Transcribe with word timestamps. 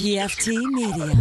PFT 0.00 0.56
Media. 0.72 1.12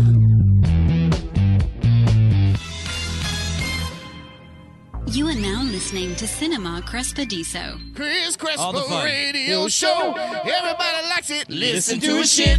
You 5.08 5.28
are 5.28 5.36
now 5.36 5.64
listening 5.64 6.16
to 6.16 6.26
Cinema 6.26 6.82
Crespediso. 6.88 7.78
Chris 7.94 8.38
All 8.58 8.72
the 8.72 8.80
Crespo 8.80 8.88
fun. 8.88 9.04
Radio 9.04 9.68
Show. 9.68 10.14
Everybody 10.16 11.08
likes 11.10 11.30
it. 11.30 11.50
Listen 11.50 12.00
to 12.00 12.20
his 12.20 12.32
shit. 12.32 12.58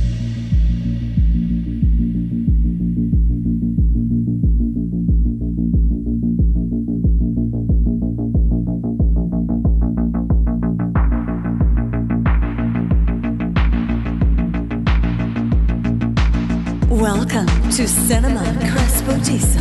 To 17.70 17.87
Cinema 17.87 18.40
Crespodiso. 18.40 19.60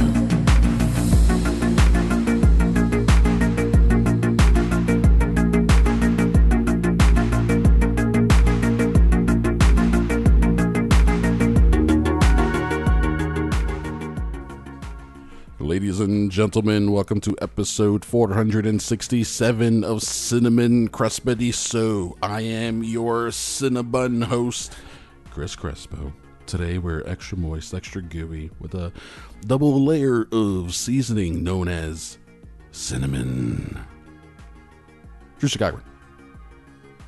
Ladies 15.59 15.99
and 15.99 16.31
gentlemen, 16.31 16.91
welcome 16.91 17.21
to 17.21 17.35
episode 17.39 18.03
467 18.03 19.83
of 19.83 20.01
Cinnamon 20.01 20.89
Crespediso. 20.89 22.17
I 22.23 22.41
am 22.41 22.83
your 22.83 23.27
Cinnabun 23.27 24.23
host, 24.23 24.75
Chris 25.29 25.55
Crespo. 25.55 26.11
Today 26.49 26.79
we're 26.79 27.03
extra 27.05 27.37
moist, 27.37 27.75
extra 27.75 28.01
gooey, 28.01 28.49
with 28.59 28.73
a 28.73 28.91
double 29.45 29.85
layer 29.85 30.27
of 30.31 30.73
seasoning 30.73 31.43
known 31.43 31.67
as 31.67 32.17
cinnamon. 32.71 33.79
Drew 35.37 35.47
Chicago. 35.47 35.79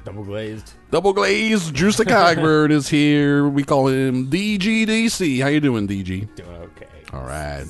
Double 0.06 0.24
glazed. 0.24 0.74
Double 0.92 1.12
glazed 1.12 1.74
Drew 1.74 1.92
Chicago 1.92 2.66
is 2.70 2.88
here. 2.88 3.50
We 3.50 3.64
call 3.64 3.88
him 3.88 4.30
DGDC. 4.30 5.42
How 5.42 5.48
you 5.48 5.60
doing, 5.60 5.88
DG? 5.88 6.36
Doing 6.36 6.50
okay. 6.58 6.86
All 7.12 7.24
right. 7.24 7.66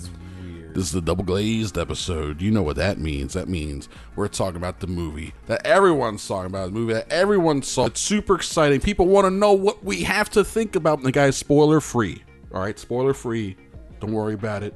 This 0.73 0.85
is 0.85 0.91
the 0.91 1.01
double 1.01 1.23
glazed 1.23 1.77
episode. 1.77 2.41
You 2.41 2.51
know 2.51 2.63
what 2.63 2.77
that 2.77 2.97
means. 2.97 3.33
That 3.33 3.49
means 3.49 3.89
we're 4.15 4.27
talking 4.27 4.57
about 4.57 4.79
the 4.79 4.87
movie 4.87 5.33
that 5.47 5.65
everyone's 5.65 6.25
talking 6.25 6.45
about, 6.47 6.67
the 6.67 6.71
movie 6.79 6.93
that 6.93 7.11
everyone 7.11 7.61
saw. 7.61 7.85
It's 7.85 7.99
super 7.99 8.35
exciting. 8.35 8.79
People 8.79 9.07
want 9.07 9.25
to 9.25 9.31
know 9.31 9.53
what 9.53 9.83
we 9.83 10.03
have 10.03 10.29
to 10.31 10.43
think 10.43 10.75
about. 10.75 10.99
And 10.99 11.07
the 11.07 11.11
guy's 11.11 11.35
spoiler 11.35 11.81
free. 11.81 12.23
All 12.53 12.61
right, 12.61 12.77
spoiler 12.79 13.13
free. 13.13 13.57
Don't 13.99 14.13
worry 14.13 14.33
about 14.33 14.63
it. 14.63 14.73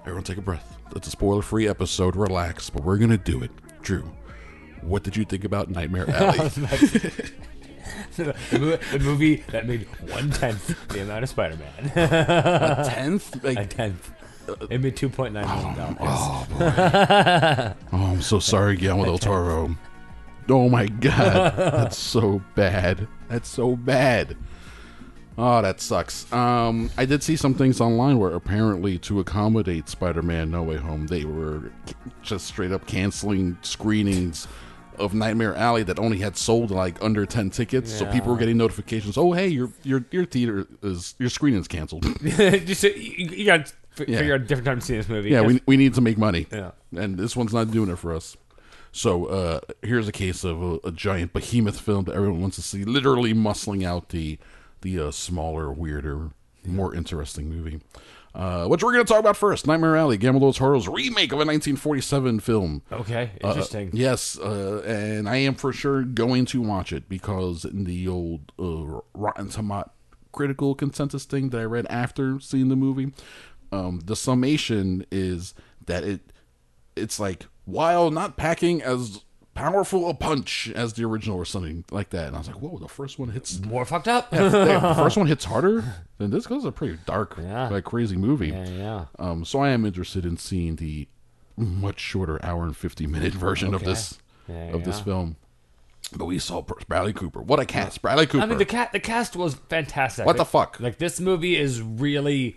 Everyone 0.00 0.24
take 0.24 0.38
a 0.38 0.42
breath. 0.42 0.76
It's 0.96 1.06
a 1.06 1.10
spoiler 1.10 1.42
free 1.42 1.68
episode. 1.68 2.16
Relax, 2.16 2.68
but 2.68 2.82
we're 2.84 2.98
going 2.98 3.10
to 3.10 3.18
do 3.18 3.42
it. 3.42 3.50
Drew, 3.82 4.10
what 4.82 5.02
did 5.02 5.16
you 5.16 5.24
think 5.24 5.44
about 5.44 5.70
Nightmare 5.70 6.10
Alley? 6.14 6.48
the, 8.16 8.98
movie 9.00 9.36
that 9.50 9.66
made 9.66 9.86
one 10.10 10.30
tenth 10.30 10.88
the 10.88 11.02
amount 11.02 11.22
of 11.22 11.28
Spider 11.28 11.56
Man. 11.56 11.92
A 11.96 12.84
tenth? 12.86 13.42
Like, 13.44 13.58
A 13.58 13.66
tenth. 13.66 14.10
It 14.70 14.80
made 14.80 14.96
two 14.96 15.08
point 15.08 15.34
nine 15.34 15.46
million 15.46 15.74
dollars. 15.74 15.96
oh, 16.00 16.46
boy. 16.50 17.74
oh, 17.92 18.06
I'm 18.06 18.22
so 18.22 18.38
sorry, 18.38 18.76
Guillermo 18.76 19.04
del 19.04 19.18
Toro. 19.18 19.76
Oh 20.48 20.68
my 20.68 20.86
god, 20.86 21.56
that's 21.56 21.98
so 21.98 22.42
bad. 22.54 23.06
That's 23.28 23.48
so 23.48 23.76
bad. 23.76 24.36
Oh, 25.38 25.62
that 25.62 25.80
sucks. 25.80 26.30
Um, 26.32 26.90
I 26.98 27.06
did 27.06 27.22
see 27.22 27.36
some 27.36 27.54
things 27.54 27.80
online 27.80 28.18
where 28.18 28.32
apparently 28.32 28.98
to 29.00 29.20
accommodate 29.20 29.88
Spider-Man: 29.88 30.50
No 30.50 30.62
Way 30.62 30.76
Home, 30.76 31.06
they 31.06 31.24
were 31.24 31.70
just 32.22 32.46
straight 32.46 32.72
up 32.72 32.86
canceling 32.86 33.56
screenings 33.62 34.48
of 34.98 35.14
Nightmare 35.14 35.54
Alley 35.56 35.82
that 35.84 35.98
only 35.98 36.18
had 36.18 36.36
sold 36.36 36.70
like 36.70 37.02
under 37.02 37.24
ten 37.24 37.48
tickets. 37.48 37.90
So 37.90 38.04
people 38.06 38.32
were 38.32 38.38
getting 38.38 38.58
notifications. 38.58 39.16
Oh, 39.16 39.32
hey, 39.32 39.48
your 39.48 39.70
your 39.82 40.04
your 40.10 40.26
theater 40.26 40.66
is 40.82 41.14
your 41.18 41.30
screening's 41.30 41.68
canceled. 41.68 42.04
Uh, 42.40 42.56
you, 42.82 43.26
you 43.28 43.44
got 43.46 43.72
f- 43.98 44.08
Yeah. 44.08 44.18
figure 44.18 44.34
out 44.34 44.40
a 44.40 44.44
different 44.44 44.66
time 44.66 44.80
to 44.80 44.84
see 44.86 44.96
this 44.96 45.08
movie. 45.08 45.30
Yeah, 45.30 45.42
we, 45.42 45.60
we 45.66 45.76
need 45.76 45.94
to 45.94 46.00
make 46.00 46.18
money. 46.18 46.46
Yeah. 46.52 46.72
And 46.96 47.16
this 47.16 47.36
one's 47.36 47.52
not 47.54 47.70
doing 47.70 47.90
it 47.90 47.96
for 47.96 48.14
us. 48.14 48.36
So 48.92 49.26
uh, 49.26 49.60
here's 49.82 50.08
a 50.08 50.12
case 50.12 50.42
of 50.42 50.60
a, 50.62 50.78
a 50.84 50.90
giant 50.90 51.32
behemoth 51.32 51.78
film 51.80 52.04
that 52.06 52.14
everyone 52.16 52.40
wants 52.40 52.56
to 52.56 52.62
see, 52.62 52.84
literally 52.84 53.32
muscling 53.34 53.84
out 53.84 54.08
the 54.08 54.38
the 54.82 54.98
uh, 54.98 55.10
smaller, 55.10 55.70
weirder, 55.70 56.30
more 56.64 56.94
interesting 56.94 57.48
movie. 57.48 57.80
Uh, 58.34 58.64
which 58.66 58.82
we're 58.82 58.92
going 58.92 59.04
to 59.04 59.08
talk 59.08 59.18
about 59.18 59.36
first 59.36 59.66
Nightmare 59.66 59.96
Alley, 59.96 60.16
del 60.16 60.52
Toro's 60.52 60.86
remake 60.86 61.32
of 61.32 61.40
a 61.40 61.44
1947 61.44 62.38
film. 62.38 62.82
Okay, 62.92 63.32
Uh, 63.42 63.48
interesting. 63.48 63.90
yes, 63.92 64.38
uh, 64.38 64.82
and 64.86 65.28
I 65.28 65.36
am 65.38 65.56
for 65.56 65.72
sure 65.72 66.02
going 66.04 66.44
to 66.46 66.60
watch 66.62 66.92
it 66.92 67.08
because 67.08 67.64
in 67.64 67.82
the 67.84 68.06
old 68.06 68.52
uh, 68.56 69.00
Rotten 69.14 69.48
Tomato 69.48 69.90
critical 70.32 70.76
consensus 70.76 71.24
thing 71.24 71.50
that 71.50 71.58
I 71.60 71.64
read 71.64 71.86
after 71.90 72.38
seeing 72.38 72.68
the 72.68 72.76
movie, 72.76 73.12
um, 73.72 74.00
the 74.04 74.16
summation 74.16 75.04
is 75.10 75.54
that 75.86 76.04
it 76.04 76.20
it's 76.96 77.18
like 77.20 77.46
while 77.64 78.10
not 78.10 78.36
packing 78.36 78.82
as 78.82 79.22
powerful 79.54 80.08
a 80.08 80.14
punch 80.14 80.70
as 80.74 80.94
the 80.94 81.04
original 81.04 81.36
or 81.36 81.44
something 81.44 81.84
like 81.90 82.10
that. 82.10 82.28
And 82.28 82.36
I 82.36 82.38
was 82.38 82.48
like, 82.48 82.60
whoa, 82.62 82.78
the 82.78 82.88
first 82.88 83.18
one 83.18 83.30
hits 83.30 83.60
More 83.60 83.84
fucked 83.84 84.08
up. 84.08 84.32
yeah, 84.32 84.48
the 84.48 84.94
first 84.94 85.16
one 85.16 85.26
hits 85.26 85.44
harder 85.46 85.84
than 86.18 86.30
this 86.30 86.46
goes 86.46 86.64
a 86.64 86.72
pretty 86.72 86.98
dark, 87.06 87.36
Yeah. 87.40 87.68
like 87.68 87.84
crazy 87.84 88.16
movie. 88.16 88.48
yeah, 88.48 88.68
yeah. 88.68 89.04
Um, 89.18 89.44
so 89.44 89.60
I 89.60 89.70
am 89.70 89.84
interested 89.84 90.24
in 90.24 90.36
seeing 90.36 90.76
the 90.76 91.08
much 91.56 92.00
shorter 92.00 92.42
hour 92.44 92.64
and 92.64 92.76
fifty 92.76 93.06
minute 93.06 93.34
version 93.34 93.74
of 93.74 93.84
this 93.84 94.18
Yeah, 94.48 94.72
of 94.74 94.84
this 94.84 95.00
film. 95.00 95.36
But 96.16 96.24
we 96.24 96.38
saw 96.40 96.62
Bradley 96.88 97.12
Cooper. 97.12 97.40
What 97.40 97.60
a 97.60 97.64
cast, 97.66 98.02
Bradley 98.02 98.26
Cooper. 98.26 98.42
I 98.42 98.46
mean, 98.46 98.58
the 98.58 98.64
cat, 98.64 98.92
the 98.92 98.98
cast 98.98 99.36
was 99.36 99.54
fantastic. 99.68 100.26
What 100.26 100.36
the 100.38 100.44
fuck? 100.44 100.80
Like 100.80 100.98
this 100.98 101.20
movie 101.20 101.56
is 101.56 101.80
really. 101.82 102.56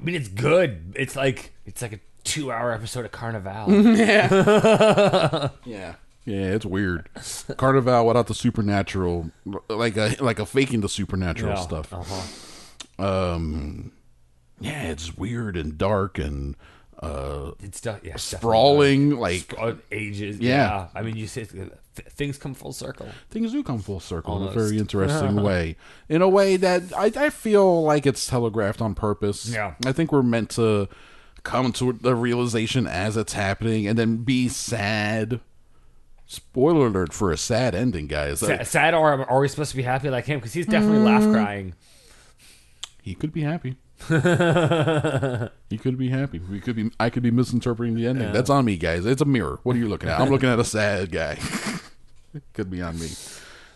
I 0.00 0.04
mean, 0.04 0.14
it's 0.14 0.28
good. 0.28 0.94
It's 0.96 1.14
like 1.16 1.52
it's 1.66 1.82
like 1.82 1.92
a 1.92 2.00
two-hour 2.24 2.72
episode 2.72 3.04
of 3.04 3.12
Carnival. 3.12 3.72
yeah, 3.96 5.48
yeah, 5.64 5.94
Yeah, 6.24 6.40
it's 6.54 6.64
weird. 6.64 7.08
Carnival 7.56 8.06
without 8.06 8.26
the 8.26 8.34
supernatural, 8.34 9.30
like 9.68 9.96
a 9.96 10.16
like 10.20 10.38
a 10.38 10.46
faking 10.46 10.80
the 10.80 10.88
supernatural 10.88 11.52
Yeah. 11.54 11.60
stuff. 11.60 11.92
Uh-huh. 11.92 13.32
Um, 13.34 13.92
yeah, 14.60 14.82
it's 14.84 15.16
weird 15.16 15.56
and 15.56 15.76
dark 15.78 16.18
and 16.18 16.56
uh, 17.00 17.52
It's 17.60 17.80
de- 17.80 18.00
yeah, 18.02 18.16
sprawling. 18.16 19.16
Like. 19.18 19.54
Uh, 19.58 19.74
ages. 19.90 20.38
Yeah. 20.38 20.56
Yeah. 20.56 20.88
I 20.94 21.02
mean, 21.02 21.16
you 21.16 21.26
say 21.26 21.44
th- 21.44 21.70
things 21.94 22.38
come 22.38 22.54
full 22.54 22.72
circle. 22.72 23.08
things 23.30 23.52
do 23.52 23.62
come 23.62 23.78
full 23.80 24.00
circle 24.00 24.42
in 24.42 24.48
a 24.48 24.52
very 24.52 24.78
interesting 24.78 25.36
way. 25.42 25.76
In 26.08 26.22
a 26.22 26.28
way 26.28 26.56
that 26.56 26.82
I, 26.96 27.12
I 27.16 27.30
feel 27.30 27.82
like 27.82 28.06
it's 28.06 28.26
telegraphed 28.26 28.80
on 28.80 28.94
purpose. 28.94 29.48
Yeah. 29.48 29.74
I 29.86 29.92
think 29.92 30.12
we're 30.12 30.22
meant 30.22 30.50
to 30.50 30.88
come 31.42 31.72
to 31.72 31.92
the 31.94 32.14
realization 32.14 32.86
as 32.86 33.16
it's 33.16 33.32
happening 33.32 33.86
and 33.86 33.98
then 33.98 34.18
be 34.18 34.48
sad. 34.48 35.40
Spoiler 36.26 36.86
alert 36.86 37.12
for 37.12 37.32
a 37.32 37.36
sad 37.36 37.74
ending, 37.74 38.06
guys. 38.06 38.38
Sa- 38.40 38.62
sad, 38.62 38.94
or 38.94 39.28
are 39.28 39.40
we 39.40 39.48
supposed 39.48 39.70
to 39.72 39.76
be 39.76 39.82
happy 39.82 40.10
like 40.10 40.26
him? 40.26 40.38
Because 40.38 40.52
he's 40.52 40.66
definitely 40.66 40.98
laugh 41.00 41.22
crying. 41.24 41.74
he 43.02 43.14
could 43.14 43.32
be 43.32 43.42
happy. 43.42 43.76
he 45.70 45.78
could 45.78 45.98
be 45.98 46.08
happy. 46.08 46.38
We 46.38 46.60
could 46.60 46.76
be. 46.76 46.90
I 46.98 47.10
could 47.10 47.22
be 47.22 47.30
misinterpreting 47.30 47.94
the 47.94 48.06
ending. 48.06 48.32
That's 48.32 48.50
on 48.50 48.64
me, 48.64 48.76
guys. 48.76 49.06
It's 49.06 49.22
a 49.22 49.26
mirror. 49.26 49.60
What 49.62 49.76
are 49.76 49.78
you 49.78 49.88
looking 49.88 50.08
at? 50.08 50.20
I'm 50.20 50.30
looking 50.30 50.48
at 50.48 50.58
a 50.58 50.64
sad 50.64 51.12
guy. 51.12 51.38
could 52.54 52.70
be 52.70 52.80
on 52.82 52.98
me. 52.98 53.08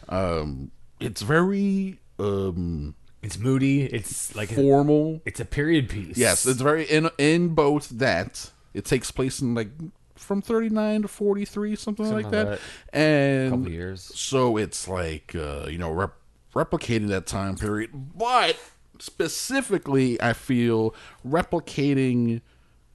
Um, 0.09 0.71
it's 1.01 1.23
very 1.23 1.99
um 2.19 2.95
It's 3.23 3.39
moody. 3.39 3.83
It's 3.85 4.35
like 4.37 4.53
a, 4.53 4.55
formal. 4.55 5.21
it's 5.25 5.41
a 5.41 5.45
period 5.45 5.89
piece. 5.89 6.17
Yes, 6.17 6.47
it's 6.47 6.61
very 6.61 6.85
in 6.85 7.11
in 7.19 7.55
both 7.55 7.89
that 7.91 8.51
it 8.73 8.85
takes 8.85 9.11
place 9.11 9.41
in 9.41 9.55
like 9.55 9.71
from 10.17 10.41
39 10.41 11.03
to 11.03 11.09
43 11.09 11.77
something, 11.77 12.07
like 12.07 12.25
like 12.25 12.33
that. 12.33 12.47
that. 12.47 12.61
And 12.99 13.51
couple 13.51 13.71
years. 13.71 14.11
so 14.15 14.57
it's 14.57 14.89
like 14.89 15.35
uh, 15.35 15.67
you 15.69 15.79
know 15.79 15.91
rep- 15.91 16.17
replicating 16.55 17.09
that 17.09 17.27
time 17.27 17.57
period, 17.57 17.91
but 17.93 18.57
specifically 19.05 20.21
I 20.21 20.33
feel 20.33 20.95
replicating 21.27 22.41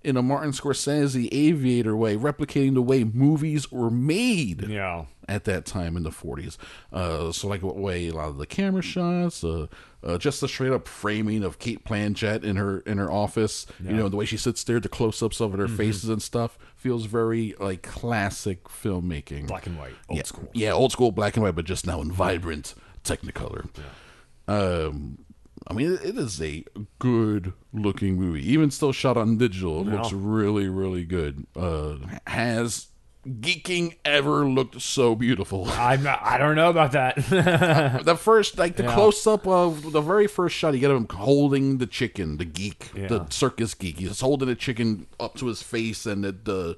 in 0.01 0.15
a 0.15 0.21
Martin 0.21 0.51
Scorsese 0.51 1.27
aviator 1.31 1.93
way, 1.95 2.15
replicating 2.15 2.73
the 2.73 2.81
way 2.81 3.03
movies 3.03 3.69
were 3.69 3.89
made 3.89 4.65
Yeah. 4.69 5.05
at 5.27 5.43
that 5.43 5.65
time 5.65 5.97
in 5.97 6.03
the 6.03 6.09
40s. 6.09 6.55
Uh, 6.93 7.33
so, 7.33 7.49
like, 7.49 7.61
what 7.61 7.75
way 7.75 8.07
a 8.07 8.13
lot 8.13 8.29
of 8.29 8.37
the 8.37 8.45
camera 8.45 8.81
shots, 8.81 9.43
uh, 9.43 9.67
uh, 10.01 10.17
just 10.17 10.39
the 10.39 10.47
straight 10.47 10.71
up 10.71 10.87
framing 10.87 11.43
of 11.43 11.59
Cate 11.59 11.83
Blanchett 11.83 12.45
in 12.45 12.55
her 12.55 12.79
in 12.81 12.97
her 12.97 13.11
office, 13.11 13.65
yeah. 13.83 13.91
you 13.91 13.97
know, 13.97 14.07
the 14.07 14.15
way 14.15 14.23
she 14.23 14.37
sits 14.37 14.63
there, 14.63 14.79
the 14.79 14.87
close 14.87 15.21
ups 15.21 15.41
of 15.41 15.51
her 15.51 15.65
Mm-hmm. 15.67 15.75
faces 15.75 16.07
and 16.09 16.21
stuff, 16.21 16.57
feels 16.77 17.03
very 17.05 17.53
like 17.59 17.81
classic 17.83 18.63
filmmaking. 18.69 19.47
Black 19.47 19.67
and 19.67 19.77
white. 19.77 19.95
Old 20.07 20.17
yeah, 20.17 20.23
school. 20.23 20.49
Yeah, 20.53 20.71
old 20.71 20.93
school 20.93 21.11
black 21.11 21.35
and 21.35 21.43
white, 21.43 21.55
but 21.55 21.65
just 21.65 21.85
now 21.85 21.99
in 22.01 22.09
vibrant 22.09 22.73
Technicolor. 23.03 23.67
Yeah. 23.77 24.55
Um, 24.55 25.25
I 25.69 25.73
mean, 25.73 25.93
it, 26.01 26.17
is 26.17 26.41
a 26.41 26.63
good 26.97 27.53
looking 27.71 28.15
movie. 28.15 28.45
Even 28.51 28.71
still 28.71 28.91
shot 28.91 29.17
on 29.17 29.37
digital, 29.37 29.81
it 29.87 29.91
looks 29.91 30.11
really, 30.11 30.67
really 30.67 31.05
good. 31.05 31.45
Uh, 31.55 31.97
has 32.25 32.87
geeking 33.27 33.95
ever 34.03 34.45
looked 34.47 34.81
so 34.81 35.13
beautiful? 35.13 35.65
I'm 35.69 36.01
not, 36.03 36.21
I 36.23 36.37
don't 36.39 36.55
know 36.55 36.69
about 36.71 36.93
that. 36.93 37.15
the 38.03 38.15
first, 38.15 38.57
like 38.57 38.77
the 38.77 38.83
Yeah. 38.83 38.93
close 38.95 39.27
up 39.27 39.45
of 39.45 39.91
the 39.91 40.01
very 40.01 40.25
first 40.25 40.55
shot, 40.55 40.73
you 40.73 40.79
get 40.79 40.89
of 40.89 40.97
him 40.97 41.07
holding 41.09 41.77
the 41.77 41.85
chicken, 41.87 42.37
the 42.37 42.45
geek, 42.45 42.91
the 42.93 43.27
circus 43.29 43.73
geek. 43.75 43.99
He's 43.99 44.21
holding 44.21 44.47
the 44.47 44.55
chicken 44.55 45.05
up 45.19 45.35
to 45.35 45.47
his 45.47 45.61
face, 45.61 46.05
and 46.07 46.23
the 46.23 46.31
the, 46.31 46.77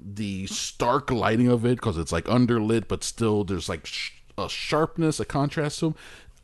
the 0.00 0.46
stark 0.48 1.12
lighting 1.12 1.46
of 1.46 1.64
it 1.64 1.76
because 1.76 1.96
it's 1.96 2.10
like 2.10 2.24
underlit, 2.24 2.88
but 2.88 3.04
still 3.04 3.44
there's 3.44 3.68
like 3.68 3.86
sh- 3.86 4.10
a 4.36 4.48
sharpness, 4.48 5.20
a 5.20 5.24
contrast 5.24 5.78
to 5.80 5.86
him. 5.88 5.94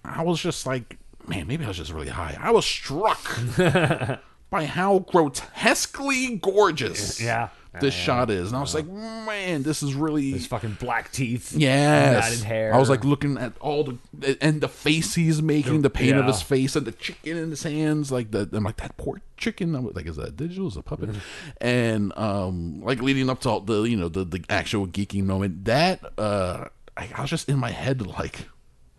I 0.04 0.22
was 0.22 0.40
just 0.40 0.64
like, 0.64 0.96
man, 1.28 1.46
maybe 1.46 1.64
I 1.64 1.68
was 1.68 1.76
just 1.76 1.92
really 1.92 2.08
high. 2.08 2.36
I 2.40 2.50
was 2.50 2.64
struck 2.64 3.38
by 4.50 4.64
how 4.64 5.00
grotesquely 5.00 6.36
gorgeous 6.36 7.20
Yeah. 7.20 7.48
this 7.80 7.92
shot 7.94 8.30
is, 8.30 8.48
and 8.48 8.56
I 8.56 8.60
was 8.60 8.74
like, 8.74 8.86
man, 8.86 9.62
this 9.62 9.82
is 9.82 9.94
really 9.94 10.30
His 10.32 10.46
fucking 10.46 10.78
black 10.80 11.12
teeth. 11.12 11.52
Yes. 11.52 12.42
Hair. 12.42 12.74
I 12.74 12.78
was 12.78 12.88
like 12.90 13.04
looking 13.04 13.36
at 13.38 13.52
all 13.60 13.84
the 13.84 14.38
and 14.40 14.60
the 14.60 14.68
face 14.68 15.14
he's 15.14 15.42
making, 15.42 15.82
the 15.82 15.90
paint 15.90 16.16
of 16.16 16.24
his 16.26 16.40
face, 16.42 16.74
and 16.76 16.86
the 16.86 16.92
chicken 16.92 17.36
in 17.36 17.50
his 17.50 17.62
hands. 17.62 18.10
Like 18.10 18.30
the, 18.30 18.48
I'm 18.52 18.64
like 18.64 18.78
that 18.78 18.96
poor 18.96 19.20
chicken. 19.36 19.74
I'm 19.74 19.86
like, 19.92 20.06
is 20.06 20.16
that 20.16 20.36
digital? 20.36 20.68
Is 20.68 20.76
it 20.76 20.80
a 20.80 20.82
puppet? 20.82 21.10
Mm-hmm. 21.10 21.18
and 21.60 22.12
um, 22.18 22.80
like 22.82 23.00
leading 23.02 23.28
up 23.30 23.40
to 23.42 23.50
all 23.50 23.60
the 23.60 23.82
you 23.82 23.96
know 23.96 24.08
the 24.08 24.24
the 24.24 24.42
actual 24.48 24.86
geeking 24.86 25.24
moment. 25.24 25.66
That 25.66 26.00
uh, 26.18 26.64
I, 26.96 27.10
I 27.14 27.20
was 27.20 27.30
just 27.30 27.48
in 27.48 27.58
my 27.58 27.70
head 27.70 28.06
like. 28.06 28.48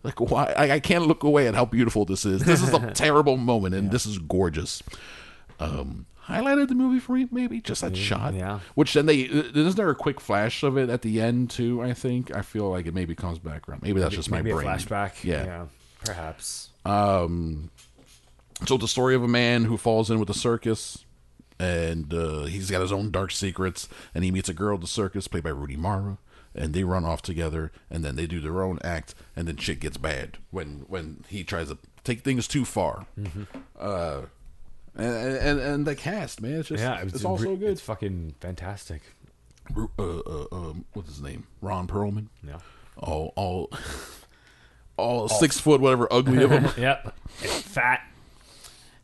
Like 0.02 0.20
why 0.20 0.52
I, 0.56 0.70
I 0.72 0.80
can't 0.80 1.06
look 1.06 1.22
away 1.24 1.46
at 1.46 1.54
how 1.54 1.64
beautiful 1.64 2.04
this 2.04 2.24
is. 2.24 2.42
This 2.44 2.62
is 2.62 2.72
a 2.72 2.90
terrible 2.94 3.36
moment, 3.36 3.74
and 3.74 3.90
this 3.90 4.06
is 4.06 4.18
gorgeous. 4.18 4.82
Um, 5.58 6.06
highlighted 6.26 6.68
the 6.68 6.74
movie 6.74 7.00
for 7.00 7.12
me, 7.12 7.28
maybe 7.30 7.60
just 7.60 7.82
that 7.82 7.96
shot. 7.96 8.32
yeah. 8.34 8.60
Which 8.74 8.94
then 8.94 9.04
they 9.06 9.20
isn't 9.20 9.76
there 9.76 9.90
a 9.90 9.94
quick 9.94 10.20
flash 10.20 10.62
of 10.62 10.78
it 10.78 10.88
at 10.88 11.02
the 11.02 11.20
end 11.20 11.50
too? 11.50 11.82
I 11.82 11.92
think 11.92 12.34
I 12.34 12.40
feel 12.42 12.70
like 12.70 12.86
it 12.86 12.94
maybe 12.94 13.14
comes 13.14 13.38
back 13.38 13.68
around. 13.68 13.82
Maybe 13.82 14.00
that's 14.00 14.14
just 14.14 14.30
maybe 14.30 14.52
my 14.52 14.60
a 14.60 14.62
brain. 14.62 14.78
flashback. 14.78 15.22
Yeah. 15.24 15.66
perhaps. 16.04 16.70
Um. 16.84 17.70
So 18.66 18.76
the 18.76 18.88
story 18.88 19.14
of 19.14 19.22
a 19.22 19.28
man 19.28 19.64
who 19.64 19.76
falls 19.76 20.10
in 20.10 20.18
with 20.18 20.28
the 20.28 20.34
circus, 20.34 21.04
and 21.58 22.12
uh, 22.12 22.44
he's 22.44 22.70
got 22.70 22.80
his 22.82 22.92
own 22.92 23.10
dark 23.10 23.32
secrets, 23.32 23.88
and 24.14 24.22
he 24.24 24.30
meets 24.30 24.48
a 24.50 24.54
girl 24.54 24.74
at 24.74 24.80
the 24.82 24.86
circus 24.86 25.28
played 25.28 25.44
by 25.44 25.50
Rooney 25.50 25.76
Mara, 25.76 26.18
and 26.54 26.72
they 26.74 26.84
run 26.84 27.04
off 27.04 27.22
together, 27.22 27.72
and 27.90 28.04
then 28.04 28.16
they 28.16 28.26
do 28.26 28.40
their 28.40 28.62
own 28.62 28.78
act, 28.82 29.14
and 29.36 29.46
then 29.46 29.56
shit 29.56 29.80
gets 29.80 29.96
bad 29.96 30.38
when 30.50 30.84
when 30.88 31.24
he 31.28 31.44
tries 31.44 31.68
to 31.68 31.78
take 32.04 32.20
things 32.20 32.48
too 32.48 32.64
far. 32.64 33.06
Mm-hmm. 33.18 33.44
Uh, 33.78 34.22
and, 34.96 35.36
and 35.36 35.60
and 35.60 35.86
the 35.86 35.94
cast, 35.94 36.40
man, 36.40 36.60
it's 36.60 36.68
just 36.68 36.82
Yeah, 36.82 37.00
it's, 37.00 37.14
it's, 37.14 37.24
all 37.24 37.38
so 37.38 37.56
good. 37.56 37.70
It's 37.70 37.80
fucking 37.80 38.34
fantastic. 38.40 39.02
Uh, 39.76 39.86
uh, 39.98 40.46
um, 40.52 40.84
what's 40.94 41.08
his 41.08 41.22
name? 41.22 41.46
Ron 41.60 41.86
Perlman. 41.86 42.26
Yeah. 42.46 42.58
All 42.96 43.32
all 43.36 43.70
all 44.96 45.28
six 45.28 45.58
foot 45.60 45.80
whatever 45.80 46.08
ugly 46.12 46.42
of 46.42 46.50
him. 46.50 46.68
Yep. 46.76 47.14
It's 47.42 47.62
fat. 47.62 48.02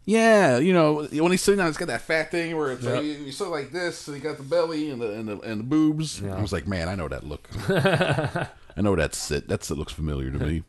Yeah, 0.08 0.58
you 0.58 0.72
know 0.72 1.02
when 1.10 1.32
he's 1.32 1.42
sitting 1.42 1.58
down, 1.58 1.66
he's 1.66 1.76
got 1.76 1.88
that 1.88 2.00
fat 2.02 2.30
thing 2.30 2.56
where 2.56 2.70
it's 2.70 2.84
Yep. 2.84 2.94
like, 2.94 3.04
you, 3.04 3.10
you 3.12 3.32
sit 3.32 3.48
like 3.48 3.72
this, 3.72 4.06
and 4.06 4.16
he 4.16 4.22
got 4.22 4.36
the 4.36 4.44
belly 4.44 4.88
and 4.90 5.02
the 5.02 5.10
and 5.12 5.28
the, 5.28 5.40
and 5.40 5.58
the 5.60 5.64
boobs. 5.64 6.22
I 6.22 6.40
was 6.40 6.52
like, 6.52 6.66
man, 6.68 6.88
I 6.88 6.94
know 6.94 7.08
that 7.08 7.24
look. 7.24 7.48
I 7.68 8.82
know 8.82 8.94
that 8.94 9.14
sit. 9.16 9.48
That 9.48 9.64
sit 9.64 9.76
looks 9.76 9.92
familiar 9.92 10.30
to 10.30 10.38
me. 10.38 10.62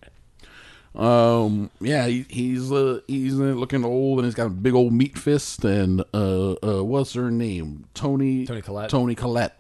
Um, 0.95 1.69
yeah, 1.79 2.07
he, 2.07 2.25
he's 2.29 2.71
uh, 2.71 3.01
he's 3.07 3.39
uh, 3.39 3.43
looking 3.43 3.85
old, 3.85 4.17
and 4.19 4.25
he's 4.25 4.33
got 4.33 4.47
a 4.47 4.49
big 4.49 4.73
old 4.73 4.91
meat 4.93 5.17
fist. 5.17 5.63
And 5.63 6.03
uh, 6.13 6.53
uh, 6.63 6.83
what's 6.83 7.13
her 7.13 7.29
name? 7.29 7.85
Tony 7.93 8.45
Toni 8.47 8.61
Collette. 8.63 8.89
Toni 8.89 9.13
Collette. 9.15 9.59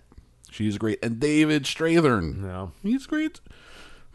She's 0.49 0.77
great, 0.79 0.97
and 1.03 1.19
David 1.19 1.63
Strathairn. 1.65 2.37
No. 2.37 2.71
he's 2.81 3.05
great. 3.05 3.39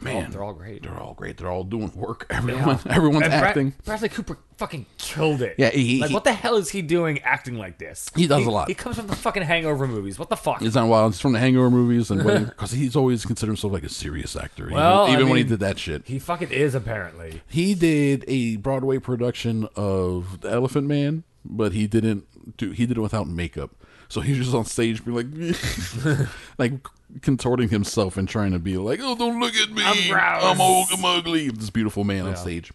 Oh, 0.05 0.13
Man, 0.21 0.31
they're 0.31 0.43
all 0.43 0.53
great. 0.53 0.83
They're 0.83 0.99
all 0.99 1.13
great. 1.13 1.37
They're 1.37 1.49
all 1.51 1.63
doing 1.63 1.91
work. 1.95 2.25
Everyone, 2.29 2.79
everyone's 2.89 3.23
And 3.23 3.31
Brad- 3.31 3.43
acting. 3.43 3.73
Bradley 3.85 4.09
Cooper 4.09 4.37
fucking 4.57 4.85
killed 4.97 5.41
it. 5.41 5.55
Yeah, 5.57 5.69
he- 5.69 5.99
like 5.99 6.09
he- 6.09 6.13
what 6.13 6.23
the 6.23 6.33
hell 6.33 6.55
is 6.57 6.69
he 6.69 6.81
doing 6.81 7.19
acting 7.23 7.57
like 7.57 7.77
this? 7.79 8.09
He 8.15 8.27
does 8.27 8.45
a 8.45 8.51
lot. 8.51 8.67
He 8.67 8.73
comes 8.75 8.95
from 8.97 9.07
the 9.07 9.15
fucking 9.15 9.43
Hangover 9.43 9.87
movies. 9.87 10.19
What 10.19 10.29
the 10.29 10.35
fuck? 10.37 10.61
It's 10.61 10.75
not 10.75 10.87
wild. 10.87 11.13
It's 11.13 11.21
from 11.21 11.33
the 11.33 11.39
Hangover 11.39 11.69
movies, 11.71 12.09
and 12.11 12.23
because 12.23 12.71
he's 12.73 12.95
always 12.95 13.25
considered 13.25 13.51
himself 13.51 13.73
like 13.73 13.83
a 13.83 13.89
serious 13.89 14.35
actor, 14.35 14.63
even- 14.65 14.75
Well, 14.75 15.05
I 15.05 15.13
even, 15.13 15.29
when 15.29 15.37
he 15.37 15.43
did 15.43 15.59
that 15.61 15.79
shit. 15.79 16.03
he 16.05 16.19
fucking 16.19 16.51
is 16.51 16.75
apparently. 16.75 17.41
He 17.47 17.73
did 17.75 18.23
a 18.27 18.57
Broadway 18.57 18.99
production 18.99 19.67
of 19.75 20.41
The 20.41 20.49
Elephant 20.51 20.87
Man, 20.87 21.23
but 21.45 21.73
he 21.73 21.87
didn't 21.87 22.57
do. 22.57 22.71
He 22.71 22.85
did 22.85 22.97
it 22.97 23.01
without 23.01 23.27
makeup, 23.27 23.71
so 24.09 24.21
he 24.21 24.31
was 24.31 24.47
just 24.47 24.55
on 24.55 24.65
stage 24.65 25.03
being 25.03 25.17
like, 25.17 26.27
like 26.57 26.73
contorting 27.21 27.69
himself 27.69 28.17
and 28.17 28.27
trying 28.27 28.51
to 28.51 28.59
be 28.59 28.77
like, 28.77 28.99
"Oh, 29.01 29.15
don't 29.15 29.39
look 29.39 29.55
at 29.55 29.71
me, 29.71 29.83
I'm 29.83 30.09
gross." 30.09 30.43
I'm 30.43 30.61
old, 30.61 30.87
I'm 30.91 31.05
ugly." 31.05 31.49
This 31.49 31.69
beautiful 31.69 32.03
man 32.03 32.25
on 32.25 32.35
stage. 32.35 32.71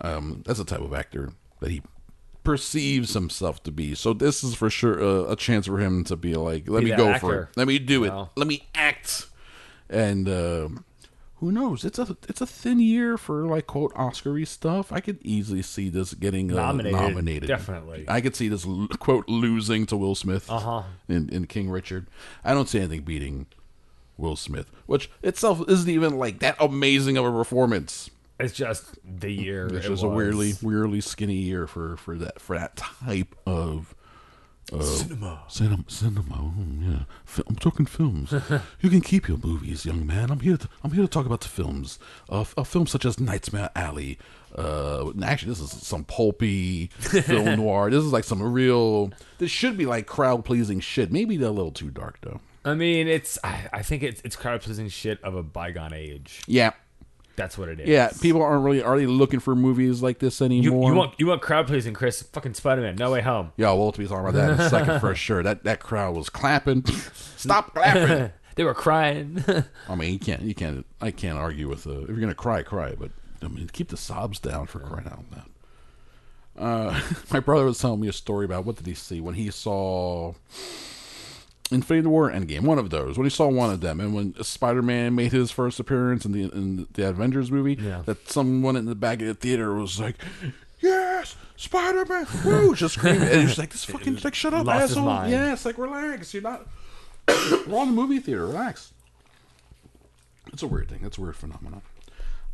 Um, 0.00 0.42
that's 0.44 0.58
the 0.58 0.64
type 0.64 0.80
of 0.80 0.92
actor 0.92 1.32
that 1.60 1.70
he 1.70 1.82
perceives 2.42 3.14
himself 3.14 3.62
to 3.62 3.72
be. 3.72 3.94
So 3.94 4.12
this 4.12 4.44
is 4.44 4.54
for 4.54 4.68
sure 4.68 4.98
a, 4.98 5.32
a 5.32 5.36
chance 5.36 5.66
for 5.66 5.78
him 5.78 6.04
to 6.04 6.16
be 6.16 6.34
like, 6.34 6.68
"Let 6.68 6.80
Be 6.80 6.86
me 6.86 6.90
that 6.90 6.98
go 6.98 7.18
for 7.18 7.42
it. 7.42 7.48
Let 7.56 7.66
me 7.66 7.78
do 7.78 8.04
it. 8.04 8.10
Wow. 8.10 8.30
Let 8.36 8.46
me 8.46 8.66
act." 8.74 9.26
And 9.88 10.28
um 10.28 10.84
who 11.36 11.50
knows? 11.52 11.84
It's 11.84 11.98
a 11.98 12.16
it's 12.28 12.40
a 12.40 12.46
thin 12.46 12.80
year 12.80 13.18
for 13.18 13.44
like 13.46 13.66
quote 13.66 13.92
Oscar-y 13.96 14.44
stuff. 14.44 14.92
I 14.92 15.00
could 15.00 15.18
easily 15.22 15.62
see 15.62 15.88
this 15.88 16.14
getting 16.14 16.50
uh, 16.52 16.56
Nominated, 16.56 17.00
nominated. 17.00 17.48
definitely. 17.48 18.04
I 18.08 18.20
could 18.20 18.36
see 18.36 18.48
this 18.48 18.66
quote 18.98 19.28
losing 19.28 19.86
to 19.86 19.96
Will 19.96 20.14
Smith 20.14 20.50
Uh-huh. 20.50 20.84
in, 21.08 21.28
in 21.30 21.46
King 21.46 21.70
Richard. 21.70 22.06
I 22.44 22.54
don't 22.54 22.68
see 22.68 22.78
anything 22.78 23.02
beating 23.02 23.46
Will 24.16 24.36
Smith, 24.36 24.70
which 24.86 25.10
itself 25.22 25.60
isn't 25.68 25.90
even 25.90 26.18
like 26.18 26.38
that 26.38 26.56
amazing 26.60 27.16
of 27.16 27.24
a 27.24 27.30
performance. 27.32 28.10
It's 28.40 28.52
just 28.52 28.98
the 29.04 29.30
year. 29.30 29.66
It's 29.66 29.86
it 29.86 29.88
just 29.90 30.02
a 30.02 30.08
weirdly 30.08 30.54
weirdly 30.62 31.00
skinny 31.00 31.36
year 31.36 31.66
for 31.66 31.96
for 31.96 32.16
that 32.18 32.40
for 32.40 32.56
that 32.58 32.76
type 32.76 33.34
of 33.46 33.94
cinema. 34.70 35.42
Cinema, 35.48 35.84
cinema. 35.88 36.36
mm, 36.36 36.82
yeah, 36.82 37.42
I'm 37.46 37.56
talking 37.56 37.86
films. 37.86 38.32
you 38.80 38.90
can 38.90 39.00
keep 39.00 39.28
your 39.28 39.38
movies, 39.38 39.84
young 39.84 40.06
man. 40.06 40.30
I'm 40.30 40.40
here. 40.40 40.56
To, 40.56 40.68
I'm 40.82 40.92
here 40.92 41.02
to 41.02 41.08
talk 41.08 41.26
about 41.26 41.40
the 41.42 41.48
films. 41.48 41.98
Uh, 42.30 42.40
f- 42.42 42.54
uh, 42.56 42.64
films 42.64 42.90
such 42.90 43.04
as 43.04 43.20
Nightmare 43.20 43.70
Alley. 43.76 44.18
Uh, 44.56 45.12
actually, 45.22 45.50
this 45.50 45.60
is 45.60 45.70
some 45.70 46.04
pulpy 46.04 46.86
film 46.98 47.56
noir. 47.56 47.90
This 47.90 48.04
is 48.04 48.12
like 48.12 48.24
some 48.24 48.42
real. 48.42 49.12
This 49.38 49.50
should 49.50 49.76
be 49.76 49.86
like 49.86 50.06
crowd 50.06 50.44
pleasing 50.44 50.80
shit. 50.80 51.10
Maybe 51.12 51.36
they're 51.36 51.48
a 51.48 51.52
little 51.52 51.72
too 51.72 51.90
dark 51.90 52.18
though. 52.22 52.40
I 52.64 52.74
mean, 52.74 53.08
it's. 53.08 53.38
I, 53.44 53.68
I 53.72 53.82
think 53.82 54.02
it's 54.02 54.22
it's 54.24 54.36
crowd 54.36 54.62
pleasing 54.62 54.88
shit 54.88 55.22
of 55.22 55.34
a 55.34 55.42
bygone 55.42 55.92
age. 55.92 56.42
Yeah, 56.46 56.72
That's 57.36 57.58
what 57.58 57.68
it 57.68 57.80
is. 57.80 57.88
yeah. 57.88 58.10
People 58.20 58.42
aren't 58.42 58.62
really 58.64 58.82
are 58.82 58.96
they 58.96 59.06
looking 59.06 59.40
for 59.40 59.54
movies 59.56 60.02
like 60.02 60.18
this 60.20 60.40
You, 60.40 60.46
anymore. 60.46 60.90
you 60.90 60.96
want 60.96 61.14
you 61.18 61.26
want 61.26 61.42
crowd 61.42 61.66
pleasing, 61.66 61.92
Chris? 61.94 62.22
Fucking 62.22 62.54
Spider 62.54 62.82
Man. 62.82 62.96
No 62.96 63.10
way 63.10 63.20
home. 63.22 63.52
Yeah, 63.56 63.72
we'll 63.72 63.90
be 63.92 64.06
talking 64.06 64.20
about 64.20 64.34
that 64.34 64.50
in 64.50 64.60
a 64.60 64.70
second 64.70 65.00
for 65.00 65.14
sure. 65.26 65.42
That 65.42 65.64
that 65.64 65.80
crowd 65.80 66.14
was 66.16 66.28
clapping. 66.30 66.84
Stop 67.36 67.74
clapping. 67.74 68.30
They 68.56 68.62
were 68.62 68.72
crying. 68.72 69.42
I 69.88 69.96
mean, 69.96 70.12
you 70.12 70.18
can't, 70.20 70.42
you 70.42 70.54
can't, 70.54 70.86
I 71.00 71.10
can't 71.10 71.36
argue 71.36 71.68
with. 71.68 71.88
Uh, 71.88 72.02
if 72.02 72.08
you're 72.10 72.18
gonna 72.20 72.36
cry, 72.36 72.62
cry. 72.62 72.94
But 72.96 73.10
I 73.42 73.48
mean, 73.48 73.68
keep 73.72 73.88
the 73.88 73.96
sobs 73.96 74.38
down 74.38 74.66
for 74.68 74.78
crying 74.78 75.08
out 75.08 75.24
loud. 75.32 75.48
Uh, 76.56 77.00
my 77.32 77.40
brother 77.40 77.64
was 77.64 77.80
telling 77.80 77.98
me 77.98 78.06
a 78.06 78.12
story 78.12 78.44
about 78.44 78.64
what 78.64 78.76
did 78.76 78.86
he 78.86 78.94
see 78.94 79.20
when 79.20 79.34
he 79.34 79.50
saw 79.50 80.34
Infinity 81.70 82.08
War 82.08 82.30
Endgame, 82.30 82.62
one 82.62 82.78
of 82.78 82.90
those. 82.90 83.16
When 83.16 83.24
he 83.24 83.30
saw 83.30 83.48
one 83.48 83.70
of 83.70 83.80
them, 83.80 83.98
and 84.00 84.14
when 84.14 84.34
Spider 84.42 84.82
Man 84.82 85.14
made 85.14 85.32
his 85.32 85.50
first 85.50 85.80
appearance 85.80 86.24
in 86.24 86.32
the 86.32 86.42
in 86.52 86.86
the 86.92 87.08
Avengers 87.08 87.50
movie, 87.50 87.76
Yeah. 87.80 88.02
that 88.06 88.28
someone 88.30 88.76
in 88.76 88.84
the 88.84 88.94
back 88.94 89.20
of 89.20 89.26
the 89.26 89.34
theater 89.34 89.74
was 89.74 89.98
like. 89.98 90.16
Yes, 90.80 91.34
Spider 91.56 92.04
Man! 92.04 92.26
Woo! 92.44 92.74
Just 92.74 92.96
screaming, 92.96 93.22
and 93.22 93.40
he's 93.40 93.56
like, 93.56 93.70
"This 93.70 93.84
fucking 93.86 94.18
like, 94.22 94.34
shut 94.34 94.52
up, 94.52 94.68
asshole!" 94.68 95.22
it's 95.24 95.64
like, 95.64 95.78
relax. 95.78 96.34
You're 96.34 96.42
not. 96.42 96.66
We're 97.28 97.78
on 97.78 97.86
the 97.88 97.92
movie 97.94 98.18
theater. 98.18 98.46
Relax. 98.46 98.92
It's 100.52 100.62
a 100.62 100.66
weird 100.66 100.90
thing. 100.90 101.00
It's 101.02 101.16
a 101.16 101.22
weird 101.22 101.36
phenomenon. 101.36 101.80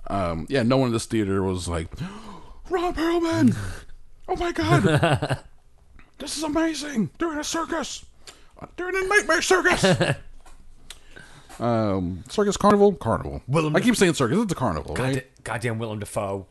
Um, 0.07 0.47
yeah, 0.49 0.63
no 0.63 0.77
one 0.77 0.89
in 0.89 0.93
this 0.93 1.07
theater 1.07 1.43
was 1.43 1.67
like, 1.67 1.89
Ron 2.71 2.95
Perlman! 2.95 3.57
Oh 4.29 4.37
my 4.37 4.53
god! 4.53 5.41
this 6.19 6.37
is 6.37 6.45
amazing! 6.45 7.11
They're 7.19 7.33
in 7.33 7.39
a 7.39 7.45
circus! 7.45 8.05
They're 8.77 8.89
in 8.89 8.97
a 8.97 9.09
nightmare 9.09 9.43
circus! 9.43 9.85
um, 11.61 12.25
circus 12.29 12.57
carnival? 12.57 12.93
Carnival. 12.95 13.43
Willem- 13.49 13.77
I 13.77 13.81
keep 13.81 13.97
saying 13.97 14.15
circus. 14.15 14.39
It's 14.43 14.53
a 14.53 14.57
carnival, 14.57 14.95
God, 14.95 15.03
right? 15.03 15.45
goddamn 15.45 15.79
Willem 15.79 15.99
Dafoe. 15.99 16.47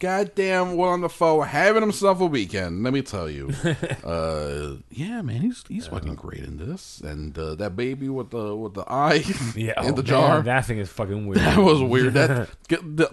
Goddamn 0.00 0.76
Willem 0.76 1.02
Dafoe 1.02 1.42
having 1.42 1.82
himself 1.82 2.20
a 2.20 2.26
weekend. 2.26 2.82
Let 2.82 2.92
me 2.92 3.02
tell 3.02 3.30
you. 3.30 3.50
uh, 4.04 4.76
yeah, 4.90 5.22
man, 5.22 5.42
he's 5.42 5.62
he's 5.68 5.86
fucking 5.86 6.16
great 6.16 6.42
in 6.42 6.56
this. 6.56 7.00
And 7.00 7.38
uh, 7.38 7.54
that 7.56 7.76
baby 7.76 8.08
with 8.08 8.30
the 8.30 8.56
with 8.56 8.74
the 8.74 8.84
eye 8.90 9.22
Yeah, 9.54 9.80
in 9.84 9.90
oh, 9.90 9.92
the 9.92 10.02
man, 10.02 10.04
jar. 10.04 10.42
that 10.42 10.64
thing 10.66 10.78
is 10.78 10.88
fucking 10.88 11.26
weird. 11.28 11.38
That 11.40 11.58
was 11.58 11.80
weird. 11.82 12.14
That 12.14 12.48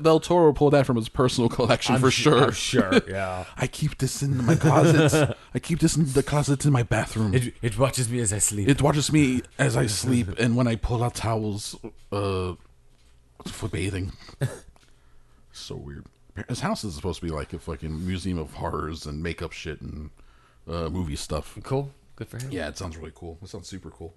Del- 0.02 0.20
Toro 0.20 0.52
pulled 0.54 0.74
that 0.74 0.86
from 0.88 0.96
his 0.96 1.10
personal 1.10 1.50
collection 1.50 1.96
I'm 1.96 2.02
for 2.02 2.10
su- 2.10 2.24
sure. 2.24 2.44
I'm 2.46 2.52
sure. 2.52 3.02
Yeah. 3.08 3.44
I 3.58 3.68
keep 3.68 3.98
this 4.00 4.24
in 4.24 4.44
my 4.46 4.56
closets. 4.56 5.14
I 5.54 5.60
keep 5.60 5.80
this 5.80 5.96
in 5.96 6.06
the 6.14 6.24
closets 6.24 6.66
in 6.66 6.72
my 6.74 6.84
bathroom. 6.84 7.34
It, 7.36 7.48
It, 7.48 7.54
it 7.62 7.78
watches 7.78 8.10
me 8.10 8.20
as 8.22 8.34
I 8.34 8.40
sleep. 8.40 8.68
It 8.70 8.82
watches 8.82 9.12
me 9.12 9.42
as 9.60 9.78
I 9.78 9.86
sleep 9.88 10.30
and 10.40 10.56
when 10.56 10.68
I 10.68 10.76
pull 10.78 11.04
out 11.04 11.16
towels 11.16 11.76
uh, 12.12 12.54
for 13.46 13.68
bathing. 13.70 14.14
so 15.52 15.76
weird. 15.76 16.06
His 16.48 16.60
house 16.62 16.84
is 16.84 16.96
supposed 16.96 17.20
to 17.20 17.26
be 17.26 17.32
like 17.32 17.54
a 17.54 17.60
fucking 17.60 18.06
museum 18.06 18.38
of 18.38 18.54
horrors 18.54 19.06
and 19.06 19.22
makeup 19.24 19.52
shit 19.52 19.82
and 19.82 20.10
uh, 20.68 20.90
movie 20.90 21.16
stuff. 21.16 21.58
cool. 21.64 21.92
Good 22.16 22.28
for 22.28 22.38
him. 22.38 22.50
Yeah, 22.52 22.68
it 22.68 22.78
sounds 22.78 22.98
really 22.98 23.12
cool. 23.16 23.38
It 23.42 23.50
sounds 23.50 23.68
super 23.68 23.90
cool. 23.92 24.14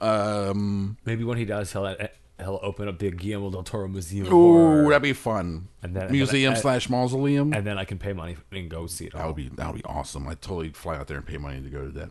Um, 0.00 0.96
Maybe 1.04 1.24
when 1.24 1.38
he 1.38 1.44
does, 1.44 1.72
he'll 1.72 1.96
he'll 2.38 2.58
open 2.62 2.88
up 2.88 2.98
the 2.98 3.10
Guillermo 3.12 3.50
del 3.50 3.62
Toro 3.62 3.86
Museum. 3.88 4.32
ooh, 4.32 4.88
that'd 4.88 5.02
be 5.02 5.12
fun. 5.12 5.68
And 5.82 5.94
then- 5.94 6.10
museum 6.10 6.54
and- 6.54 6.60
slash 6.62 6.88
mausoleum. 6.90 7.52
and 7.52 7.64
then 7.66 7.78
I 7.78 7.84
can 7.84 7.98
pay 7.98 8.12
money 8.12 8.36
and 8.50 8.68
go 8.68 8.86
see 8.88 9.06
it. 9.06 9.12
That 9.12 9.20
All. 9.22 9.28
would 9.28 9.36
be 9.36 9.48
that 9.50 9.66
would 9.72 9.76
be 9.82 9.84
awesome. 9.84 10.26
I'd 10.28 10.42
totally 10.42 10.70
fly 10.70 10.96
out 10.96 11.06
there 11.06 11.18
and 11.18 11.26
pay 11.26 11.38
money 11.38 11.60
to 11.60 11.68
go 11.68 11.82
to 11.86 11.90
that. 11.92 12.10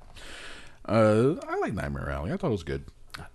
Uh, 0.85 1.35
I 1.47 1.57
like 1.57 1.73
Nightmare 1.73 2.09
Alley. 2.09 2.31
I 2.31 2.37
thought 2.37 2.47
it 2.47 2.51
was 2.51 2.63
good. 2.63 2.85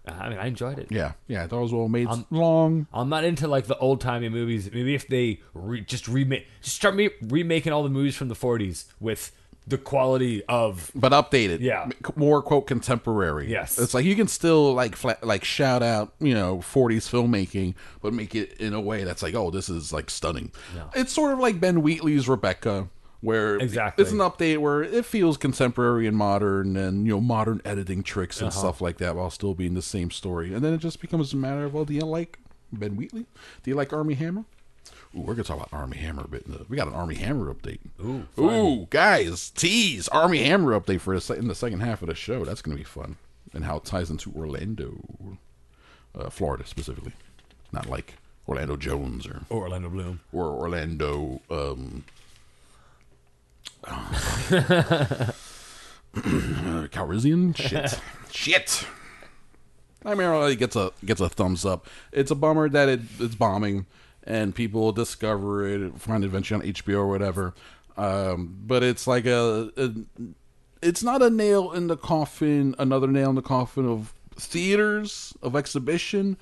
I 0.06 0.28
mean, 0.28 0.38
I 0.38 0.46
enjoyed 0.46 0.78
it. 0.78 0.88
Yeah, 0.90 1.12
yeah. 1.28 1.44
I 1.44 1.46
thought 1.46 1.58
it 1.58 1.62
was 1.62 1.72
well 1.72 1.88
made. 1.88 2.08
long. 2.30 2.86
I'm 2.92 3.08
not 3.08 3.24
into 3.24 3.48
like 3.48 3.66
the 3.66 3.76
old 3.78 4.00
timey 4.00 4.28
movies. 4.28 4.70
Maybe 4.72 4.94
if 4.94 5.08
they 5.08 5.40
re- 5.54 5.80
just 5.82 6.08
remake, 6.08 6.46
just 6.62 6.76
start 6.76 6.94
me- 6.96 7.10
remaking 7.22 7.72
all 7.72 7.82
the 7.82 7.90
movies 7.90 8.16
from 8.16 8.28
the 8.28 8.34
40s 8.34 8.84
with 9.00 9.32
the 9.68 9.76
quality 9.78 10.44
of 10.44 10.92
but 10.94 11.10
updated. 11.10 11.58
Yeah. 11.60 11.88
More 12.14 12.40
quote 12.40 12.68
contemporary. 12.68 13.50
Yes. 13.50 13.78
it's 13.80 13.94
like 13.94 14.04
you 14.04 14.14
can 14.14 14.28
still 14.28 14.72
like 14.74 14.94
fla- 14.94 15.18
like 15.22 15.42
shout 15.42 15.82
out 15.82 16.14
you 16.20 16.34
know 16.34 16.58
40s 16.58 17.10
filmmaking, 17.10 17.74
but 18.00 18.14
make 18.14 18.36
it 18.36 18.52
in 18.60 18.74
a 18.74 18.80
way 18.80 19.02
that's 19.02 19.24
like 19.24 19.34
oh 19.34 19.50
this 19.50 19.68
is 19.68 19.92
like 19.92 20.08
stunning. 20.08 20.52
It's 20.94 21.12
sort 21.12 21.32
of 21.32 21.40
like 21.40 21.58
Ben 21.58 21.82
Wheatley's 21.82 22.28
Rebecca, 22.28 22.88
where 23.20 23.56
Exactly. 23.56 24.02
it's 24.02 24.12
an 24.12 24.18
update 24.18 24.58
where 24.58 24.82
it 24.82 25.04
feels 25.04 25.36
contemporary 25.36 26.06
and 26.06 26.16
modern 26.16 26.76
and 26.76 27.06
you 27.06 27.12
know 27.12 27.20
modern 27.20 27.60
editing 27.64 28.02
tricks 28.02 28.36
Uh-huh. 28.38 28.46
and 28.46 28.54
stuff 28.54 28.80
like 28.80 28.98
that 28.98 29.16
while 29.16 29.30
still 29.30 29.54
being 29.54 29.74
the 29.74 29.82
same 29.82 30.10
story, 30.10 30.52
and 30.54 30.62
then 30.64 30.72
it 30.74 30.78
just 30.78 31.00
becomes 31.00 31.32
a 31.32 31.36
matter 31.36 31.64
of 31.64 31.74
well 31.74 31.84
do 31.84 31.94
you 31.94 32.00
like 32.02 32.38
Ben 32.72 32.96
Wheatley? 32.96 33.26
Do 33.62 33.70
you 33.70 33.74
like 33.76 33.92
Armie 33.92 34.14
Hammer? 34.14 34.44
Ooh, 35.16 35.20
we're 35.20 35.34
gonna 35.34 35.44
talk 35.44 35.56
about 35.56 35.72
Armie 35.72 35.96
Hammer 35.96 36.22
a 36.24 36.28
bit. 36.28 36.44
We 36.68 36.76
got 36.76 36.88
an 36.88 36.94
Armie 36.94 37.14
Hammer 37.14 37.52
update. 37.52 37.78
Ooh, 38.04 38.26
Ooh, 38.38 38.86
guys, 38.90 39.50
tease 39.50 40.08
Armie 40.08 40.42
Hammer 40.44 40.78
update 40.78 41.00
for 41.00 41.18
the 41.18 41.34
in 41.34 41.48
the 41.48 41.54
second 41.54 41.80
half 41.80 42.02
of 42.02 42.08
the 42.08 42.14
show. 42.14 42.44
That's 42.44 42.60
gonna 42.60 42.76
be 42.76 42.84
fun, 42.84 43.16
and 43.54 43.64
how 43.64 43.76
it 43.78 43.84
ties 43.84 44.10
into 44.10 44.30
Orlando, 44.36 45.38
uh, 46.14 46.28
Florida 46.28 46.66
specifically, 46.66 47.12
not 47.72 47.88
like 47.88 48.14
Orlando 48.48 48.76
Jones 48.76 49.26
or 49.26 49.42
Orlando 49.50 49.88
Bloom. 49.88 50.20
or 50.32 50.44
Orlando. 50.46 51.40
Um, 51.50 52.04
uh, 53.86 55.32
Calrissian 56.92 57.56
shit, 57.56 58.00
shit. 58.30 58.86
Nightmare 60.04 60.34
Alley 60.34 60.56
gets 60.56 60.76
a 60.76 60.92
gets 61.04 61.20
a 61.20 61.28
thumbs 61.28 61.64
up. 61.64 61.86
It's 62.12 62.30
a 62.30 62.34
bummer 62.34 62.68
that 62.68 62.88
it, 62.88 63.00
it's 63.18 63.34
bombing 63.34 63.86
and 64.26 64.54
people 64.54 64.92
discover 64.92 65.66
it, 65.66 65.98
find 66.00 66.24
it 66.24 66.26
eventually 66.26 66.60
on 66.60 66.74
HBO 66.74 66.98
or 66.98 67.06
whatever. 67.08 67.54
Um, 67.96 68.58
but 68.66 68.82
it's 68.82 69.06
like 69.06 69.24
a, 69.24 69.70
a, 69.76 69.92
it's 70.82 71.02
not 71.02 71.22
a 71.22 71.30
nail 71.30 71.72
in 71.72 71.86
the 71.86 71.96
coffin, 71.96 72.74
another 72.78 73.06
nail 73.06 73.30
in 73.30 73.36
the 73.36 73.42
coffin 73.42 73.88
of 73.88 74.12
theaters 74.34 75.32
of 75.42 75.56
exhibition, 75.56 76.36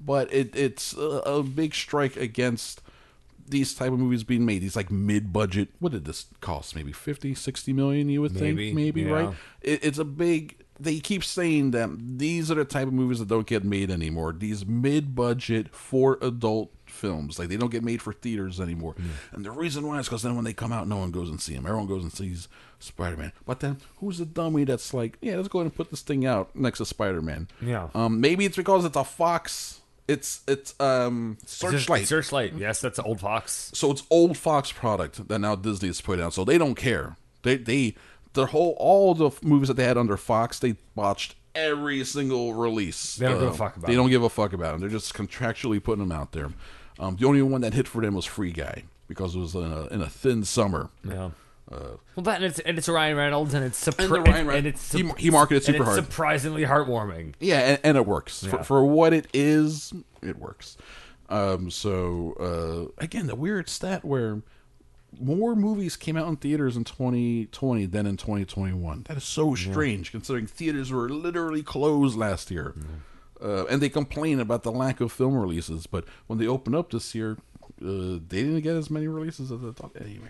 but 0.00 0.32
it 0.32 0.54
it's 0.54 0.94
a, 0.94 1.22
a 1.26 1.42
big 1.42 1.74
strike 1.74 2.16
against 2.16 2.82
these 3.50 3.74
type 3.74 3.92
of 3.92 3.98
movies 3.98 4.24
being 4.24 4.44
made 4.44 4.62
these 4.62 4.76
like 4.76 4.90
mid-budget 4.90 5.68
what 5.78 5.92
did 5.92 6.04
this 6.04 6.26
cost? 6.40 6.74
Maybe 6.74 6.92
50 6.92 7.34
60 7.34 7.72
million 7.72 8.08
you 8.08 8.20
would 8.22 8.34
Maybe, 8.34 8.66
think? 8.66 8.76
Maybe 8.76 9.02
yeah. 9.02 9.10
right? 9.10 9.34
It, 9.60 9.84
it's 9.84 9.98
a 9.98 10.04
big 10.04 10.56
they 10.78 10.98
keep 10.98 11.22
saying 11.22 11.72
that 11.72 11.90
these 12.18 12.50
are 12.50 12.54
the 12.54 12.64
type 12.64 12.86
of 12.86 12.94
movies 12.94 13.18
that 13.18 13.28
don't 13.28 13.46
get 13.46 13.64
made 13.64 13.90
anymore. 13.90 14.32
These 14.32 14.64
mid-budget 14.64 15.74
for 15.74 16.18
adult 16.22 16.70
films 16.86 17.38
like 17.38 17.48
they 17.48 17.56
don't 17.56 17.70
get 17.70 17.84
made 17.84 18.02
for 18.02 18.12
theaters 18.12 18.60
anymore. 18.60 18.94
And 19.32 19.44
the 19.44 19.50
reason 19.50 19.86
why 19.86 20.00
is 20.00 20.06
because 20.06 20.22
then 20.22 20.34
when 20.34 20.44
they 20.44 20.52
come 20.52 20.72
out 20.72 20.88
no 20.88 20.96
one 20.96 21.10
goes 21.10 21.30
and 21.30 21.40
see 21.40 21.54
them 21.54 21.66
everyone 21.66 21.86
goes 21.86 22.02
and 22.02 22.12
sees 22.12 22.48
spider-man. 22.78 23.32
But 23.46 23.60
then 23.60 23.78
who's 23.98 24.18
the 24.18 24.26
dummy 24.26 24.64
that's 24.64 24.92
like 24.92 25.16
yeah 25.20 25.36
let's 25.36 25.48
go 25.48 25.60
ahead 25.60 25.66
and 25.66 25.76
put 25.76 25.90
this 25.90 26.02
thing 26.02 26.26
out 26.26 26.54
next 26.56 26.78
to 26.78 26.86
spider-man? 26.86 27.48
Yeah. 27.60 27.88
um 27.94 28.20
maybe 28.20 28.44
it's 28.44 28.56
because 28.56 28.84
it's 28.84 28.96
a 28.96 29.04
fox 29.04 29.80
it's 30.10 30.40
it's 30.48 30.74
um 30.80 31.38
searchlight 31.46 32.06
Searchlight. 32.06 32.54
Yes, 32.56 32.80
that's 32.80 32.98
old 32.98 33.20
Fox. 33.20 33.70
so 33.74 33.90
it's 33.90 34.02
old 34.10 34.36
Fox 34.36 34.72
product 34.72 35.28
that 35.28 35.38
now 35.38 35.54
Disney 35.54 35.88
has 35.88 36.00
put 36.00 36.18
out. 36.20 36.34
So 36.34 36.44
they 36.44 36.58
don't 36.58 36.74
care. 36.74 37.16
They 37.42 37.56
they 37.56 37.94
the 38.32 38.46
whole 38.46 38.76
all 38.78 39.14
the 39.14 39.30
movies 39.42 39.68
that 39.68 39.74
they 39.74 39.84
had 39.84 39.96
under 39.98 40.16
Fox, 40.16 40.58
they 40.58 40.76
botched 40.94 41.34
every 41.54 42.04
single 42.04 42.54
release. 42.54 43.16
They 43.16 43.26
don't 43.26 43.40
give 43.40 43.48
a 43.48 43.54
fuck 43.54 43.76
about 43.76 43.86
They 43.86 43.94
it. 43.94 43.96
don't 43.96 44.10
give 44.10 44.22
a 44.22 44.28
fuck 44.28 44.52
about 44.52 44.72
them. 44.72 44.80
They're 44.80 44.88
just 44.90 45.14
contractually 45.14 45.82
putting 45.82 46.06
them 46.06 46.12
out 46.16 46.32
there. 46.32 46.50
Um, 46.98 47.16
the 47.16 47.26
only 47.26 47.42
one 47.42 47.60
that 47.62 47.74
hit 47.74 47.88
for 47.88 48.02
them 48.02 48.14
was 48.14 48.24
Free 48.26 48.52
Guy 48.52 48.84
because 49.08 49.34
it 49.34 49.38
was 49.40 49.54
in 49.54 49.64
a, 49.64 49.86
in 49.86 50.00
a 50.02 50.08
thin 50.08 50.44
summer. 50.44 50.90
Yeah. 51.02 51.30
Well, 51.70 52.00
that 52.24 52.36
and 52.36 52.44
it's 52.44 52.58
and 52.60 52.76
it's 52.78 52.88
Ryan 52.88 53.16
Reynolds 53.16 53.54
and 53.54 53.64
it's 53.64 53.84
surpri- 53.84 54.16
And 54.26 54.26
Ryan 54.48 54.50
and, 54.50 54.66
it's 54.66 54.92
he- 54.92 55.10
he 55.16 55.30
marketed 55.30 55.62
super 55.64 55.78
it's 55.78 55.86
hard. 55.86 56.04
surprisingly 56.04 56.62
heartwarming. 56.64 57.34
Yeah, 57.40 57.60
and, 57.60 57.80
and 57.84 57.96
it 57.96 58.06
works 58.06 58.42
Yeah. 58.42 58.50
for, 58.50 58.64
for 58.64 58.84
what 58.86 59.12
it 59.12 59.26
is. 59.32 59.92
It 60.22 60.38
works. 60.38 60.76
Um, 61.28 61.70
so 61.70 62.34
uh, 62.98 63.02
again, 63.02 63.26
the 63.28 63.36
weird 63.36 63.68
stat 63.68 64.04
where 64.04 64.42
more 65.20 65.54
movies 65.56 65.96
came 65.96 66.16
out 66.16 66.26
in 66.28 66.36
theaters 66.36 66.76
in 66.76 66.84
2020 66.84 67.86
than 67.86 68.06
in 68.06 68.16
2021. 68.16 69.04
That 69.08 69.16
is 69.16 69.24
so 69.24 69.54
strange, 69.54 70.10
considering 70.12 70.46
theaters 70.46 70.90
were 70.92 71.08
literally 71.08 71.62
closed 71.62 72.16
last 72.16 72.50
year. 72.50 72.74
Uh, 73.42 73.64
and 73.66 73.80
they 73.80 73.88
complain 73.88 74.38
about 74.38 74.62
the 74.64 74.70
lack 74.72 75.00
of 75.00 75.10
film 75.10 75.34
releases, 75.34 75.86
but 75.86 76.04
when 76.26 76.38
they 76.38 76.46
open 76.46 76.74
up 76.74 76.90
this 76.90 77.14
year, 77.14 77.38
uh, 77.82 78.18
they 78.28 78.42
didn't 78.42 78.60
get 78.60 78.76
as 78.76 78.90
many 78.90 79.08
releases 79.08 79.50
as 79.50 79.64
I 79.64 79.70
thought. 79.72 79.92
Anyway, 79.98 80.28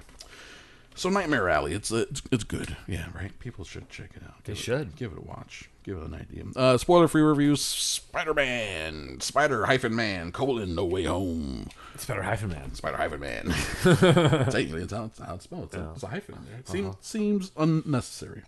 so 0.94 1.08
Nightmare 1.08 1.48
Alley, 1.48 1.72
it's 1.72 1.92
uh, 1.92 2.04
it's, 2.10 2.22
it's 2.30 2.44
good. 2.44 2.76
Yeah, 2.86 3.06
right. 3.14 3.36
People 3.38 3.64
should 3.64 3.88
check 3.88 4.10
it 4.16 4.22
out. 4.22 4.44
They 4.44 4.52
Give 4.52 4.58
it- 4.60 4.62
should. 4.62 4.96
give 4.96 5.12
it 5.12 5.18
a 5.18 5.22
watch. 5.22 5.68
Give 5.82 5.96
it 5.96 6.02
an 6.04 6.14
idea. 6.14 6.44
Uh, 6.54 6.76
spoiler 6.76 7.08
free 7.08 7.22
reviews: 7.22 7.62
Spider 7.62 8.34
Man, 8.34 9.18
Spider 9.20 9.64
hyphen 9.64 9.96
Man, 9.96 10.30
colon 10.30 10.74
No 10.74 10.84
Way 10.84 11.04
Home, 11.04 11.68
Spider 11.96 12.22
hyphen 12.22 12.50
Man, 12.50 12.74
Spider 12.74 12.98
hyphen 12.98 13.20
Man. 13.20 13.46
Technically, 13.82 14.82
it's 14.82 14.92
how 14.92 15.04
it's, 15.06 15.18
how 15.18 15.34
it's 15.36 15.44
spelled. 15.44 15.64
It's, 15.64 15.76
a, 15.76 15.90
it's 15.94 16.02
a 16.02 16.06
hyphen. 16.08 16.36
It 16.58 16.68
seems, 16.68 16.96
seems 17.00 17.50
unnecessary. 17.56 18.42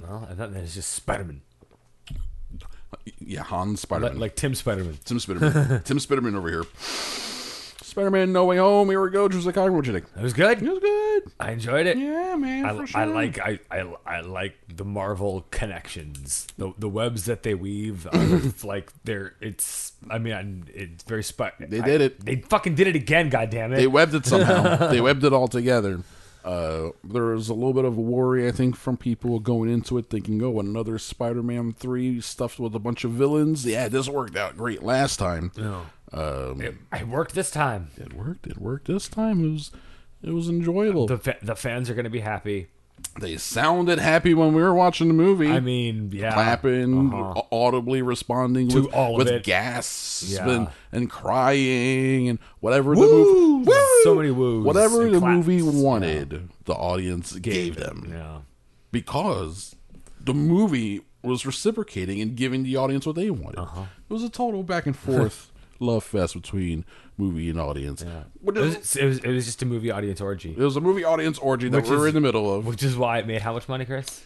Well, 0.00 0.28
I 0.30 0.34
thought 0.34 0.52
that 0.52 0.60
was 0.60 0.74
just 0.74 0.92
Spider-Man, 0.92 1.40
Yeah, 3.18 3.42
Han 3.44 3.76
Spider 3.78 4.10
Man. 4.10 4.18
like 4.18 4.36
Tim 4.36 4.54
Spider-Man. 4.54 4.98
Tim 5.06 5.18
Spider 5.18 5.40
Man. 5.40 5.82
Tim 5.84 5.98
Spider 5.98 6.20
Man 6.20 6.34
over 6.36 6.50
here. 6.50 6.64
Spider 7.96 8.10
Man 8.10 8.30
No 8.30 8.44
Way 8.44 8.58
Home. 8.58 8.90
Here 8.90 9.00
we 9.02 9.08
go. 9.08 9.26
Drew 9.26 9.40
Chicago. 9.40 9.72
What 9.72 9.86
you 9.86 9.94
think? 9.94 10.04
It 10.14 10.22
was 10.22 10.34
good. 10.34 10.62
It 10.62 10.68
was 10.68 10.80
good. 10.80 11.32
I 11.40 11.52
enjoyed 11.52 11.86
it. 11.86 11.96
Yeah, 11.96 12.36
man. 12.36 12.66
I, 12.66 12.84
for 12.84 12.98
I 12.98 13.04
like 13.06 13.38
I, 13.38 13.58
I 13.70 13.90
I 14.04 14.20
like 14.20 14.54
the 14.68 14.84
Marvel 14.84 15.46
connections, 15.50 16.46
the 16.58 16.74
the 16.78 16.90
webs 16.90 17.24
that 17.24 17.42
they 17.42 17.54
weave. 17.54 18.06
are 18.12 18.42
like 18.68 18.92
they're 19.04 19.32
it's. 19.40 19.94
I 20.10 20.18
mean, 20.18 20.66
it's 20.74 21.04
very 21.04 21.22
spi- 21.24 21.52
They 21.58 21.80
I- 21.80 21.84
did 21.86 22.00
it. 22.02 22.22
They 22.22 22.36
fucking 22.36 22.74
did 22.74 22.86
it 22.86 22.96
again. 22.96 23.30
God 23.30 23.48
damn 23.48 23.72
it! 23.72 23.76
They 23.76 23.86
webbed 23.86 24.14
it 24.14 24.26
somehow. 24.26 24.88
they 24.90 25.00
webbed 25.00 25.24
it 25.24 25.32
all 25.32 25.48
together. 25.48 26.00
Uh, 26.44 26.90
there 27.02 27.24
was 27.24 27.48
a 27.48 27.54
little 27.54 27.72
bit 27.72 27.86
of 27.86 27.96
a 27.96 28.00
worry, 28.00 28.46
I 28.46 28.52
think, 28.52 28.76
from 28.76 28.98
people 28.98 29.40
going 29.40 29.68
into 29.70 29.96
it 29.96 30.10
thinking, 30.10 30.42
"Oh, 30.42 30.60
another 30.60 30.98
Spider-Man 30.98 31.72
three 31.72 32.20
stuffed 32.20 32.60
with 32.60 32.74
a 32.74 32.78
bunch 32.78 33.04
of 33.04 33.12
villains." 33.12 33.64
Yeah, 33.64 33.88
this 33.88 34.06
worked 34.06 34.36
out 34.36 34.58
great 34.58 34.82
last 34.82 35.16
time. 35.18 35.50
No. 35.56 35.86
Um, 36.16 36.60
It, 36.60 36.74
it 36.92 37.08
worked 37.08 37.34
this 37.34 37.50
time. 37.50 37.90
it 37.96 38.12
worked. 38.14 38.46
It 38.46 38.58
worked 38.58 38.86
this 38.86 39.08
time. 39.08 39.44
It 39.44 39.52
was, 39.52 39.70
it 40.22 40.30
was 40.30 40.48
enjoyable. 40.48 41.06
The 41.06 41.18
fa- 41.18 41.36
the 41.42 41.54
fans 41.56 41.90
are 41.90 41.94
going 41.94 42.04
to 42.04 42.10
be 42.10 42.20
happy. 42.20 42.68
they 43.20 43.36
sounded 43.36 43.98
happy 43.98 44.32
when 44.32 44.54
we 44.54 44.62
were 44.62 44.72
watching 44.74 45.08
the 45.08 45.14
movie. 45.14 45.48
I 45.50 45.60
mean, 45.60 46.10
yeah, 46.12 46.32
clapping, 46.32 47.12
Uh-huh. 47.12 47.42
audibly 47.52 48.00
responding 48.02 48.68
To 48.68 48.82
with, 48.84 48.94
all 48.94 49.12
of 49.12 49.18
with 49.18 49.28
it. 49.28 49.42
gasps 49.44 50.32
Yeah. 50.32 50.48
and, 50.48 50.68
and 50.92 51.10
crying 51.10 52.28
and 52.30 52.38
whatever 52.60 52.94
the 52.94 53.00
movie, 53.02 53.68
Woos! 53.70 54.02
So 54.04 54.14
many 54.14 54.30
woos 54.30 54.64
whatever 54.64 55.08
the 55.10 55.18
claps. 55.18 55.46
movie 55.46 55.62
wanted, 55.62 56.48
the 56.64 56.72
audience 56.74 57.32
gave, 57.34 57.76
them 57.76 58.08
Yeah. 58.10 58.38
because 58.90 59.76
the 60.20 60.34
movie 60.34 61.02
was 61.22 61.44
reciprocating 61.44 62.20
and 62.20 62.36
giving 62.36 62.62
the 62.62 62.76
audience 62.76 63.04
what 63.06 63.16
they 63.16 63.30
wanted. 63.30 63.58
Uh-huh. 63.58 63.82
It 64.08 64.12
was 64.12 64.22
a 64.22 64.30
total 64.30 64.62
back 64.62 64.86
and 64.86 64.96
forth 64.96 65.50
love 65.80 66.04
fest 66.04 66.34
between 66.34 66.84
movie 67.16 67.48
and 67.50 67.60
audience. 67.60 68.04
But 68.42 68.56
It 68.56 68.60
was, 68.60 68.96
it, 68.96 69.04
was, 69.04 69.18
it 69.18 69.28
was 69.32 69.46
just 69.46 69.62
a 69.62 69.66
movie 69.66 69.90
audience 69.90 70.20
orgy, 70.20 70.50
it 70.50 70.58
was 70.58 70.76
a 70.76 70.80
movie 70.80 71.04
audience 71.04 71.38
orgy 71.38 71.68
that 71.68 71.82
Which 71.82 71.90
we 71.90 71.96
were 71.96 72.06
is- 72.08 72.14
in 72.14 72.22
the 72.22 72.26
middle 72.26 72.52
of. 72.54 72.66
which 72.66 72.82
is 72.82 72.96
why 72.96 73.18
it 73.18 73.26
made 73.26 73.42
how 73.42 73.52
much 73.52 73.68
money, 73.68 73.84
Chris? 73.84 74.24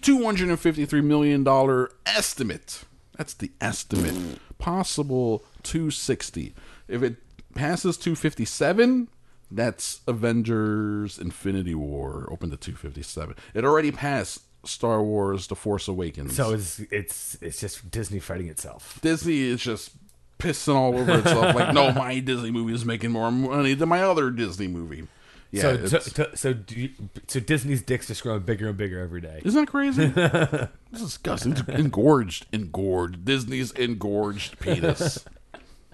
two 0.00 0.22
hundred 0.24 0.48
and 0.48 0.60
fifty-three 0.60 1.00
million 1.00 1.42
dollar 1.44 1.90
estimate. 2.06 2.84
That's 3.16 3.34
the 3.34 3.50
estimate. 3.60 4.38
Possible 4.58 5.44
two 5.64 5.90
sixty. 5.90 6.54
If 6.86 7.02
it 7.02 7.16
passes 7.54 7.96
two 7.96 8.14
fifty-seven, 8.14 9.08
that's 9.50 10.00
Avengers: 10.06 11.18
Infinity 11.18 11.74
War. 11.74 12.28
Open 12.30 12.50
to 12.50 12.56
two 12.56 12.74
fifty-seven. 12.76 13.34
It 13.54 13.64
already 13.64 13.90
passed 13.90 14.42
Star 14.64 15.02
Wars: 15.02 15.48
The 15.48 15.56
Force 15.56 15.88
Awakens. 15.88 16.36
So 16.36 16.52
it's 16.52 16.78
it's 16.92 17.36
it's 17.40 17.60
just 17.60 17.90
Disney 17.90 18.20
fighting 18.20 18.46
itself. 18.48 19.00
Disney 19.02 19.40
is 19.40 19.60
just 19.60 19.90
pissing 20.38 20.74
all 20.74 20.96
over 20.96 21.18
itself. 21.18 21.54
like, 21.54 21.74
no, 21.74 21.92
my 21.92 22.18
Disney 22.20 22.50
movie 22.50 22.74
is 22.74 22.84
making 22.84 23.10
more 23.12 23.30
money 23.30 23.74
than 23.74 23.88
my 23.88 24.02
other 24.02 24.30
Disney 24.30 24.68
movie. 24.68 25.06
Yeah, 25.50 25.62
so 25.62 25.74
it's- 25.74 26.12
so, 26.12 26.26
so, 26.34 26.54
you, 26.68 26.90
so 27.26 27.40
Disney's 27.40 27.80
dick's 27.82 28.08
just 28.08 28.22
growing 28.22 28.40
bigger 28.40 28.68
and 28.68 28.76
bigger 28.76 29.00
every 29.00 29.20
day. 29.22 29.40
Isn't 29.44 29.64
that 29.64 29.70
crazy? 29.70 30.12
It's 30.90 31.02
disgusting. 31.02 31.52
It's 31.52 31.62
engorged, 31.68 32.46
engorged. 32.52 33.24
Disney's 33.26 33.72
engorged 33.72 34.58
penis. 34.58 35.22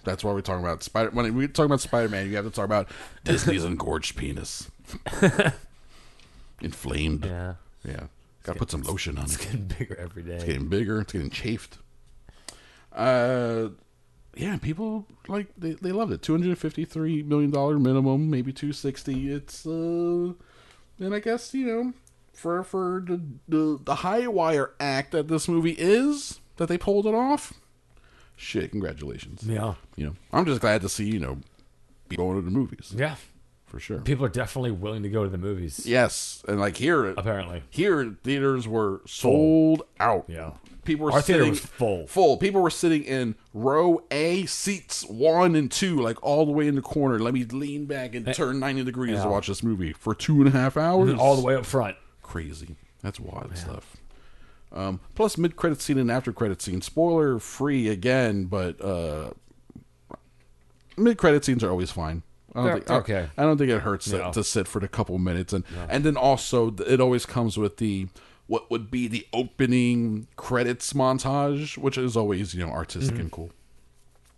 That's 0.04 0.22
why 0.22 0.32
we're 0.32 0.40
talking 0.40 0.64
about 0.64 0.82
Spider. 0.84 1.10
When 1.10 1.34
we 1.34 1.48
talk 1.48 1.66
about 1.66 1.80
Spider 1.80 2.08
Man, 2.08 2.28
you 2.28 2.36
have 2.36 2.44
to 2.44 2.50
talk 2.52 2.64
about 2.66 2.88
Disney's 3.24 3.64
engorged 3.64 4.16
penis, 4.16 4.70
inflamed. 6.60 7.24
Yeah, 7.24 7.54
Yeah, 7.84 8.06
gotta 8.44 8.58
put 8.58 8.70
some 8.70 8.82
lotion 8.82 9.18
on 9.18 9.24
it's 9.24 9.36
it. 9.36 9.42
getting 9.42 9.66
bigger 9.66 9.96
every 9.96 10.22
day. 10.22 10.34
It's 10.34 10.44
getting 10.44 10.68
bigger. 10.68 11.00
It's 11.00 11.12
getting 11.12 11.30
chafed. 11.30 11.78
Uh, 12.92 13.68
yeah, 14.36 14.56
people 14.58 15.06
like 15.28 15.48
they, 15.56 15.72
they 15.72 15.92
loved 15.92 16.12
it. 16.12 16.22
Two 16.22 16.32
hundred 16.32 16.56
fifty 16.58 16.84
three 16.84 17.22
million 17.22 17.50
dollar 17.50 17.78
minimum, 17.78 18.30
maybe 18.30 18.52
two 18.52 18.72
sixty. 18.72 19.30
It's 19.32 19.66
uh, 19.66 20.32
and 20.98 21.14
I 21.14 21.18
guess 21.20 21.54
you 21.54 21.66
know 21.66 21.92
for 22.32 22.62
for 22.64 23.02
the, 23.06 23.20
the 23.48 23.78
the 23.84 23.94
high 23.96 24.26
wire 24.26 24.72
act 24.80 25.12
that 25.12 25.28
this 25.28 25.48
movie 25.48 25.76
is 25.78 26.40
that 26.56 26.68
they 26.68 26.78
pulled 26.78 27.06
it 27.06 27.14
off. 27.14 27.54
Shit, 28.36 28.72
congratulations. 28.72 29.44
Yeah, 29.46 29.74
You 29.96 30.06
know, 30.06 30.14
I'm 30.32 30.44
just 30.44 30.60
glad 30.60 30.80
to 30.82 30.88
see 30.88 31.08
you 31.08 31.20
know 31.20 31.38
be 32.08 32.16
going 32.16 32.36
to 32.36 32.42
the 32.42 32.50
movies 32.50 32.92
yeah. 32.96 33.14
for 33.66 33.78
sure. 33.78 34.00
People 34.00 34.24
are 34.26 34.28
definitely 34.30 34.72
willing 34.72 35.04
to 35.04 35.08
go 35.08 35.22
to 35.22 35.30
the 35.30 35.38
movies. 35.38 35.86
Yes, 35.86 36.42
and 36.48 36.58
like 36.58 36.76
here, 36.76 37.10
Apparently, 37.10 37.62
here 37.70 38.16
theaters 38.24 38.66
were 38.66 39.02
sold 39.06 39.82
out. 40.00 40.24
yeah. 40.28 40.50
People 40.84 41.06
were 41.06 41.12
Our 41.12 41.22
theater 41.22 41.42
sitting 41.42 41.50
was 41.50 41.60
full. 41.60 42.06
Full. 42.06 42.36
People 42.36 42.60
were 42.62 42.70
sitting 42.70 43.04
in 43.04 43.34
row 43.52 44.02
A 44.10 44.46
seats 44.46 45.04
one 45.04 45.54
and 45.54 45.70
two, 45.70 46.00
like 46.00 46.22
all 46.22 46.44
the 46.46 46.52
way 46.52 46.66
in 46.68 46.74
the 46.74 46.82
corner. 46.82 47.18
Let 47.18 47.34
me 47.34 47.44
lean 47.44 47.86
back 47.86 48.14
and 48.14 48.32
turn 48.34 48.58
ninety 48.60 48.84
degrees 48.84 49.20
to 49.22 49.28
watch 49.28 49.46
this 49.46 49.62
movie 49.62 49.92
for 49.92 50.14
two 50.14 50.38
and 50.40 50.48
a 50.48 50.50
half 50.52 50.76
hours. 50.76 51.14
All 51.18 51.36
the 51.36 51.42
way 51.42 51.54
up 51.54 51.64
front. 51.66 51.96
crazy. 52.22 52.76
That's 53.02 53.18
wild 53.20 53.56
stuff. 53.56 53.96
Um, 54.72 55.00
plus 55.14 55.38
mid 55.38 55.56
credit 55.56 55.80
scene 55.80 55.98
and 55.98 56.10
after 56.10 56.32
credit 56.32 56.60
scene. 56.60 56.80
Spoiler 56.80 57.38
free 57.38 57.88
again, 57.88 58.46
but 58.46 58.80
uh, 58.80 59.30
mid 60.96 61.18
credit 61.18 61.44
scenes 61.44 61.62
are 61.64 61.70
always 61.70 61.90
fine. 61.90 62.22
I 62.56 62.62
don't 62.68 62.72
think, 62.74 62.90
okay. 62.90 63.28
I, 63.36 63.42
don't 63.42 63.58
think 63.58 63.70
it 63.70 63.80
hurts 63.80 64.10
to, 64.10 64.18
No. 64.18 64.32
to 64.32 64.44
sit 64.44 64.68
for 64.68 64.78
the 64.80 64.86
couple 64.86 65.18
minutes, 65.18 65.52
and 65.52 65.64
and 65.88 66.04
then 66.04 66.16
also 66.16 66.72
it 66.86 67.00
always 67.00 67.26
comes 67.26 67.58
with 67.58 67.78
the 67.78 68.06
what 68.46 68.70
would 68.70 68.90
be 68.90 69.08
the 69.08 69.26
opening 69.32 70.26
credits 70.36 70.92
montage, 70.92 71.78
which 71.78 71.96
is 71.98 72.16
always 72.16 72.54
you 72.54 72.64
know 72.66 72.72
artistic 72.72 73.12
Mm-hmm. 73.14 73.20
and 73.22 73.32
cool, 73.32 73.50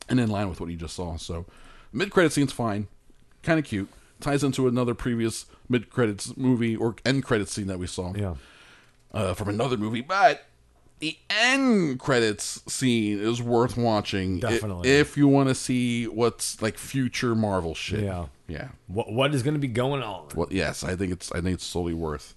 and 0.08 0.20
in 0.20 0.30
line 0.30 0.48
with 0.48 0.60
what 0.60 0.70
you 0.70 0.76
just 0.76 0.94
saw. 0.96 1.16
So 1.16 1.44
mid 1.92 2.10
credit 2.10 2.32
scene's 2.32 2.52
fine, 2.52 2.88
kind 3.42 3.58
of 3.58 3.64
cute. 3.64 3.88
Ties 4.20 4.42
into 4.42 4.66
another 4.66 4.94
previous 4.94 5.46
mid 5.68 5.90
credits 5.90 6.36
movie 6.36 6.75
or 6.76 6.96
end 7.04 7.25
credits 7.25 7.52
scene 7.52 7.66
that 7.66 7.78
we 7.78 7.86
saw 7.86 8.14
Yeah. 8.14 8.34
uh, 9.12 9.34
from 9.34 9.48
another 9.48 9.76
movie, 9.76 10.00
but 10.00 10.46
the 11.00 11.18
end 11.28 11.98
credits 12.00 12.62
scene 12.72 13.18
is 13.20 13.42
worth 13.42 13.76
watching. 13.76 14.38
Definitely. 14.40 14.88
if 14.88 15.18
you 15.18 15.28
want 15.28 15.50
to 15.50 15.54
see 15.54 16.06
what's 16.06 16.62
like 16.62 16.78
future 16.78 17.34
Marvel 17.34 17.75
shit. 17.75 18.04
Yeah. 18.04 18.26
yeah. 18.48 18.68
What 18.86 19.12
what 19.12 19.34
is 19.34 19.42
going 19.42 19.52
to 19.54 19.60
be 19.60 19.68
going 19.68 20.02
on? 20.02 20.28
Well, 20.34 20.48
yes, 20.50 20.82
I 20.82 20.96
think 20.96 21.12
it's 21.12 21.30
I 21.32 21.42
think 21.42 21.54
it's 21.54 21.64
solely 21.66 21.92
worth 21.92 22.34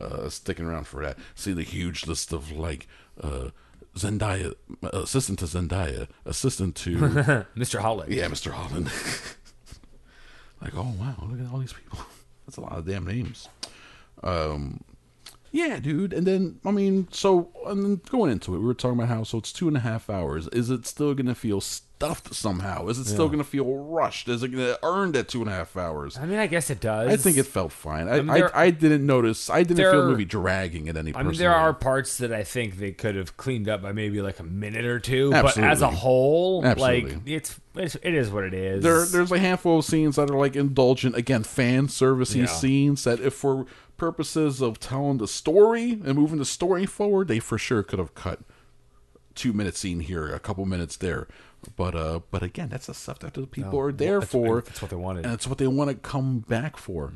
uh, 0.00 0.28
sticking 0.28 0.66
around 0.66 0.86
for 0.86 1.02
that. 1.02 1.18
See 1.34 1.52
the 1.52 1.62
huge 1.62 2.06
list 2.06 2.32
of 2.32 2.52
like 2.52 2.86
uh, 3.20 3.50
Zendaya, 3.96 4.54
assistant 4.82 5.38
to 5.40 5.46
Zendaya, 5.46 6.08
assistant 6.24 6.76
to 6.76 6.96
Mr. 7.56 7.80
Holland. 7.80 8.12
yeah, 8.12 8.26
Mr. 8.26 8.52
Holland. 8.52 8.86
like, 10.62 10.74
oh 10.76 10.94
wow, 10.98 11.16
look 11.28 11.40
at 11.40 11.52
all 11.52 11.58
these 11.58 11.72
people. 11.72 11.98
That's 12.46 12.56
a 12.56 12.60
lot 12.60 12.78
of 12.78 12.86
damn 12.86 13.06
names. 13.06 13.48
Um, 14.22 14.82
yeah, 15.50 15.78
dude. 15.80 16.12
And 16.12 16.26
then 16.26 16.60
I 16.64 16.70
mean, 16.70 17.08
so 17.10 17.50
and 17.66 17.84
then 17.84 18.00
going 18.10 18.30
into 18.30 18.54
it, 18.54 18.58
we 18.58 18.64
were 18.64 18.74
talking 18.74 18.98
about 18.98 19.08
how 19.08 19.22
so 19.24 19.38
it's 19.38 19.52
two 19.52 19.68
and 19.68 19.76
a 19.76 19.80
half 19.80 20.08
hours. 20.10 20.48
Is 20.48 20.70
it 20.70 20.86
still 20.86 21.14
gonna 21.14 21.34
feel 21.34 21.60
stuffed 21.98 22.32
somehow? 22.32 22.86
Is 22.86 22.98
it 23.00 23.06
still 23.06 23.28
gonna 23.28 23.42
feel 23.42 23.64
rushed? 23.66 24.28
Is 24.28 24.44
it 24.44 24.48
gonna 24.52 24.76
earn 24.84 25.10
that 25.12 25.26
two 25.28 25.40
and 25.40 25.50
a 25.50 25.52
half 25.52 25.76
hours? 25.76 26.16
I 26.16 26.26
mean, 26.26 26.38
I 26.38 26.46
guess 26.46 26.70
it 26.70 26.78
does. 26.80 27.10
I 27.10 27.16
think 27.16 27.36
it 27.36 27.42
felt 27.42 27.72
fine. 27.72 28.08
I 28.08 28.20
mean, 28.20 28.30
I, 28.30 28.38
there- 28.38 28.56
I 28.56 28.70
didn't 28.70 29.04
notice. 29.04 29.50
I 29.50 29.64
didn't 29.64 29.78
feel 29.78 30.04
the 30.04 30.10
movie 30.10 30.24
dragging 30.24 30.88
at 30.88 30.96
any. 30.96 31.12
I 31.14 31.24
mean, 31.24 31.36
there 31.36 31.52
are 31.54 31.74
parts 31.74 32.18
that 32.18 32.32
I 32.32 32.44
think 32.44 32.76
they 32.78 32.92
could 32.92 33.16
have 33.16 33.36
cleaned 33.36 33.68
up 33.68 33.82
by 33.82 33.90
maybe 33.90 34.22
like 34.22 34.38
a 34.38 34.44
minute 34.44 34.84
or 34.84 35.00
two, 35.00 35.32
but 35.32 35.46
as 35.46 35.58
a 35.58 35.64
Absolutely. 35.86 35.96
whole, 35.98 36.64
Absolutely. 36.64 37.10
like 37.14 37.20
it's, 37.26 37.60
it's 37.74 37.94
it 37.96 38.14
is 38.14 38.30
what 38.30 38.44
it 38.44 38.54
is. 38.54 38.84
there 38.84 39.04
there's 39.04 39.32
a 39.32 39.38
handful 39.40 39.80
of 39.80 39.84
scenes 39.84 40.14
that 40.16 40.30
are 40.30 40.38
like 40.38 40.54
indulgent 40.54 41.16
again 41.16 41.42
fan 41.42 41.88
servicey 41.88 42.42
Yeah. 42.42 42.46
scenes 42.46 43.02
that 43.04 43.18
if 43.20 43.34
for 43.34 43.66
purposes 43.96 44.60
of 44.62 44.78
telling 44.78 45.18
the 45.18 45.26
story 45.26 45.92
and 46.04 46.14
moving 46.14 46.38
the 46.38 46.44
story 46.44 46.86
forward 46.86 47.26
they 47.26 47.40
for 47.40 47.58
sure 47.58 47.82
could 47.82 47.98
have 47.98 48.14
cut 48.14 48.38
two 49.34 49.52
minute 49.52 49.76
scene 49.76 49.98
here 50.00 50.32
a 50.32 50.38
couple 50.38 50.64
minutes 50.64 50.96
there 50.96 51.26
but 51.76 51.94
uh 51.94 52.20
but 52.30 52.42
again 52.42 52.68
that's 52.68 52.86
the 52.86 52.94
stuff 52.94 53.18
that 53.20 53.34
the 53.34 53.46
people 53.46 53.78
are 53.78 53.92
there 53.92 54.20
that's- 54.20 54.30
for 54.30 54.62
that's 54.62 54.80
what 54.80 54.90
they 54.90 54.96
wanted. 54.96 55.24
and 55.24 55.34
it's 55.34 55.46
what 55.46 55.58
they 55.58 55.66
want 55.66 55.90
to 55.90 55.96
come 55.96 56.40
back 56.40 56.76
for. 56.76 57.12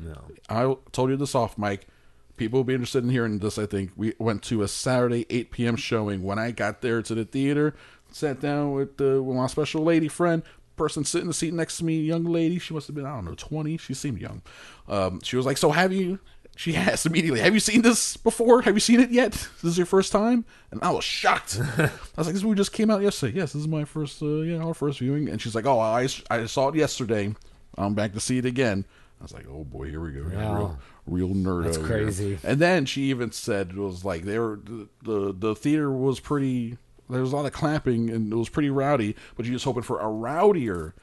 I 0.49 0.75
told 0.91 1.09
you 1.09 1.15
this 1.17 1.35
off 1.35 1.57
mic 1.57 1.87
people 2.35 2.59
will 2.59 2.63
be 2.63 2.73
interested 2.73 3.03
in 3.03 3.09
hearing 3.09 3.39
this 3.39 3.57
i 3.57 3.65
think. 3.65 3.91
We 3.95 4.13
went 4.19 4.41
to 4.43 4.63
a 4.63 4.67
saturday 4.67 5.25
8 5.29 5.51
p.m 5.51 5.75
showing. 5.75 6.23
When 6.23 6.39
i 6.39 6.51
got 6.51 6.81
there 6.81 7.01
to 7.01 7.15
the 7.15 7.25
theater 7.25 7.75
sat 8.11 8.39
down 8.39 8.73
with, 8.73 8.99
uh, 9.01 9.23
with 9.23 9.35
my 9.37 9.47
special 9.47 9.83
lady 9.83 10.07
friend. 10.07 10.43
Person 10.75 11.03
sitting 11.03 11.25
in 11.25 11.27
the 11.27 11.33
seat 11.35 11.53
next 11.53 11.77
to 11.77 11.85
me 11.85 12.01
young 12.01 12.23
lady. 12.23 12.57
She 12.57 12.73
must 12.73 12.87
have 12.87 12.95
been 12.95 13.05
i 13.05 13.13
don't 13.13 13.25
know 13.25 13.35
20 13.35 13.77
she 13.77 13.93
seemed 13.93 14.19
young. 14.19 14.41
Um, 14.87 15.19
she 15.21 15.35
was 15.37 15.45
like 15.45 15.57
so 15.57 15.69
have 15.69 15.93
you 15.93 16.17
she 16.55 16.75
asked 16.75 17.05
immediately. 17.05 17.39
Have 17.39 17.53
you 17.53 17.59
seen 17.59 17.81
this 17.81 18.15
before? 18.17 18.61
Have 18.61 18.75
you 18.75 18.79
seen 18.79 18.99
it 18.99 19.09
yet? 19.09 19.31
This 19.31 19.63
is 19.63 19.77
your 19.77 19.87
first 19.87 20.11
time? 20.11 20.45
And 20.71 20.81
i 20.83 20.91
was 20.91 21.03
shocked. 21.03 21.59
I 21.77 21.89
was 22.15 22.27
like 22.27 22.33
this 22.33 22.43
movie 22.43 22.55
just 22.57 22.73
came 22.73 22.89
out 22.91 23.01
yesterday. 23.01 23.37
Yes 23.37 23.53
this 23.53 23.61
is 23.61 23.67
my 23.67 23.85
first 23.85 24.21
uh, 24.21 24.41
yeah 24.41 24.57
our 24.63 24.73
first 24.73 24.99
viewing. 24.99 25.29
And 25.29 25.41
she's 25.41 25.55
like 25.55 25.65
oh 25.65 25.79
i, 25.79 26.07
I 26.29 26.45
saw 26.45 26.69
it 26.69 26.75
yesterday. 26.75 27.33
I'm 27.77 27.95
back 27.95 28.13
to 28.13 28.19
see 28.19 28.37
it 28.37 28.45
again. 28.45 28.85
I 29.19 29.23
was 29.23 29.33
like 29.33 29.47
oh 29.49 29.63
boy 29.63 29.89
here 29.89 30.01
we 30.01 30.11
go. 30.11 30.21
Real, 30.21 30.79
real 31.07 31.29
nerd 31.29 31.63
That's 31.65 31.77
over 31.77 31.87
here. 31.87 31.97
crazy. 32.05 32.39
And 32.43 32.59
then 32.59 32.85
she 32.85 33.03
even 33.03 33.31
said 33.31 33.69
it 33.71 33.77
was 33.77 34.05
like 34.05 34.23
they 34.23 34.37
were 34.37 34.59
the, 34.63 34.87
the 35.01 35.33
the 35.33 35.55
theater 35.55 35.91
was 35.91 36.19
pretty. 36.19 36.77
There 37.09 37.21
was 37.21 37.33
a 37.33 37.35
lot 37.35 37.45
of 37.45 37.51
clapping 37.51 38.09
and 38.09 38.31
it 38.31 38.35
was 38.35 38.49
pretty 38.49 38.69
rowdy, 38.69 39.15
but 39.35 39.45
she 39.45 39.51
was 39.51 39.63
hoping 39.63 39.83
for 39.83 39.99
a 39.99 40.05
rowdier 40.05 40.93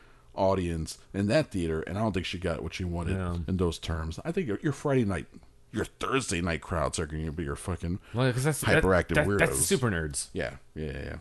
audience 0.41 0.99
in 1.15 1.27
that 1.29 1.51
theater, 1.51 1.83
and 1.83 1.99
I 1.99 2.01
don't 2.03 2.13
think 2.13 2.27
she 2.27 2.39
got 2.39 2.63
what 2.63 2.75
she 2.75 2.85
wanted 2.85 3.17
Yeah. 3.17 3.37
in 3.47 3.57
those 3.59 3.79
terms. 3.79 4.19
I 4.25 4.33
think 4.33 4.47
your, 4.49 4.59
your 4.63 4.73
Friday 4.73 5.05
night, 5.05 5.27
your 5.73 5.85
Thursday 5.85 6.41
night 6.41 6.63
crowds 6.63 6.99
are 6.99 7.07
going 7.07 7.27
to 7.27 7.33
be 7.33 7.45
your 7.45 7.57
fucking 7.57 7.99
well, 8.15 8.33
that's 8.33 8.61
that- 8.63 8.83
hyperactive 8.83 9.15
that- 9.17 9.27
weirdos. 9.27 9.39
That's 9.39 9.59
super 9.67 9.91
nerds. 9.91 10.29
yeah, 10.33 10.55
yeah, 10.75 10.85
yeah, 10.87 11.03
yeah. 11.05 11.17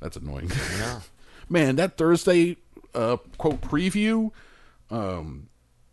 That's 0.00 0.16
annoying. 0.16 0.50
Yeah. 0.78 1.00
Man, 1.48 1.76
that 1.76 1.96
Thursday 1.96 2.56
uh, 2.94 3.16
quote 3.38 3.60
preview 3.60 4.30
um, 4.90 5.48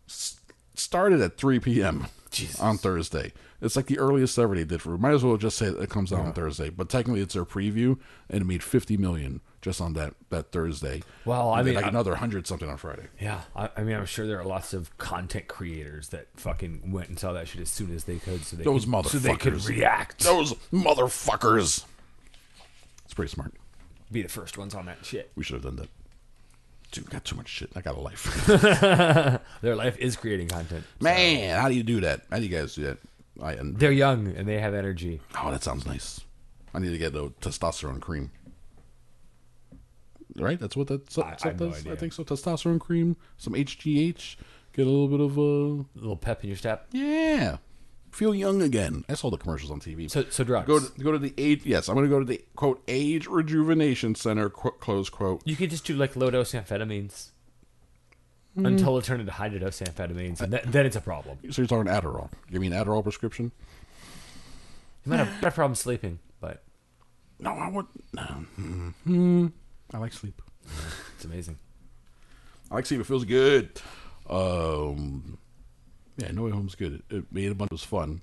s- 0.08 0.38
started 0.74 1.20
at 1.20 1.36
3 1.36 1.58
p.m. 1.60 2.06
Jesus. 2.30 2.60
on 2.60 2.78
Thursday. 2.78 3.32
It's 3.60 3.74
like 3.74 3.86
the 3.86 3.98
earliest 3.98 4.38
ever 4.38 4.54
they 4.54 4.64
did 4.64 4.80
for. 4.80 4.96
Might 4.96 5.14
as 5.14 5.24
well 5.24 5.36
just 5.36 5.58
say 5.58 5.66
it 5.66 5.90
comes 5.90 6.12
out 6.12 6.20
on 6.20 6.32
Thursday, 6.32 6.70
but 6.70 6.88
technically 6.88 7.20
it's 7.20 7.34
their 7.34 7.44
preview, 7.44 7.98
and 8.30 8.40
it 8.42 8.44
made 8.44 8.62
50 8.62 8.96
million 8.96 9.40
just 9.60 9.80
on 9.80 9.94
that 9.94 10.14
that 10.30 10.52
Thursday. 10.52 11.02
Well, 11.24 11.50
I 11.50 11.62
mean, 11.64 11.74
like 11.74 11.84
I- 11.84 11.88
another 11.88 12.14
hundred 12.14 12.46
something 12.46 12.68
on 12.68 12.76
Friday. 12.76 13.08
Yeah, 13.20 13.40
I, 13.56 13.68
I 13.76 13.82
mean, 13.82 13.96
I'm 13.96 14.06
sure 14.06 14.28
there 14.28 14.38
are 14.38 14.44
lots 14.44 14.74
of 14.74 14.96
content 14.98 15.48
creators 15.48 16.10
that 16.10 16.28
fucking 16.36 16.92
went 16.92 17.08
and 17.08 17.18
saw 17.18 17.32
that 17.32 17.48
shit 17.48 17.60
as 17.60 17.68
soon 17.68 17.92
as 17.92 18.04
they 18.04 18.18
could, 18.18 18.44
so 18.44 18.56
they 18.56 18.62
Those 18.62 18.84
could, 18.86 19.06
so 19.06 19.18
they 19.18 19.34
could 19.36 19.64
react, 19.64 20.22
Those 20.22 20.52
motherfuckers. 20.72 21.84
It's 23.04 23.14
pretty 23.14 23.30
smart. 23.32 23.54
be 24.12 24.22
the 24.22 24.28
first 24.28 24.56
ones 24.56 24.74
on 24.74 24.86
that 24.86 25.04
shit. 25.04 25.32
We 25.34 25.42
should 25.42 25.54
have 25.54 25.62
done 25.64 25.76
that. 25.76 25.88
Dude, 26.92 27.10
got 27.10 27.24
too 27.24 27.36
much 27.36 27.48
shit. 27.48 27.70
I 27.76 27.80
got 27.80 27.96
a 27.96 28.00
life. 28.00 28.46
Their 29.60 29.76
life 29.76 29.98
is 29.98 30.16
creating 30.16 30.48
content. 30.48 30.84
Man, 31.00 31.60
how 31.60 31.68
do 31.68 31.74
you 31.74 31.82
do 31.82 32.00
that? 32.02 32.22
How 32.30 32.38
do 32.38 32.44
you 32.44 32.48
guys 32.56 32.74
do 32.76 32.84
that? 32.84 32.98
I 33.42 33.56
They're 33.62 33.92
young 33.92 34.28
and 34.28 34.48
they 34.48 34.58
have 34.60 34.74
energy. 34.74 35.20
Oh, 35.42 35.50
that 35.50 35.62
sounds 35.62 35.86
nice. 35.86 36.20
I 36.74 36.78
need 36.80 36.90
to 36.90 36.98
get 36.98 37.14
a 37.14 37.28
testosterone 37.40 38.00
cream. 38.00 38.30
right? 40.36 40.58
That's 40.58 40.76
what 40.76 40.88
that's. 40.88 41.18
I- 41.18 41.36
I 41.42 41.48
have 41.48 41.60
no 41.60 41.68
I 41.70 41.96
think 41.96 42.12
so. 42.12 42.24
Testosterone 42.24 42.80
cream, 42.80 43.16
some 43.36 43.54
HGH, 43.54 44.36
get 44.72 44.86
a 44.86 44.90
little 44.90 45.08
bit 45.08 45.20
of 45.20 45.38
uh, 45.38 45.42
A 45.42 45.98
little 46.00 46.16
pep 46.16 46.42
in 46.42 46.48
your 46.50 46.56
step. 46.56 46.86
yeah, 46.92 47.58
feel 48.10 48.34
young 48.34 48.62
again. 48.62 49.04
I 49.08 49.14
saw 49.14 49.30
the 49.30 49.36
commercials 49.38 49.70
on 49.70 49.80
TV. 49.80 50.10
So, 50.10 50.24
so 50.30 50.44
drugs. 50.44 50.66
go 50.66 50.80
to 50.80 51.00
go 51.02 51.12
to 51.12 51.18
the 51.18 51.34
age. 51.38 51.62
Yes, 51.64 51.88
I'm 51.88 51.94
going 51.94 52.06
to 52.06 52.10
go 52.10 52.18
to 52.18 52.24
the 52.26 52.42
quote 52.56 52.82
age 52.88 53.26
rejuvenation 53.26 54.14
center. 54.14 54.50
Qu- 54.50 54.72
close 54.80 55.08
quote. 55.08 55.42
You 55.44 55.56
could 55.56 55.70
just 55.70 55.84
do 55.86 55.94
like 55.94 56.16
low 56.16 56.30
dose 56.30 56.52
amphetamines 56.52 57.30
Hmm. 58.58 58.66
until 58.66 58.98
it 58.98 59.04
turned 59.04 59.20
into 59.20 59.32
high 59.32 59.48
dose 59.48 59.80
amphetamines, 59.80 60.40
and 60.40 60.50
th- 60.52 60.64
then 60.64 60.84
it's 60.84 60.96
a 60.96 61.00
problem. 61.00 61.38
So 61.50 61.62
you're 61.62 61.68
talking 61.68 61.90
Adderall? 61.92 62.28
Give 62.50 62.60
me 62.60 62.66
an 62.66 62.72
Adderall 62.72 63.02
prescription? 63.04 63.52
You 65.04 65.10
might 65.10 65.18
have 65.18 65.40
better 65.40 65.54
problem 65.54 65.74
sleeping, 65.76 66.18
but 66.40 66.62
No, 67.38 67.50
I 67.52 67.68
want. 67.70 67.88
No. 68.12 68.44
Mm, 69.06 69.52
I 69.94 69.98
like 69.98 70.12
sleep. 70.12 70.42
it's 71.14 71.24
amazing. 71.24 71.56
I 72.70 72.74
like 72.74 72.86
sleep. 72.86 73.00
It 73.00 73.06
feels 73.06 73.24
good. 73.24 73.80
Um, 74.28 75.38
yeah, 76.16 76.32
No 76.32 76.42
Way 76.42 76.50
Home's 76.50 76.74
good. 76.74 77.02
It, 77.10 77.32
made 77.32 77.50
a 77.52 77.54
bunch. 77.54 77.70
Was 77.70 77.84
fun. 77.84 78.22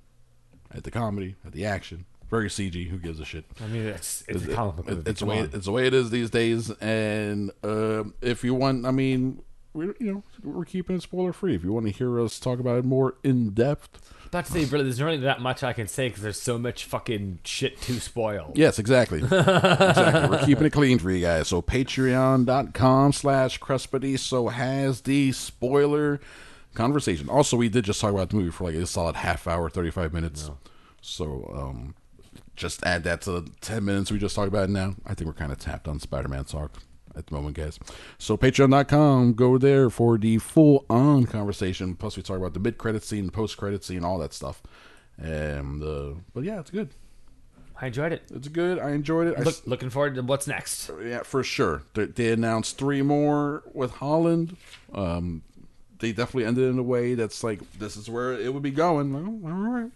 At 0.72 0.84
the 0.84 0.92
comedy, 0.92 1.36
at 1.46 1.54
the 1.54 1.66
action, 1.66 2.06
very 2.30 2.50
CG. 2.50 2.90
Who 2.90 2.98
gives 2.98 3.20
a 3.22 3.26
shit? 3.26 3.46
I 3.64 3.68
mean, 3.68 3.84
it's 3.86 4.24
it's 4.28 4.44
a 4.46 4.54
comic 4.54 4.76
book 4.76 4.88
It- 4.90 5.08
it's 5.08 5.22
the 5.22 5.26
way 5.26 5.40
on. 5.40 5.50
it's 5.54 5.66
the 5.66 5.72
way 5.72 5.88
it 5.88 5.94
is 5.94 6.10
these 6.10 6.30
days. 6.30 6.70
And 6.82 7.52
um 7.64 8.14
if 8.22 8.44
you 8.44 8.54
want, 8.54 8.86
I 8.86 8.92
mean, 8.92 9.42
we're 9.76 9.96
you 10.00 10.14
know 10.14 10.24
we're 10.44 10.66
keeping 10.66 10.96
it 10.96 11.02
spoiler 11.02 11.34
free. 11.34 11.54
If 11.54 11.64
you 11.64 11.74
want 11.74 11.86
to 11.86 11.92
hear 11.92 12.20
us 12.20 12.40
talk 12.40 12.60
about 12.60 12.80
it 12.80 12.86
more 12.86 13.16
in 13.24 13.50
depth, 13.52 14.12
About 14.28 14.46
to 14.46 14.52
say, 14.52 14.66
really, 14.66 14.86
there's 14.86 15.00
not 15.00 15.06
really 15.06 15.18
that 15.18 15.42
much 15.42 15.64
I 15.64 15.74
can 15.74 15.88
say 15.88 16.08
because 16.08 16.24
there's 16.24 16.42
so 16.42 16.58
much 16.58 16.86
fucking 16.86 17.40
shit 17.44 17.82
to 17.82 18.00
spoil. 18.00 18.54
Yes, 18.56 18.80
exactly. 18.80 19.20
exactly. 19.20 20.30
We're 20.30 20.46
keeping 20.46 20.66
it 20.66 20.72
clean 20.72 20.98
for 21.00 21.12
you 21.12 21.22
guys. 21.22 21.50
So 21.50 21.62
patreon.com 21.62 23.14
slash 23.14 23.60
Crespediso 23.60 24.52
has 24.52 25.02
the 25.02 25.32
spoiler 25.34 26.20
conversation. 26.74 27.30
Also, 27.30 27.58
we 27.58 27.70
did 27.70 27.86
just 27.86 28.00
talk 28.02 28.12
about 28.14 28.30
the 28.30 28.38
movie 28.38 28.52
for 28.52 28.66
like 28.66 28.76
a 28.76 28.88
solid 28.88 29.18
half 29.18 29.46
hour, 29.48 29.70
35 29.70 30.14
minutes. 30.14 30.50
So 31.02 31.52
um, 31.56 31.96
just 32.56 32.84
add 32.86 33.04
that 33.04 33.22
to 33.24 33.32
the 33.42 33.52
10 33.62 33.84
minutes 33.84 34.12
we 34.12 34.18
just 34.20 34.36
talked 34.36 34.48
about 34.48 34.70
now. 34.70 34.96
I 35.06 35.14
think 35.14 35.28
we're 35.28 35.34
kind 35.34 35.52
of 35.52 35.60
tapped 35.60 35.88
on 35.88 36.00
Spider-Man 36.00 36.46
talk 36.46 36.72
at 37.18 37.28
the 37.28 37.34
moment, 37.36 37.56
guys. 37.56 37.80
So 38.18 38.38
patreon.com, 38.38 39.34
go 39.34 39.58
there 39.58 39.90
for 39.90 40.18
the 40.18 40.38
full-on 40.40 41.26
conversation. 41.26 41.96
Plus, 41.96 42.18
we 42.18 42.24
talk 42.24 42.38
about 42.38 42.54
the 42.54 42.60
mid-credit 42.60 43.04
scene, 43.04 43.26
the 43.26 43.32
post-credit 43.32 43.84
scene, 43.84 44.04
all 44.04 44.18
that 44.20 44.34
stuff. 44.34 44.62
And 45.18 45.82
uh, 45.84 46.20
but 46.34 46.44
yeah, 46.44 46.60
it's 46.60 46.72
good. 46.72 46.90
I 47.80 47.88
enjoyed 47.88 48.14
it. 48.14 48.24
It's 48.34 48.48
good. 48.48 48.80
I 48.80 48.92
enjoyed 48.92 49.28
it. 49.28 49.36
I 49.38 49.42
Look, 49.42 49.56
looking 49.66 49.90
forward 49.90 50.16
to 50.16 50.22
what's 50.22 50.48
next. 50.48 50.90
yeah, 51.04 51.24
for 51.24 51.44
sure. 51.44 51.84
They, 51.94 52.06
they 52.06 52.32
announced 52.32 52.78
three 52.78 53.02
more 53.02 53.64
with 53.74 53.92
Holland. 53.92 54.56
Um, 54.94 55.42
they 56.00 56.12
definitely 56.12 56.46
ended 56.46 56.70
in 56.70 56.80
a 56.80 56.84
way 56.84 57.16
that's 57.16 57.44
like 57.44 57.60
this 57.80 57.98
is 57.98 58.10
where 58.10 58.34
it 58.34 58.54
would 58.54 58.64
be 58.64 58.72
going. 58.72 59.14
Well, 59.14 59.52
all 59.54 59.60
right, 59.60 59.92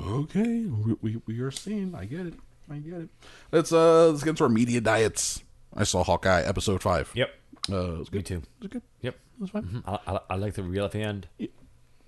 okay, 0.00 0.66
we, 0.66 0.96
we, 1.00 1.22
we 1.26 1.40
are 1.40 1.50
seeing. 1.50 1.94
I 1.94 2.04
get 2.04 2.26
it. 2.26 2.34
I 2.70 2.76
get 2.76 2.94
it. 2.94 3.08
Let's 3.52 3.72
uh 3.72 4.08
let's 4.10 4.22
get 4.24 4.30
into 4.30 4.44
our 4.44 4.50
media 4.50 4.80
diets. 4.80 5.42
I 5.76 5.84
saw 5.84 6.02
Hawkeye 6.04 6.42
episode 6.42 6.82
five. 6.82 7.10
Yep. 7.14 7.30
Uh, 7.72 8.00
it's 8.00 8.12
Me 8.12 8.18
good. 8.18 8.26
too. 8.26 8.42
It's 8.60 8.72
good. 8.72 8.82
Yep. 9.02 9.16
It's 9.42 9.50
fine. 9.50 9.82
I, 9.86 9.98
I, 10.06 10.18
I 10.30 10.34
like 10.36 10.54
the 10.54 10.62
reveal 10.62 10.84
at 10.84 10.92
the 10.92 11.02
end. 11.02 11.28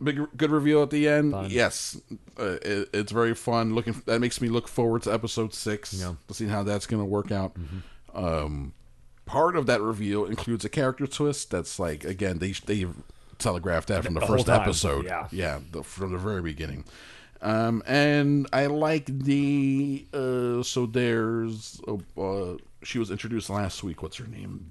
Big 0.02 0.20
good 0.36 0.50
reveal 0.50 0.82
at 0.82 0.90
the 0.90 1.08
end. 1.08 1.32
Fun. 1.32 1.46
Yes, 1.50 1.98
uh, 2.38 2.58
it, 2.62 2.90
it's 2.92 3.10
very 3.12 3.34
fun. 3.34 3.74
Looking 3.74 4.02
that 4.04 4.20
makes 4.20 4.40
me 4.42 4.48
look 4.48 4.68
forward 4.68 5.02
to 5.04 5.12
episode 5.12 5.54
six 5.54 5.94
Yeah. 5.94 6.14
to 6.28 6.34
see 6.34 6.46
how 6.46 6.62
that's 6.62 6.86
going 6.86 7.00
to 7.00 7.06
work 7.06 7.32
out. 7.32 7.56
Um, 8.14 8.74
part 9.24 9.56
of 9.56 9.64
that 9.66 9.80
reveal 9.80 10.26
includes 10.26 10.64
a 10.66 10.68
character 10.68 11.06
twist. 11.06 11.50
That's 11.50 11.78
like 11.78 12.04
again 12.04 12.38
they 12.40 12.52
they 12.52 12.86
telegraphed 13.38 13.88
that 13.88 14.04
from 14.04 14.14
the, 14.14 14.20
The 14.20 14.26
first 14.26 14.48
episode. 14.50 15.06
yeah. 15.06 15.28
yeah, 15.32 15.60
the, 15.72 15.82
from 15.82 16.12
the 16.12 16.18
very 16.18 16.42
beginning. 16.42 16.84
Um, 17.40 17.82
and 17.86 18.46
I 18.52 18.66
like 18.66 19.06
the 19.06 20.06
uh, 20.12 20.62
so 20.62 20.84
there's 20.84 21.80
uh, 21.88 22.20
uh, 22.20 22.56
she 22.86 22.98
was 22.98 23.10
introduced 23.10 23.50
last 23.50 23.82
week. 23.82 24.02
What's 24.02 24.16
her 24.16 24.26
name? 24.26 24.66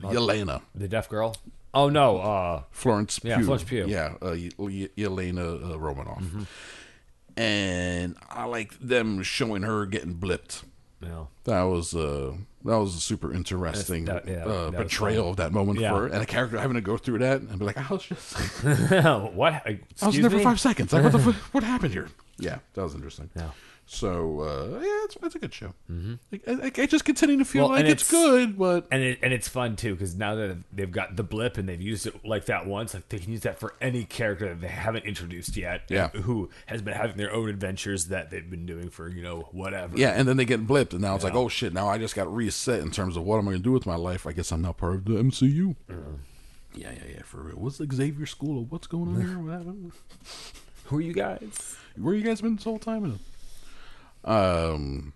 Yelena. 0.00 0.62
The 0.74 0.88
deaf 0.88 1.08
girl. 1.08 1.36
Oh 1.74 1.88
no. 1.88 2.18
Uh, 2.18 2.62
Florence 2.70 3.18
Pugh. 3.18 3.30
Yeah, 3.30 3.40
Florence 3.42 3.64
Pugh. 3.64 3.86
Yeah, 3.86 4.14
uh, 4.22 4.30
Y- 4.36 4.50
Y- 4.56 4.88
Yelena 4.96 5.72
uh, 5.72 5.78
Romanoff. 5.78 6.22
Mm-hmm. 6.22 6.42
And 7.36 8.16
I 8.30 8.44
like 8.44 8.78
them 8.80 9.22
showing 9.22 9.62
her 9.62 9.86
getting 9.86 10.14
blipped. 10.14 10.64
no. 11.00 11.28
That 11.44 11.62
was 11.62 11.94
uh, 11.94 12.32
that 12.64 12.76
was 12.78 12.96
a 12.96 13.00
super 13.00 13.32
interesting 13.32 14.04
That's- 14.06 14.24
that- 14.26 14.32
yeah, 14.32 14.44
uh, 14.44 14.70
that 14.70 14.84
was 14.84 14.92
portrayal 14.92 15.30
of 15.30 15.36
that 15.36 15.52
moment 15.52 15.78
Yeah. 15.80 15.90
for 15.90 16.00
her, 16.00 16.06
and 16.08 16.22
a 16.22 16.26
character 16.26 16.58
having 16.58 16.74
to 16.74 16.80
go 16.80 16.96
through 16.96 17.18
that 17.20 17.40
and 17.40 17.58
be 17.58 17.64
like, 17.64 17.78
I 17.78 17.86
was 17.92 18.02
just, 18.04 18.34
what? 18.62 19.52
I 19.64 19.78
was 20.00 20.02
Excuse 20.16 20.20
there 20.22 20.30
for 20.30 20.40
five 20.40 20.60
seconds. 20.60 20.92
Like, 20.92 21.04
what 21.04 21.12
the, 21.12 21.18
fu- 21.20 21.32
what 21.52 21.62
happened 21.64 21.92
here? 21.94 22.08
Yeah, 22.38 22.58
that 22.74 22.82
was 22.82 22.94
interesting. 22.94 23.30
Yeah. 23.36 23.50
So 23.90 24.40
uh, 24.40 24.80
yeah, 24.80 25.04
it's, 25.04 25.16
it's 25.22 25.34
a 25.34 25.38
good 25.38 25.54
show. 25.54 25.72
Mm-hmm. 25.90 26.14
I, 26.46 26.66
I, 26.66 26.82
I 26.82 26.86
just 26.86 27.06
continue 27.06 27.38
to 27.38 27.44
feel 27.46 27.62
Well, 27.70 27.78
like 27.78 27.86
it's, 27.86 28.02
it's- 28.02 28.10
good, 28.10 28.58
but 28.58 28.86
And 28.90 29.02
it, 29.02 29.18
and 29.22 29.32
it's 29.32 29.48
fun 29.48 29.76
too 29.76 29.94
because 29.94 30.14
now 30.14 30.34
that 30.34 30.58
they've 30.74 30.90
got 30.92 31.16
the 31.16 31.22
blip 31.22 31.56
and 31.56 31.66
they've 31.66 31.80
used 31.80 32.06
it 32.06 32.22
like 32.22 32.44
that 32.44 32.66
once, 32.66 32.92
like 32.92 33.08
they 33.08 33.18
can 33.18 33.32
use 33.32 33.40
that 33.40 33.58
for 33.58 33.72
any 33.80 34.04
character 34.04 34.48
that 34.48 34.60
they 34.60 34.68
haven't 34.68 35.06
introduced 35.06 35.56
yet. 35.56 35.84
Yeah. 35.88 36.08
Who 36.10 36.50
has 36.66 36.82
been 36.82 36.92
having 36.92 37.16
their 37.16 37.32
own 37.32 37.48
adventures 37.48 38.08
that 38.08 38.30
they've 38.30 38.48
been 38.48 38.66
doing 38.66 38.90
for 38.90 39.08
you 39.08 39.22
know 39.22 39.48
whatever. 39.52 39.96
Yeah, 39.96 40.10
and 40.10 40.28
then 40.28 40.36
they 40.36 40.44
get 40.44 40.66
blipped, 40.66 40.92
and 40.92 41.00
now 41.00 41.14
it's 41.14 41.24
like, 41.24 41.34
oh 41.34 41.48
shit! 41.48 41.72
Now 41.72 41.88
I 41.88 41.96
just 41.96 42.14
got 42.14 42.32
reset 42.32 42.80
in 42.80 42.90
terms 42.90 43.16
of 43.16 43.22
what 43.22 43.38
am 43.38 43.48
I 43.48 43.52
going 43.52 43.62
to 43.62 43.64
do 43.64 43.72
with 43.72 43.86
my 43.86 43.96
life? 43.96 44.26
I 44.26 44.32
guess 44.32 44.52
I'm 44.52 44.60
now 44.60 44.72
part 44.72 44.96
of 44.96 45.04
the 45.06 45.12
MCU. 45.14 45.76
Yeah, 46.74 46.90
yeah, 46.92 46.98
yeah. 47.10 47.22
For 47.24 47.38
real, 47.40 47.56
what's 47.56 47.78
the 47.78 47.88
Xavier 47.90 48.26
School? 48.26 48.60
Of 48.62 48.70
what's 48.70 48.86
going 48.86 49.08
on 49.16 49.20
here? 49.26 49.38
What 49.42 49.52
happened? 49.52 49.92
Who 50.84 50.98
are 50.98 51.00
you 51.00 51.14
guys? 51.14 51.76
Where 51.96 52.14
you 52.14 52.22
guys 52.22 52.42
been 52.42 52.56
this 52.56 52.64
whole 52.64 52.78
time? 52.78 53.18
Um, 54.28 55.12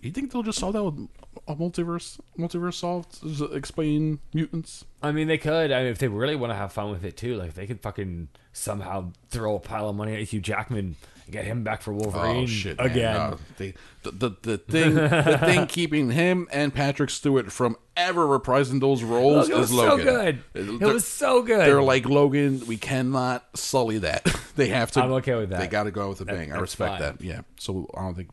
you 0.00 0.12
think 0.12 0.32
they'll 0.32 0.42
just 0.42 0.58
solve 0.58 0.74
that 0.74 0.84
with 0.84 1.08
a 1.48 1.54
multiverse? 1.54 2.18
Multiverse 2.38 2.74
solved? 2.74 3.18
Explain 3.52 4.20
mutants? 4.32 4.84
I 5.02 5.12
mean, 5.12 5.28
they 5.28 5.38
could. 5.38 5.72
I 5.72 5.80
mean, 5.82 5.88
if 5.92 5.98
they 5.98 6.08
really 6.08 6.36
want 6.36 6.52
to 6.52 6.56
have 6.56 6.72
fun 6.72 6.90
with 6.90 7.04
it 7.04 7.16
too, 7.16 7.34
like 7.36 7.54
they 7.54 7.66
could 7.66 7.80
fucking 7.80 8.28
somehow 8.52 9.12
throw 9.28 9.56
a 9.56 9.60
pile 9.60 9.88
of 9.88 9.96
money 9.96 10.14
at 10.14 10.22
Hugh 10.22 10.40
Jackman 10.40 10.96
and 11.24 11.32
get 11.32 11.44
him 11.44 11.64
back 11.64 11.82
for 11.82 11.92
Wolverine 11.92 12.44
oh 12.44 12.46
shit! 12.46 12.76
again. 12.78 13.36
The, 13.56 13.74
the 14.04 14.36
the 14.42 14.58
thing 14.58 14.94
the 14.94 15.38
thing 15.44 15.66
keeping 15.68 16.10
him 16.10 16.46
and 16.52 16.72
Patrick 16.72 17.10
Stewart 17.10 17.50
from 17.50 17.76
ever 17.96 18.26
reprising 18.26 18.80
those 18.80 19.02
roles 19.02 19.48
Look, 19.48 19.56
it 19.56 19.60
was 19.60 19.70
is 19.70 19.76
so 19.76 19.96
good. 19.96 20.42
It 20.54 20.78
They're- 20.78 20.92
was 20.92 21.06
so 21.06 21.42
good. 21.42 21.60
They're 21.60 21.82
like 21.82 22.06
Logan. 22.06 22.64
We 22.66 22.76
cannot 22.76 23.44
sully 23.58 23.98
that. 23.98 24.24
they 24.56 24.68
have 24.68 24.92
to. 24.92 25.02
I'm 25.02 25.12
okay 25.14 25.34
with 25.34 25.50
that. 25.50 25.58
They 25.60 25.66
got 25.66 25.84
to 25.84 25.90
go 25.90 26.04
out 26.04 26.08
with 26.10 26.20
a 26.20 26.24
bang. 26.26 26.52
I 26.52 26.58
respect 26.58 26.92
fine. 26.92 27.00
that. 27.00 27.20
Yeah. 27.20 27.40
So 27.58 27.90
I 27.96 28.02
don't 28.02 28.14
think 28.14 28.30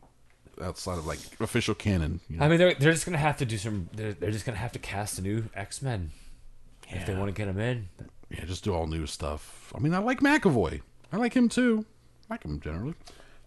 outside 0.62 0.98
of 0.98 1.06
like 1.06 1.18
official 1.40 1.74
canon. 1.74 2.20
You 2.28 2.38
know, 2.38 2.44
I 2.44 2.48
mean, 2.48 2.58
they're 2.58 2.74
they're 2.74 2.92
just 2.92 3.04
gonna 3.04 3.18
have 3.18 3.36
to 3.38 3.44
do 3.44 3.56
some. 3.58 3.88
They're, 3.92 4.12
they're 4.12 4.30
just 4.30 4.44
gonna 4.44 4.58
have 4.58 4.72
to 4.72 4.78
cast 4.78 5.18
a 5.18 5.22
new 5.22 5.44
X 5.54 5.82
Men 5.82 6.10
if 6.88 7.06
they 7.06 7.14
want 7.14 7.28
to 7.28 7.32
get 7.32 7.48
him 7.48 7.58
in. 7.58 7.88
yeah, 8.30 8.44
just 8.44 8.64
do 8.64 8.72
all 8.74 8.86
new 8.86 9.06
stuff. 9.06 9.72
I 9.74 9.78
mean, 9.80 9.94
I 9.94 9.98
like 9.98 10.20
McAvoy. 10.20 10.80
I 11.12 11.16
like 11.16 11.34
him 11.34 11.48
too. 11.48 11.84
I 12.30 12.34
like 12.34 12.44
him 12.44 12.60
generally. 12.60 12.94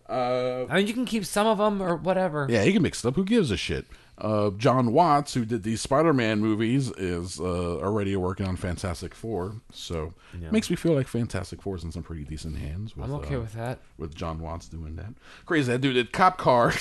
Uh, 0.10 0.66
I 0.70 0.78
mean, 0.78 0.88
you 0.88 0.94
can 0.94 1.06
keep 1.06 1.26
some 1.26 1.48
of 1.48 1.58
them 1.58 1.82
or 1.82 1.96
whatever. 1.98 2.48
yeah, 2.50 2.64
he 2.64 2.72
can 2.74 2.82
mix 2.82 3.04
it 3.04 3.08
up. 3.08 3.16
Who 3.16 3.26
gives 3.26 3.52
a 3.52 3.58
shit? 3.58 3.86
Uh, 4.20 4.50
Jon 4.52 4.94
Watts, 4.94 5.36
who 5.36 5.46
did 5.46 5.62
these 5.64 5.80
Spider-Man 5.82 6.40
movies, 6.40 6.90
is 6.92 7.40
uh, 7.40 7.78
already 7.78 8.16
working 8.16 8.48
on 8.48 8.56
Fantastic 8.56 9.14
Four. 9.14 9.62
So 9.72 10.14
makes 10.52 10.70
me 10.70 10.76
feel 10.76 10.94
like 10.94 11.08
Fantastic 11.08 11.62
Four 11.62 11.76
is 11.76 11.84
in 11.84 11.92
some 11.92 12.04
pretty 12.04 12.24
decent 12.24 12.58
hands. 12.58 12.96
With, 12.96 13.06
I'm 13.06 13.16
okay 13.16 13.36
uh, 13.36 13.42
with 13.42 13.54
that. 13.54 13.80
with 13.98 14.16
Jon 14.16 14.40
Watts 14.40 14.68
doing 14.68 14.96
that. 14.96 15.14
Crazy 15.46 15.72
that 15.72 15.82
dude 15.82 15.94
did 15.94 16.12
Cop 16.12 16.38
Car 16.38 16.74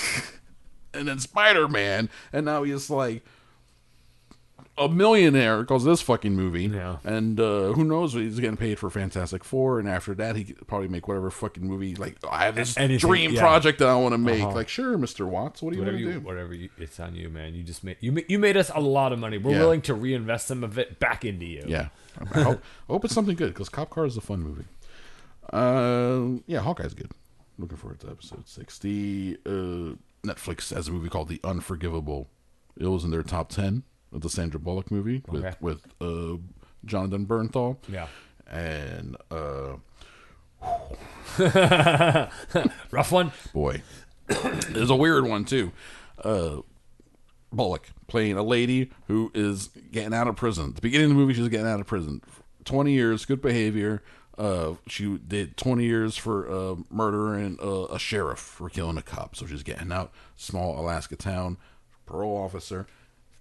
and 0.93 1.07
then 1.07 1.19
Spider 1.19 1.67
Man, 1.67 2.09
and 2.33 2.45
now 2.45 2.63
he's 2.63 2.89
like 2.89 3.23
a 4.77 4.87
millionaire 4.89 5.61
because 5.61 5.85
of 5.85 5.89
this 5.91 6.01
fucking 6.01 6.35
movie. 6.35 6.65
Yeah. 6.65 6.97
And 7.03 7.39
uh, 7.39 7.73
who 7.73 7.83
knows 7.83 8.13
what 8.13 8.23
he's 8.23 8.39
getting 8.39 8.57
paid 8.57 8.79
for 8.79 8.89
Fantastic 8.89 9.43
Four, 9.43 9.79
and 9.79 9.89
after 9.89 10.13
that 10.15 10.35
he 10.35 10.43
could 10.43 10.67
probably 10.67 10.87
make 10.87 11.07
whatever 11.07 11.29
fucking 11.29 11.65
movie. 11.65 11.95
Like 11.95 12.17
I 12.29 12.45
have 12.45 12.55
this 12.55 12.77
Anything, 12.77 13.09
dream 13.09 13.33
yeah. 13.33 13.41
project 13.41 13.79
that 13.79 13.87
I 13.87 13.95
want 13.95 14.13
to 14.13 14.17
make. 14.17 14.41
Uh-huh. 14.43 14.53
Like 14.53 14.69
sure, 14.69 14.97
Mister 14.97 15.25
Watts, 15.25 15.61
what 15.61 15.71
do 15.71 15.77
you 15.79 15.83
want 15.83 15.93
Whatever 15.93 16.09
to 16.09 16.13
you, 16.15 16.19
do? 16.19 16.25
whatever 16.25 16.53
you, 16.53 16.69
it's 16.77 16.99
on 16.99 17.15
you, 17.15 17.29
man. 17.29 17.55
You 17.55 17.63
just 17.63 17.83
made 17.83 17.97
you 17.99 18.23
you 18.27 18.39
made 18.39 18.57
us 18.57 18.71
a 18.73 18.79
lot 18.81 19.13
of 19.13 19.19
money. 19.19 19.37
We're 19.37 19.53
Yeah. 19.53 19.59
willing 19.59 19.81
to 19.83 19.93
reinvest 19.93 20.47
some 20.47 20.63
of 20.63 20.77
it 20.77 20.99
back 20.99 21.25
into 21.25 21.45
you. 21.45 21.63
Yeah, 21.67 21.89
I 22.33 22.41
hope, 22.41 22.63
I 22.89 22.91
hope 22.93 23.05
it's 23.05 23.13
something 23.13 23.35
good 23.35 23.53
because 23.53 23.69
Cop 23.69 23.89
Car 23.89 24.05
is 24.05 24.17
a 24.17 24.21
fun 24.21 24.41
movie. 24.41 24.65
Uh, 25.51 26.39
yeah, 26.45 26.59
Hawkeye's 26.59 26.93
good. 26.93 27.11
Looking 27.57 27.77
forward 27.77 27.99
to 28.01 28.07
episode 28.09 28.47
sixty. 28.47 29.37
Uh, 29.45 29.95
Netflix 30.23 30.73
has 30.73 30.87
a 30.87 30.91
movie 30.91 31.09
called 31.09 31.29
The 31.29 31.39
Unforgivable. 31.43 32.27
It 32.77 32.85
was 32.87 33.03
in 33.03 33.11
their 33.11 33.23
top 33.23 33.49
ten 33.49 33.83
the 34.11 34.29
Sandra 34.29 34.59
Bullock 34.59 34.89
movie 34.91 35.23
with 35.27 35.45
Okay. 35.45 35.55
with 35.61 35.85
uh, 36.01 36.37
Jonathan 36.85 37.25
Bernthal. 37.25 37.77
Yeah. 37.89 38.07
and 38.49 39.17
uh, 39.31 39.75
Rough 42.91 43.11
one. 43.11 43.31
boy, 43.53 43.81
there's 44.69 44.89
a 44.89 44.95
weird 44.95 45.25
one 45.25 45.45
too. 45.45 45.71
Uh, 46.23 46.57
Bullock 47.51 47.89
playing 48.07 48.37
a 48.37 48.43
lady 48.43 48.89
who 49.07 49.31
is 49.33 49.67
getting 49.91 50.13
out 50.13 50.27
of 50.27 50.35
prison. 50.35 50.69
At 50.69 50.75
the 50.75 50.81
beginning 50.81 51.05
of 51.05 51.09
the 51.11 51.15
movie, 51.15 51.33
she's 51.33 51.47
getting 51.49 51.67
out 51.67 51.79
of 51.79 51.87
prison. 51.87 52.21
Twenty 52.65 52.93
years, 52.93 53.25
good 53.25 53.41
behavior. 53.41 54.01
Uh, 54.37 54.75
she 54.87 55.17
did 55.17 55.57
20 55.57 55.83
years 55.83 56.15
for 56.15 56.47
uh, 56.47 56.75
murdering 56.91 57.57
uh, 57.59 57.85
a 57.85 57.97
sheriff 57.97 58.37
for 58.37 58.69
killing 58.69 58.95
a 58.95 59.01
cop. 59.01 59.35
So 59.35 59.47
she's 59.47 59.63
getting 59.63 59.91
out. 59.91 60.11
Small 60.35 60.79
Alaska 60.79 61.15
town, 61.15 61.57
parole 62.05 62.37
officer, 62.37 62.85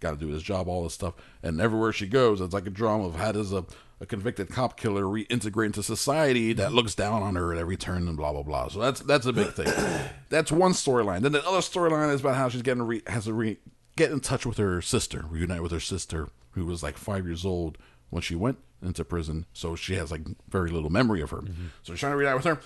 got 0.00 0.12
to 0.12 0.16
do 0.16 0.28
his 0.28 0.42
job, 0.42 0.68
all 0.68 0.84
this 0.84 0.94
stuff. 0.94 1.14
And 1.42 1.60
everywhere 1.60 1.92
she 1.92 2.06
goes, 2.06 2.40
it's 2.40 2.54
like 2.54 2.66
a 2.66 2.70
drama 2.70 3.06
of 3.06 3.16
how 3.16 3.32
does 3.32 3.52
a, 3.52 3.64
a 4.00 4.06
convicted 4.06 4.48
cop 4.50 4.78
killer 4.78 5.02
reintegrate 5.04 5.66
into 5.66 5.82
society 5.82 6.52
that 6.54 6.72
looks 6.72 6.94
down 6.94 7.22
on 7.22 7.36
her 7.36 7.52
at 7.52 7.58
every 7.58 7.76
turn 7.76 8.08
and 8.08 8.16
blah 8.16 8.32
blah 8.32 8.42
blah. 8.42 8.68
So 8.68 8.80
that's 8.80 9.00
that's 9.00 9.26
a 9.26 9.32
big 9.32 9.52
thing. 9.52 9.72
that's 10.28 10.52
one 10.52 10.72
storyline. 10.72 11.22
Then 11.22 11.32
the 11.32 11.46
other 11.46 11.58
storyline 11.58 12.12
is 12.12 12.20
about 12.20 12.36
how 12.36 12.48
she's 12.48 12.62
getting 12.62 12.82
re, 12.82 13.02
has 13.06 13.24
to 13.24 13.32
re, 13.32 13.58
get 13.96 14.12
in 14.12 14.20
touch 14.20 14.44
with 14.46 14.58
her 14.58 14.82
sister, 14.82 15.24
reunite 15.28 15.62
with 15.62 15.72
her 15.72 15.80
sister, 15.80 16.28
who 16.52 16.66
was 16.66 16.82
like 16.82 16.96
five 16.96 17.26
years 17.26 17.44
old 17.44 17.78
when 18.10 18.22
she 18.22 18.34
went 18.34 18.58
into 18.82 19.04
prison. 19.04 19.46
So 19.52 19.74
she 19.74 19.94
has 19.94 20.10
like 20.10 20.22
very 20.48 20.70
little 20.70 20.90
memory 20.90 21.22
of 21.22 21.30
her. 21.30 21.42
So 21.82 21.92
she's 21.92 22.00
trying 22.00 22.12
to 22.12 22.16
reunite 22.16 22.36
with 22.36 22.44
her. 22.44 22.60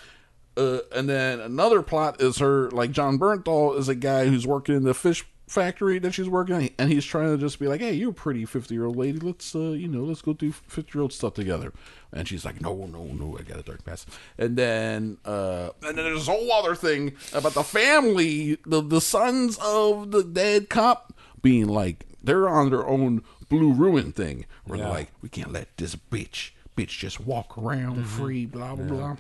Uh, 0.57 0.81
and 0.95 1.09
then 1.09 1.41
another 1.41 1.81
plot 1.81 2.21
is 2.21 2.39
her 2.39 2.71
like 2.73 2.91
Jon 2.91 3.19
Bernthal 3.19 3.79
is 3.79 3.89
a 3.89 3.95
guy 3.95 4.27
who's 4.27 4.47
working 4.47 4.75
in 4.75 4.83
the 4.83 4.95
fish 4.95 5.25
factory 5.51 5.99
that 5.99 6.15
she's 6.15 6.29
working 6.29 6.55
at, 6.65 6.73
and 6.79 6.91
he's 6.91 7.05
trying 7.05 7.29
to 7.31 7.37
just 7.37 7.59
be 7.59 7.67
like, 7.67 7.81
"Hey, 7.81 7.93
you're 7.95 8.11
a 8.11 8.15
pretty 8.15 8.45
fifty 8.45 8.75
year 8.75 8.87
old 8.87 8.97
lady. 8.97 9.19
Let's 9.19 9.55
uh, 9.55 9.71
you 9.73 9.89
know, 9.89 10.05
let's 10.05 10.23
go 10.23 10.33
do 10.33 10.53
fifty 10.53 10.97
year 10.97 11.03
old 11.03 11.13
stuff 11.13 11.35
together." 11.35 11.73
And 12.13 12.27
she's 12.29 12.45
like, 12.45 12.61
"No, 12.61 12.87
no, 12.87 13.05
no, 13.05 13.37
I 13.39 13.43
got 13.43 13.59
a 13.59 13.63
dark 13.63 13.85
past." 13.85 14.09
And 14.39 14.57
then 14.57 15.19
uh, 15.25 15.71
and 15.83 15.99
then 15.99 16.05
there's 16.05 16.29
a 16.29 16.31
whole 16.33 16.53
other 16.53 16.75
thing 16.75 17.15
about 17.35 17.55
the 17.55 17.65
family, 17.65 18.59
the 18.65 18.81
the 18.81 19.01
sons 19.01 19.59
of 19.63 20.13
the 20.13 20.23
dead 20.23 20.71
cop 20.71 21.13
being 21.43 21.67
like 21.69 22.07
they're 22.23 22.49
on 22.49 22.71
their 22.71 22.87
own 22.87 23.23
blue 23.49 23.73
ruin 23.73 24.13
thing, 24.13 24.47
where 24.65 24.79
they're 24.79 24.87
Yeah. 24.87 24.93
like, 24.93 25.11
"We 25.23 25.29
can't 25.29 25.53
let 25.53 25.77
this 25.77 25.97
bitch 25.97 26.51
bitch 26.77 26.99
just 26.99 27.19
walk 27.21 27.59
around 27.59 28.05
free," 28.07 28.47
blah 28.47 28.77
blah 28.77 28.87
blah. 28.87 29.17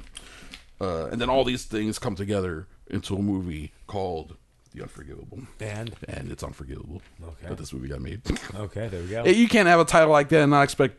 Uh, 0.80 1.08
and 1.12 1.20
then 1.20 1.28
all 1.28 1.44
these 1.44 1.64
things 1.64 1.98
come 1.98 2.14
together 2.14 2.66
into 2.88 3.14
a 3.14 3.20
movie 3.22 3.72
called 3.86 4.36
The 4.74 4.82
Unforgivable. 4.82 5.40
And 5.60 5.94
And 6.08 6.30
it's 6.30 6.42
unforgivable 6.42 7.02
Okay. 7.22 7.48
that 7.48 7.58
this 7.58 7.72
movie 7.72 7.88
got 7.88 8.00
made. 8.00 8.22
okay, 8.54 8.88
there 8.88 9.00
we 9.02 9.08
go. 9.08 9.24
Hey, 9.24 9.34
you 9.34 9.48
can't 9.48 9.66
have 9.68 9.80
a 9.80 9.84
title 9.84 10.10
like 10.10 10.28
that 10.30 10.42
and 10.42 10.50
not 10.50 10.62
expect 10.62 10.98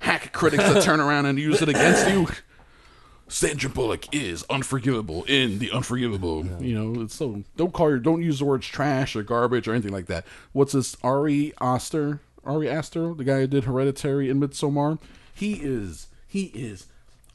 hack 0.00 0.32
critics 0.32 0.64
to 0.64 0.80
turn 0.80 1.00
around 1.00 1.26
and 1.26 1.38
use 1.38 1.60
it 1.62 1.68
against 1.68 2.08
you. 2.08 2.28
Sandra 3.30 3.68
Bullock 3.68 4.14
is 4.14 4.42
unforgivable 4.48 5.24
in 5.24 5.58
The 5.58 5.70
Unforgivable. 5.70 6.46
You 6.60 6.74
know, 6.94 7.02
it's 7.02 7.14
so 7.14 7.42
don't 7.56 7.72
call 7.74 7.90
your 7.90 7.98
don't 7.98 8.22
use 8.22 8.38
the 8.38 8.46
words 8.46 8.66
trash 8.66 9.14
or 9.14 9.22
garbage 9.22 9.68
or 9.68 9.72
anything 9.74 9.92
like 9.92 10.06
that. 10.06 10.24
What's 10.52 10.72
this? 10.72 10.96
Ari 11.02 11.52
Aster, 11.60 12.20
Ari 12.44 12.70
Aster, 12.70 13.12
the 13.12 13.24
guy 13.24 13.40
who 13.40 13.46
did 13.46 13.64
Hereditary 13.64 14.30
and 14.30 14.42
Midsommar. 14.42 14.98
He 15.34 15.54
is 15.54 16.06
he 16.26 16.44
is 16.54 16.86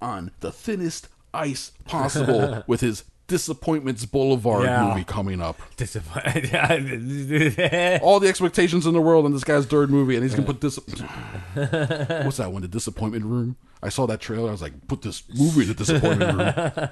on 0.01 0.31
the 0.39 0.51
thinnest 0.51 1.09
ice 1.31 1.73
possible 1.85 2.63
with 2.67 2.81
his 2.81 3.03
Disappointments 3.27 4.05
Boulevard 4.05 4.65
Yeah. 4.65 4.89
movie 4.89 5.03
coming 5.05 5.41
up. 5.41 5.57
Disappointed. 5.77 6.53
all 8.03 8.19
the 8.19 8.27
expectations 8.27 8.85
in 8.85 8.93
the 8.93 9.01
world 9.01 9.25
in 9.25 9.31
this 9.33 9.43
guy's 9.43 9.65
third 9.65 9.89
movie, 9.89 10.15
and 10.15 10.23
he's 10.23 10.35
gonna 10.35 10.45
put 10.45 10.61
this. 10.61 10.77
What's 11.55 12.37
that 12.37 12.51
one? 12.51 12.61
The 12.61 12.67
Disappointment 12.67 13.25
Room. 13.25 13.55
I 13.81 13.89
saw 13.89 14.05
that 14.07 14.19
trailer. 14.19 14.49
I 14.49 14.51
was 14.51 14.61
like, 14.61 14.87
put 14.87 15.01
this 15.01 15.23
movie 15.33 15.61
in 15.61 15.67
the 15.69 15.73
Disappointment 15.73 16.37
Room. 16.37 16.37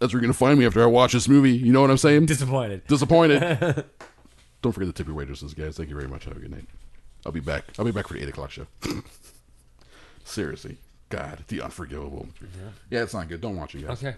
That's 0.00 0.12
where 0.12 0.20
you're 0.20 0.20
gonna 0.20 0.32
find 0.34 0.58
me 0.58 0.66
after 0.66 0.82
I 0.82 0.86
watch 0.86 1.12
this 1.12 1.28
movie. 1.28 1.52
You 1.56 1.72
know 1.72 1.80
what 1.80 1.90
I'm 1.90 1.98
saying? 1.98 2.26
Disappointed. 2.26 2.86
Disappointed. 2.86 3.84
Don't 4.62 4.72
forget 4.72 4.94
the 4.94 5.04
your 5.04 5.14
waitresses, 5.14 5.54
guys. 5.54 5.76
Thank 5.76 5.88
you 5.88 5.96
very 5.96 6.08
much. 6.08 6.24
Have 6.24 6.36
a 6.36 6.40
good 6.40 6.50
night. 6.50 6.66
I'll 7.26 7.32
be 7.32 7.40
back. 7.40 7.64
I'll 7.78 7.84
be 7.84 7.90
back 7.90 8.06
for 8.08 8.14
the 8.14 8.22
eight 8.22 8.28
o'clock 8.28 8.50
show. 8.50 8.66
Seriously, 10.24 10.78
God, 11.08 11.44
the 11.48 11.60
unforgivable. 11.62 12.28
Yeah, 12.90 13.02
it's 13.02 13.14
not 13.14 13.28
good. 13.28 13.40
Don't 13.40 13.56
watch 13.56 13.74
it, 13.74 13.86
guys. 13.86 14.02
Okay. 14.02 14.16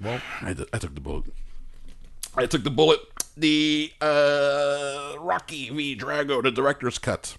Well, 0.00 0.20
I, 0.42 0.52
did- 0.52 0.68
I 0.72 0.78
took 0.78 0.94
the 0.94 1.00
bullet. 1.00 1.24
I 2.36 2.46
took 2.46 2.64
the 2.64 2.70
bullet. 2.70 3.00
The 3.36 3.92
uh, 4.00 5.14
Rocky 5.20 5.70
v. 5.70 5.96
Drago, 5.96 6.42
the 6.42 6.50
director's 6.50 6.98
cut. 6.98 7.36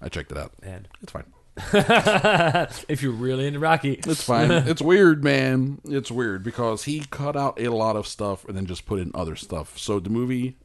I 0.00 0.08
checked 0.08 0.30
it 0.32 0.38
out. 0.38 0.52
and 0.62 0.88
It's 1.02 1.12
fine. 1.12 1.24
if 2.88 3.02
you're 3.02 3.12
really 3.12 3.46
into 3.46 3.58
Rocky, 3.60 3.92
It's 4.06 4.22
fine. 4.24 4.50
it's 4.68 4.82
weird, 4.82 5.22
man. 5.24 5.80
It's 5.84 6.10
weird 6.10 6.42
because 6.42 6.84
he 6.84 7.04
cut 7.10 7.36
out 7.36 7.60
a 7.60 7.68
lot 7.70 7.96
of 7.96 8.06
stuff 8.06 8.44
and 8.46 8.56
then 8.56 8.66
just 8.66 8.86
put 8.86 8.98
in 9.00 9.10
other 9.14 9.36
stuff. 9.36 9.78
So 9.78 10.00
the 10.00 10.10
movie, 10.10 10.56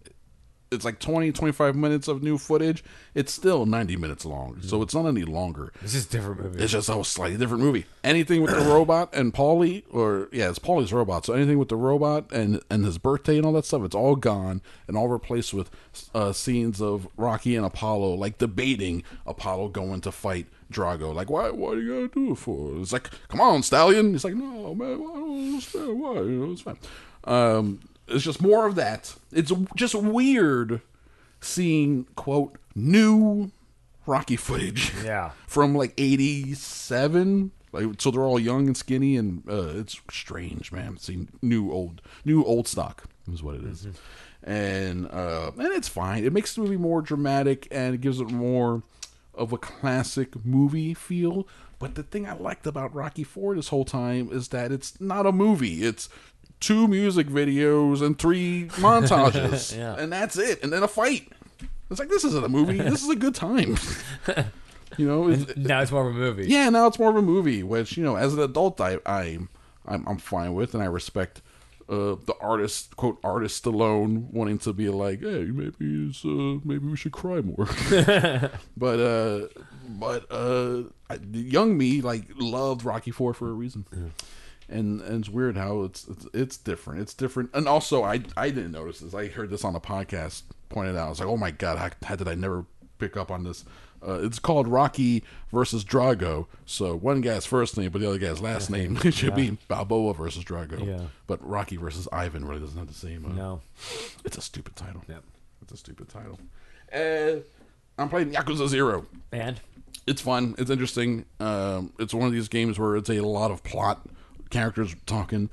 it's 0.72 0.86
like 0.86 1.00
20, 1.00 1.32
25 1.32 1.76
minutes 1.76 2.08
of 2.08 2.22
new 2.22 2.38
footage. 2.38 2.84
It's 3.16 3.34
still 3.34 3.66
90 3.66 3.96
minutes 3.96 4.26
long. 4.26 4.62
So 4.62 4.82
it's 4.82 4.94
not 4.94 5.06
any 5.06 5.24
longer. 5.24 5.74
it's 5.82 5.94
just 5.94 6.14
a 6.14 6.18
different 6.18 6.44
movie. 6.44 6.64
It's 6.64 6.72
just 6.72 6.90
a 6.90 7.04
slightly 7.04 7.38
different 7.38 7.64
movie. 7.64 7.86
Anything 8.04 8.42
with 8.42 8.52
the 8.52 8.62
robot 8.74 9.10
and 9.14 9.34
Paulie, 9.34 9.84
or 9.90 10.30
yeah, 10.32 10.50
it's 10.50 10.60
Paulie's 10.60 10.94
robot. 10.94 11.26
So 11.26 11.34
anything 11.34 11.58
with 11.58 11.70
the 11.70 11.76
robot 11.76 12.32
and 12.32 12.62
and 12.70 12.86
his 12.86 12.98
birthday 12.98 13.38
and 13.38 13.46
all 13.46 13.54
that 13.54 13.66
stuff, 13.66 13.84
it's 13.84 13.96
all 13.96 14.16
gone 14.16 14.62
and 14.88 14.96
all 14.96 15.08
replaced 15.08 15.54
with 15.54 15.72
uh, 16.14 16.32
scenes 16.34 16.82
of 16.82 17.08
Rocky 17.18 17.56
and 17.56 17.66
Apollo 17.66 18.16
like 18.16 18.38
debating 18.38 19.04
Apollo 19.26 19.70
going 19.70 20.02
to 20.02 20.12
fight 20.12 20.48
Drago. 20.72 21.14
Like, 21.14 21.30
why? 21.30 21.50
Why 21.50 21.76
do 21.76 21.82
you 21.82 22.08
gotta 22.08 22.08
do 22.14 22.32
it 22.34 22.38
for? 22.38 22.78
It's 22.80 22.94
like, 22.94 23.10
come 23.28 23.42
on, 23.42 23.64
Stallion. 23.64 24.12
He's 24.14 24.24
like, 24.24 24.36
no, 24.36 24.76
man, 24.76 24.94
I 24.94 24.98
don't 24.98 25.48
understand 25.48 26.00
why. 26.00 26.14
You 26.16 26.46
know, 26.46 26.52
it's 26.52 26.62
fine. 26.62 26.78
Um, 27.24 27.80
it's 28.10 28.24
just 28.24 28.42
more 28.42 28.66
of 28.66 28.76
that. 28.76 29.16
It's 29.32 29.52
just 29.76 29.96
weird 29.96 30.82
seeing 31.42 32.06
quote 32.16 32.58
new 32.76 33.52
Rocky 34.06 34.36
footage 34.36 34.92
Yeah. 35.04 35.32
from 35.48 35.76
like 35.76 35.94
87 35.98 37.52
like 37.72 38.02
so 38.02 38.10
they're 38.12 38.24
all 38.24 38.40
young 38.40 38.68
and 38.68 38.76
skinny 38.76 39.16
and 39.16 39.44
uh, 39.50 39.68
it's 39.76 40.00
strange 40.10 40.72
man 40.72 40.98
seeing 40.98 41.30
new 41.42 41.72
old 41.72 42.02
new 42.26 42.44
old 42.44 42.68
stock 42.68 43.04
is 43.32 43.44
what 43.44 43.56
it 43.56 43.64
is. 43.64 43.88
and 44.44 45.06
uh 45.12 45.52
and 45.58 45.68
it's 45.74 45.88
fine 45.88 46.26
it 46.26 46.34
makes 46.34 46.56
the 46.56 46.62
movie 46.62 46.78
more 46.78 47.02
dramatic 47.02 47.68
and 47.72 47.94
it 47.96 48.02
gives 48.02 48.20
it 48.20 48.32
more 48.32 48.82
of 49.36 49.54
a 49.54 49.58
classic 49.58 50.44
movie 50.44 50.94
feel 50.96 51.48
but 51.78 51.94
the 51.96 52.04
thing 52.04 52.26
i 52.26 52.34
liked 52.34 52.66
about 52.66 52.94
rocky 52.96 53.24
4 53.24 53.56
this 53.56 53.68
whole 53.68 53.86
time 53.86 54.30
is 54.32 54.48
that 54.50 54.72
it's 54.72 55.00
not 55.00 55.26
a 55.28 55.32
movie 55.32 55.84
it's 55.84 56.10
two 56.60 56.88
music 56.88 57.28
videos 57.28 58.02
and 58.02 58.18
three 58.20 58.66
montages 58.74 59.78
Yeah. 59.78 59.96
and 59.98 60.12
that's 60.12 60.38
it 60.38 60.62
and 60.64 60.72
then 60.74 60.84
a 60.84 60.88
fight 60.88 61.28
it's 61.90 62.00
like 62.00 62.10
this 62.10 62.24
isn't 62.24 62.44
a 62.46 62.50
movie 62.50 62.78
this 62.78 63.04
is 63.04 63.10
a 63.10 63.16
good 63.16 63.34
time 63.36 63.78
you 64.98 65.08
know 65.08 65.28
now 65.56 65.82
it's 65.82 65.92
more 65.92 66.08
of 66.10 66.16
a 66.16 66.20
movie. 66.20 66.48
yeah, 66.48 66.70
now 66.70 66.88
it's 66.88 67.00
more 67.00 67.10
of 67.12 67.16
a 67.16 67.22
movie, 67.22 67.62
which 67.64 67.96
you 67.98 68.04
know, 68.04 68.16
as 68.16 68.34
an 68.34 68.40
adult, 68.40 68.82
I, 68.82 68.98
I 69.06 69.38
I'm, 69.86 70.06
I'm 70.08 70.18
fine 70.18 70.54
with, 70.56 70.74
and 70.74 70.82
I 70.84 70.88
respect 70.88 71.42
uh, 71.88 72.16
the 72.26 72.34
artist, 72.42 72.96
quote, 72.98 73.20
artist 73.24 73.66
alone 73.68 74.28
wanting 74.32 74.58
to 74.60 74.74
be 74.74 74.90
like, 74.90 75.22
hey, 75.22 75.46
maybe 75.46 76.10
it's, 76.10 76.26
uh, 76.26 76.60
maybe 76.66 76.88
we 76.88 76.98
should 76.98 77.12
cry 77.12 77.40
more. 77.42 77.68
but 78.78 79.00
uh, 79.00 79.48
but 79.88 80.26
uh, 80.32 80.84
young 81.32 81.78
me 81.78 82.02
like 82.02 82.24
loved 82.38 82.84
Rocky 82.84 83.12
Four 83.12 83.34
for 83.34 83.48
a 83.50 83.54
reason. 83.54 83.86
And, 84.70 85.02
and 85.02 85.20
it's 85.22 85.30
weird 85.30 85.58
how 85.58 85.84
it's, 85.84 86.08
it's 86.08 86.28
it's 86.34 86.58
different. 86.58 87.02
It's 87.02 87.14
different. 87.14 87.50
And 87.54 87.68
also, 87.68 88.04
I 88.04 88.22
I 88.38 88.50
didn't 88.50 88.72
notice 88.72 89.00
this. 89.00 89.14
I 89.14 89.28
heard 89.28 89.50
this 89.50 89.64
on 89.64 89.76
a 89.76 89.80
podcast. 89.80 90.44
Pointed 90.70 90.96
out. 90.96 91.08
I 91.08 91.10
was 91.10 91.20
like, 91.20 91.30
oh 91.30 91.38
my 91.38 91.50
god, 91.52 91.78
how, 91.80 91.90
how 92.08 92.16
did 92.16 92.28
I 92.28 92.36
never 92.36 92.66
pick 93.00 93.18
up 93.18 93.32
on 93.32 93.44
this? 93.44 93.66
Uh, 94.08 94.20
it's 94.22 94.40
called 94.40 94.68
Rocky 94.68 95.24
versus 95.52 95.84
Drago. 95.84 96.46
So 96.66 96.96
one 96.96 97.20
guy's 97.22 97.46
first 97.46 97.78
name, 97.78 97.90
but 97.92 98.00
the 98.00 98.08
other 98.08 98.20
guy's 98.20 98.40
last 98.40 98.70
name 98.78 98.98
it 99.04 99.14
should 99.14 99.36
be 99.36 99.58
Balboa 99.68 100.14
versus 100.14 100.44
Drago. 100.44 100.86
Yeah. 100.86 101.06
But 101.28 101.46
Rocky 101.46 101.76
versus 101.78 102.08
Ivan 102.14 102.46
really 102.46 102.62
doesn't 102.62 102.78
have 102.78 102.88
the 102.88 102.94
same. 102.94 103.26
Uh, 103.26 103.34
No. 103.34 103.62
it's 104.24 104.38
a 104.38 104.42
stupid 104.42 104.76
title. 104.76 105.02
Yep. 105.10 105.24
It's 105.64 105.74
a 105.74 105.78
stupid 105.78 106.08
title. 106.08 106.40
Uh, 106.94 107.42
I'm 107.98 108.08
playing 108.10 108.32
Yakuza 108.32 108.68
Zero. 108.68 109.06
And 109.32 109.60
It's 110.08 110.22
fun. 110.22 110.56
It's 110.58 110.70
interesting. 110.70 111.26
Um, 111.40 111.92
it's 112.00 112.14
one 112.14 112.28
of 112.28 112.32
these 112.32 112.48
games 112.48 112.80
where 112.80 112.96
it's 112.96 113.10
a 113.10 113.20
lot 113.20 113.52
of 113.52 113.64
plot, 113.64 114.06
characters 114.50 114.96
talking 115.06 115.50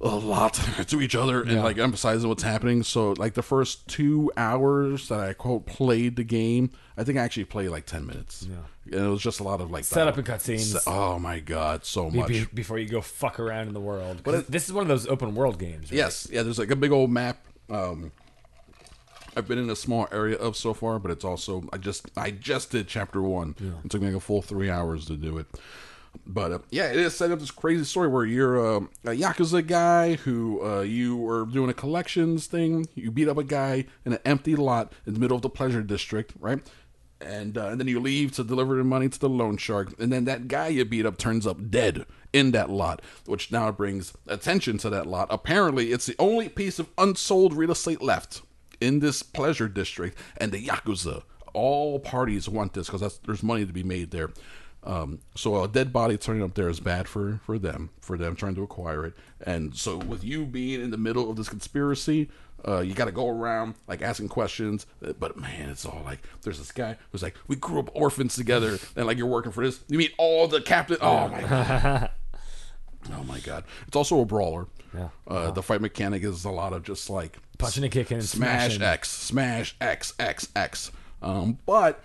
a 0.00 0.14
lot 0.14 0.54
to 0.86 1.00
each 1.00 1.14
other 1.16 1.42
and 1.42 1.50
Yeah. 1.52 1.62
like 1.64 1.76
emphasizing 1.78 2.28
what's 2.28 2.42
happening. 2.44 2.82
So 2.84 3.12
like 3.18 3.34
the 3.34 3.42
first 3.42 3.88
two 3.88 4.30
hours 4.36 5.08
that 5.08 5.18
I 5.20 5.32
quote 5.32 5.66
played 5.66 6.14
the 6.16 6.22
game, 6.24 6.70
I 6.96 7.02
think 7.04 7.18
I 7.18 7.22
actually 7.22 7.46
played 7.46 7.70
like 7.70 7.84
ten 7.86 8.06
minutes. 8.06 8.46
Yeah, 8.48 8.96
and 8.96 9.06
it 9.06 9.10
was 9.10 9.22
just 9.22 9.40
a 9.40 9.42
lot 9.42 9.60
of 9.60 9.70
like 9.72 9.84
Setup 9.84 10.16
and 10.16 10.26
cutscenes. 10.26 10.80
Oh 10.86 11.18
my 11.18 11.40
god, 11.40 11.84
so 11.84 12.10
much. 12.10 12.28
be- 12.28 12.44
before 12.54 12.78
you 12.78 12.88
go 12.88 13.00
fuck 13.00 13.40
around 13.40 13.66
in 13.68 13.74
the 13.74 13.80
world. 13.80 14.20
But 14.22 14.34
it- 14.34 14.50
this 14.50 14.66
is 14.68 14.72
one 14.72 14.82
of 14.82 14.88
those 14.88 15.06
open 15.08 15.34
world 15.34 15.58
games. 15.58 15.90
Right? 15.90 15.96
Yes, 15.98 16.28
yeah. 16.30 16.42
There's 16.44 16.58
like 16.60 16.70
a 16.70 16.76
big 16.76 16.92
old 16.92 17.10
map. 17.10 17.44
Um, 17.68 18.12
I've 19.36 19.46
been 19.46 19.58
in 19.58 19.70
a 19.70 19.76
small 19.76 20.08
area 20.10 20.36
of 20.36 20.56
so 20.56 20.74
far, 20.74 20.98
but 20.98 21.10
it's 21.10 21.24
also 21.24 21.68
I 21.72 21.76
just 21.78 22.06
I 22.16 22.30
just 22.30 22.70
did 22.70 22.88
chapter 22.88 23.20
one. 23.22 23.54
It 23.84 23.90
took 23.90 24.00
me 24.00 24.08
like 24.08 24.16
a 24.16 24.20
full 24.20 24.42
three 24.42 24.70
hours 24.70 25.06
to 25.06 25.16
do 25.16 25.38
it. 25.38 25.46
But 26.26 26.52
uh, 26.52 26.58
yeah, 26.70 26.90
it 26.90 26.96
is 26.96 27.16
set 27.16 27.30
up 27.30 27.40
this 27.40 27.50
crazy 27.50 27.84
story 27.84 28.08
where 28.08 28.26
you're 28.26 28.58
uh, 28.58 28.80
a 29.04 29.10
yakuza 29.10 29.66
guy 29.66 30.14
who 30.14 30.62
uh, 30.64 30.80
you 30.82 31.16
were 31.16 31.46
doing 31.46 31.70
a 31.70 31.74
collections 31.74 32.46
thing. 32.46 32.86
You 32.94 33.10
beat 33.10 33.28
up 33.28 33.38
a 33.38 33.44
guy 33.44 33.86
in 34.04 34.12
an 34.12 34.18
empty 34.24 34.54
lot 34.54 34.92
in 35.06 35.14
the 35.14 35.20
middle 35.20 35.36
of 35.36 35.42
the 35.42 35.48
pleasure 35.48 35.82
district, 35.82 36.34
right? 36.38 36.60
And, 37.20 37.58
uh, 37.58 37.68
and 37.68 37.80
then 37.80 37.88
you 37.88 37.98
leave 37.98 38.32
to 38.32 38.44
deliver 38.44 38.76
the 38.76 38.84
money 38.84 39.08
to 39.08 39.18
the 39.18 39.28
loan 39.28 39.56
shark, 39.56 39.92
and 39.98 40.12
then 40.12 40.24
that 40.26 40.46
guy 40.46 40.68
you 40.68 40.84
beat 40.84 41.04
up 41.04 41.18
turns 41.18 41.46
up 41.48 41.70
dead 41.70 42.04
in 42.32 42.52
that 42.52 42.70
lot, 42.70 43.02
which 43.26 43.50
now 43.50 43.72
brings 43.72 44.12
attention 44.28 44.78
to 44.78 44.90
that 44.90 45.06
lot. 45.06 45.26
Apparently, 45.30 45.92
it's 45.92 46.06
the 46.06 46.14
only 46.20 46.48
piece 46.48 46.78
of 46.78 46.90
unsold 46.96 47.54
real 47.54 47.72
estate 47.72 48.02
left 48.02 48.42
in 48.80 49.00
this 49.00 49.24
pleasure 49.24 49.66
district, 49.68 50.16
and 50.36 50.52
the 50.52 50.64
yakuza, 50.64 51.22
all 51.54 51.98
parties 51.98 52.48
want 52.48 52.74
this 52.74 52.88
because 52.88 53.18
there's 53.24 53.42
money 53.42 53.66
to 53.66 53.72
be 53.72 53.82
made 53.82 54.12
there. 54.12 54.30
Um, 54.88 55.20
so 55.36 55.62
a 55.62 55.68
dead 55.68 55.92
body 55.92 56.16
turning 56.16 56.42
up 56.42 56.54
there 56.54 56.68
is 56.68 56.80
bad 56.80 57.06
for 57.08 57.40
for 57.44 57.58
them, 57.58 57.90
for 58.00 58.16
them 58.16 58.34
trying 58.34 58.54
to 58.56 58.62
acquire 58.62 59.04
it. 59.06 59.14
And 59.44 59.76
so 59.76 59.98
with 59.98 60.24
you 60.24 60.46
being 60.46 60.80
in 60.80 60.90
the 60.90 60.96
middle 60.96 61.30
of 61.30 61.36
this 61.36 61.48
conspiracy, 61.50 62.30
uh, 62.66 62.80
you 62.80 62.94
got 62.94 63.04
to 63.04 63.12
go 63.12 63.28
around 63.28 63.74
like 63.86 64.00
asking 64.02 64.28
questions. 64.28 64.86
Uh, 65.06 65.12
But 65.12 65.36
man, 65.36 65.68
it's 65.68 65.84
all 65.84 66.00
like 66.06 66.20
there's 66.42 66.58
this 66.58 66.72
guy 66.72 66.96
who's 67.12 67.22
like, 67.22 67.36
we 67.48 67.54
grew 67.56 67.78
up 67.80 67.90
orphans 67.94 68.34
together, 68.34 68.78
and 68.96 69.06
like 69.06 69.18
you're 69.18 69.26
working 69.26 69.52
for 69.52 69.62
this. 69.64 69.78
You 69.88 69.98
meet 69.98 70.14
all 70.16 70.48
the 70.48 70.62
captain. 70.62 70.96
Oh 71.02 71.28
my 71.28 71.42
god. 71.42 72.10
Oh 73.14 73.22
my 73.24 73.38
god! 73.38 73.64
It's 73.86 73.96
also 73.96 74.20
a 74.20 74.24
brawler. 74.24 74.66
Yeah. 74.94 75.08
Uh, 75.26 75.50
The 75.52 75.62
fight 75.62 75.80
mechanic 75.80 76.24
is 76.24 76.44
a 76.44 76.50
lot 76.50 76.72
of 76.72 76.82
just 76.82 77.08
like 77.08 77.38
Punching 77.56 77.84
and 77.84 77.92
kicking 77.92 78.20
smash 78.20 78.74
smashing. 78.74 78.82
X, 78.82 79.10
smash 79.10 79.76
X, 79.80 80.12
X, 80.18 80.48
X. 80.56 80.90
Um, 81.22 81.58
but 81.64 82.02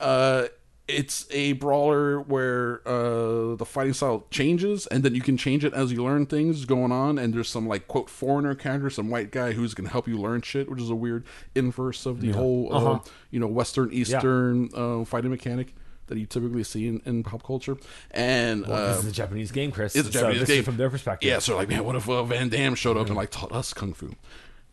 uh, 0.00 0.44
it's 0.92 1.26
a 1.30 1.52
brawler 1.54 2.20
where 2.20 2.86
uh, 2.86 3.54
the 3.56 3.64
fighting 3.66 3.92
style 3.94 4.26
changes, 4.30 4.86
and 4.88 5.02
then 5.02 5.14
you 5.14 5.20
can 5.20 5.36
change 5.36 5.64
it 5.64 5.72
as 5.74 5.90
you 5.92 6.04
learn 6.04 6.26
things 6.26 6.64
going 6.64 6.92
on. 6.92 7.18
And 7.18 7.32
there's 7.34 7.48
some 7.48 7.66
like 7.66 7.88
quote 7.88 8.10
foreigner 8.10 8.54
character, 8.54 8.90
some 8.90 9.10
white 9.10 9.30
guy 9.30 9.52
who's 9.52 9.74
gonna 9.74 9.88
help 9.88 10.06
you 10.06 10.18
learn 10.18 10.42
shit, 10.42 10.70
which 10.70 10.80
is 10.80 10.90
a 10.90 10.94
weird 10.94 11.24
inverse 11.54 12.06
of 12.06 12.20
the 12.20 12.32
whole 12.32 12.68
uh, 12.72 12.76
Uh-huh. 12.76 12.98
you 13.30 13.40
know 13.40 13.46
Western 13.46 13.92
Eastern 13.92 14.68
uh, 14.74 15.04
fighting 15.04 15.30
mechanic 15.30 15.74
that 16.08 16.18
you 16.18 16.26
typically 16.26 16.64
see 16.64 16.88
in, 16.88 17.00
in 17.06 17.22
pop 17.22 17.42
culture. 17.42 17.76
And 18.10 18.66
Well, 18.66 18.76
uh, 18.76 18.88
this 18.94 19.04
is 19.04 19.10
a 19.10 19.12
Japanese 19.12 19.50
game, 19.52 19.70
Chris. 19.70 19.94
it's 19.96 20.08
a 20.08 20.12
so 20.12 20.20
Japanese 20.20 20.40
this 20.40 20.48
game 20.48 20.64
from 20.64 20.76
their 20.76 20.90
perspective. 20.90 21.26
Yeah, 21.28 21.38
so 21.38 21.56
like, 21.56 21.68
man, 21.68 21.84
what 21.84 21.96
if 21.96 22.08
uh, 22.08 22.22
Van 22.24 22.48
Damme 22.48 22.74
showed 22.74 22.96
up 22.98 23.06
and 23.06 23.16
like 23.16 23.30
taught 23.30 23.52
us 23.52 23.72
kung 23.72 23.92
fu 23.94 24.14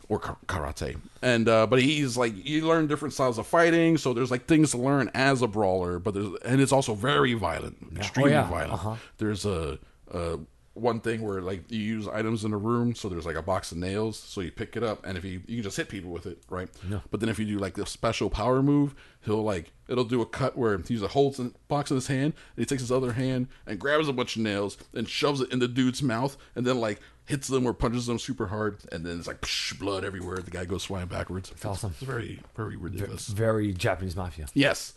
or 0.09 0.19
karate? 0.19 0.99
And 1.21 1.47
uh, 1.47 1.67
but 1.67 1.81
he's 1.81 2.17
like, 2.17 2.33
you 2.45 2.67
learn 2.67 2.87
different 2.87 3.13
styles 3.13 3.37
of 3.37 3.47
fighting, 3.47 3.97
so 3.97 4.13
there's 4.13 4.31
like 4.31 4.45
things 4.45 4.71
to 4.71 4.77
learn 4.77 5.09
as 5.13 5.41
a 5.41 5.47
brawler. 5.47 5.99
But 5.99 6.15
there's 6.15 6.29
and 6.43 6.59
it's 6.59 6.73
also 6.73 6.93
very 6.95 7.33
violent, 7.35 7.77
extremely 7.95 8.31
yeah. 8.31 8.49
violent. 8.49 8.73
Uh-huh. 8.73 8.95
There's 9.17 9.45
a. 9.45 9.79
a 10.11 10.39
one 10.73 11.01
thing 11.01 11.21
where 11.21 11.41
like 11.41 11.69
you 11.69 11.79
use 11.79 12.07
items 12.07 12.45
in 12.45 12.53
a 12.53 12.57
room, 12.57 12.95
so 12.95 13.09
there's 13.09 13.25
like 13.25 13.35
a 13.35 13.41
box 13.41 13.71
of 13.71 13.77
nails, 13.77 14.17
so 14.17 14.41
you 14.41 14.51
pick 14.51 14.77
it 14.77 14.83
up, 14.83 15.05
and 15.05 15.17
if 15.17 15.25
you 15.25 15.41
you 15.47 15.57
can 15.57 15.63
just 15.63 15.77
hit 15.77 15.89
people 15.89 16.11
with 16.11 16.25
it, 16.25 16.39
right? 16.49 16.69
Yeah. 16.89 16.99
But 17.11 17.19
then 17.19 17.29
if 17.29 17.39
you 17.39 17.45
do 17.45 17.57
like 17.57 17.73
the 17.73 17.85
special 17.85 18.29
power 18.29 18.61
move, 18.61 18.95
he'll 19.25 19.43
like 19.43 19.71
it'll 19.87 20.05
do 20.05 20.21
a 20.21 20.25
cut 20.25 20.57
where 20.57 20.77
he 20.77 20.93
usually 20.93 21.09
holds 21.09 21.37
the 21.37 21.53
box 21.67 21.91
in 21.91 21.97
his 21.97 22.07
hand, 22.07 22.33
and 22.55 22.63
he 22.63 22.65
takes 22.65 22.81
his 22.81 22.91
other 22.91 23.13
hand 23.13 23.47
and 23.67 23.79
grabs 23.79 24.07
a 24.07 24.13
bunch 24.13 24.35
of 24.35 24.41
nails 24.41 24.77
and 24.93 25.09
shoves 25.09 25.41
it 25.41 25.51
in 25.51 25.59
the 25.59 25.67
dude's 25.67 26.01
mouth, 26.01 26.37
and 26.55 26.65
then 26.65 26.79
like 26.79 27.01
hits 27.25 27.47
them 27.47 27.65
or 27.65 27.73
punches 27.73 28.05
them 28.07 28.17
super 28.17 28.47
hard, 28.47 28.77
and 28.91 29.05
then 29.05 29.17
it's 29.17 29.27
like 29.27 29.41
psh, 29.41 29.77
blood 29.79 30.05
everywhere. 30.05 30.37
The 30.37 30.51
guy 30.51 30.65
goes 30.65 30.85
flying 30.85 31.07
backwards. 31.07 31.51
It's 31.51 31.65
awesome. 31.65 31.91
It's 31.91 32.01
very 32.03 32.39
very 32.55 32.77
ridiculous. 32.77 33.27
Very 33.27 33.73
Japanese 33.73 34.15
mafia. 34.15 34.47
Yes, 34.53 34.93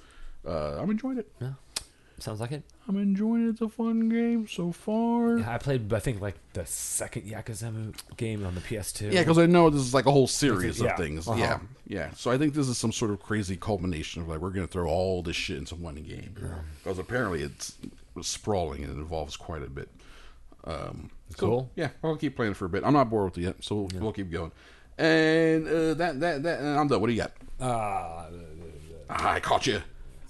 uh, 0.46 0.80
I'm 0.80 0.90
enjoying 0.90 1.18
it. 1.18 1.32
Sounds 2.18 2.40
like 2.40 2.52
it. 2.52 2.62
I'm 2.88 2.96
enjoying 2.96 3.46
it. 3.46 3.50
It's 3.50 3.60
a 3.60 3.68
fun 3.68 4.08
game 4.08 4.46
so 4.48 4.70
far. 4.72 5.38
Yeah, 5.38 5.52
I 5.54 5.58
played, 5.58 5.92
I 5.92 5.98
think, 5.98 6.20
like 6.20 6.36
the 6.52 6.64
second 6.66 7.22
Yakuza 7.22 7.72
mo- 7.72 7.92
game 8.16 8.44
on 8.46 8.54
the 8.54 8.60
PS2. 8.60 9.12
Yeah, 9.12 9.20
because 9.22 9.38
I 9.38 9.46
know 9.46 9.70
this 9.70 9.80
is 9.82 9.92
like 9.94 10.06
a 10.06 10.12
whole 10.12 10.26
series 10.28 10.80
Yeah, 10.80 10.90
of 10.92 10.96
things. 10.98 11.26
uh-huh. 11.26 11.38
Yeah, 11.38 11.58
yeah. 11.86 12.10
So 12.14 12.30
I 12.30 12.38
think 12.38 12.54
this 12.54 12.68
is 12.68 12.78
some 12.78 12.92
sort 12.92 13.10
of 13.10 13.20
crazy 13.20 13.56
culmination 13.56 14.22
of 14.22 14.28
like 14.28 14.38
we're 14.40 14.50
going 14.50 14.66
to 14.66 14.72
throw 14.72 14.88
all 14.88 15.22
this 15.22 15.34
shit 15.36 15.58
into 15.58 15.74
one 15.74 15.96
game 15.96 16.34
because 16.82 16.98
apparently 16.98 17.42
it's 17.42 17.76
sprawling 18.20 18.84
and 18.84 18.92
it 18.92 19.00
involves 19.00 19.36
quite 19.36 19.62
a 19.62 19.70
bit. 19.70 19.88
Um, 20.64 21.10
so, 21.30 21.36
Cool. 21.46 21.70
Yeah, 21.76 21.88
I'll 22.04 22.16
keep 22.16 22.36
playing 22.36 22.54
for 22.54 22.66
a 22.66 22.68
bit. 22.68 22.84
I'm 22.84 22.92
not 22.92 23.10
bored 23.10 23.30
with 23.32 23.38
it 23.38 23.42
yet, 23.42 23.56
so 23.60 23.74
we'll, 23.92 24.00
we'll 24.00 24.12
keep 24.12 24.30
going. 24.30 24.52
And 24.98 25.66
uh, 25.66 25.94
that 25.94 26.20
that 26.20 26.42
that 26.42 26.60
and 26.60 26.78
I'm 26.78 26.86
done. 26.86 27.00
What 27.00 27.06
do 27.08 27.12
you 27.14 27.22
got? 27.22 27.32
Uh, 27.60 28.26
Ah, 29.10 29.32
I 29.32 29.40
caught 29.40 29.66
you. 29.66 29.82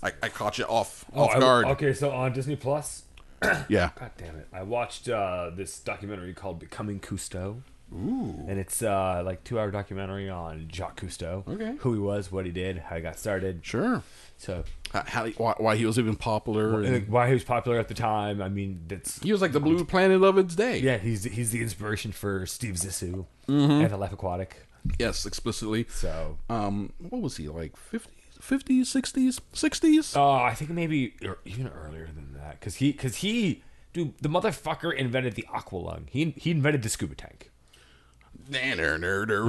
I, 0.03 0.13
I 0.23 0.29
caught 0.29 0.59
you 0.59 0.65
off 0.65 1.05
oh, 1.15 1.23
off 1.25 1.37
I- 1.37 1.41
guard. 1.41 1.67
okay, 1.67 1.93
so 1.95 2.11
on 2.11 2.33
Disney 2.33 2.57
Plus, 2.57 3.05
Yeah. 3.69 3.91
God 3.99 4.11
damn 4.19 4.37
it! 4.37 4.49
I 4.53 4.63
watched 4.63 5.09
uh, 5.09 5.51
this 5.55 5.79
documentary 5.81 6.35
called 6.35 6.59
"Becoming 6.59 7.01
Cousteau." 7.01 7.63
Ooh. 7.95 8.43
And 8.49 8.59
it's 8.59 8.83
uh, 8.83 9.23
like 9.23 9.45
two 9.45 9.61
hour 9.61 9.71
documentary 9.71 10.31
on 10.31 10.67
Jacques 10.73 10.99
Cousteau. 11.03 11.47
Okay. 11.47 11.77
Who 11.81 11.93
he 11.93 11.99
was, 12.01 12.33
what 12.33 12.47
he 12.47 12.51
did, 12.51 12.79
how 12.79 12.97
he 12.97 13.03
got 13.03 13.19
started. 13.19 13.61
Sure. 13.67 14.03
So 14.39 14.65
How, 14.95 15.03
how 15.07 15.25
he- 15.27 15.35
why, 15.35 15.53
why 15.59 15.77
he 15.77 15.85
was 15.85 15.99
even 15.99 16.17
popular? 16.17 16.81
and, 16.81 16.87
and- 16.95 17.09
why 17.09 17.27
he 17.29 17.35
was 17.35 17.45
popular 17.45 17.79
at 17.79 17.89
the 17.89 17.95
time. 17.95 18.41
I 18.41 18.49
mean, 18.49 18.81
that's 18.89 19.23
he 19.23 19.31
was 19.31 19.43
like 19.43 19.53
the 19.53 19.61
blue 19.61 19.85
planet 19.85 20.23
of 20.23 20.39
its 20.39 20.55
day. 20.55 20.79
yeah. 20.79 20.97
He's 20.97 21.25
he's 21.25 21.51
the 21.51 21.61
inspiration 21.61 22.13
for 22.13 22.47
Steve 22.47 22.77
Zissou 22.77 23.27
Mm-hmm. 23.47 23.71
and 23.83 23.91
the 23.91 23.97
Life 23.99 24.13
Aquatic. 24.13 24.67
Yes, 24.99 25.27
explicitly. 25.27 25.87
So 25.91 26.39
um 26.49 26.95
what 26.99 27.21
was 27.21 27.37
he 27.37 27.49
like 27.49 27.75
50s 27.93 28.07
50s 28.43 28.81
60s 28.81 29.41
60s 29.55 30.17
Uh, 30.17 30.43
I 30.43 30.55
think 30.55 30.71
maybe 30.71 31.15
even 31.45 31.69
earlier 31.69 32.07
than 32.07 32.35
that, 32.35 32.59
because 32.59 32.77
he, 32.77 32.91
because 32.93 33.17
he, 33.17 33.63
dude, 33.93 34.19
the 34.19 34.29
motherfucker 34.29 34.93
invented 34.95 35.35
the 35.35 35.47
aqua 35.53 35.77
lung. 35.79 36.09
He 36.11 36.35
he 36.37 36.51
invented 36.51 36.83
the 36.83 36.89
scuba 36.89 37.15
tank 37.15 37.51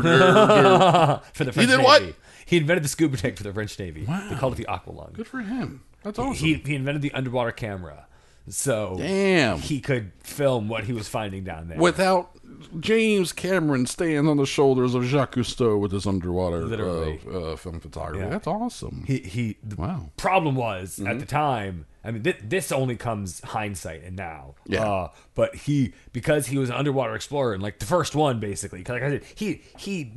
for 1.33 1.43
the 1.43 1.51
French 1.51 1.69
did 1.69 1.77
Navy. 1.77 1.83
what? 1.83 2.03
He 2.45 2.57
invented 2.57 2.83
the 2.83 2.87
scuba 2.89 3.17
tank 3.17 3.37
for 3.37 3.43
the 3.43 3.51
French 3.53 3.77
Navy. 3.79 4.05
They 4.05 4.35
called 4.35 4.53
it 4.53 4.57
the 4.57 4.67
aqua 4.67 4.91
lung. 4.91 5.11
good 5.13 5.27
for 5.27 5.39
him 5.41 5.83
that's 6.03 6.19
awesome 6.19 6.35
He 6.35 6.53
he 6.55 6.75
invented 6.75 7.01
the 7.01 7.11
underwater 7.13 7.51
camera, 7.51 8.05
so 8.49 8.95
Damn. 8.97 9.59
he 9.59 9.79
could 9.79 10.11
film 10.21 10.67
what 10.67 10.83
he 10.85 10.93
was 10.93 11.07
finding 11.07 11.43
down 11.43 11.67
there. 11.69 11.77
without 11.77 12.29
James 12.79 13.33
Cameron 13.33 13.85
standing 13.85 14.27
on 14.27 14.37
the 14.37 14.45
shoulders 14.45 14.95
of 14.95 15.03
Jacques 15.05 15.35
Cousteau 15.35 15.79
with 15.79 15.91
his 15.91 16.05
underwater 16.07 16.65
Literally. 16.65 17.19
uh, 17.29 17.53
uh, 17.53 17.55
film 17.55 17.79
photography 17.79 18.23
Yeah. 18.23 18.29
that's 18.29 18.47
awesome 18.47 19.03
he 19.07 19.19
he 19.19 19.57
the 19.63 19.75
Wow. 19.75 20.11
problem 20.17 20.55
was 20.55 20.97
Mm-hmm. 20.97 21.07
at 21.07 21.19
the 21.19 21.25
time 21.25 21.85
i 22.03 22.11
mean 22.11 22.23
th- 22.23 22.37
this 22.43 22.71
only 22.71 22.95
comes 22.95 23.41
hindsight 23.41 24.03
and 24.03 24.15
now 24.15 24.55
Yeah. 24.67 24.83
uh, 24.85 25.07
but 25.35 25.55
he 25.55 25.93
because 26.11 26.47
he 26.47 26.57
was 26.57 26.69
an 26.69 26.75
underwater 26.75 27.15
explorer 27.15 27.53
and 27.53 27.61
like 27.63 27.79
the 27.79 27.85
first 27.85 28.13
one 28.15 28.39
basically 28.39 28.79
like 28.87 29.01
i 29.03 29.09
said 29.09 29.23
he 29.35 29.61
he 29.77 30.11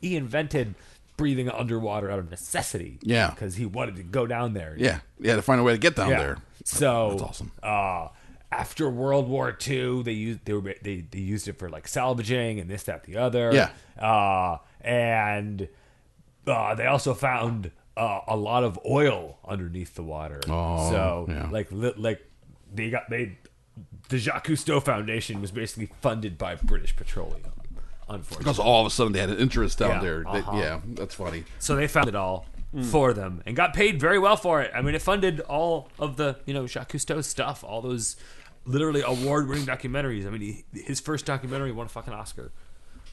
he 0.00 0.16
invented 0.16 0.74
breathing 1.20 1.50
underwater 1.50 2.10
out 2.10 2.18
of 2.18 2.30
necessity 2.30 2.98
Yeah. 3.02 3.30
because 3.30 3.54
he 3.56 3.66
wanted 3.66 3.96
to 3.96 4.02
go 4.02 4.26
down 4.26 4.54
there 4.54 4.74
yeah 4.78 5.00
yeah 5.18 5.36
to 5.36 5.42
find 5.42 5.60
a 5.60 5.62
way 5.62 5.72
to 5.72 5.78
get 5.78 5.94
down 5.96 6.10
yeah. 6.10 6.18
there 6.18 6.36
so 6.64 7.10
That's 7.10 7.22
awesome. 7.22 7.52
uh 7.62 8.08
after 8.52 8.90
World 8.90 9.28
War 9.28 9.56
II, 9.66 10.02
they 10.02 10.12
used 10.12 10.44
they 10.44 10.52
were 10.52 10.74
they, 10.82 11.04
they 11.08 11.18
used 11.20 11.46
it 11.46 11.56
for 11.58 11.68
like 11.68 11.86
salvaging 11.86 12.58
and 12.58 12.68
this 12.68 12.82
that 12.82 13.04
the 13.04 13.16
other. 13.16 13.52
Yeah. 13.54 13.70
Uh, 13.96 14.58
and 14.80 15.68
uh, 16.48 16.74
they 16.74 16.86
also 16.86 17.14
found 17.14 17.70
uh, 17.96 18.20
a 18.26 18.36
lot 18.36 18.64
of 18.64 18.76
oil 18.84 19.38
underneath 19.46 19.94
the 19.94 20.02
water. 20.02 20.40
Oh, 20.48 20.90
so 20.90 21.26
yeah. 21.28 21.48
like 21.50 21.70
li- 21.70 21.94
like 21.96 22.20
they 22.74 22.90
got 22.90 23.08
they 23.08 23.38
the 24.08 24.18
Jacques 24.18 24.48
Cousteau 24.48 24.82
Foundation 24.82 25.40
was 25.40 25.52
basically 25.52 25.90
funded 26.00 26.36
by 26.36 26.56
British 26.56 26.96
Petroleum. 26.96 27.42
Unfortunately, 28.10 28.38
because 28.44 28.58
all 28.58 28.80
of 28.82 28.86
a 28.86 28.90
sudden 28.90 29.12
they 29.12 29.20
had 29.20 29.30
an 29.30 29.38
interest 29.38 29.78
down 29.78 29.90
Yeah, 29.90 30.00
there 30.00 30.24
uh-huh. 30.28 30.56
yeah 30.56 30.80
that's 30.94 31.14
funny 31.14 31.44
so 31.58 31.76
they 31.76 31.86
found 31.88 32.08
it 32.08 32.14
all 32.14 32.46
Hmm. 32.72 32.82
for 32.82 33.12
them 33.12 33.42
and 33.46 33.56
got 33.56 33.74
paid 33.74 33.98
very 33.98 34.16
well 34.20 34.36
for 34.36 34.62
it. 34.62 34.70
I 34.72 34.80
mean, 34.80 34.94
it 34.94 35.02
funded 35.02 35.40
all 35.40 35.88
of 35.98 36.16
the 36.16 36.36
you 36.46 36.54
know 36.54 36.68
Jacques 36.68 36.92
Cousteau 36.92 37.24
stuff, 37.24 37.64
all 37.64 37.80
those 37.82 38.14
literally 38.64 39.02
award-winning 39.04 39.66
documentaries. 39.66 40.24
I 40.24 40.30
mean, 40.30 40.40
he, 40.72 40.80
his 40.82 41.00
first 41.00 41.26
documentary 41.26 41.72
won 41.72 41.86
a 41.86 41.88
fucking 41.88 42.12
Oscar, 42.14 42.52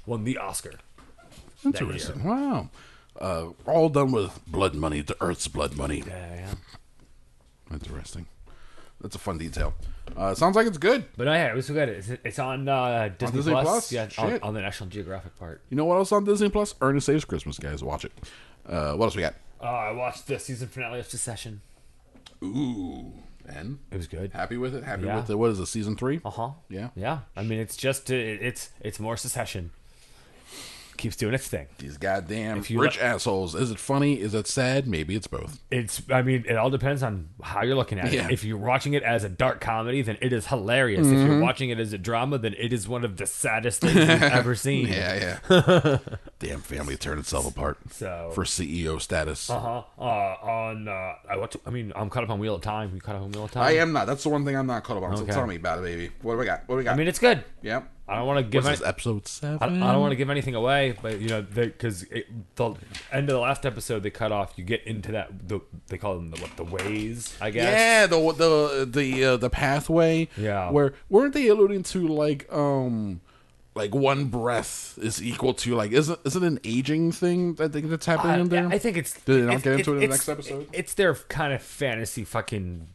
won 0.06 0.26
the 0.26 0.38
Oscar. 0.38 0.74
interesting 1.66 2.24
wow 2.24 2.70
uh, 3.20 3.48
all 3.66 3.90
done 3.90 4.12
with 4.12 4.40
blood 4.46 4.76
money 4.76 5.02
the 5.02 5.18
Earth's 5.22 5.48
blood 5.48 5.76
money 5.76 6.04
Yeah, 6.06 6.36
yeah. 6.36 7.74
interesting 7.74 8.28
that's 9.02 9.16
a 9.16 9.20
fun 9.20 9.38
detail 9.38 9.74
uh, 10.16 10.34
sounds 10.34 10.56
like 10.56 10.66
it's 10.68 10.78
good 10.78 11.06
But 11.18 11.26
no, 11.26 11.34
yeah, 11.34 11.48
it 11.52 11.56
was 11.56 11.66
so 11.68 11.74
good. 11.74 11.90
It's, 11.90 12.10
it's 12.10 12.40
on 12.40 12.68
uh, 12.68 13.10
Disney, 13.18 13.38
Disney 13.38 13.52
Plus. 13.54 13.64
Plus? 13.66 13.92
Yeah, 13.92 14.04
on, 14.04 14.10
Shit. 14.30 14.44
on 14.44 14.54
the 14.54 14.62
National 14.62 14.90
Geographic 14.90 15.38
part. 15.38 15.62
You 15.70 15.76
know 15.78 15.84
what 15.86 15.96
else 15.98 16.12
on 16.14 16.24
Disney 16.24 16.50
Plus? 16.50 16.74
Ernest 16.82 17.06
Saves 17.08 17.26
Christmas, 17.26 17.60
guys. 17.60 17.84
Watch 17.84 18.06
it. 18.06 18.14
Uh, 18.68 18.94
what 18.94 19.06
else 19.08 19.16
we 19.18 19.22
got? 19.22 19.36
Uh, 19.62 19.66
I 19.66 19.92
watched 19.92 20.26
the 20.28 20.40
season 20.40 20.70
finale 20.70 21.00
of 21.02 21.08
Succession. 21.08 21.62
Ooh, 22.44 23.12
and 23.48 23.80
It 23.92 23.98
was 23.98 24.08
good. 24.08 24.32
happy 24.34 24.58
with 24.58 24.76
it. 24.76 24.84
Happy 24.84 25.06
Yeah. 25.06 25.18
with 25.18 25.30
it. 25.30 25.36
What 25.36 25.52
is 25.52 25.60
it? 25.60 25.66
Season 25.68 25.96
three? 25.96 26.22
Uh 26.24 26.30
huh. 26.30 26.50
Yeah. 26.70 26.90
Yeah. 26.96 27.20
I 27.36 27.44
mean, 27.44 27.60
it's 27.60 27.76
just 27.78 28.10
uh, 28.12 28.16
it's 28.16 28.70
it's 28.82 29.00
more 29.00 29.18
Succession. 29.18 29.72
Keeps 30.98 31.16
doing 31.16 31.34
its 31.34 31.48
thing. 31.48 31.68
These 31.78 31.98
goddamn 31.98 32.64
rich 32.72 32.98
assholes. 33.00 33.56
Is 33.56 33.72
it 33.72 33.80
funny? 33.80 34.20
Is 34.20 34.34
it 34.34 34.48
sad? 34.48 34.88
Maybe 34.88 35.16
it's 35.16 35.28
both. 35.28 35.60
It's, 35.72 36.02
I 36.10 36.22
mean, 36.22 36.46
it 36.48 36.56
all 36.58 36.70
depends 36.70 37.04
on 37.04 37.30
how 37.42 37.64
you're 37.64 37.76
looking 37.76 38.00
at 38.00 38.12
Yeah. 38.12 38.26
it. 38.28 38.32
If 38.32 38.44
you're 38.44 38.58
watching 38.58 38.94
it 38.94 39.04
as 39.04 39.24
a 39.24 39.30
dark 39.30 39.62
comedy, 39.62 40.02
then 40.02 40.18
it 40.22 40.34
is 40.34 40.48
hilarious. 40.48 41.08
If 41.08 41.14
Mm-hmm. 41.14 41.28
you're 41.32 41.40
watching 41.42 41.70
it 41.70 41.80
as 41.80 41.94
a 41.94 41.98
drama, 41.98 42.38
then 42.38 42.56
it 42.58 42.74
is 42.74 42.88
one 42.88 43.04
of 43.06 43.18
the 43.18 43.26
saddest 43.26 43.82
things 43.82 43.96
you've 43.96 44.10
ever 44.24 44.56
seen. 44.56 44.88
Yeah, 44.88 45.40
yeah. 45.50 45.98
Damn 46.40 46.62
family 46.62 46.98
turned 46.98 47.20
itself 47.20 47.48
apart 47.48 47.78
So- 47.92 48.32
for 48.34 48.44
CEO 48.44 49.02
status. 49.02 49.50
Uh-huh. 49.50 49.84
Uh 49.98 50.04
On, 50.48 50.88
uh, 50.88 51.14
I, 51.30 51.38
what 51.38 51.56
I 51.66 51.70
mean, 51.70 51.92
I'm 51.96 52.10
caught 52.10 52.24
up 52.24 52.30
on 52.30 52.40
Wheel 52.40 52.56
of 52.56 52.62
Time. 52.62 52.92
You 52.94 53.02
caught 53.02 53.16
up 53.16 53.22
on 53.24 53.32
Wheel 53.32 53.46
of 53.46 53.52
Time? 53.52 53.64
I 53.64 53.72
am 53.78 53.94
not. 53.94 54.08
That's 54.08 54.24
the 54.24 54.30
one 54.30 54.46
thing 54.46 54.56
I'm 54.56 54.68
not 54.68 54.84
caught 54.84 54.98
up 54.98 55.04
on. 55.04 55.14
Okay. 55.14 55.26
So 55.32 55.38
tell 55.38 55.48
me 55.48 55.56
about 55.56 55.80
it, 55.80 55.84
baby. 55.84 56.12
What 56.22 56.34
do 56.34 56.38
we 56.40 56.46
got? 56.46 56.64
What 56.68 56.76
do 56.76 56.78
we 56.78 56.84
got? 56.84 56.94
I 56.94 56.96
mean, 56.98 57.08
it's 57.08 57.20
good. 57.20 57.44
yep. 57.62 57.90
I 58.10 58.16
don't 58.16 58.28
want 58.28 58.38
to 58.38 58.44
give 58.44 58.66
any, 58.66 58.76
this 58.76 58.86
episode 58.86 59.28
seven? 59.28 59.84
I, 59.84 59.90
I 59.90 59.92
don't 59.92 60.00
want 60.02 60.12
to 60.12 60.16
give 60.16 60.30
anything 60.30 60.56
away, 60.56 60.98
but 61.02 61.20
you 61.20 61.28
know, 61.28 61.42
because 61.42 62.06
the 62.56 62.76
end 63.12 63.30
of 63.30 63.34
the 63.36 63.40
last 63.40 63.66
episode 63.66 64.04
they 64.04 64.10
cut 64.10 64.32
off. 64.32 64.54
You 64.56 64.64
get 64.64 64.84
into 64.86 65.12
that 65.12 65.48
the 65.50 65.60
they 65.88 65.98
call 65.98 66.16
them 66.16 66.30
the 66.30 66.40
what 66.42 66.56
the 66.56 66.64
ways, 66.64 67.36
I 67.42 67.52
guess. 67.52 67.66
Yeah, 67.66 68.08
the 68.08 68.18
the 68.32 68.86
the 68.90 69.24
uh, 69.26 69.38
the 69.38 69.50
pathway. 69.50 70.30
Yeah. 70.38 70.72
Where 70.72 70.94
weren't 71.10 71.34
they 71.34 71.48
alluding 71.48 71.84
to 71.84 72.08
like 72.08 72.52
um 72.52 73.20
like 73.76 73.94
one 73.94 74.26
breath 74.26 74.98
is 75.02 75.22
equal 75.22 75.54
to 75.56 75.76
like 75.76 75.92
isn't 75.92 76.20
is 76.26 76.36
it 76.36 76.44
an 76.44 76.60
aging 76.64 77.12
thing 77.12 77.56
that 77.56 77.74
they, 77.74 77.82
that's 77.82 78.06
happening 78.06 78.36
I, 78.36 78.40
in 78.40 78.50
there? 78.50 78.68
I 78.68 78.78
think 78.78 78.98
it's. 78.98 79.14
Did 79.14 79.26
they 79.26 79.42
not 79.42 79.56
it's- 79.56 79.64
get 79.64 79.74
into 79.80 79.92
it 79.92 79.96
in 79.96 80.02
the 80.02 80.08
next 80.08 80.30
episode? 80.30 80.68
It's 80.72 80.94
their 80.94 81.14
kind 81.14 81.54
of 81.54 81.62
fantasy 81.62 82.24
fucking 82.24 82.88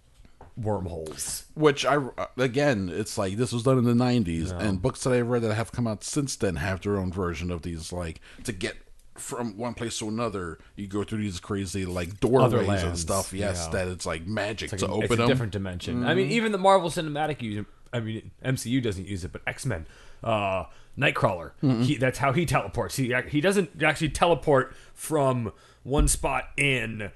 wormholes. 0.56 1.44
Which 1.54 1.84
I 1.84 1.98
again, 2.36 2.90
it's 2.92 3.16
like 3.18 3.36
this 3.36 3.52
was 3.52 3.62
done 3.62 3.78
in 3.78 3.84
the 3.84 3.92
'90s, 3.92 4.52
and 4.52 4.80
books 4.80 5.02
that 5.04 5.12
I've 5.12 5.28
read 5.28 5.42
that 5.42 5.54
have 5.54 5.72
come 5.72 5.86
out 5.86 6.04
since 6.04 6.36
then 6.36 6.56
have 6.56 6.80
their 6.80 6.96
own 6.96 7.12
version 7.12 7.50
of 7.50 7.62
these. 7.62 7.92
Like 7.92 8.20
to 8.44 8.52
get 8.52 8.76
from 9.14 9.56
one 9.56 9.74
place 9.74 9.98
to 9.98 10.08
another, 10.08 10.58
you 10.76 10.86
go 10.86 11.04
through 11.04 11.18
these 11.22 11.38
crazy 11.40 11.84
like 11.84 12.20
doorways 12.20 12.82
and 12.82 12.98
stuff. 12.98 13.32
Yes, 13.32 13.64
yeah. 13.66 13.84
that 13.84 13.88
it's 13.92 14.06
like 14.06 14.26
magic 14.26 14.72
It's, 14.72 14.82
to 14.82 14.88
a, 14.88 14.92
open 14.92 15.04
it's 15.04 15.12
a 15.12 15.16
them. 15.16 15.28
different 15.28 15.52
dimension. 15.52 16.04
I 16.04 16.14
mean, 16.14 16.30
even 16.30 16.52
the 16.52 16.58
Marvel 16.58 16.90
Cinematic 16.90 17.42
use. 17.42 17.64
I 17.92 18.00
mean, 18.00 18.30
MCU 18.44 18.82
doesn't 18.82 19.06
use 19.06 19.22
it, 19.22 19.32
but 19.32 19.42
X 19.46 19.66
Men, 19.66 19.86
uh, 20.24 20.64
Nightcrawler. 20.98 21.52
He, 21.84 21.96
that's 21.96 22.18
how 22.18 22.32
he 22.32 22.46
teleports. 22.46 22.96
He 22.96 23.14
he 23.28 23.40
doesn't 23.42 23.82
actually 23.82 24.08
teleport 24.10 24.74
from 24.94 25.52
one 25.82 26.08
spot 26.08 26.48
in 26.56 27.10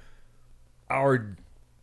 our 0.90 1.36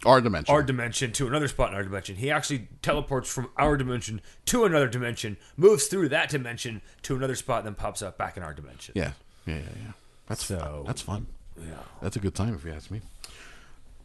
Our 0.06 0.20
dimension. 0.22 0.54
our 0.54 0.62
dimension 0.64 1.12
to 1.14 1.28
another 1.28 1.48
spot 1.48 1.70
in 1.70 1.76
our 1.76 1.84
dimension. 1.84 2.16
He 2.18 2.30
actually 2.32 2.68
teleports 2.82 3.30
from 3.32 3.50
our 3.58 3.78
dimension 3.78 4.22
to 4.48 4.66
another 4.66 4.88
dimension, 4.88 5.38
moves 5.58 5.88
through 5.88 6.10
that 6.10 6.30
dimension 6.30 6.82
to 7.04 7.16
another 7.16 7.36
spot, 7.36 7.60
and 7.60 7.68
then 7.68 7.76
pops 7.76 8.02
up 8.02 8.18
back 8.18 8.36
in 8.38 8.44
our 8.44 8.54
dimension. 8.54 8.94
yeah, 8.96 9.12
yeah, 9.46 9.56
yeah, 9.56 9.62
yeah. 9.86 9.92
That's 10.28 10.46
So- 10.46 10.58
fun. 10.60 10.84
That's 10.86 11.02
fun. 11.02 11.28
Yeah. 11.58 11.76
That's 12.02 12.16
a 12.16 12.20
good 12.20 12.36
time 12.36 12.54
if 12.56 12.66
you 12.66 12.72
ask 12.74 12.90
me. 12.92 13.02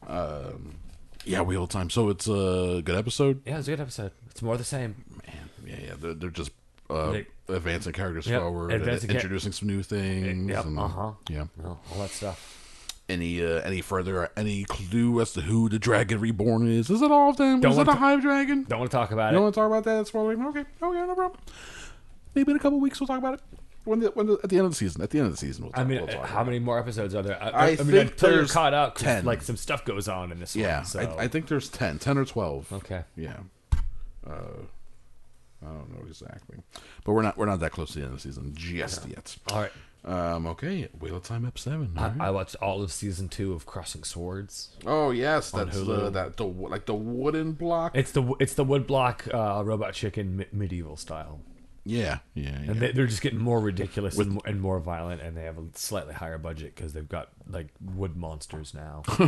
Um, 0.07 0.77
yeah, 1.25 1.41
Wheel 1.41 1.65
of 1.65 1.71
Time. 1.71 1.91
So 1.91 2.09
it's 2.11 2.29
a 2.29 2.83
good 2.85 2.95
episode. 2.97 3.43
Yeah, 3.47 3.59
it's 3.59 3.69
a 3.69 3.73
good 3.73 3.81
episode. 3.81 4.13
It's 4.31 4.43
more 4.43 4.57
the 4.57 4.65
same. 4.65 5.05
Man, 5.27 5.51
yeah, 5.67 5.77
yeah. 5.89 5.95
They're, 5.99 6.15
they're 6.15 6.31
just 6.31 6.51
uh, 6.91 7.13
They- 7.13 7.27
advancing 7.49 7.93
characters 7.93 8.27
Yep, 8.27 8.41
forward, 8.41 8.73
and 8.73 8.83
advancing 8.83 9.11
cha- 9.11 9.15
introducing 9.17 9.53
some 9.53 9.69
new 9.69 9.83
things. 9.83 10.49
Yep, 10.51 10.65
and, 10.67 10.79
uh-huh. 10.79 11.13
Yeah. 11.29 11.47
All 11.65 11.79
that 11.99 12.11
stuff. 12.11 12.58
Any 13.09 13.43
uh, 13.43 13.61
any 13.63 13.81
further 13.81 14.31
any 14.37 14.65
clue 14.65 15.21
as 15.21 15.33
to 15.33 15.41
who 15.41 15.69
the 15.69 15.79
Dragon 15.79 16.21
Reborn 16.21 16.69
is? 16.69 16.91
Is 16.91 17.01
it 17.01 17.11
all 17.11 17.31
of 17.31 17.39
them? 17.39 17.61
Don't 17.61 17.73
is 17.73 17.79
it 17.79 17.89
a 17.89 17.95
Hive 17.95 18.21
Dragon? 18.21 18.65
Don't 18.65 18.81
want 18.81 18.91
to 18.91 18.97
talk 18.97 19.13
about 19.13 19.31
it. 19.31 19.33
don't 19.33 19.45
want 19.45 19.55
to 19.55 19.61
talk 19.61 19.67
about 19.67 19.85
that? 19.85 19.95
That's 19.97 20.11
probably 20.11 20.35
okay. 20.37 20.61
Okay, 20.61 21.07
no 21.07 21.15
problem. 21.15 21.41
Maybe 22.35 22.51
in 22.51 22.57
a 22.57 22.61
couple 22.61 22.79
weeks 22.81 23.01
we'll 23.01 23.07
talk 23.07 23.19
about 23.19 23.35
it. 23.35 23.41
When 23.85 24.01
the, 24.01 24.09
when 24.09 24.27
the, 24.27 24.39
at 24.45 24.51
the 24.51 24.57
end 24.57 24.67
of 24.67 24.73
the 24.73 24.77
season. 24.77 25.01
At 25.01 25.09
the 25.09 25.19
end 25.19 25.29
of 25.29 25.33
the 25.33 25.39
season, 25.39 25.65
we'll 25.65 25.73
talk, 25.73 25.81
I 25.81 25.85
mean, 25.85 26.05
we'll 26.05 26.21
how 26.21 26.45
many 26.45 26.59
more 26.59 26.79
episodes 26.79 27.15
are 27.15 27.23
there? 27.23 27.43
I, 27.43 27.49
I 27.49 27.65
I, 27.65 27.69
mean, 27.69 27.77
think 27.77 28.11
until 28.11 28.29
you're 28.29 28.39
there's 28.41 28.53
caught 28.53 28.75
up, 28.75 28.97
10. 28.97 29.25
like 29.25 29.41
some 29.41 29.57
stuff 29.57 29.87
goes 29.87 30.09
on 30.09 30.31
in 30.31 30.41
this. 30.41 30.55
Yeah, 30.55 30.79
one. 30.79 30.85
So. 30.85 31.01
I, 31.01 31.23
I 31.23 31.29
think 31.29 31.49
there's 31.49 31.71
10, 31.71 31.99
10 31.99 32.19
or 32.19 32.27
twelve. 32.27 32.71
Okay. 32.71 33.05
Yeah. 33.17 33.39
Uh, 34.27 34.67
I 35.63 35.67
don't 35.67 35.91
know 35.91 36.07
exactly, 36.07 36.59
but 37.05 37.13
we're 37.13 37.23
not 37.23 37.37
we're 37.37 37.47
not 37.47 37.61
that 37.61 37.73
close 37.73 37.93
to 37.93 37.99
the 38.01 38.05
end 38.05 38.15
of 38.15 38.23
the 38.23 38.29
season 38.29 38.53
just 38.55 39.09
yet. 39.09 39.37
All 39.51 39.63
right. 39.63 39.73
Um, 40.05 40.47
okay, 40.47 40.89
Wheel 41.01 41.17
of 41.17 41.25
Time 41.25 41.45
Ep 41.45 41.59
seven. 41.59 41.93
I, 41.97 42.09
right. 42.09 42.21
I 42.21 42.31
watched 42.31 42.57
all 42.57 42.83
of 42.83 42.93
season 42.93 43.29
two 43.29 43.53
of 43.53 43.67
Crossing 43.67 44.05
Swords. 44.05 44.71
oh 44.87 45.11
yes, 45.11 45.51
that's 45.51 45.77
the, 45.77 46.09
that 46.11 46.37
the 46.37 46.45
like 46.47 46.87
the 46.87 46.95
wooden 46.95 47.53
block. 47.53 47.97
It's 47.97 48.13
the 48.13 48.23
it's 48.39 48.55
the 48.55 48.65
woodblock 48.65 49.33
uh, 49.35 49.65
robot 49.65 49.95
chicken 49.95 50.37
me- 50.39 50.47
medieval 50.53 50.97
style, 50.97 51.41
yeah, 51.89 52.19
yeah, 52.35 52.51
yeah. 52.51 52.71
and 52.71 52.81
they, 52.81 52.93
they're 52.93 53.07
just 53.07 53.23
getting 53.23 53.39
more 53.39 53.59
ridiculous 53.61 54.19
and, 54.19 54.33
more, 54.33 54.43
and 54.45 54.61
more 54.61 54.79
violent, 54.79 55.23
and 55.23 55.35
they 55.35 55.45
have 55.45 55.57
a 55.57 55.65
slightly 55.75 56.13
higher 56.13 56.37
budget 56.37 56.75
because 56.75 56.93
they've 56.93 57.09
got 57.09 57.31
like 57.49 57.69
wood 57.81 58.15
monsters 58.15 58.75
now. 58.75 59.03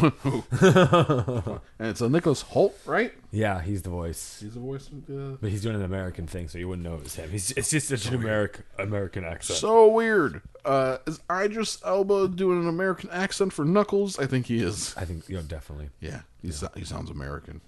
and 0.60 1.88
it's 1.88 2.02
a 2.02 2.08
Nicholas 2.10 2.42
Hoult, 2.52 2.74
right? 2.84 3.12
yeah, 3.30 3.62
he's 3.62 3.80
the 3.82 3.88
voice, 3.88 4.40
He's 4.42 4.52
the 4.54 4.60
voice 4.60 4.88
of 4.88 5.06
the. 5.06 5.38
but 5.40 5.48
he's 5.50 5.62
doing 5.62 5.76
an 5.76 5.82
American 5.82 6.26
thing, 6.26 6.48
so 6.48 6.58
you 6.58 6.68
wouldn't 6.68 6.86
know 6.86 6.96
it 6.96 7.02
was 7.02 7.14
him. 7.14 7.30
He's 7.30 7.50
it's 7.52 7.70
just 7.70 7.88
such 7.88 8.06
an 8.06 8.14
American 8.14 8.64
American 8.78 9.24
accent. 9.24 9.58
So 9.58 9.88
weird. 9.88 10.42
Uh, 10.62 10.98
is 11.06 11.20
Idris 11.30 11.78
Elba 11.82 12.28
doing 12.28 12.60
an 12.60 12.68
American 12.68 13.08
accent 13.10 13.54
for 13.54 13.64
Knuckles? 13.64 14.18
I 14.18 14.26
think 14.26 14.46
he 14.46 14.62
is. 14.62 14.94
I 14.98 15.06
think 15.06 15.28
you 15.30 15.36
know 15.36 15.42
definitely. 15.42 15.88
Yeah, 16.00 16.20
he, 16.42 16.52
so- 16.52 16.68
he 16.76 16.84
sounds 16.84 17.08
American. 17.10 17.62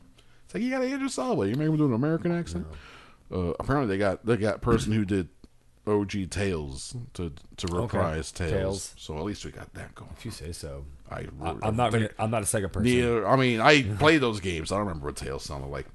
It's 0.44 0.54
like 0.54 0.62
you 0.62 0.70
got 0.70 0.82
Idris 0.82 1.16
Elba. 1.18 1.48
You 1.48 1.56
make 1.56 1.68
him 1.68 1.78
do 1.78 1.86
an 1.86 1.94
American 1.94 2.30
accent. 2.30 2.66
Uh, 3.32 3.54
apparently, 3.58 3.88
they 3.88 3.98
got 3.98 4.24
they 4.26 4.36
got 4.36 4.60
person 4.60 4.92
who 4.92 5.04
did 5.04 5.28
OG 5.86 6.30
Tails 6.30 6.94
to 7.14 7.32
to 7.56 7.66
reprise 7.68 8.30
Tails. 8.30 8.50
Tails. 8.50 8.94
So 8.98 9.16
at 9.16 9.24
least 9.24 9.44
we 9.44 9.50
got 9.50 9.72
that 9.74 9.94
going. 9.94 10.10
If 10.16 10.24
you 10.24 10.30
say 10.30 10.52
so. 10.52 10.84
I, 11.10 11.16
I, 11.16 11.20
really 11.38 11.58
I'm 11.62 11.76
not 11.76 11.92
really, 11.92 12.08
I'm 12.18 12.30
not 12.30 12.42
a 12.42 12.46
Sega 12.46 12.72
person. 12.72 12.86
Yeah, 12.92 13.26
I 13.26 13.36
mean, 13.36 13.60
I 13.60 13.82
played 13.98 14.20
those 14.20 14.40
games. 14.40 14.70
I 14.70 14.76
don't 14.76 14.86
remember 14.86 15.06
what 15.06 15.16
Tails 15.16 15.44
sounded 15.44 15.68
like. 15.68 15.86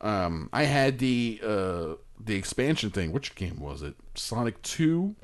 Um, 0.00 0.50
I 0.52 0.64
had 0.64 0.98
the 0.98 1.40
uh, 1.42 1.94
the 2.22 2.34
expansion 2.34 2.90
thing. 2.90 3.12
Which 3.12 3.34
game 3.34 3.60
was 3.60 3.82
it? 3.82 3.94
Sonic 4.14 4.60
Two, 4.62 5.14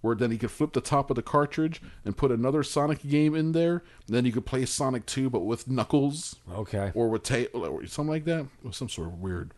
where 0.00 0.14
then 0.14 0.30
you 0.32 0.38
could 0.38 0.50
flip 0.50 0.72
the 0.72 0.80
top 0.80 1.10
of 1.10 1.16
the 1.16 1.22
cartridge 1.22 1.82
and 2.04 2.16
put 2.16 2.30
another 2.32 2.62
Sonic 2.62 3.06
game 3.06 3.34
in 3.34 3.52
there. 3.52 3.82
Then 4.06 4.24
you 4.24 4.32
could 4.32 4.46
play 4.46 4.64
Sonic 4.64 5.04
Two, 5.04 5.28
but 5.28 5.40
with 5.40 5.68
Knuckles 5.68 6.36
Okay. 6.50 6.90
or 6.94 7.08
with 7.08 7.24
Tails, 7.24 7.50
or 7.54 7.86
something 7.86 8.10
like 8.10 8.24
that. 8.24 8.40
It 8.40 8.66
was 8.66 8.76
some 8.76 8.88
sort 8.88 9.08
of 9.08 9.20
weird 9.20 9.52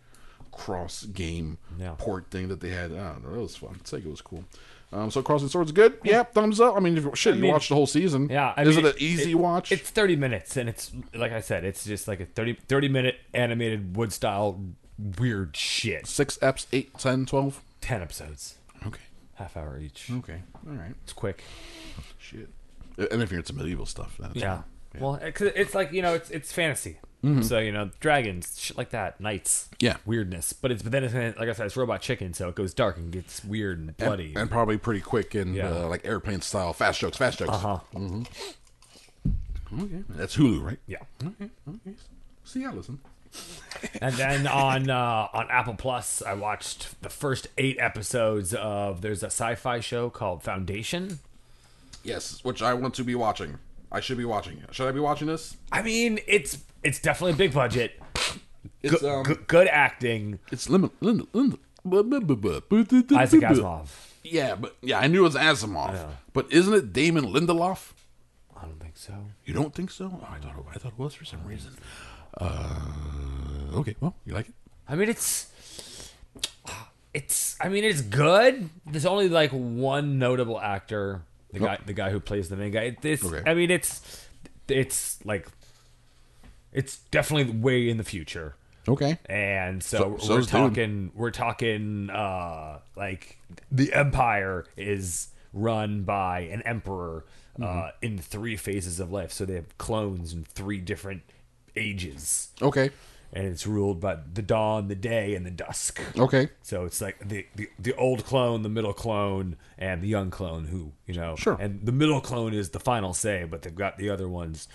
cross 0.54 1.04
game 1.04 1.58
Yeah. 1.78 1.94
port 1.98 2.30
thing 2.30 2.48
that 2.48 2.60
they 2.60 2.70
had. 2.70 2.92
I 2.92 3.12
don't 3.12 3.24
know. 3.30 3.38
It 3.38 3.42
was 3.42 3.56
fun. 3.56 3.80
Sega 3.84 4.06
was 4.10 4.20
cool. 4.20 4.44
Um, 4.92 5.10
so 5.10 5.22
Crossing 5.22 5.48
Swords 5.48 5.70
is 5.70 5.74
good. 5.74 5.98
Yeah, 6.04 6.22
thumbs 6.22 6.60
up. 6.60 6.76
I 6.76 6.80
mean, 6.80 6.96
if, 6.96 7.04
shit, 7.18 7.34
you 7.34 7.42
mean- 7.42 7.50
watched 7.52 7.68
the 7.68 7.74
whole 7.74 7.86
season. 7.88 8.28
Yeah, 8.30 8.54
I 8.56 8.62
is 8.62 8.76
mean, 8.76 8.86
it 8.86 8.94
an 8.94 9.02
easy 9.02 9.32
it- 9.32 9.34
watch? 9.34 9.72
It's 9.72 9.90
30 9.90 10.14
minutes, 10.14 10.56
and 10.56 10.68
it's 10.68 10.92
like 11.14 11.32
I 11.32 11.40
said, 11.40 11.64
it's 11.64 11.84
just 11.84 12.06
like 12.06 12.20
a 12.20 12.26
30, 12.26 12.54
30 12.68 12.88
minute 12.88 13.16
animated 13.32 13.96
wood 13.96 14.12
style 14.12 14.60
weird 15.18 15.56
shit. 15.56 16.06
Six 16.06 16.38
eps, 16.38 16.66
eight, 16.72 16.96
10, 16.96 17.26
12? 17.26 17.60
10 17.80 18.02
episodes, 18.02 18.54
Okay. 18.86 19.00
half 19.34 19.56
hour 19.56 19.78
each. 19.80 20.08
Okay. 20.12 20.42
All 20.66 20.74
right. 20.74 20.94
It's 21.02 21.12
quick. 21.12 21.42
Shit. 22.18 22.48
And 23.10 23.20
if 23.20 23.32
you're 23.32 23.40
into 23.40 23.52
medieval 23.52 23.86
stuff, 23.86 24.16
then 24.20 24.30
it's 24.30 24.40
Yeah. 24.40 24.62
Well, 25.00 25.16
it's 25.20 25.74
like 25.74 25.90
you 25.92 26.02
know, 26.02 26.14
it's 26.14 26.30
it's 26.30 26.52
fantasy. 26.52 26.98
So 27.42 27.58
you 27.58 27.72
know, 27.72 27.90
dragons, 28.00 28.58
shit 28.60 28.76
like 28.76 28.90
that, 28.90 29.18
knights. 29.20 29.68
Yeah. 29.80 29.96
Weirdness, 30.04 30.52
but 30.52 30.70
it's 30.70 30.82
but 30.82 30.92
then 30.92 31.04
it's 31.04 31.14
like 31.38 31.48
I 31.48 31.52
said, 31.52 31.66
it's 31.66 31.76
robot 31.76 32.02
chicken, 32.02 32.34
so 32.34 32.48
it 32.50 32.54
goes 32.54 32.74
dark 32.74 32.96
and 32.98 33.10
gets 33.10 33.42
weird 33.44 33.78
and 33.78 33.96
bloody. 33.96 34.28
and, 34.28 34.36
and 34.38 34.50
probably 34.50 34.76
pretty 34.76 35.00
quick 35.00 35.34
and 35.34 35.54
Yeah. 35.54 35.70
uh, 35.70 35.88
like 35.88 36.04
airplane 36.04 36.42
style, 36.42 36.72
fast 36.74 37.00
jokes, 37.00 37.16
fast 37.16 37.38
jokes. 37.38 37.50
uh 37.52 37.58
huh. 37.58 37.78
Okay. 39.72 40.02
That's 40.10 40.36
Hulu, 40.36 40.62
right? 40.62 40.78
Yeah. 40.86 40.98
Okay. 41.24 41.50
Okay. 41.68 41.94
See, 42.44 42.64
I 42.64 42.70
listen. 42.72 42.98
And 44.00 44.14
then 44.14 44.46
on 44.46 44.88
uh, 44.88 45.28
on 45.34 45.48
Apple 45.50 45.74
Plus, 45.74 46.22
I 46.22 46.34
watched 46.34 47.00
the 47.02 47.08
first 47.10 47.48
eight 47.58 47.76
episodes 47.80 48.54
of. 48.54 49.00
There's 49.02 49.22
a 49.22 49.26
sci-fi 49.26 49.80
show 49.80 50.08
called 50.08 50.42
Foundation. 50.42 51.18
Yes, 52.04 52.42
which 52.44 52.62
I 52.62 52.72
want 52.74 52.94
to 52.94 53.04
be 53.04 53.14
watching. 53.14 53.58
I 53.90 54.00
should 54.00 54.16
be 54.18 54.24
watching 54.24 54.58
it. 54.58 54.74
Should 54.74 54.88
I 54.88 54.92
be 54.92 55.00
watching 55.00 55.26
this? 55.26 55.56
I 55.72 55.82
mean, 55.82 56.20
it's 56.26 56.58
it's 56.84 57.00
definitely 57.00 57.32
a 57.32 57.36
big 57.36 57.52
budget. 57.52 58.00
It's 58.82 59.00
Good, 59.00 59.04
um, 59.10 59.22
good, 59.24 59.46
good 59.46 59.68
acting. 59.68 60.38
it's 60.52 60.68
Linda. 60.68 60.90
Isaac 61.00 63.40
Asimov. 63.40 63.88
Yeah, 64.22 64.54
but 64.54 64.76
yeah, 64.82 64.98
I 65.00 65.06
knew 65.06 65.20
it 65.20 65.24
was 65.24 65.34
Asimov. 65.34 66.08
But 66.32 66.50
isn't 66.52 66.72
it 66.72 66.92
Damon 66.92 67.24
Lindelof? 67.26 67.92
I 68.56 68.62
don't 68.66 68.80
think 68.80 68.96
so. 68.96 69.14
You 69.44 69.54
don't 69.54 69.74
think 69.74 69.90
so? 69.90 70.18
Oh, 70.22 70.26
I 70.30 70.38
thought 70.38 70.56
it, 70.58 70.64
I 70.74 70.78
thought 70.78 70.92
it 70.92 70.98
was 70.98 71.14
for 71.14 71.24
some 71.24 71.44
reason. 71.44 71.72
Uh, 72.38 72.80
okay, 73.74 73.96
well, 74.00 74.14
you 74.24 74.34
like 74.34 74.48
it? 74.48 74.54
I 74.88 74.94
mean, 74.96 75.08
it's 75.08 75.50
it's. 77.12 77.56
I 77.60 77.68
mean, 77.68 77.84
it's 77.84 78.00
good. 78.00 78.70
There's 78.86 79.06
only 79.06 79.28
like 79.28 79.50
one 79.50 80.18
notable 80.18 80.60
actor, 80.60 81.22
the 81.52 81.60
guy, 81.60 81.78
the 81.84 81.92
guy 81.92 82.10
who 82.10 82.20
plays 82.20 82.48
the 82.48 82.56
main 82.56 82.72
guy. 82.72 82.96
This, 83.00 83.24
Okay. 83.24 83.48
I 83.48 83.54
mean, 83.54 83.70
it's 83.70 84.26
it's 84.68 85.24
like 85.24 85.46
it's 86.74 86.98
definitely 87.10 87.52
way 87.58 87.88
in 87.88 87.96
the 87.96 88.04
future. 88.04 88.56
Okay. 88.86 89.18
and 89.26 89.82
so, 89.82 89.96
So- 89.98 90.08
we're 90.08 90.18
so's 90.18 90.46
Dune. 90.48 90.60
talking 90.60 91.12
we're 91.14 91.30
talking 91.30 92.10
uh 92.10 92.80
like 92.96 93.38
the 93.72 93.94
empire 93.94 94.66
is 94.76 95.28
run 95.54 96.02
by 96.02 96.40
an 96.40 96.60
emperor 96.62 97.24
uh, 97.62 97.90
in 98.02 98.18
three 98.18 98.56
phases 98.56 98.98
of 99.00 99.10
life. 99.12 99.32
So 99.32 99.44
they 99.46 99.54
have 99.54 99.78
clones 99.78 100.32
in 100.34 100.42
three 100.44 100.80
different 100.80 101.22
ages, 101.76 102.48
Okay. 102.60 102.90
and 103.32 103.46
it's 103.46 103.66
ruled 103.66 104.00
by 104.00 104.16
the 104.32 104.42
dawn, 104.42 104.88
the 104.88 104.94
day, 104.94 105.34
and 105.34 105.46
the 105.46 105.50
dusk. 105.50 106.00
Okay. 106.18 106.48
So 106.62 106.84
it's 106.84 107.00
like 107.00 107.16
the, 107.26 107.46
the 107.54 107.68
the 107.78 107.94
old 107.94 108.24
clone, 108.24 108.62
the 108.62 108.68
middle 108.68 108.92
clone, 108.92 109.56
and 109.78 110.02
the 110.02 110.08
young 110.08 110.30
clone. 110.30 110.66
Who 110.66 110.92
you 111.06 111.14
know? 111.14 111.36
Sure. 111.36 111.56
And 111.60 111.84
the 111.86 111.92
middle 111.92 112.20
clone 112.20 112.54
is 112.54 112.70
the 112.70 112.80
final 112.80 113.14
say, 113.14 113.44
but 113.44 113.62
they've 113.62 113.74
got 113.74 113.98
the 113.98 114.10
other 114.10 114.28
ones, 114.28 114.68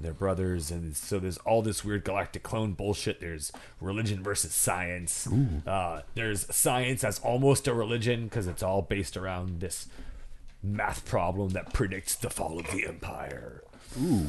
they're 0.00 0.12
brothers, 0.12 0.70
and 0.70 0.96
so 0.96 1.18
there's 1.18 1.38
all 1.38 1.62
this 1.62 1.84
weird 1.84 2.04
galactic 2.04 2.42
clone 2.42 2.72
bullshit. 2.72 3.20
There's 3.20 3.52
religion 3.80 4.22
versus 4.22 4.54
science. 4.54 5.28
Uh, 5.66 6.02
there's 6.14 6.52
science 6.54 7.04
as 7.04 7.18
almost 7.20 7.66
a 7.68 7.74
religion 7.74 8.24
because 8.24 8.46
it's 8.46 8.62
all 8.62 8.82
based 8.82 9.16
around 9.16 9.60
this 9.60 9.88
math 10.62 11.04
problem 11.06 11.50
that 11.50 11.72
predicts 11.72 12.14
the 12.16 12.30
fall 12.30 12.58
of 12.58 12.70
the 12.70 12.86
empire. 12.86 13.62
Ooh, 14.02 14.26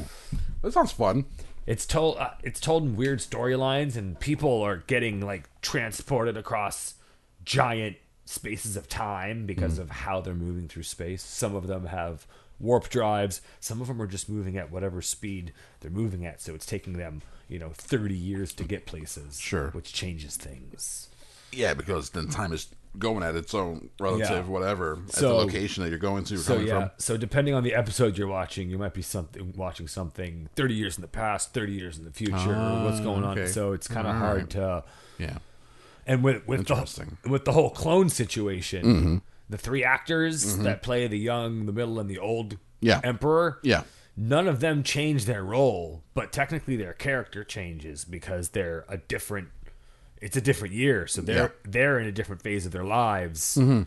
That 0.62 0.74
sounds 0.74 0.92
fun. 0.92 1.26
It's 1.66 1.86
told 1.86 2.18
uh, 2.18 2.32
it's 2.44 2.60
told 2.60 2.84
in 2.84 2.96
weird 2.96 3.20
storylines, 3.20 3.96
and 3.96 4.20
people 4.20 4.62
are 4.62 4.78
getting 4.88 5.22
like 5.22 5.50
transported 5.62 6.36
across 6.38 6.96
giant 7.46 7.98
spaces 8.26 8.78
of 8.78 8.88
time 8.88 9.46
because 9.46 9.80
of 9.80 9.90
how 9.90 10.22
they're 10.22 10.34
moving 10.36 10.68
through 10.68 10.84
space. 10.84 11.24
Some 11.24 11.56
of 11.56 11.68
them 11.68 11.88
have 11.88 12.26
warp 12.60 12.90
drives. 12.90 13.42
Some 13.60 13.82
of 13.82 13.88
them 13.88 14.02
are 14.02 14.08
just 14.08 14.30
moving 14.30 14.58
at 14.58 14.72
whatever 14.72 15.02
speed 15.02 15.54
they're 15.82 15.92
moving 15.92 16.26
at, 16.26 16.42
so 16.42 16.54
it's 16.54 16.66
taking 16.66 16.94
them 16.94 17.22
you 17.48 17.60
know 17.60 17.70
thirty 17.74 18.16
years 18.16 18.54
to 18.54 18.64
get 18.64 18.86
places. 18.86 19.40
Sure. 19.40 19.70
which 19.72 19.94
changes 19.94 20.36
things. 20.38 21.10
Yeah, 21.52 21.74
because 21.74 22.12
then 22.12 22.28
time 22.28 22.54
is 22.54 22.68
going 22.98 23.24
at 23.24 23.36
its 23.36 23.54
own 23.54 23.90
relative, 24.00 24.46
Yeah. 24.46 24.52
whatever, 24.52 25.00
at 25.08 25.14
the 25.16 25.30
location 25.30 25.84
that 25.84 25.90
you're 25.90 26.00
going 26.00 26.24
to. 26.26 26.36
You're 26.36 26.44
So 26.44 26.54
coming 26.56 26.68
yeah, 26.68 26.80
from. 26.80 26.92
so 26.98 27.18
depending 27.18 27.54
on 27.54 27.64
the 27.64 27.74
episode 27.74 28.18
you're 28.18 28.28
watching, 28.28 28.70
you 28.70 28.78
might 28.78 28.94
be 28.94 29.02
something 29.02 29.54
watching 29.56 29.88
something 29.88 30.50
30 30.56 30.74
years 30.76 30.98
in 30.98 31.02
the 31.02 31.08
past, 31.08 31.54
30 31.54 31.74
years 31.74 31.98
in 31.98 32.06
the 32.06 32.12
future, 32.12 32.54
or 32.56 32.84
what's 32.84 33.00
going 33.00 33.24
on. 33.24 33.48
So 33.48 33.74
it's 33.74 33.88
kind 33.88 34.08
of 34.08 34.16
hard 34.16 34.50
to 34.52 34.84
Yeah. 35.18 35.38
And 36.06 36.24
with 36.24 36.48
with 36.48 36.66
the, 36.68 37.08
with 37.30 37.46
the 37.46 37.52
whole 37.52 37.70
clone 37.70 38.10
situation, 38.10 38.84
mm-hmm. 38.86 39.18
The 39.50 39.58
three 39.58 39.84
actors 39.84 40.46
mm-hmm. 40.54 40.64
that 40.64 40.84
play 40.84 41.08
the 41.08 41.18
young, 41.18 41.66
the 41.66 41.72
middle, 41.74 42.00
and 42.00 42.10
the 42.10 42.20
old 42.20 42.58
Yeah. 42.82 43.02
emperor, 43.04 43.60
Yeah. 43.64 43.84
none 44.16 44.48
of 44.48 44.60
them 44.60 44.84
change 44.84 45.26
their 45.26 45.44
role, 45.44 46.04
but 46.14 46.32
technically 46.32 46.76
their 46.76 46.94
character 46.94 47.44
changes 47.44 48.06
because 48.06 48.50
they're 48.50 48.86
a 48.88 48.98
different. 48.98 49.50
It's 50.22 50.36
a 50.36 50.42
different 50.42 50.74
year, 50.74 51.08
so 51.08 51.22
they're 51.22 51.38
Yeah. 51.38 51.72
they're 51.72 52.00
in 52.00 52.06
a 52.08 52.12
different 52.12 52.42
phase 52.42 52.66
of 52.66 52.72
their 52.74 52.84
lives, 52.84 53.56
mm-hmm. 53.58 53.84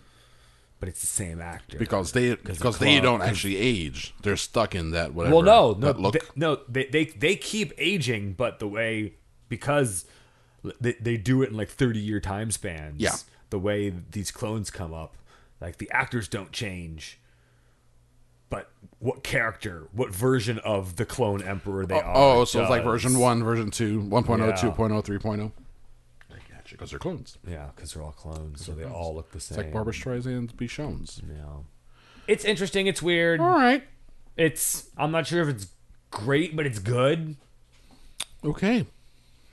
but 0.80 0.88
it's 0.88 1.00
the 1.00 1.06
same 1.06 1.40
actor. 1.42 1.78
Because 1.78 2.12
they 2.12 2.30
the 2.30 2.36
because 2.36 2.78
they 2.78 3.00
don't 3.00 3.22
actually 3.22 3.56
age. 3.58 4.14
They're 4.22 4.38
stuck 4.38 4.74
in 4.74 4.90
that 4.92 5.12
whatever. 5.14 5.36
Well, 5.36 5.44
no, 5.44 5.72
no, 5.78 5.90
look. 5.92 6.14
they, 6.14 6.20
no. 6.34 6.60
They, 6.68 6.86
they 6.86 7.04
they 7.04 7.36
keep 7.36 7.72
aging, 7.78 8.32
but 8.32 8.58
the 8.60 8.66
way 8.68 9.12
because 9.48 10.06
they, 10.80 10.94
they 10.94 11.16
do 11.18 11.42
it 11.42 11.50
in 11.50 11.56
like 11.56 11.68
thirty 11.68 12.00
year 12.00 12.18
time 12.18 12.50
spans. 12.50 13.00
Yeah. 13.00 13.14
the 13.50 13.58
way 13.58 13.92
these 14.10 14.30
clones 14.30 14.70
come 14.70 14.94
up, 14.94 15.14
like 15.62 15.78
the 15.78 15.90
actors 15.92 16.28
don't 16.28 16.52
change, 16.52 17.20
but 18.50 18.70
what 18.98 19.22
character, 19.22 19.88
what 19.92 20.12
version 20.12 20.58
of 20.58 20.96
the 20.96 21.06
clone 21.06 21.42
emperor 21.42 21.86
they 21.86 21.94
oh, 21.94 21.98
are. 21.98 22.36
oh, 22.38 22.44
so 22.44 22.60
it's 22.60 22.70
like 22.70 22.84
version 22.84 23.18
one, 23.18 23.42
version 23.42 23.70
two, 23.70 24.00
1.0, 24.02 24.38
Yeah. 24.38 24.52
2.0, 24.52 25.04
3.0. 25.04 25.52
I 26.30 26.34
gotcha, 26.50 26.74
because 26.74 26.90
they're 26.90 26.98
clones. 26.98 27.38
Yeah, 27.48 27.68
because 27.74 27.94
they're 27.94 28.02
all 28.02 28.12
clones, 28.12 28.64
so 28.64 28.72
they 28.72 28.84
all 28.84 29.14
look 29.14 29.30
the 29.30 29.40
same. 29.40 29.58
It's 29.58 29.64
like 29.64 29.72
Barbra 29.72 29.92
Streisand's 29.92 30.52
Be 30.52 30.66
Shown's. 30.66 31.22
Yeah. 31.26 31.60
It's 32.26 32.44
interesting. 32.44 32.86
It's 32.88 33.02
weird. 33.02 33.40
All 33.40 33.50
right. 33.50 33.84
It's. 34.36 34.88
I'm 34.96 35.12
not 35.12 35.26
sure 35.26 35.42
if 35.42 35.48
it's 35.48 35.68
great, 36.10 36.56
but 36.56 36.66
it's 36.66 36.78
good. 36.78 37.36
Okay. 38.44 38.86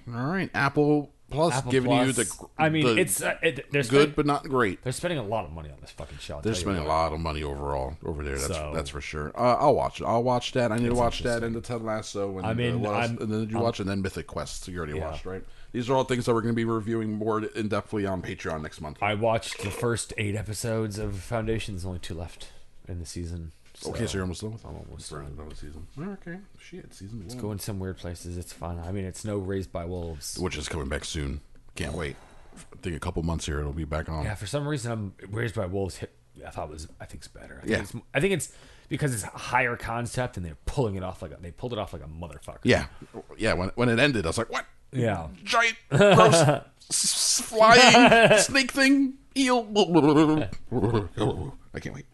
All 0.08 0.26
right. 0.26 0.50
Apple 0.54 1.12
Plus 1.30 1.54
Apple 1.56 1.72
giving 1.72 1.92
you 1.92 2.12
the. 2.12 2.48
I 2.58 2.70
mean, 2.70 2.86
the 2.86 2.96
it's 3.02 3.22
uh, 3.22 3.36
it, 3.44 3.72
they're 3.72 3.84
good, 3.84 3.88
spend- 4.02 4.16
but 4.16 4.26
not 4.26 4.44
great. 4.46 4.84
They're 4.84 4.92
spending 4.94 5.20
a 5.20 5.24
lot 5.24 5.46
of 5.46 5.52
money 5.52 5.70
on 5.70 5.78
this 5.82 5.92
fucking 5.92 6.18
show. 6.20 6.36
I'll 6.36 6.42
They're 6.42 6.54
tell 6.54 6.60
you 6.60 6.66
spending 6.66 6.84
a 6.84 6.88
what. 6.88 6.94
lot 6.94 7.14
of 7.14 7.20
money 7.20 7.44
overall 7.44 7.98
over 8.04 8.24
there. 8.24 8.36
That's 8.38 8.48
So- 8.48 8.72
that's 8.74 8.90
for 8.90 9.02
sure. 9.02 9.32
Uh, 9.36 9.56
I'll 9.60 9.76
watch 9.76 10.02
it. 10.02 10.06
I'll 10.06 10.24
watch 10.24 10.52
that. 10.54 10.72
I 10.72 10.78
need 10.78 10.88
to 10.90 10.96
watch 10.96 11.22
that 11.24 11.44
and 11.44 11.56
the 11.56 11.62
Ted 11.62 11.82
Lasso. 11.82 12.38
And 12.38 12.46
I 12.48 12.54
mean, 12.54 12.76
uh, 12.76 12.78
what 12.80 12.94
else? 12.96 13.06
I'm- 13.10 13.18
and 13.22 13.32
then 13.32 13.40
did 13.42 13.52
you 13.52 13.60
watch 13.60 13.80
and 13.80 13.88
then 13.90 14.02
Mythic 14.02 14.28
Quest? 14.28 14.64
So 14.64 14.72
you 14.72 14.78
already 14.80 14.94
watched, 15.00 15.26
right? 15.26 15.44
These 15.72 15.90
are 15.90 15.96
all 15.96 16.04
things 16.04 16.26
that 16.26 16.34
we're 16.34 16.42
going 16.42 16.54
to 16.54 16.60
be 16.60 16.66
reviewing 16.66 17.12
more 17.14 17.44
in 17.44 17.70
depthly 17.70 18.10
on 18.12 18.24
Patreon 18.24 18.64
next 18.64 18.82
month. 18.82 18.98
I 19.02 19.14
watched 19.14 19.62
the 19.64 19.70
first 19.70 20.14
eight 20.18 20.36
episodes 20.36 20.98
of 20.98 21.16
Foundation. 21.20 21.76
There's 21.76 21.86
only 21.86 22.00
two 22.00 22.16
left 22.16 22.48
in 22.88 23.00
the 23.00 23.06
season. 23.06 23.52
So 23.82 23.92
okay, 23.92 24.08
so 24.08 24.16
you're 24.16 24.24
almost 24.24 24.42
done 24.42 24.52
with. 24.52 24.66
I'm 24.66 24.76
almost 24.76 25.10
done. 25.10 25.36
done 25.38 25.48
with 25.48 25.58
season. 25.58 25.88
Okay, 25.98 26.38
shit, 26.60 26.94
season 26.94 27.26
one, 27.26 27.38
Going 27.38 27.60
some 27.60 27.80
weird 27.80 27.98
places. 27.98 28.38
It's 28.38 28.52
fun. 28.52 28.78
I 28.86 28.92
mean, 28.92 29.06
it's 29.06 29.24
no 29.24 29.38
Raised 29.38 29.72
by 29.72 29.86
Wolves. 29.86 30.38
which 30.38 30.58
is 30.58 30.68
coming 30.68 30.90
back 30.90 31.06
soon. 31.06 31.40
Can't 31.76 31.94
wait. 31.94 32.18
I 32.58 32.78
think 32.82 32.96
a 32.98 33.00
couple 33.00 33.24
months 33.24 33.46
here 33.46 33.60
it'll 33.60 33.72
be 33.72 33.86
back 33.86 34.10
on. 34.10 34.26
Yeah, 34.26 34.36
for 34.36 34.48
some 34.48 34.68
reason, 34.68 34.92
I'm 34.92 35.14
Raised 35.32 35.56
by 35.56 35.66
Wolves. 35.66 35.96
Hit, 35.98 36.14
I 36.46 36.50
thought 36.50 36.70
was 36.70 36.88
I 37.00 37.06
think 37.06 37.20
it's 37.22 37.30
better. 37.30 37.56
I 37.64 37.66
think 37.66 37.72
Yeah. 37.72 37.80
it's, 37.84 37.94
I 38.14 38.20
think 38.20 38.34
it's 38.34 38.52
because 38.90 39.14
it's 39.14 39.24
a 39.24 39.28
higher 39.28 39.78
concept 39.78 40.36
and 40.36 40.46
they're 40.46 40.58
pulling 40.66 40.96
it 40.96 41.04
off 41.04 41.22
like 41.22 41.32
a, 41.32 41.38
they 41.40 41.52
pulled 41.52 41.72
it 41.72 41.80
off 41.80 41.94
like 41.94 42.04
a 42.04 42.08
motherfucker. 42.08 42.60
Yeah, 42.64 42.88
yeah. 43.38 43.54
When 43.54 43.70
when 43.76 43.88
it 43.88 43.98
ended, 44.00 44.26
I 44.26 44.30
was 44.30 44.38
like, 44.38 44.52
"What? 44.52 44.66
Yeah. 44.92 45.28
Giant, 45.46 45.78
gross, 45.90 46.34
s- 46.90 47.42
flying 47.46 48.38
snake 48.40 48.72
thing, 48.72 49.14
eel." 49.38 49.68
I 51.74 51.80
can't 51.80 51.96
wait. 51.96 52.06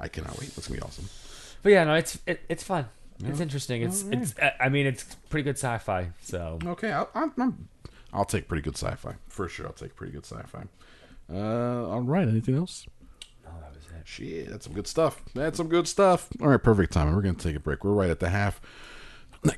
I 0.00 0.08
cannot 0.08 0.38
wait. 0.38 0.54
That's 0.54 0.66
gonna 0.68 0.80
be 0.80 0.84
awesome. 0.86 1.08
But 1.62 1.72
yeah, 1.72 1.84
no, 1.84 1.94
it's 1.94 2.18
it, 2.26 2.40
it's 2.48 2.62
fun. 2.64 2.86
It's 3.22 3.38
interesting. 3.40 3.82
It's 3.82 4.02
it's. 4.10 4.34
I 4.58 4.70
mean, 4.70 4.86
it's 4.86 5.04
pretty 5.28 5.44
good 5.44 5.56
sci-fi. 5.58 6.08
So 6.22 6.58
Okay, 6.64 6.90
I'll, 6.90 7.10
I'm- 7.14 7.68
I'll 8.14 8.24
take 8.24 8.48
pretty 8.48 8.62
good 8.62 8.76
sci-fi 8.78 9.14
for 9.28 9.46
sure. 9.48 9.66
I'll 9.66 9.72
take 9.74 9.94
pretty 9.94 10.12
good 10.12 10.24
sci-fi. 10.24 10.64
Uh, 11.32 11.86
all 11.86 12.00
right. 12.00 12.26
Anything 12.26 12.56
else? 12.56 12.86
oh, 13.46 13.50
that 13.60 13.70
was 13.76 13.84
it. 13.86 14.06
Shit, 14.08 14.50
that's 14.50 14.64
some 14.64 14.72
good 14.74 14.86
stuff. 14.86 15.22
That's 15.34 15.58
some 15.58 15.68
good 15.68 15.86
stuff. 15.86 16.28
All 16.40 16.48
right, 16.48 16.62
perfect 16.62 16.92
timing. 16.94 17.14
We're 17.14 17.20
gonna 17.22 17.34
take 17.34 17.56
a 17.56 17.60
break. 17.60 17.84
We're 17.84 17.92
right 17.92 18.10
at 18.10 18.20
the 18.20 18.30
half. 18.30 18.60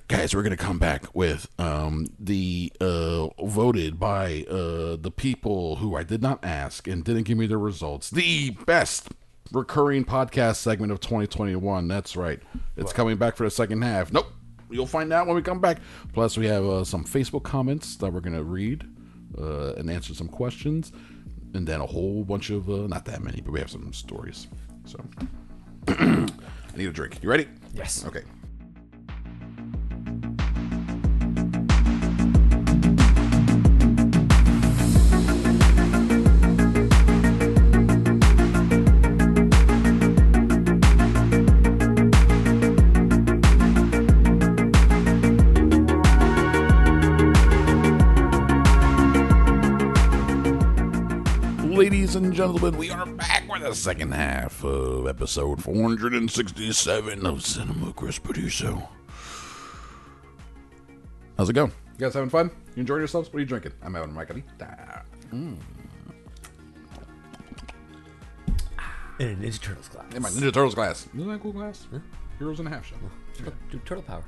Guys, 0.08 0.34
we're 0.34 0.42
gonna 0.42 0.56
come 0.56 0.78
back 0.78 1.12
with 1.14 1.48
um, 1.58 2.06
the 2.18 2.72
uh, 2.80 3.28
voted 3.44 3.98
by 3.98 4.44
uh, 4.50 4.96
the 4.96 5.12
people 5.16 5.76
who 5.76 5.96
I 5.96 6.02
did 6.02 6.20
not 6.22 6.44
ask 6.44 6.86
and 6.86 7.02
didn't 7.04 7.24
give 7.24 7.38
me 7.38 7.46
the 7.46 7.58
results. 7.58 8.10
The 8.10 8.50
best 8.50 9.08
recurring 9.52 10.04
podcast 10.04 10.56
segment 10.56 10.92
of 10.92 11.00
2021. 11.00 11.88
That's 11.88 12.16
right. 12.16 12.40
It's 12.76 12.92
coming 12.92 13.16
back 13.16 13.36
for 13.36 13.44
the 13.44 13.50
second 13.50 13.82
half. 13.82 14.12
Nope. 14.12 14.26
You'll 14.70 14.86
find 14.86 15.12
out 15.12 15.26
when 15.26 15.36
we 15.36 15.42
come 15.42 15.60
back. 15.60 15.78
Plus, 16.14 16.38
we 16.38 16.46
have 16.46 16.64
uh, 16.64 16.84
some 16.84 17.04
Facebook 17.04 17.42
comments 17.42 17.96
that 17.96 18.10
we're 18.10 18.20
gonna 18.20 18.42
read 18.42 18.88
uh, 19.38 19.74
and 19.74 19.90
answer 19.90 20.14
some 20.14 20.28
questions, 20.28 20.92
and 21.52 21.66
then 21.66 21.80
a 21.82 21.86
whole 21.86 22.24
bunch 22.24 22.48
of 22.48 22.70
uh, 22.70 22.86
not 22.86 23.04
that 23.04 23.22
many, 23.22 23.42
but 23.42 23.52
we 23.52 23.60
have 23.60 23.70
some 23.70 23.92
stories. 23.92 24.46
So, 24.86 24.98
I 25.88 26.26
need 26.74 26.86
a 26.88 26.92
drink. 26.92 27.22
You 27.22 27.28
ready? 27.28 27.48
Yes. 27.74 28.06
Okay. 28.06 28.22
And 52.32 52.36
gentlemen, 52.38 52.78
we 52.78 52.90
are 52.90 53.04
back 53.04 53.46
with 53.46 53.60
the 53.60 53.74
second 53.74 54.10
half 54.10 54.64
of 54.64 55.06
episode 55.06 55.62
467 55.62 57.26
of 57.26 57.44
Cinema 57.44 57.92
Chris 57.92 58.18
Producer. 58.18 58.74
How's 61.36 61.50
it 61.50 61.52
going? 61.52 61.70
You 61.70 61.98
guys 61.98 62.14
having 62.14 62.30
fun? 62.30 62.50
You 62.74 62.80
enjoying 62.80 63.02
yourselves? 63.02 63.28
What 63.28 63.36
are 63.36 63.40
you 63.40 63.44
drinking? 63.44 63.72
I'm 63.82 63.92
having 63.92 64.08
a 64.08 64.12
margarita. 64.14 65.02
Mm. 65.30 65.58
In 69.18 69.28
a 69.28 69.34
Ninja 69.34 69.60
Turtles 69.60 69.88
glass. 69.88 70.14
In 70.14 70.22
my 70.22 70.30
Ninja 70.30 70.54
Turtles 70.54 70.74
glass. 70.74 71.06
Isn't 71.14 71.28
that 71.28 71.34
a 71.34 71.38
cool 71.38 71.52
glass? 71.52 71.86
Yeah. 71.92 71.98
Heroes 72.38 72.60
and 72.60 72.68
a 72.68 72.70
half 72.70 72.86
shell. 72.86 72.98
Dude, 73.70 73.84
Turtle 73.84 74.04
Power. 74.04 74.24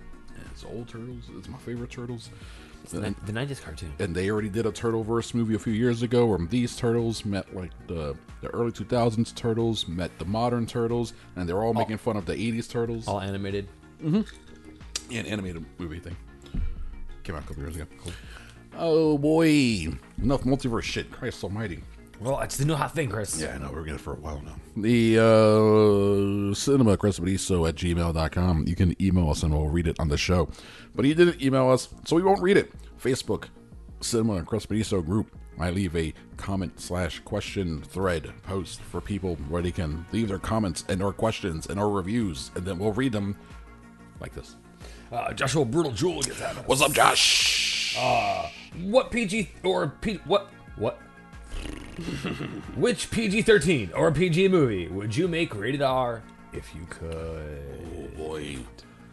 It's 0.50 0.62
old 0.62 0.88
turtles. 0.88 1.30
It's 1.38 1.48
my 1.48 1.56
favorite 1.56 1.90
turtles. 1.90 2.28
The, 2.90 3.00
ni- 3.00 3.14
the 3.24 3.32
90s 3.32 3.62
cartoon. 3.62 3.92
and 3.98 4.14
they 4.14 4.30
already 4.30 4.48
did 4.50 4.66
a 4.66 4.70
Turtleverse 4.72 5.32
movie 5.34 5.54
a 5.54 5.58
few 5.58 5.72
years 5.72 6.02
ago 6.02 6.26
where 6.26 6.38
these 6.38 6.76
turtles 6.76 7.24
met 7.24 7.54
like 7.54 7.70
the 7.86 8.14
the 8.42 8.48
early 8.48 8.72
2000s 8.72 9.34
turtles 9.34 9.88
met 9.88 10.16
the 10.18 10.24
modern 10.26 10.66
turtles 10.66 11.14
and 11.36 11.48
they're 11.48 11.62
all 11.62 11.72
making 11.72 11.96
fun 11.96 12.16
of 12.16 12.26
the 12.26 12.34
80s 12.34 12.68
turtles. 12.68 13.08
All 13.08 13.20
animated. 13.20 13.68
Mm-hmm. 14.02 15.14
an 15.14 15.26
animated 15.26 15.64
movie 15.78 15.98
thing. 15.98 16.16
Came 17.22 17.36
out 17.36 17.44
a 17.44 17.46
couple 17.46 17.62
years 17.62 17.76
ago. 17.76 17.86
Oh 18.76 19.16
boy. 19.16 19.46
Enough 20.22 20.42
multiverse 20.42 20.82
shit. 20.82 21.10
Christ 21.10 21.42
almighty 21.42 21.82
Well, 22.20 22.40
it's 22.40 22.56
the 22.56 22.64
new 22.64 22.74
hot 22.74 22.94
thing, 22.94 23.08
Chris. 23.08 23.40
Yeah, 23.40 23.54
I 23.54 23.58
know. 23.58 23.70
We're 23.72 23.80
getting 23.82 23.96
it 23.96 24.00
for 24.00 24.12
a 24.12 24.16
while 24.16 24.40
now. 24.40 24.54
The 24.76 25.18
uh, 25.18 26.54
cinema 26.54 26.96
crespediso 26.96 27.68
at 27.68 27.74
gmail.com. 27.74 28.66
You 28.66 28.76
can 28.76 29.00
email 29.02 29.30
us 29.30 29.42
and 29.42 29.52
we'll 29.52 29.68
read 29.68 29.88
it 29.88 29.98
on 29.98 30.08
the 30.08 30.16
show. 30.16 30.48
But 30.94 31.04
he 31.04 31.14
didn't 31.14 31.42
email 31.42 31.70
us, 31.70 31.88
so 32.04 32.16
we 32.16 32.22
won't 32.22 32.40
read 32.40 32.56
it. 32.56 32.72
Facebook, 32.98 33.48
Cinema 34.00 34.42
Crespediso 34.42 35.04
group. 35.04 35.36
I 35.58 35.70
leave 35.70 35.94
a 35.94 36.12
comment 36.36 36.80
slash 36.80 37.20
question 37.20 37.82
thread 37.82 38.32
post 38.42 38.80
for 38.80 39.00
people 39.00 39.36
where 39.48 39.62
they 39.62 39.70
can 39.70 40.04
leave 40.12 40.28
their 40.28 40.38
comments 40.38 40.84
and 40.88 41.02
or 41.02 41.12
questions 41.12 41.66
and 41.66 41.78
or 41.78 41.90
reviews, 41.90 42.50
and 42.56 42.64
then 42.64 42.78
we'll 42.78 42.92
read 42.92 43.12
them 43.12 43.36
like 44.20 44.34
this. 44.34 44.56
Uh, 45.12 45.32
Joshua 45.32 45.64
Brutal 45.64 45.92
Jewel 45.92 46.22
gets 46.22 46.40
at 46.40 46.56
us. 46.56 46.66
What's 46.66 46.82
up, 46.82 46.92
Josh? 46.92 47.96
What 48.82 49.10
PG 49.12 49.50
or 49.62 49.88
P 50.00 50.14
what 50.24 50.48
what? 50.76 50.98
Which 52.76 53.10
PG 53.10 53.42
thirteen 53.42 53.90
or 53.94 54.10
PG 54.10 54.48
movie 54.48 54.88
would 54.88 55.16
you 55.16 55.28
make 55.28 55.54
rated 55.54 55.82
R 55.82 56.22
if 56.52 56.74
you 56.74 56.86
could? 56.90 57.62
Oh 58.16 58.16
boy. 58.16 58.56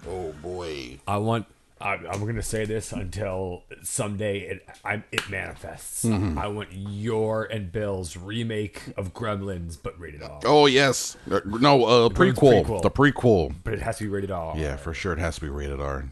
Oh 0.08 0.32
boy. 0.42 1.00
I 1.08 1.18
want. 1.18 1.46
I, 1.80 1.94
I'm 1.96 2.20
going 2.20 2.36
to 2.36 2.44
say 2.44 2.66
this 2.66 2.92
until 2.92 3.64
someday 3.82 4.42
it 4.42 4.68
I, 4.86 5.04
it 5.12 5.28
manifests. 5.32 6.06
Mm-hmm. 6.06 6.38
I 6.38 6.48
want 6.48 6.70
your 6.72 7.46
and 7.46 7.72
Bill's 7.72 8.16
remake 8.16 8.84
of 8.98 9.16
Gremlins, 9.16 9.78
but 9.82 10.00
rated 10.00 10.22
R. 10.22 10.40
Oh 10.46 10.68
yes. 10.68 11.18
Uh, 11.30 11.40
No, 11.46 11.84
uh, 11.86 12.10
prequel. 12.10 12.64
prequel. 12.66 12.82
The 12.84 12.92
prequel. 12.92 13.56
But 13.64 13.74
it 13.74 13.82
has 13.82 13.98
to 13.98 14.04
be 14.04 14.10
rated 14.12 14.30
R. 14.32 14.56
Yeah, 14.58 14.76
for 14.76 14.94
sure. 14.94 15.14
It 15.14 15.20
has 15.20 15.36
to 15.36 15.42
be 15.42 15.50
rated 15.50 15.82
R. 15.82 16.06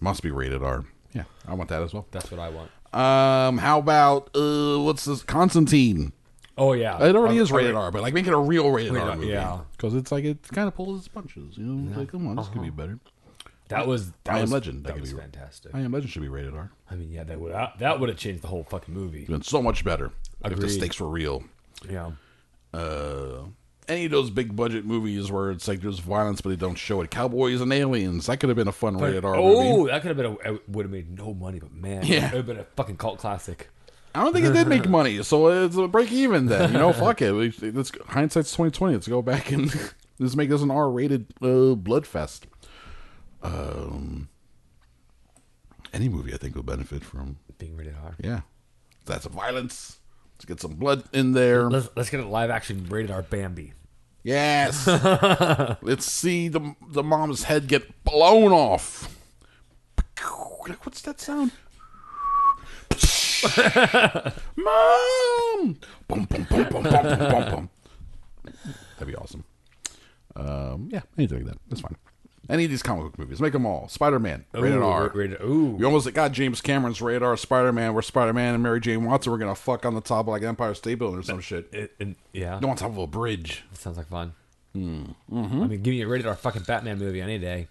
Must 0.00 0.22
be 0.24 0.32
rated 0.32 0.62
R. 0.62 0.84
Yeah, 1.12 1.24
I 1.46 1.54
want 1.54 1.68
that 1.70 1.82
as 1.82 1.92
well. 1.94 2.06
that's 2.10 2.30
what 2.32 2.40
I 2.40 2.48
want. 2.48 2.70
Um, 2.92 3.58
how 3.58 3.78
about 3.78 4.30
uh, 4.36 4.78
what's 4.80 5.04
this? 5.04 5.22
Constantine. 5.22 6.12
Oh 6.58 6.74
yeah, 6.74 7.02
It 7.02 7.16
already 7.16 7.38
is 7.38 7.50
rated 7.50 7.74
R, 7.74 7.90
but 7.90 8.02
like 8.02 8.12
make 8.12 8.26
it 8.26 8.32
a 8.34 8.38
real 8.38 8.70
rated 8.70 8.94
R 8.94 9.16
movie. 9.16 9.28
yeah. 9.28 9.60
because 9.72 9.94
it's 9.94 10.12
like 10.12 10.24
it 10.24 10.42
kind 10.52 10.68
of 10.68 10.74
pulls 10.74 10.98
its 10.98 11.08
punches. 11.08 11.56
You 11.56 11.64
know, 11.64 11.98
like 11.98 12.10
come 12.10 12.26
on, 12.28 12.36
this 12.36 12.48
could 12.48 12.62
be 12.62 12.70
better. 12.70 12.98
That 13.68 13.86
was 13.86 14.12
that 14.24 14.34
I 14.34 14.36
Am 14.36 14.42
was, 14.42 14.52
Legend, 14.52 14.84
that 14.84 14.94
That 14.94 15.00
was 15.00 15.12
be- 15.14 15.18
fantastic. 15.18 15.74
I 15.74 15.80
Am 15.80 15.92
Legend 15.92 16.12
should 16.12 16.20
be 16.22 16.28
rated 16.28 16.54
R. 16.54 16.70
I 16.90 16.94
mean, 16.96 17.10
yeah, 17.10 17.24
that 17.24 17.40
would 17.40 17.52
that 17.78 17.98
would 18.00 18.10
have 18.10 18.18
changed 18.18 18.42
the 18.42 18.48
whole 18.48 18.64
fucking 18.64 18.92
movie. 18.92 19.20
It's 19.20 19.30
been 19.30 19.40
so 19.42 19.62
much 19.62 19.82
better 19.82 20.10
if 20.44 20.58
the 20.58 20.68
stakes 20.68 21.00
were 21.00 21.08
real. 21.08 21.42
Yeah. 21.90 22.10
Uh, 22.74 23.44
any 23.88 24.04
of 24.04 24.10
those 24.10 24.30
big 24.30 24.54
budget 24.54 24.84
movies 24.84 25.30
where 25.30 25.50
it's 25.50 25.66
like 25.66 25.80
there's 25.80 25.98
violence 25.98 26.40
but 26.40 26.50
they 26.50 26.56
don't 26.56 26.76
show 26.76 27.00
it. 27.00 27.10
Cowboys 27.10 27.60
and 27.60 27.72
Aliens. 27.72 28.26
That 28.26 28.38
could 28.38 28.48
have 28.48 28.56
been 28.56 28.68
a 28.68 28.72
fun 28.72 28.96
rated 28.96 29.24
R 29.24 29.34
oh, 29.36 29.78
movie. 29.78 29.90
that 29.90 30.02
could 30.02 30.16
have 30.16 30.16
been 30.16 30.38
a 30.44 30.58
would 30.68 30.84
have 30.84 30.92
made 30.92 31.16
no 31.16 31.34
money, 31.34 31.58
but 31.58 31.72
man, 31.72 32.04
Yeah. 32.04 32.26
it 32.28 32.32
would 32.32 32.36
have 32.36 32.46
been 32.46 32.58
a 32.58 32.66
fucking 32.76 32.96
cult 32.96 33.18
classic. 33.18 33.68
I 34.14 34.22
don't 34.22 34.32
think 34.32 34.44
it 34.46 34.52
did 34.52 34.68
make 34.68 34.88
money, 34.88 35.22
so 35.22 35.48
it's 35.64 35.76
a 35.76 35.88
break 35.88 36.12
even 36.12 36.46
then. 36.46 36.72
You 36.72 36.78
know, 36.78 36.92
fuck 36.92 37.22
it. 37.22 37.32
Let's 37.32 37.92
hindsight's 38.08 38.52
twenty 38.52 38.70
twenty. 38.70 38.94
Let's 38.94 39.08
go 39.08 39.22
back 39.22 39.50
and 39.50 39.72
let's 40.18 40.36
make 40.36 40.50
this 40.50 40.62
an 40.62 40.70
R 40.70 40.90
rated 40.90 41.26
uh, 41.42 41.74
blood 41.74 42.06
fest. 42.06 42.46
Um, 43.42 44.28
any 45.92 46.08
movie 46.08 46.32
I 46.32 46.36
think 46.36 46.54
will 46.54 46.62
benefit 46.62 47.04
from. 47.04 47.36
Being 47.58 47.76
rated 47.76 47.94
R. 48.02 48.16
Yeah, 48.22 48.40
that's 49.06 49.24
violence. 49.26 49.98
Let's 50.42 50.60
get 50.60 50.60
some 50.60 50.76
blood 50.76 51.04
in 51.12 51.34
there. 51.34 51.70
Let's 51.70 51.88
let's 51.94 52.10
get 52.10 52.18
a 52.18 52.26
live 52.26 52.50
action 52.50 52.86
rated 52.88 53.12
R 53.12 53.22
Bambi. 53.22 53.74
Yes. 54.24 54.88
let's 55.82 56.10
see 56.10 56.48
the 56.48 56.74
the 56.88 57.04
mom's 57.04 57.44
head 57.44 57.68
get 57.68 58.02
blown 58.02 58.50
off. 58.50 59.16
What's 60.82 61.02
that 61.02 61.20
sound? 61.20 61.52
Mom! 64.56 65.76
Boom, 66.08 66.24
boom, 66.24 66.46
boom, 66.50 66.64
boom, 66.64 66.70
boom, 66.70 66.82
boom, 66.82 67.18
boom, 67.18 67.50
boom. 67.50 67.70
That'd 68.98 69.06
be 69.06 69.14
awesome. 69.14 69.44
Um, 70.34 70.88
yeah, 70.90 71.02
anything 71.16 71.44
like 71.44 71.52
that. 71.52 71.58
That's 71.68 71.82
fine. 71.82 71.96
Any 72.50 72.64
of 72.64 72.70
these 72.70 72.82
comic 72.82 73.04
book 73.04 73.18
movies, 73.18 73.40
make 73.40 73.52
them 73.52 73.64
all. 73.64 73.88
Spider 73.88 74.18
Man, 74.18 74.44
rated 74.52 74.78
Ooh, 74.78 74.84
R. 74.84 75.08
Rated, 75.14 75.40
ooh. 75.42 75.76
We 75.78 75.84
almost 75.84 76.12
got 76.12 76.32
James 76.32 76.60
Cameron's 76.60 77.00
radar 77.00 77.36
Spider 77.36 77.72
Man, 77.72 77.92
where 77.94 78.02
Spider 78.02 78.32
Man 78.32 78.54
and 78.54 78.62
Mary 78.62 78.80
Jane 78.80 79.04
Watson 79.04 79.30
were 79.30 79.38
gonna 79.38 79.54
fuck 79.54 79.86
on 79.86 79.94
the 79.94 80.00
top 80.00 80.26
of 80.26 80.28
like 80.32 80.42
Empire 80.42 80.74
State 80.74 80.96
Building 80.98 81.20
or 81.20 81.22
some 81.22 81.40
shit. 81.40 81.68
It- 81.72 81.92
it- 82.00 82.16
yeah, 82.32 82.58
No 82.58 82.68
on 82.70 82.76
top 82.76 82.90
of 82.90 82.98
a 82.98 83.06
bridge. 83.06 83.62
that 83.70 83.78
sounds 83.80 83.96
like 83.96 84.08
fun. 84.08 84.32
Hmm. 84.74 85.04
I 85.30 85.34
mean, 85.36 85.82
give 85.82 85.92
me 85.92 86.00
a 86.02 86.08
rated 86.08 86.26
R 86.26 86.34
fucking 86.34 86.62
Batman 86.62 86.98
movie 86.98 87.22
on 87.22 87.28
any 87.28 87.38
day. 87.38 87.68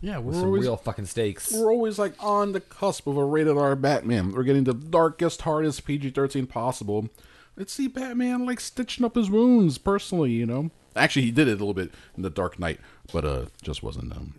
Yeah, 0.00 0.18
we're 0.18 0.34
Some 0.34 0.44
always 0.46 0.62
real 0.62 0.76
fucking 0.76 1.06
stakes. 1.06 1.52
we're 1.52 1.70
always 1.72 1.98
like 1.98 2.12
on 2.22 2.52
the 2.52 2.60
cusp 2.60 3.06
of 3.06 3.16
a 3.16 3.24
rated 3.24 3.56
R 3.56 3.74
Batman. 3.76 4.32
We're 4.32 4.42
getting 4.42 4.64
the 4.64 4.74
darkest, 4.74 5.42
hardest 5.42 5.84
PG 5.86 6.10
thirteen 6.10 6.46
possible. 6.46 7.08
Let's 7.56 7.72
see 7.72 7.86
Batman 7.88 8.44
like 8.44 8.60
stitching 8.60 9.04
up 9.04 9.14
his 9.14 9.30
wounds 9.30 9.78
personally, 9.78 10.32
you 10.32 10.44
know. 10.44 10.70
Actually, 10.94 11.22
he 11.26 11.30
did 11.30 11.46
it 11.48 11.52
a 11.52 11.54
little 11.54 11.74
bit 11.74 11.90
in 12.16 12.22
the 12.22 12.30
Dark 12.30 12.58
Knight, 12.58 12.80
but 13.12 13.24
uh, 13.24 13.44
just 13.62 13.82
wasn't. 13.82 14.12
Um, 14.12 14.34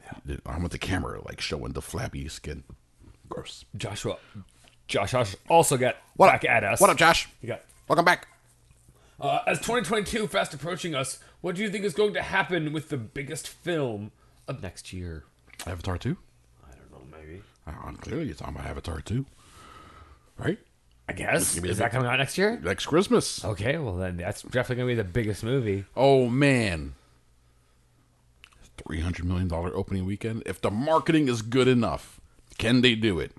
I 0.46 0.58
want 0.58 0.72
the 0.72 0.78
camera 0.78 1.22
like 1.26 1.42
showing 1.42 1.74
the 1.74 1.82
flabby 1.82 2.28
skin. 2.28 2.64
Gross. 3.30 3.66
Joshua, 3.76 4.18
Josh, 4.88 5.12
Josh 5.12 5.36
also 5.50 5.78
got 5.78 5.98
What 6.16 6.28
back 6.28 6.44
up? 6.46 6.50
at 6.50 6.64
us. 6.64 6.80
What 6.80 6.90
up, 6.90 6.98
Josh? 6.98 7.28
You 7.42 7.48
got 7.50 7.62
Welcome 7.88 8.06
back. 8.06 8.28
Uh, 9.20 9.40
as 9.48 9.58
2022 9.60 10.28
fast 10.28 10.54
approaching 10.54 10.94
us, 10.94 11.20
what 11.42 11.56
do 11.56 11.62
you 11.64 11.70
think 11.70 11.84
is 11.86 11.94
going 11.94 12.14
to 12.14 12.22
happen 12.22 12.72
with 12.74 12.90
the 12.90 12.98
biggest 12.98 13.48
film 13.48 14.12
of 14.48 14.62
next 14.62 14.94
year? 14.94 15.24
Avatar 15.66 15.98
two. 15.98 16.18
I 16.64 16.76
don't 16.76 16.92
know, 17.12 17.18
maybe. 17.18 17.42
Uh, 17.66 17.92
clearly, 17.94 18.26
you're 18.26 18.36
talking 18.36 18.56
about 18.56 18.68
Avatar 18.68 19.02
two, 19.02 19.26
right? 20.38 20.60
I 21.10 21.14
guess. 21.14 21.56
Is 21.56 21.62
the 21.62 21.74
that 21.76 21.92
coming 21.92 22.08
out 22.08 22.18
next 22.20 22.38
year? 22.38 22.60
Next 22.62 22.86
Christmas. 22.86 23.44
Okay, 23.44 23.78
well 23.78 23.96
then 23.96 24.18
that's 24.18 24.42
definitely 24.44 24.76
gonna 24.76 24.88
be 24.88 24.96
the 24.96 25.04
biggest 25.04 25.44
movie. 25.44 25.86
Oh 25.96 26.28
man. 26.30 26.94
Three 28.86 29.02
hundred 29.02 29.26
million 29.26 29.48
dollar 29.48 29.76
opening 29.76 30.06
weekend. 30.06 30.44
If 30.46 30.62
the 30.62 30.72
marketing 30.72 31.28
is 31.28 31.42
good 31.42 31.68
enough, 31.68 32.20
can 32.58 32.82
they 32.82 32.96
do 32.96 33.20
it? 33.20 33.32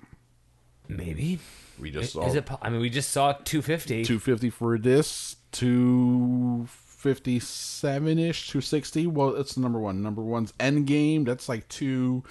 Maybe. 0.87 1.39
We 1.79 1.91
just 1.91 2.07
Is 2.07 2.11
saw 2.13 2.27
it? 2.33 2.49
I 2.61 2.69
mean, 2.69 2.81
we 2.81 2.89
just 2.89 3.11
saw 3.11 3.31
250. 3.33 4.03
two 4.03 4.19
fifty 4.19 4.49
for 4.49 4.77
this, 4.77 5.37
two 5.51 6.67
fifty 6.67 7.39
seven 7.39 8.19
ish, 8.19 8.49
two 8.49 8.59
sixty. 8.61 9.07
Well, 9.07 9.35
it's 9.35 9.55
number 9.55 9.79
one. 9.79 10.01
Number 10.03 10.21
one's 10.21 10.51
Endgame. 10.53 11.25
That's 11.25 11.47
like 11.47 11.67
two. 11.69 12.23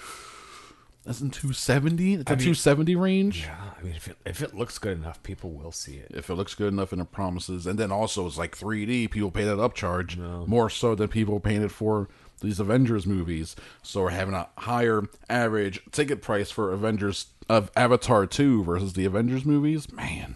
That's 1.05 1.21
in 1.21 1.31
two 1.31 1.53
seventy. 1.53 2.13
It's 2.15 2.29
a 2.29 2.35
mean- 2.35 2.45
two 2.45 2.53
seventy 2.53 2.95
range. 2.95 3.41
Yeah, 3.41 3.71
I 3.79 3.83
mean, 3.83 3.95
if 3.95 4.07
it, 4.07 4.17
if 4.25 4.43
it 4.43 4.53
looks 4.53 4.77
good 4.77 4.97
enough, 4.99 5.23
people 5.23 5.49
will 5.51 5.71
see 5.71 5.95
it. 5.95 6.11
if 6.13 6.29
it 6.29 6.35
looks 6.35 6.53
good 6.53 6.71
enough 6.71 6.91
and 6.91 7.01
it 7.01 7.11
promises. 7.11 7.65
And 7.65 7.79
then 7.79 7.91
also 7.91 8.27
it's 8.27 8.37
like 8.37 8.55
3D. 8.55 9.09
People 9.09 9.31
pay 9.31 9.45
that 9.45 9.57
upcharge 9.57 10.17
more 10.47 10.69
so 10.69 10.93
than 10.93 11.07
people 11.07 11.39
paying 11.39 11.63
it 11.63 11.71
for 11.71 12.07
these 12.39 12.59
Avengers 12.59 13.05
movies. 13.05 13.55
So 13.83 14.01
we're 14.01 14.09
having 14.09 14.33
a 14.33 14.49
higher 14.57 15.03
average 15.29 15.81
ticket 15.91 16.21
price 16.21 16.49
for 16.51 16.71
Avengers 16.73 17.27
of 17.47 17.71
Avatar 17.75 18.25
2 18.25 18.63
versus 18.63 18.93
the 18.93 19.05
Avengers 19.05 19.45
movies. 19.45 19.91
Man, 19.91 20.35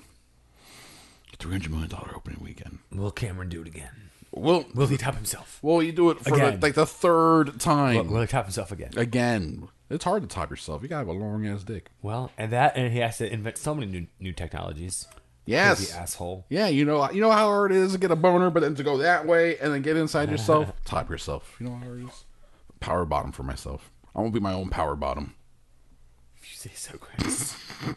$300 1.37 1.69
million 1.69 1.91
opening 2.15 2.39
weekend. 2.41 2.79
Will 2.91 3.11
Cameron 3.11 3.49
do 3.49 3.61
it 3.61 3.67
again? 3.67 4.09
Well, 4.31 4.65
Will 4.73 4.87
he 4.87 4.97
top 4.97 5.13
himself? 5.15 5.59
Will 5.61 5.83
you 5.83 5.91
do 5.91 6.09
it 6.09 6.17
for 6.17 6.31
the, 6.31 6.35
Again. 6.35 6.59
like 6.59 6.73
the 6.73 6.87
third 6.87 7.59
time. 7.59 7.95
Will, 7.95 8.03
will 8.15 8.21
he 8.21 8.27
top 8.27 8.45
himself 8.45 8.71
again? 8.71 8.89
Again, 8.97 9.67
it's 9.91 10.03
hard 10.05 10.23
to 10.23 10.27
top 10.27 10.49
yourself. 10.49 10.81
You 10.81 10.87
gotta 10.87 11.05
have 11.05 11.15
a 11.15 11.19
long 11.19 11.45
ass 11.45 11.63
dick. 11.63 11.91
Well, 12.01 12.31
and 12.35 12.51
that, 12.51 12.75
and 12.75 12.91
he 12.91 12.97
has 12.99 13.19
to 13.19 13.31
invent 13.31 13.59
so 13.59 13.75
many 13.75 13.85
new 13.91 14.07
new 14.19 14.33
technologies. 14.33 15.07
Yes. 15.45 15.93
Asshole. 15.93 16.45
Yeah, 16.49 16.67
you 16.67 16.85
know, 16.85 17.09
you 17.11 17.19
know 17.21 17.31
how 17.31 17.47
hard 17.47 17.71
it 17.71 17.77
is 17.77 17.91
to 17.93 17.97
get 17.97 18.11
a 18.11 18.15
boner, 18.15 18.49
but 18.49 18.61
then 18.61 18.75
to 18.75 18.83
go 18.83 18.97
that 18.99 19.25
way 19.25 19.57
and 19.59 19.73
then 19.73 19.81
get 19.81 19.97
inside 19.97 20.29
yourself, 20.31 20.71
top 20.85 21.09
yourself. 21.09 21.55
You 21.59 21.65
know 21.67 21.75
how 21.75 21.85
hard 21.85 21.99
it 22.01 22.05
is. 22.05 22.25
Power 22.79 23.05
bottom 23.05 23.31
for 23.31 23.43
myself. 23.43 23.91
I 24.15 24.19
want 24.21 24.33
to 24.33 24.39
be 24.39 24.43
my 24.43 24.53
own 24.53 24.69
power 24.69 24.95
bottom. 24.95 25.35
You 26.41 26.55
say 26.55 26.71
so, 26.75 26.97
Chris. 26.97 27.55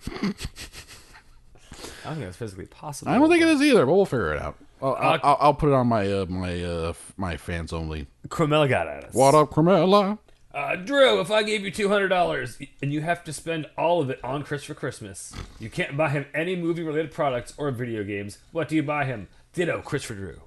I 2.04 2.10
don't 2.10 2.14
think 2.14 2.26
that's 2.26 2.36
physically 2.36 2.66
possible. 2.66 3.10
I 3.10 3.18
don't 3.18 3.28
think 3.28 3.42
it 3.42 3.48
is 3.48 3.62
either, 3.62 3.84
but 3.86 3.94
we'll 3.94 4.04
figure 4.06 4.32
it 4.34 4.40
out. 4.40 4.56
I'll, 4.80 4.94
I'll, 4.94 5.12
Uh, 5.14 5.18
I'll, 5.22 5.36
I'll 5.40 5.54
put 5.54 5.68
it 5.68 5.74
on 5.74 5.86
my 5.88 6.10
uh, 6.10 6.26
my 6.26 6.62
uh, 6.62 6.92
my 7.16 7.36
fans 7.36 7.72
only. 7.72 8.06
Cromella 8.28 8.68
got 8.68 8.86
at 8.86 9.04
us. 9.04 9.14
What 9.14 9.34
up, 9.34 9.50
Cremella? 9.50 10.18
Uh, 10.56 10.74
Drew, 10.74 11.20
if 11.20 11.30
I 11.30 11.42
gave 11.42 11.64
you 11.66 11.70
two 11.70 11.90
hundred 11.90 12.08
dollars 12.08 12.58
and 12.80 12.90
you 12.90 13.02
have 13.02 13.22
to 13.24 13.32
spend 13.34 13.66
all 13.76 14.00
of 14.00 14.08
it 14.08 14.18
on 14.24 14.42
Chris 14.42 14.64
for 14.64 14.72
Christmas, 14.72 15.34
you 15.60 15.68
can't 15.68 15.98
buy 15.98 16.08
him 16.08 16.24
any 16.32 16.56
movie-related 16.56 17.12
products 17.12 17.52
or 17.58 17.70
video 17.70 18.02
games. 18.02 18.38
What 18.52 18.68
do 18.68 18.74
you 18.74 18.82
buy 18.82 19.04
him? 19.04 19.28
Ditto, 19.52 19.82
Chris 19.82 20.04
for 20.04 20.14
Drew. 20.14 20.40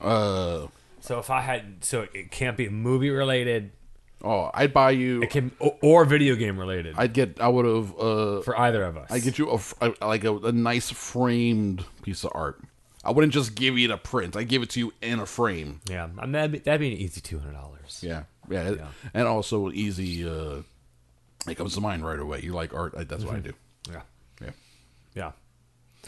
Uh, 0.00 0.66
So 1.00 1.20
if 1.20 1.30
I 1.30 1.40
had, 1.42 1.84
so 1.84 2.08
it 2.12 2.32
can't 2.32 2.56
be 2.56 2.68
movie 2.68 3.10
related, 3.10 3.70
oh, 4.24 4.50
I'd 4.52 4.72
buy 4.74 4.90
you. 4.90 5.22
it 5.22 5.30
can 5.30 5.52
or, 5.60 5.76
or 5.82 6.04
video 6.04 6.34
game 6.34 6.58
related 6.58 6.96
I'd 6.98 7.12
get. 7.12 7.40
I 7.40 7.46
would 7.46 7.64
have. 7.64 7.96
Uh, 7.96 8.40
for 8.42 8.58
either 8.58 8.82
of 8.82 8.96
us. 8.96 9.08
I 9.12 9.20
get 9.20 9.38
you 9.38 9.50
a 9.80 9.94
like 10.04 10.24
a, 10.24 10.36
a 10.36 10.50
nice 10.50 10.90
framed 10.90 11.84
piece 12.02 12.24
of 12.24 12.32
art. 12.34 12.60
I 13.04 13.12
wouldn't 13.12 13.32
just 13.32 13.54
give 13.54 13.78
you 13.78 13.86
the 13.86 13.98
print. 13.98 14.34
I 14.36 14.42
give 14.42 14.62
it 14.64 14.70
to 14.70 14.80
you 14.80 14.92
in 15.00 15.20
a 15.20 15.26
frame. 15.26 15.80
yeah, 15.88 16.08
I 16.18 16.22
mean, 16.22 16.32
that'd 16.32 16.50
be, 16.50 16.58
that'd 16.58 16.80
be 16.80 16.88
an 16.92 16.98
easy 16.98 17.20
two 17.20 17.38
hundred 17.38 17.52
dollars. 17.52 18.00
Yeah, 18.02 18.24
yeah, 18.50 18.70
Yeah. 18.70 18.86
and 19.14 19.26
also 19.28 19.70
easy. 19.70 20.28
Uh, 20.28 20.62
it 21.48 21.54
comes 21.56 21.74
to 21.74 21.80
mind 21.80 22.04
right 22.04 22.18
away. 22.18 22.40
You 22.42 22.52
like 22.52 22.74
art? 22.74 22.94
That's 23.08 23.24
what 23.24 23.36
I 23.36 23.40
do. 23.40 23.52
yeah, 23.90 24.02
Yeah. 24.42 24.50
yeah. 25.14 25.32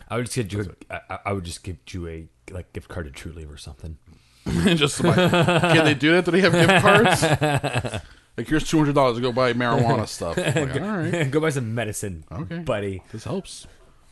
I 0.09 0.17
would 0.17 0.27
just 0.27 0.37
get 0.37 0.53
you. 0.53 0.75
A, 0.91 0.95
I, 1.13 1.19
I 1.27 1.33
would 1.33 1.45
just 1.45 1.63
give 1.63 1.77
you 1.91 2.07
a 2.09 2.29
like 2.53 2.73
gift 2.73 2.89
card 2.89 3.13
to 3.13 3.29
Trulieve 3.29 3.53
or 3.53 3.57
something. 3.57 3.99
just 4.77 5.03
like, 5.05 5.17
can 5.17 5.85
they 5.85 5.95
do 5.95 6.13
that? 6.13 6.25
Do 6.25 6.31
they 6.31 6.41
have 6.41 6.53
gift 6.53 6.83
cards? 6.83 7.23
like 8.37 8.47
here's 8.49 8.67
two 8.69 8.79
hundred 8.79 8.95
dollars 8.95 9.17
to 9.17 9.23
go 9.23 9.33
buy 9.33 9.53
marijuana 9.53 10.07
stuff. 10.09 10.37
Like, 10.37 10.57
all 10.81 10.97
right, 10.99 11.31
Go 11.31 11.41
buy 11.41 11.51
some 11.51 11.75
medicine, 11.75 12.25
Okay. 12.33 12.59
buddy. 12.61 13.03
this 13.13 13.25
helps. 13.25 13.67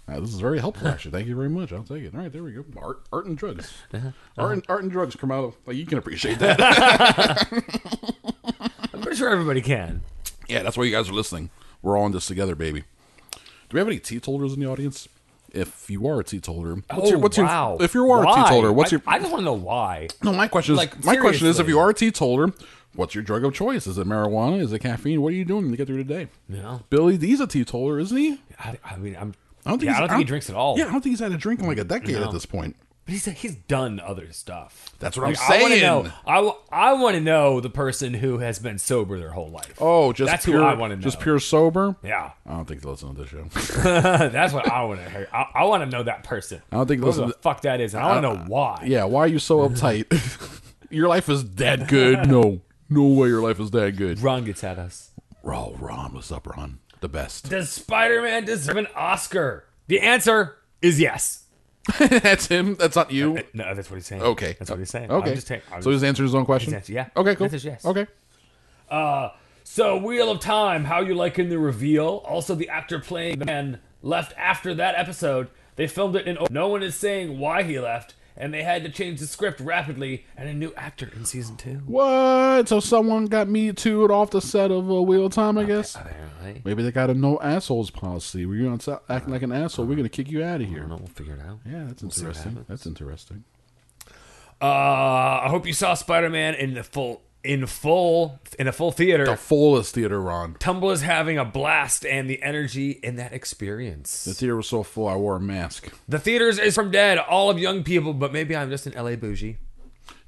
Uh, 0.09 0.21
this 0.21 0.33
is 0.33 0.39
very 0.41 0.61
helpful, 0.61 0.87
actually. 0.87 1.11
Thank 1.11 1.27
you 1.27 1.35
very 1.35 1.49
much. 1.49 1.73
I'll 1.73 1.83
take 1.83 2.05
it. 2.05 2.15
All 2.15 2.21
right, 2.21 2.33
there 2.33 2.43
we 2.45 2.53
go. 2.53 2.65
Art, 2.81 3.03
art 3.13 3.27
and 3.27 3.37
drugs. 3.37 3.73
Art, 4.39 4.53
and, 4.53 4.65
art 4.69 4.83
and 4.85 4.93
drugs 4.93 5.17
come 5.17 5.33
out. 5.33 5.55
Like 5.67 5.77
you 5.77 5.85
can 5.87 5.99
appreciate 5.99 6.39
that. 6.39 7.49
I'm 8.95 9.01
pretty 9.01 9.17
sure 9.17 9.29
everybody 9.31 9.61
can. 9.61 10.03
yeah, 10.49 10.63
that's 10.63 10.77
why 10.77 10.85
you 10.85 10.93
guys 10.93 11.09
are 11.09 11.13
listening. 11.13 11.51
We're 11.83 11.97
all 11.99 12.07
in 12.07 12.13
this 12.13 12.27
together, 12.27 12.55
baby. 12.55 12.85
Do 13.33 13.39
we 13.75 13.79
have 13.81 13.89
any 13.89 13.99
teetotalers 13.99 14.53
in 14.55 14.61
the 14.61 14.67
audience? 14.69 15.09
If 15.53 15.89
you 15.91 16.07
are 16.07 16.21
a 16.21 16.25
teetotaler, 16.25 16.75
what's 16.93 17.09
your 17.11 17.19
Oh, 17.19 17.21
what's 17.21 17.39
wow. 17.39 17.77
your 17.79 17.83
if 17.85 17.95
you 17.95 18.11
are 18.11 18.25
Why? 18.25 18.33
a 18.33 18.35
teetotaler, 18.45 18.73
what's 18.73 18.93
I, 18.93 18.97
your 18.97 19.03
I 19.07 19.19
just 19.19 19.31
want 19.31 19.41
to 19.41 19.45
know 19.45 19.55
why. 19.55 20.09
No, 20.23 20.33
my 20.33 20.49
question 20.49 20.75
is 20.75 20.79
Like, 20.79 21.03
my 21.05 21.17
question 21.17 21.47
is 21.47 21.59
if 21.59 21.67
you 21.69 21.79
are 21.79 21.89
a 21.91 21.95
teetotaler, 21.95 22.53
what's 22.95 23.15
your 23.15 23.25
drug 23.25 23.45
of 23.45 23.55
choice? 23.55 23.87
Is 23.87 23.97
it 23.97 24.07
marijuana? 24.07 24.61
Is 24.61 24.73
it 24.73 24.81
caffeine? 24.81 25.23
What 25.23 25.29
are 25.33 25.37
you 25.37 25.45
doing 25.47 25.71
to 25.71 25.77
get 25.77 25.87
through 25.87 26.03
the 26.03 26.05
day? 26.05 26.29
Yeah. 26.49 26.81
Billy 26.91 27.17
D's 27.17 27.41
a 27.41 27.47
teetotaler, 27.47 27.99
isn't 28.01 28.17
he? 28.17 28.41
I, 28.59 28.79
I 28.85 28.97
mean, 28.97 29.17
I'm. 29.19 29.35
I 29.67 29.71
don't 29.71 29.79
think 29.81 29.91
yeah, 29.91 29.97
I 29.97 30.01
don't 30.01 30.09
think 30.11 30.19
he 30.21 30.25
drinks 30.25 30.49
at 30.49 30.57
all. 30.57 30.79
Yeah, 30.79 30.87
I 30.87 30.93
don't 30.93 31.01
think 31.03 31.13
he's 31.13 31.21
had 31.21 31.33
a 31.33 31.37
drink 31.37 31.61
in 31.61 31.67
like 31.67 31.79
a 31.79 31.85
decade 31.85 32.15
No. 32.17 32.25
at 32.25 32.33
this 32.33 32.47
point. 32.47 32.77
But 33.05 33.13
he's 33.13 33.25
he's 33.27 33.55
done 33.55 34.01
other 34.01 34.33
stuff. 34.33 34.91
That's 34.99 35.17
what 35.17 35.29
I'm 35.29 35.37
I 35.49 35.63
wanna 35.63 35.75
saying. 35.77 35.83
know. 35.83 36.13
I, 36.27 36.35
w- 36.37 36.55
I 36.73 36.93
want 36.95 37.15
to 37.15 37.21
know 37.21 37.61
the 37.61 37.71
person 37.71 38.15
who 38.15 38.39
has 38.39 38.59
been 38.59 38.79
sober 38.79 39.17
their 39.19 39.31
whole 39.31 39.49
life. 39.49 39.75
Oh, 39.81 40.13
just 40.13 40.29
That's 40.31 40.45
pure, 40.45 40.59
who 40.59 40.65
I 40.65 40.75
want 40.75 40.91
to 40.91 40.97
know. 40.97 41.03
just 41.03 41.21
pure 41.21 41.39
sober. 41.39 41.95
Yeah, 42.03 42.33
I 42.45 42.51
don't 42.51 42.65
think 42.67 42.83
they 42.83 42.89
listen 42.91 43.15
to 43.15 43.23
this 43.23 43.31
show. 43.31 43.45
that's 44.29 44.53
what 44.53 44.69
I 44.69 44.83
want 44.85 45.05
to 45.05 45.11
hear. 45.11 45.29
I, 45.33 45.47
I 45.55 45.65
want 45.67 45.85
to 45.85 45.89
know 45.97 46.03
that 46.03 46.25
person. 46.25 46.63
I 46.73 46.77
don't 46.79 46.87
think 46.89 47.03
listen 47.03 47.29
the 47.29 47.33
to- 47.35 47.39
fuck 47.41 47.61
that 47.63 47.81
is. 47.81 47.95
And 47.95 48.03
I 48.03 48.09
want 48.09 48.23
to 48.25 48.29
know 48.35 48.41
uh, 48.43 48.47
why. 48.49 48.83
yeah, 48.87 49.05
why 49.05 49.21
are 49.21 49.29
you 49.29 49.39
so 49.39 49.69
uptight? 49.69 50.07
your 50.91 51.07
life 51.09 51.29
is 51.29 51.49
that 51.57 51.87
good. 51.89 52.27
No, 52.29 52.61
no 52.89 53.05
way. 53.07 53.29
Your 53.29 53.43
life 53.43 53.61
is 53.61 53.71
that 53.71 53.95
good. 53.97 54.21
Ron 54.21 54.45
gets 54.45 54.65
at 54.65 54.79
us. 54.81 55.13
Oh, 55.45 55.77
Ron, 55.79 56.13
what's 56.13 56.33
up, 56.33 56.45
Ron? 56.49 56.81
The 57.01 57.09
best. 57.09 57.51
Does 57.51 57.71
Spider-Man 57.71 58.45
deserve 58.45 58.77
an 58.77 58.87
Oscar? 58.95 59.65
The 59.87 60.01
answer 60.01 60.57
is 60.83 60.99
yes. 61.01 61.45
That's 61.99 62.47
him. 62.47 62.75
That's 62.77 62.97
not 62.97 63.13
you. 63.13 63.39
No, 63.55 63.73
that's 63.75 63.89
what 63.89 63.95
he's 63.97 64.07
saying. 64.07 64.21
Okay, 64.23 64.57
that's 64.59 64.69
what 64.71 64.81
he's 64.81 64.91
saying. 64.91 65.09
Okay, 65.11 65.29
I'm 65.31 65.35
just 65.37 65.47
taking- 65.47 65.73
I'm 65.73 65.83
so 65.83 65.91
he's 65.91 66.03
answering 66.03 66.27
his 66.27 66.35
own 66.35 66.45
question. 66.45 66.73
His 66.73 66.79
answer, 66.81 66.93
yeah. 66.93 67.09
Okay, 67.17 67.37
cool. 67.37 67.45
His 67.49 67.55
answer 67.55 67.57
is 67.57 67.65
yes. 67.65 67.85
Okay. 67.85 68.07
Uh, 68.91 69.29
so, 69.63 69.97
Wheel 69.97 70.31
of 70.31 70.41
Time, 70.41 70.85
how 70.85 71.01
you 71.01 71.15
liking 71.15 71.49
the 71.49 71.59
reveal? 71.61 72.23
Also, 72.27 72.55
the 72.57 72.69
actor 72.69 72.99
playing 72.99 73.39
the 73.39 73.45
man 73.45 73.79
left 74.03 74.33
after 74.37 74.75
that 74.75 74.97
episode. 74.97 75.49
They 75.77 75.87
filmed 75.87 76.17
it 76.17 76.27
in. 76.27 76.39
No 76.51 76.67
one 76.69 76.83
is 76.83 76.97
saying 76.97 77.39
why 77.39 77.63
he 77.63 77.79
left, 77.79 78.15
and 78.37 78.53
they 78.53 78.63
had 78.63 78.85
to 78.85 78.91
change 78.91 79.21
the 79.21 79.27
script 79.27 79.61
rapidly. 79.61 80.27
And 80.37 80.49
a 80.49 80.55
new 80.55 80.73
actor 80.77 81.11
in 81.15 81.25
season 81.25 81.57
two. 81.57 81.83
What? 81.87 82.69
So 82.69 82.81
someone 82.81 83.27
got 83.27 83.49
me 83.49 83.73
tooed 83.73 84.11
off 84.11 84.31
the 84.31 84.41
set 84.41 84.71
of 84.71 84.91
uh, 84.91 85.03
Wheel 85.03 85.27
of 85.27 85.33
Time, 85.33 85.57
I 85.59 85.65
guess. 85.65 85.95
Apparently, 85.95 86.63
Maybe 86.65 86.83
they 86.83 86.93
got 86.93 87.11
a 87.11 87.15
no 87.15 87.41
assholes 87.41 87.91
policy. 87.91 88.47
Where 88.47 88.57
you're 88.57 88.71
on 88.71 88.81
set 88.81 89.03
acting 89.09 89.33
like 89.33 89.43
an 89.43 89.53
asshole, 89.53 89.87
we're 89.87 89.97
gonna 89.97 90.09
kick 90.09 90.31
you 90.31 90.43
out 90.45 90.61
of 90.61 90.67
I 90.67 90.71
here. 90.71 90.81
don't 90.81 90.89
know. 90.91 90.97
We'll 90.97 91.07
figure 91.09 91.35
it 91.35 91.41
out. 91.41 91.59
Yeah, 91.65 91.85
that's 91.89 92.01
see 92.01 92.07
what 92.07 92.17
interesting. 92.19 92.51
happens. 92.53 92.67
That's 92.69 92.87
interesting. 92.87 93.45
Uh, 94.61 94.65
I 94.65 95.47
hope 95.51 95.67
you 95.67 95.73
saw 95.75 95.93
Spider-Man 95.95 96.55
in 96.55 96.73
the 96.75 96.83
full, 96.83 97.21
in 97.47 97.67
full, 97.67 98.41
in 98.59 98.67
a 98.67 98.73
full 98.73 98.93
theater. 98.93 99.25
The 99.25 99.37
fullest 99.37 99.95
theater, 99.95 100.21
Ron. 100.21 100.57
Tumble 100.59 100.91
is 100.91 101.03
having 101.03 101.39
a 101.39 101.45
blast, 101.45 102.05
and 102.05 102.29
the 102.29 102.43
energy 102.43 102.91
in 102.91 103.17
that 103.17 103.33
experience. 103.33 104.25
The 104.25 104.35
theater 104.35 104.57
was 104.57 104.69
so 104.69 104.83
full, 104.83 105.09
I 105.09 105.17
wore 105.17 105.37
a 105.37 105.41
mask. 105.41 105.93
The 106.09 106.19
theaters 106.19 106.59
is 106.59 106.75
from 106.75 106.91
dead, 106.91 107.19
all 107.19 107.49
of 107.49 107.59
young 107.59 107.85
people, 107.85 108.13
but 108.13 108.33
maybe 108.33 108.57
I'm 108.57 108.71
just 108.71 108.87
an 108.87 108.93
LA 108.93 109.17
bougie. 109.17 109.59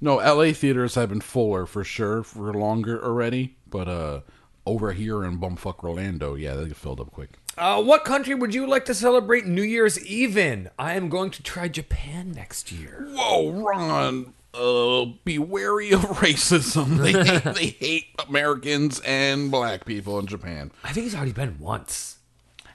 No, 0.00 0.20
L.A. 0.20 0.52
theaters 0.52 0.94
have 0.94 1.08
been 1.08 1.20
fuller 1.20 1.66
for 1.66 1.82
sure 1.82 2.22
for 2.22 2.52
longer 2.54 3.04
already, 3.04 3.56
but 3.68 3.88
uh, 3.88 4.20
over 4.64 4.92
here 4.92 5.24
in 5.24 5.38
bumfuck 5.38 5.82
Orlando, 5.82 6.34
yeah, 6.34 6.54
they 6.54 6.68
get 6.68 6.76
filled 6.76 7.00
up 7.00 7.10
quick. 7.10 7.38
Uh, 7.56 7.82
what 7.82 8.04
country 8.04 8.36
would 8.36 8.54
you 8.54 8.66
like 8.66 8.84
to 8.84 8.94
celebrate 8.94 9.44
New 9.44 9.62
Year's 9.62 10.04
Eve 10.06 10.38
in? 10.38 10.70
I 10.78 10.94
am 10.94 11.08
going 11.08 11.30
to 11.32 11.42
try 11.42 11.66
Japan 11.66 12.30
next 12.30 12.70
year. 12.70 13.08
Whoa, 13.10 13.50
Ron. 13.50 14.34
Uh, 14.58 15.12
be 15.24 15.38
wary 15.38 15.92
of 15.92 16.00
racism. 16.20 16.98
They 16.98 17.12
hate, 17.12 17.54
they 17.54 17.66
hate 17.86 18.06
Americans 18.28 19.00
and 19.00 19.50
black 19.50 19.84
people 19.84 20.18
in 20.18 20.26
Japan. 20.26 20.72
I 20.82 20.92
think 20.92 21.04
he's 21.04 21.14
already 21.14 21.32
been 21.32 21.60
once. 21.60 22.18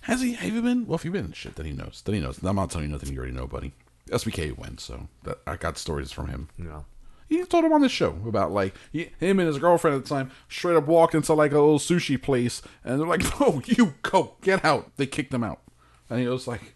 Has 0.04 0.22
he? 0.22 0.34
Have 0.34 0.54
you 0.54 0.62
been? 0.62 0.86
Well, 0.88 0.96
if 0.96 1.04
you've 1.04 1.14
been, 1.14 1.34
shit, 1.34 1.56
then 1.56 1.66
he 1.66 1.74
knows. 1.74 2.02
Then 2.06 2.16
he 2.16 2.22
knows. 2.22 2.42
I'm 2.42 2.56
not 2.56 2.72
telling 2.72 2.88
you 2.88 2.92
nothing 2.94 3.12
you 3.12 3.18
already 3.18 3.34
know, 3.34 3.48
buddy. 3.48 3.74
SBK 4.10 4.58
went, 4.58 4.80
so 4.80 5.08
that 5.24 5.40
I 5.46 5.56
got 5.56 5.78
stories 5.78 6.12
from 6.12 6.28
him. 6.28 6.50
No. 6.58 6.86
He 7.30 7.44
told 7.46 7.66
him 7.66 7.74
on 7.74 7.82
the 7.82 7.90
show 7.90 8.18
about 8.28 8.52
like 8.52 8.76
he, 8.92 9.12
him 9.20 9.40
and 9.40 9.48
his 9.48 9.58
girlfriend 9.58 9.98
at 9.98 10.04
the 10.04 10.10
time 10.10 10.32
straight 10.50 10.76
up 10.76 10.88
walked 10.88 11.16
into 11.16 11.34
like 11.34 11.52
a 11.52 11.56
little 11.56 11.80
sushi 11.80 12.22
place, 12.22 12.62
and 12.84 13.00
they're 13.00 13.08
like, 13.08 13.24
"No, 13.40 13.62
you 13.66 13.96
go, 14.04 14.36
get 14.42 14.64
out." 14.64 14.92
They 14.98 15.06
kicked 15.06 15.34
him 15.34 15.44
out, 15.44 15.62
and 16.10 16.20
he 16.20 16.28
was 16.28 16.48
like, 16.48 16.76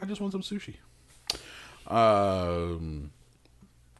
"I 0.00 0.06
just 0.06 0.20
want 0.20 0.32
some 0.32 0.42
sushi." 0.42 0.76
Um, 1.86 3.12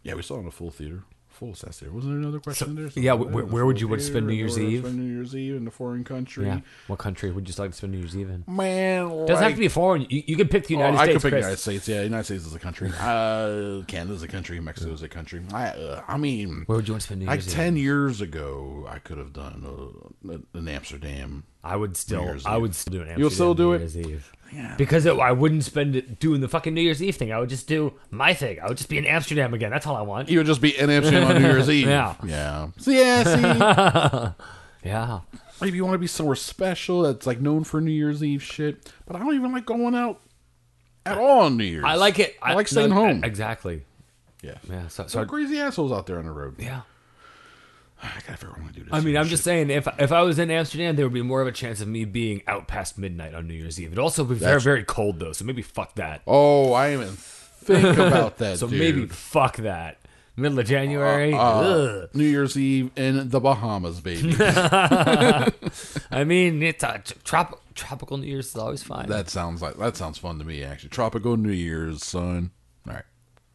yeah, 0.02 0.14
we 0.14 0.22
saw 0.22 0.36
it 0.36 0.40
in 0.40 0.46
a 0.46 0.50
full 0.50 0.70
theater, 0.70 1.02
full 1.28 1.54
size 1.54 1.78
theater. 1.78 1.94
Wasn't 1.94 2.12
there 2.12 2.20
another 2.20 2.40
question 2.40 2.70
in 2.70 2.74
there? 2.76 2.90
yeah, 2.96 3.12
where- 3.14 3.44
where 3.44 3.66
would 3.66 3.80
you 3.80 3.88
want 3.88 4.00
to 4.00 4.06
spend 4.06 4.26
New 4.26 4.34
Year's 4.34 4.58
I 4.58 4.62
Eve? 4.62 4.80
Spend 4.80 4.98
New 4.98 5.14
Year's 5.14 5.34
Eve 5.34 5.56
in 5.56 5.66
a 5.66 5.70
foreign 5.70 6.04
country. 6.04 6.46
Yeah. 6.46 6.60
What 6.88 6.98
country 6.98 7.30
would 7.30 7.48
you 7.48 7.54
like 7.58 7.70
to 7.70 7.76
spend 7.76 7.92
New 7.92 7.98
Year's 7.98 8.16
Eve 8.16 8.28
in? 8.30 8.44
Man, 8.46 9.08
Doesn't 9.26 9.42
have 9.42 9.54
to 9.54 9.58
be 9.58 9.68
foreign. 9.68 10.02
You, 10.10 10.22
you 10.26 10.36
can 10.36 10.48
pick 10.48 10.66
the 10.66 10.74
United 10.74 10.96
oh, 10.96 11.00
I 11.00 11.04
States. 11.04 11.22
could 11.22 11.22
pick 11.22 11.32
Chris. 11.32 11.42
United 11.44 11.58
States. 11.60 11.88
Yeah, 11.88 12.02
United 12.02 12.24
States 12.24 12.46
is 12.46 12.54
a 12.54 12.58
country. 12.58 12.90
Uh, 13.00 13.82
Canada's 13.86 14.22
a 14.22 14.28
country. 14.28 14.60
Mexico's 14.60 15.02
a 15.02 15.08
country. 15.08 15.40
I, 15.52 15.68
uh, 15.68 16.02
I 16.08 16.16
mean, 16.16 16.64
Where 16.66 16.76
would 16.76 16.86
you 16.88 16.94
want 16.94 17.02
to 17.02 17.06
spend 17.06 17.20
New 17.20 17.26
like 17.26 17.36
Year's 17.40 17.48
Eve? 17.48 17.54
ten 17.54 17.76
years 17.76 18.20
ago, 18.20 18.86
I 18.88 18.98
could 18.98 19.18
have 19.18 19.32
done 19.32 19.64
uh, 20.28 20.38
in 20.58 20.68
Amsterdam. 20.68 21.44
I 21.64 21.76
would 21.76 21.96
still, 21.96 22.22
Year's 22.24 22.44
I 22.46 22.56
Eve. 22.56 22.62
would 22.62 22.74
still 22.74 22.92
do 22.92 22.96
an 22.98 23.02
Amsterdam 23.08 23.20
You'll 23.20 23.30
still 23.30 23.54
do 23.54 23.62
New 23.64 23.72
it? 23.74 23.78
Year's 23.80 23.96
Eve. 23.98 24.32
Yeah. 24.52 24.74
Because 24.76 25.06
it, 25.06 25.18
I 25.18 25.32
wouldn't 25.32 25.64
spend 25.64 25.96
it 25.96 26.18
doing 26.18 26.40
the 26.42 26.48
fucking 26.48 26.74
New 26.74 26.82
Year's 26.82 27.02
Eve 27.02 27.16
thing. 27.16 27.32
I 27.32 27.38
would 27.38 27.48
just 27.48 27.66
do 27.66 27.94
my 28.10 28.34
thing. 28.34 28.60
I 28.60 28.68
would 28.68 28.76
just 28.76 28.90
be 28.90 28.98
in 28.98 29.06
Amsterdam 29.06 29.54
again. 29.54 29.70
That's 29.70 29.86
all 29.86 29.96
I 29.96 30.02
want. 30.02 30.28
You 30.28 30.38
would 30.38 30.46
just 30.46 30.60
be 30.60 30.76
in 30.78 30.90
Amsterdam 30.90 31.24
on 31.28 31.40
New 31.40 31.48
Year's 31.48 31.70
Eve. 31.70 31.86
Yeah. 31.88 32.14
yeah. 32.24 32.68
So 32.78 32.90
yeah, 32.90 34.34
see, 34.82 34.88
Yeah. 34.88 35.20
maybe 35.60 35.76
you 35.76 35.84
want 35.84 35.94
to 35.94 35.98
be 35.98 36.06
somewhere 36.06 36.36
special 36.36 37.02
that's 37.02 37.26
like 37.26 37.40
known 37.40 37.64
for 37.64 37.80
New 37.80 37.92
Year's 37.92 38.22
Eve 38.22 38.42
shit. 38.42 38.92
But 39.06 39.16
I 39.16 39.20
don't 39.20 39.34
even 39.34 39.52
like 39.52 39.64
going 39.64 39.94
out 39.94 40.20
at 41.06 41.16
all 41.16 41.40
on 41.42 41.56
New 41.56 41.64
Year's. 41.64 41.84
I 41.86 41.94
like 41.94 42.18
it. 42.18 42.36
I, 42.42 42.54
like 42.54 42.68
staying 42.68 42.90
no, 42.90 42.96
home. 42.96 43.24
Exactly. 43.24 43.84
yeah. 44.42 44.56
Yeah. 44.68 44.88
So, 44.88 45.04
so 45.04 45.20
Some 45.20 45.28
crazy 45.28 45.58
assholes 45.60 45.92
out 45.92 46.06
there 46.06 46.18
on 46.18 46.26
the 46.26 46.32
road. 46.32 46.56
yeah. 46.58 46.82
I 48.02 48.08
gotta 48.26 48.36
figure 48.36 48.50
out 48.50 48.58
when 48.58 48.68
to 48.68 48.72
do 48.74 48.84
this. 48.84 48.92
I 48.92 49.00
mean, 49.00 49.16
I'm 49.16 49.24
shit. 49.24 49.30
just 49.30 49.44
saying, 49.44 49.70
if 49.70 49.86
if 49.98 50.10
I 50.12 50.22
was 50.22 50.38
in 50.38 50.50
Amsterdam, 50.50 50.96
there 50.96 51.06
would 51.06 51.14
be 51.14 51.22
more 51.22 51.40
of 51.40 51.46
a 51.46 51.52
chance 51.52 51.80
of 51.80 51.88
me 51.88 52.04
being 52.04 52.42
out 52.48 52.66
past 52.68 52.98
midnight 52.98 53.32
on 53.34 53.46
New 53.46 53.54
Year's 53.54 53.80
Eve. 53.80 53.88
It'd 53.88 53.98
also 53.98 54.24
be 54.24 54.34
very, 54.34 54.40
That's- 54.40 54.62
very 54.64 54.84
cold 54.84 55.20
though, 55.20 55.32
so 55.32 55.44
maybe 55.44 55.62
fuck 55.62 55.94
that. 55.94 56.22
Oh, 56.26 56.72
I 56.72 56.92
even 56.94 57.08
think 57.10 57.84
about 57.98 58.38
that. 58.38 58.58
So 58.58 58.66
dude. 58.66 58.78
maybe 58.80 59.06
fuck 59.06 59.56
that. 59.58 59.98
Middle 60.34 60.58
of 60.60 60.66
January. 60.66 61.34
Uh, 61.34 61.38
ugh. 61.38 62.08
New 62.14 62.24
Year's 62.24 62.56
Eve 62.56 62.90
in 62.96 63.28
the 63.28 63.38
Bahamas, 63.38 64.00
baby. 64.00 64.34
I 64.40 66.24
mean, 66.24 66.62
it's 66.62 66.82
a 66.82 67.02
trop- 67.24 67.60
tropical 67.74 68.16
New 68.16 68.26
Year's 68.26 68.48
is 68.48 68.56
always 68.56 68.82
fine. 68.82 69.08
that 69.08 69.28
sounds 69.30 69.60
like 69.62 69.76
that 69.78 69.96
sounds 69.96 70.18
fun 70.18 70.38
to 70.38 70.44
me. 70.44 70.62
Actually, 70.62 70.88
tropical 70.90 71.36
New 71.36 71.50
Year's, 71.52 72.04
son. 72.04 72.50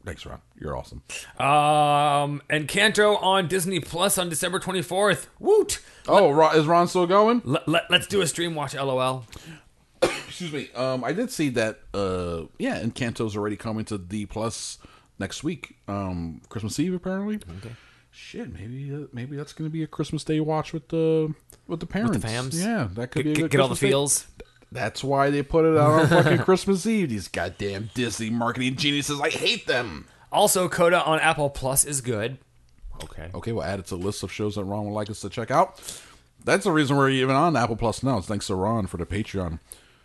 Thanks, 0.08 0.26
Ron. 0.26 0.40
You're 0.58 0.78
awesome. 0.78 1.02
Um, 1.38 2.42
Encanto 2.50 3.22
on 3.22 3.50
Disney 3.50 3.82
Plus 3.82 4.18
on 4.18 4.30
December 4.30 4.58
24th. 4.58 5.26
Woot! 5.38 5.80
Oh, 6.08 6.32
Ron, 6.32 6.56
is 6.56 6.66
Ron 6.66 6.88
still 6.88 7.06
going? 7.08 7.42
Let, 7.44 7.68
let, 7.68 7.92
let's 7.92 8.08
do 8.08 8.22
a 8.22 8.28
stream 8.28 8.56
watch. 8.56 8.74
LOL. 8.74 9.26
Excuse 10.02 10.54
me. 10.54 10.70
Um, 10.76 11.04
I 11.04 11.12
did 11.12 11.30
see 11.30 11.50
that. 11.50 11.80
Uh, 11.94 12.44
yeah, 12.58 12.78
and 12.78 12.96
Encanto's 12.96 13.36
already 13.36 13.58
coming 13.58 13.84
to 13.84 13.98
D 13.98 14.26
Plus 14.26 14.78
next 15.20 15.44
week. 15.44 15.76
Um, 15.90 16.40
Christmas 16.48 16.80
Eve 16.80 16.94
apparently. 16.94 17.42
Okay. 17.58 17.76
Shit, 18.10 18.54
maybe 18.54 18.90
uh, 18.96 19.08
maybe 19.12 19.36
that's 19.36 19.52
gonna 19.52 19.70
be 19.70 19.84
a 19.84 19.88
Christmas 19.88 20.24
Day 20.24 20.40
watch 20.40 20.72
with 20.72 20.88
the 20.88 21.34
with 21.68 21.82
the 21.82 21.86
parents. 21.86 22.18
The 22.18 22.26
fams? 22.26 22.54
Yeah, 22.64 22.88
that 22.94 23.12
could 23.12 23.26
be 23.26 23.32
a 23.32 23.36
Get, 23.36 23.42
good 23.42 23.52
get 23.52 23.60
all 23.60 23.68
the 23.68 23.76
Christmas 23.76 23.80
Day- 23.82 23.90
feels. 23.90 24.28
That's 24.72 25.04
why 25.04 25.30
they 25.30 25.44
put 25.44 25.66
it 25.66 25.78
out 25.78 25.92
on 26.02 26.08
fucking 26.24 26.40
Christmas 26.40 26.86
Eve. 26.86 27.10
These 27.10 27.28
goddamn 27.30 27.90
Disney 27.94 28.30
marketing 28.30 28.76
geniuses. 28.76 29.20
I 29.22 29.30
hate 29.30 29.66
them. 29.68 30.08
Also, 30.32 30.68
Coda 30.68 31.02
on 31.04 31.20
Apple 31.20 31.50
Plus 31.50 31.86
is 31.86 32.02
good. 32.02 32.38
Okay. 33.04 33.30
Okay, 33.34 33.52
we'll 33.52 33.64
add 33.64 33.80
it 33.80 33.86
to 33.88 33.98
the 33.98 34.04
list 34.04 34.24
of 34.24 34.32
shows 34.32 34.56
that 34.56 34.64
Ron 34.66 34.86
would 34.86 34.94
like 34.94 35.10
us 35.10 35.22
to 35.22 35.30
check 35.30 35.52
out. 35.52 35.80
That's 36.44 36.64
the 36.66 36.72
reason 36.72 36.98
we're 36.98 37.10
even 37.10 37.36
on 37.36 37.56
Apple 37.56 37.76
Plus 37.76 38.04
now. 38.04 38.18
It's 38.18 38.28
thanks 38.28 38.48
to 38.48 38.56
Ron 38.56 38.88
for 38.88 38.98
the 38.98 39.06
Patreon. 39.06 39.60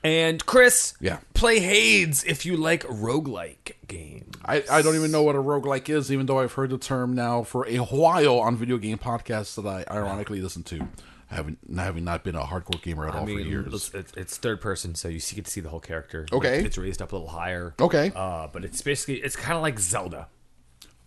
And 0.05 0.45
Chris, 0.47 0.95
Yeah. 1.01 1.19
play 1.33 1.61
Hades 1.61 2.25
if 2.25 2.45
you 2.45 2.57
like 2.57 2.83
roguelike 2.85 3.73
games. 3.87 4.35
I, 4.45 4.65
I 4.71 4.83
don't 4.83 4.97
even 4.97 5.13
know 5.13 5.23
what 5.23 5.37
a 5.37 5.39
roguelike 5.43 5.89
is, 5.89 6.11
even 6.11 6.27
though 6.27 6.41
I've 6.41 6.53
heard 6.55 6.71
the 6.71 6.79
term 6.79 7.15
now 7.15 7.45
for 7.45 7.67
a 7.69 7.79
while 7.79 8.39
on 8.41 8.57
video 8.57 8.79
game 8.79 8.99
podcasts 8.99 9.55
that 9.63 9.67
I 9.67 9.85
ironically 9.93 10.41
listen 10.41 10.65
to. 10.65 10.89
Having 11.33 11.57
having 11.77 12.05
not 12.05 12.25
been 12.25 12.35
a 12.35 12.43
hardcore 12.43 12.81
gamer 12.83 13.09
at 13.09 13.15
all 13.15 13.27
mean, 13.27 13.39
for 13.39 13.45
years. 13.45 13.75
It's, 13.75 13.95
it's, 13.95 14.13
it's 14.17 14.37
third 14.37 14.61
person, 14.61 14.95
so 14.95 15.09
you 15.09 15.21
see, 15.21 15.37
get 15.37 15.47
to 15.47 15.51
see 15.51 15.61
the 15.61 15.69
whole 15.69 15.81
character. 15.81 16.27
Okay. 16.33 16.59
It's, 16.59 16.67
it's 16.67 16.79
raised 16.79 17.03
up 17.03 17.13
a 17.13 17.17
little 17.17 17.31
higher. 17.31 17.75
Okay. 17.81 18.13
Uh, 18.15 18.49
but 18.53 18.65
it's 18.65 18.83
basically 18.83 19.17
it's 19.17 19.37
kind 19.37 19.57
of 19.57 19.63
like 19.63 19.79
Zelda. 19.79 20.29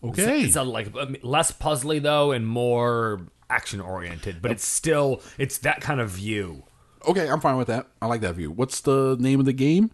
Okay. 0.03 0.43
It's, 0.43 0.55
a, 0.55 0.63
like 0.63 0.95
um, 0.95 1.15
less 1.23 1.51
puzzly 1.51 2.01
though, 2.01 2.31
and 2.31 2.47
more 2.47 3.21
action 3.49 3.79
oriented. 3.79 4.41
But 4.41 4.51
it's 4.51 4.65
still 4.65 5.21
it's 5.37 5.59
that 5.59 5.81
kind 5.81 5.99
of 5.99 6.09
view. 6.09 6.63
Okay, 7.07 7.29
I'm 7.29 7.39
fine 7.39 7.57
with 7.57 7.67
that. 7.67 7.87
I 8.01 8.07
like 8.07 8.21
that 8.21 8.35
view. 8.35 8.51
What's 8.51 8.81
the 8.81 9.15
name 9.19 9.39
of 9.39 9.45
the 9.45 9.53
game? 9.53 9.91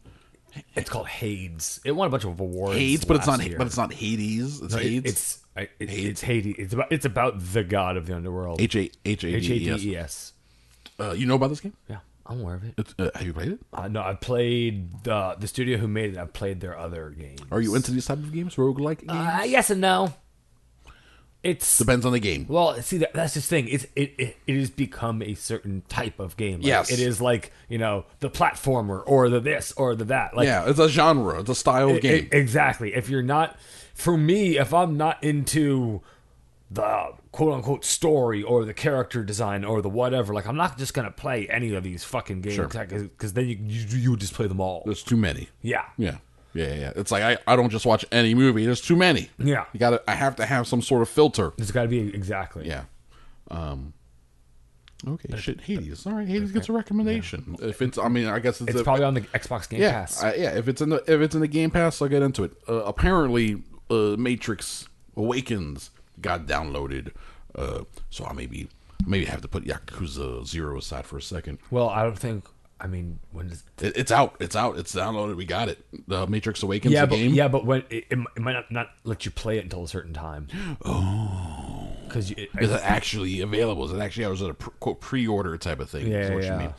It's 0.76 0.90
called 0.90 1.08
Hades. 1.08 1.80
It 1.86 1.94
won 1.94 2.08
a 2.08 2.10
bunch 2.10 2.26
of 2.26 2.40
awards. 2.40 2.78
Hades, 2.78 3.06
but 3.06 3.18
it's 3.18 3.28
not. 3.28 3.46
year. 3.46 3.58
But 3.58 3.68
it's 3.68 3.78
not 3.78 3.94
Hades. 3.94 4.62
It's 4.62 4.74
No, 4.74 4.80
Hades. 4.80 5.12
It's 5.12 5.41
I- 5.56 5.62
it, 5.80 5.90
it's 5.90 6.22
Hades. 6.22 6.56
It's 6.58 6.74
about 6.74 6.92
it's 6.92 7.06
about 7.06 7.36
the 7.54 7.64
god 7.64 7.98
of 7.98 8.06
the 8.08 8.16
underworld. 8.16 8.62
H 8.62 8.76
A 8.76 8.90
H 9.06 9.24
A 9.24 9.36
H 9.36 9.48
D 9.48 9.52
A 9.52 9.56
E 9.56 9.60
D 9.60 9.70
S. 9.72 9.84
E 9.84 9.96
S. 9.98 10.34
Uh, 11.00 11.12
you 11.14 11.26
know 11.26 11.36
about 11.36 11.50
this 11.50 11.60
game? 11.60 11.74
Yeah, 11.90 11.98
I'm 12.26 12.42
aware 12.42 12.56
of 12.56 12.64
it. 12.64 12.74
It's, 12.78 12.94
uh, 13.00 13.10
have 13.16 13.24
you 13.26 13.34
played 13.34 13.50
it? 13.54 13.60
Uh, 13.74 13.88
no, 13.88 14.02
I 14.02 14.14
played 14.14 15.04
the 15.04 15.36
the 15.40 15.48
studio 15.48 15.78
who 15.78 15.88
made 15.88 16.14
it. 16.14 16.18
I 16.20 16.26
played 16.26 16.62
their 16.62 16.78
other 16.78 17.10
games. 17.10 17.42
Are 17.52 17.60
you 17.60 17.76
into 17.76 17.92
these 17.92 18.06
type 18.06 18.20
of 18.20 18.32
games, 18.32 18.56
roguelike 18.56 19.00
games? 19.00 19.12
Uh, 19.12 19.44
yes 19.46 19.70
and 19.70 19.82
no. 19.82 20.14
It's 21.44 21.80
Depends 21.80 22.06
on 22.06 22.12
the 22.14 22.20
game. 22.20 22.46
well, 22.48 22.80
see 22.84 22.98
that 23.00 23.16
that's 23.16 23.34
the 23.34 23.42
thing. 23.42 23.68
It's 23.68 23.86
it, 23.96 24.14
it 24.20 24.38
it 24.46 24.60
has 24.60 24.70
become 24.70 25.24
a 25.24 25.34
certain 25.34 25.82
type 25.90 26.20
of 26.20 26.38
game. 26.38 26.58
Like, 26.60 26.68
Yes. 26.68 26.92
it 26.92 27.00
is 27.00 27.20
like 27.20 27.52
you 27.68 27.80
know 27.80 28.06
the 28.20 28.30
platformer 28.30 29.02
or 29.08 29.28
the 29.28 29.40
this 29.40 29.72
or 29.72 29.96
the 29.96 30.06
that. 30.06 30.36
Like 30.36 30.46
yeah, 30.46 30.70
it's 30.70 30.78
a 30.78 30.88
genre. 30.88 31.40
It's 31.40 31.50
a 31.50 31.56
style 31.56 31.90
of 31.90 32.00
game. 32.02 32.30
Exactly. 32.32 32.94
If 32.94 33.10
you're 33.10 33.24
not, 33.24 33.58
for 34.02 34.18
me, 34.18 34.58
if 34.58 34.74
I'm 34.74 34.98
not 34.98 35.24
into 35.24 36.02
the 36.70 37.14
quote 37.32 37.54
unquote 37.54 37.84
story 37.86 38.42
or 38.44 38.64
the 38.66 38.74
character 38.74 39.24
design 39.24 39.64
or 39.66 39.82
the 39.82 39.90
whatever, 39.90 40.34
like 40.34 40.48
I'm 40.48 40.56
not 40.58 40.78
just 40.78 40.94
gonna 40.94 41.12
play 41.12 41.48
any 41.50 41.74
of 41.76 41.84
these 41.84 42.04
fucking 42.04 42.42
games 42.42 42.56
Sure. 42.56 42.68
because 42.68 43.34
then 43.34 43.48
you, 43.48 43.58
you 43.62 43.98
you 43.98 44.12
would 44.12 44.20
just 44.20 44.34
play 44.34 44.48
them 44.48 44.60
all. 44.62 44.84
There's 44.86 45.04
too 45.04 45.18
many. 45.18 45.50
Yeah. 45.62 45.84
Yeah. 45.98 46.18
Yeah, 46.54 46.68
yeah, 46.68 46.76
yeah. 46.76 46.92
It's 46.98 47.12
like 47.12 47.24
I, 47.24 47.38
I 47.48 47.56
don't 47.56 47.70
just 47.70 47.86
watch 47.86 48.04
any 48.12 48.34
movie. 48.36 48.66
There's 48.66 48.82
too 48.82 48.96
many. 48.98 49.30
Yeah. 49.38 49.66
You 49.74 49.80
gotta 49.80 50.02
I 50.08 50.16
have 50.16 50.36
to 50.38 50.46
have 50.46 50.68
some 50.68 50.82
sort 50.82 51.02
of 51.02 51.10
filter. 51.10 51.54
It's 51.58 51.72
got 51.72 51.84
to 51.84 51.88
be 51.88 52.00
exactly. 52.00 52.68
Yeah. 52.68 52.84
Um 53.50 53.94
Okay, 55.08 55.36
shit, 55.38 55.62
Hades. 55.62 56.06
All 56.06 56.14
right, 56.14 56.28
Hades 56.28 56.52
gets 56.52 56.70
a 56.70 56.74
recommendation. 56.74 57.56
If 57.60 57.82
it's, 57.82 57.98
I 57.98 58.08
mean, 58.08 58.28
I 58.28 58.38
guess 58.38 58.62
it's, 58.62 58.70
It's 58.70 58.82
a- 58.82 58.84
probably 58.84 59.04
on 59.04 59.16
the 59.16 59.22
Xbox 59.22 59.68
Game 59.68 59.82
yeah, 59.82 59.92
Pass. 60.02 60.22
I- 60.22 60.36
yeah. 60.36 60.52
If 60.52 60.68
it's 60.68 60.80
in 60.80 60.90
the 60.90 60.98
if 61.12 61.22
it's 61.22 61.34
in 61.34 61.42
the 61.42 61.48
Game 61.48 61.72
Pass, 61.72 62.04
I'll 62.04 62.08
get 62.08 62.22
into 62.22 62.44
it. 62.44 62.52
Uh, 62.70 62.84
apparently, 62.84 63.64
uh, 63.92 64.16
Matrix 64.18 64.88
Awakens 65.16 65.92
got 66.22 66.46
downloaded, 66.46 67.12
uh, 67.56 67.84
so 68.10 68.26
I 68.26 68.34
maybe 68.34 68.70
maybe 69.06 69.26
have 69.26 69.42
to 69.42 69.48
put 69.48 69.66
Yakuza 69.66 70.46
Zero 70.46 70.78
aside 70.78 71.06
for 71.06 71.18
a 71.18 71.22
second. 71.22 71.60
well, 71.70 71.90
I 71.90 72.04
don't 72.04 72.18
think. 72.18 72.46
I 72.80 72.88
mean, 72.88 73.20
when 73.32 73.50
does 73.50 73.64
It, 73.80 73.96
it's 73.96 74.12
out. 74.12 74.36
It's 74.40 74.56
out. 74.56 74.80
It's 74.80 74.96
downloaded. 74.96 75.36
We 75.36 75.46
got 75.46 75.70
it. 75.70 75.86
The 76.08 76.26
Matrix 76.26 76.64
Awakens 76.64 76.92
yeah, 76.92 77.02
the 77.02 77.08
but 77.08 77.16
game. 77.18 77.34
yeah, 77.36 77.48
but 77.48 77.64
when 77.64 77.84
it, 77.92 78.08
it, 78.10 78.40
might 78.40 78.54
not, 78.54 78.72
not 78.72 78.90
let 79.04 79.24
you 79.24 79.30
play 79.30 79.60
it 79.60 79.64
until 79.64 79.84
a 79.84 79.88
certain 79.88 80.16
time. 80.16 80.48
Oh, 80.84 81.90
because 82.08 82.32
Is 82.32 82.72
it 82.72 82.82
actually 82.84 83.42
available? 83.42 83.86
Is 83.86 83.92
it 83.92 84.00
actually? 84.00 84.26
I 84.26 84.30
was 84.30 84.42
at 84.42 84.50
a 84.50 84.54
pr- 84.56 84.72
quote 84.80 85.00
pre-order 85.00 85.60
type 85.60 85.80
of 85.80 85.92
thing. 85.92 86.08
Yeah, 86.08 86.34
what 86.34 86.44
yeah. 86.44 86.54
you 86.54 86.60
mean. 86.60 86.74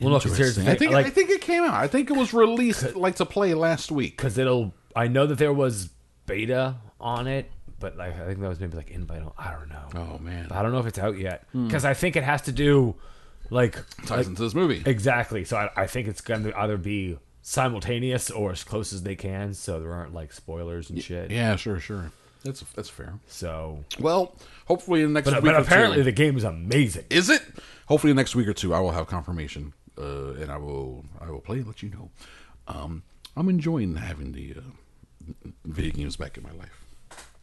well, 0.00 0.10
no, 0.10 0.18
because 0.18 0.38
here's 0.38 0.54
the 0.56 0.62
Interesting. 0.62 0.68
I 0.68 0.74
think 0.76 0.92
like 0.92 1.06
I 1.06 1.10
think 1.10 1.28
it 1.28 1.42
came 1.42 1.64
out. 1.64 1.74
I 1.74 1.86
think 1.86 2.10
it 2.10 2.16
was 2.16 2.32
released 2.32 2.96
like 2.96 3.16
to 3.16 3.26
play 3.26 3.52
last 3.52 3.92
week. 3.92 4.16
because 4.16 4.38
it'll. 4.38 4.72
I 4.94 5.08
know 5.08 5.26
that 5.26 5.36
there 5.36 5.52
was 5.52 5.90
beta 6.26 6.76
on 7.00 7.26
it, 7.26 7.50
but 7.80 7.96
like 7.96 8.14
I 8.18 8.26
think 8.26 8.40
that 8.40 8.48
was 8.48 8.60
maybe 8.60 8.76
like 8.76 8.90
invite. 8.90 9.22
I 9.38 9.52
don't 9.52 9.68
know. 9.68 9.88
Oh 9.94 10.18
man, 10.18 10.48
I 10.50 10.62
don't 10.62 10.72
know 10.72 10.78
if 10.80 10.86
it's 10.86 10.98
out 10.98 11.18
yet 11.18 11.46
because 11.52 11.84
I 11.84 11.94
think 11.94 12.16
it 12.16 12.24
has 12.24 12.42
to 12.42 12.52
do 12.52 12.94
like 13.50 13.74
ties 14.06 14.10
like- 14.10 14.26
into 14.26 14.42
this 14.42 14.54
movie. 14.54 14.82
exactly. 14.84 15.44
So 15.44 15.56
I, 15.56 15.70
I 15.82 15.86
think 15.86 16.08
it's 16.08 16.20
going 16.20 16.44
to 16.44 16.58
either 16.58 16.76
be 16.76 17.18
simultaneous 17.42 18.30
or 18.30 18.52
as 18.52 18.64
close 18.64 18.92
as 18.92 19.02
they 19.02 19.14
can, 19.16 19.54
so 19.54 19.80
there 19.80 19.92
aren't 19.92 20.12
like 20.14 20.32
spoilers 20.32 20.90
and 20.90 21.02
shit. 21.02 21.30
Yeah, 21.30 21.56
sure, 21.56 21.78
sure. 21.80 22.10
That's 22.44 22.60
that's 22.74 22.88
fair. 22.88 23.14
So, 23.26 23.84
Well, 23.98 24.36
hopefully 24.66 25.02
in 25.02 25.08
the 25.08 25.14
next 25.14 25.30
but, 25.30 25.42
week 25.42 25.52
but 25.52 25.60
or 25.60 25.64
apparently 25.64 25.98
two, 25.98 26.04
the 26.04 26.12
game 26.12 26.36
is 26.36 26.44
amazing. 26.44 27.04
is 27.10 27.28
it? 27.30 27.42
Hopefully 27.86 28.12
the 28.12 28.16
next 28.16 28.34
week 28.36 28.46
or 28.48 28.52
two, 28.52 28.72
I 28.74 28.80
will 28.80 28.92
have 28.92 29.06
confirmation, 29.06 29.72
uh, 29.98 30.34
and 30.34 30.50
I 30.50 30.56
will 30.56 31.04
I 31.20 31.30
will 31.30 31.40
play 31.40 31.58
and 31.58 31.66
let 31.66 31.82
you 31.82 31.90
know. 31.90 32.10
Um, 32.68 33.02
I'm 33.36 33.48
enjoying 33.48 33.96
having 33.96 34.32
the 34.32 34.54
uh, 34.58 34.60
video 35.64 35.92
games 35.92 36.16
back 36.16 36.36
in 36.36 36.42
my 36.42 36.52
life. 36.52 36.82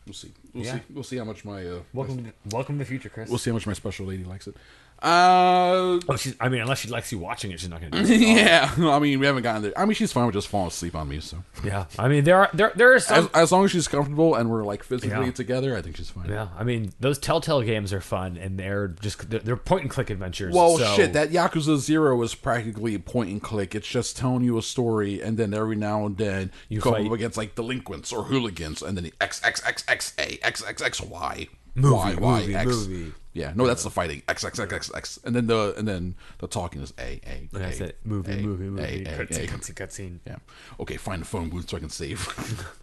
We'll 0.05 0.13
see. 0.13 0.31
We'll 0.53 0.65
Yeah. 0.65 0.75
see. 0.75 0.81
We'll 0.93 1.03
see 1.03 1.17
how 1.17 1.23
much 1.23 1.45
my 1.45 1.65
uh, 1.65 1.79
Welcome, 1.93 2.25
to, 2.25 2.33
welcome 2.51 2.75
to 2.75 2.79
the 2.83 2.85
future, 2.89 3.09
Chris. 3.09 3.29
we'll 3.29 3.37
see 3.37 3.49
how 3.49 3.53
much 3.55 3.65
my 3.67 3.73
special 3.73 4.05
lady 4.05 4.23
likes 4.25 4.47
it. 4.47 4.55
Uh, 5.03 5.99
Oh, 6.09 6.15
she's, 6.17 6.35
I 6.39 6.49
mean, 6.49 6.61
unless 6.61 6.79
she 6.79 6.87
likes 6.87 7.11
you 7.11 7.19
watching 7.19 7.51
it, 7.51 7.59
she's 7.59 7.69
not 7.69 7.79
going 7.81 7.91
to 7.91 8.03
do 8.05 8.13
it. 8.13 8.19
yeah. 8.21 8.73
I 8.77 8.99
mean, 8.99 9.19
we 9.19 9.25
haven't 9.25 9.43
gotten 9.43 9.61
there. 9.61 9.73
I 9.77 9.85
mean, 9.85 9.95
she's 9.95 10.11
fine 10.11 10.25
with 10.25 10.33
just 10.33 10.47
falling 10.47 10.67
asleep 10.69 10.95
on 10.95 11.07
me. 11.09 11.19
So 11.19 11.43
Yeah, 11.63 11.85
I 11.99 12.07
mean, 12.07 12.23
there 12.23 12.37
are 12.37 12.49
there 12.53 12.71
there 12.75 12.91
are 12.91 12.95
as, 12.95 13.05
some. 13.07 13.29
as 13.33 13.51
long 13.51 13.65
as 13.65 13.71
she's 13.71 13.87
comfortable 13.87 14.35
and 14.35 14.49
we're 14.49 14.63
like 14.63 14.83
physically 14.83 15.25
Yeah. 15.25 15.31
together, 15.31 15.75
I 15.77 15.81
think 15.81 15.97
she's 15.97 16.09
fine. 16.09 16.29
yeah, 16.29 16.47
I 16.57 16.63
mean, 16.63 16.93
those 16.99 17.19
Telltale 17.19 17.61
games 17.61 17.91
are 17.93 18.01
fun, 18.01 18.37
and 18.37 18.57
they're 18.57 18.87
just 18.89 19.29
they're, 19.29 19.39
they're 19.41 19.57
point 19.57 19.81
and 19.83 19.91
click 19.91 20.09
adventures. 20.09 20.53
Well, 20.53 20.77
so- 20.77 20.95
shit, 20.95 21.13
that 21.13 21.29
Yakuza 21.31 21.77
Zero 21.77 22.21
is 22.23 22.33
practically 22.35 22.97
point 22.97 23.29
and 23.29 23.41
click. 23.41 23.75
It's 23.75 23.87
just 23.87 24.17
telling 24.17 24.43
you 24.43 24.57
a 24.57 24.61
story, 24.61 25.21
and 25.21 25.37
then 25.37 25.53
every 25.53 25.75
now 25.75 26.05
and 26.05 26.17
then 26.17 26.51
you, 26.69 26.77
You 26.77 26.81
come 26.81 26.93
fight- 26.93 27.05
up 27.05 27.11
against 27.11 27.37
like 27.37 27.55
delinquents 27.55 28.11
or 28.13 28.23
hooligans, 28.23 28.81
and 28.81 28.97
then 28.97 29.03
the 29.03 29.13
X 29.21 29.41
X 29.43 29.61
X 29.65 29.83
X 29.87 30.13
A 30.17 30.39
X 30.43 30.63
X 30.65 30.81
X 30.81 31.01
Y 31.01 31.47
Movie, 31.75 31.93
Y 31.95 32.15
Y 32.15 32.39
movie, 32.41 32.55
X. 32.55 32.65
movie. 32.67 33.11
Yeah, 33.33 33.51
no, 33.55 33.65
that's 33.65 33.83
the 33.83 33.89
fighting 33.89 34.21
X 34.27 34.43
X 34.43 34.59
X 34.59 34.71
X 34.71 34.91
X, 34.93 35.19
and 35.23 35.35
then 35.35 35.47
the 35.47 35.73
and 35.75 35.87
then 35.87 36.15
the 36.37 36.47
talking 36.47 36.81
is 36.81 36.93
A 36.99 37.19
A. 37.25 37.57
A, 37.57 37.73
said, 37.73 37.95
movie, 38.03 38.31
A, 38.31 38.37
movie, 38.37 38.65
A, 38.65 38.69
movie, 38.69 39.03
A, 39.05 39.05
cutscene, 39.05 39.43
A. 39.43 39.47
cutscene, 39.47 39.73
cutscene. 39.73 40.19
Yeah. 40.27 40.35
Okay, 40.79 40.97
find 40.97 41.21
the 41.21 41.25
phone 41.25 41.49
booth 41.49 41.69
so 41.69 41.77
I 41.77 41.79
can 41.79 41.89
save. 41.89 42.19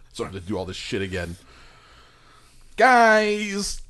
so 0.13 0.25
I 0.25 0.27
have 0.27 0.33
to 0.33 0.41
do 0.41 0.57
all 0.57 0.65
this 0.65 0.75
shit 0.75 1.01
again. 1.01 1.37
Guys, 2.75 3.81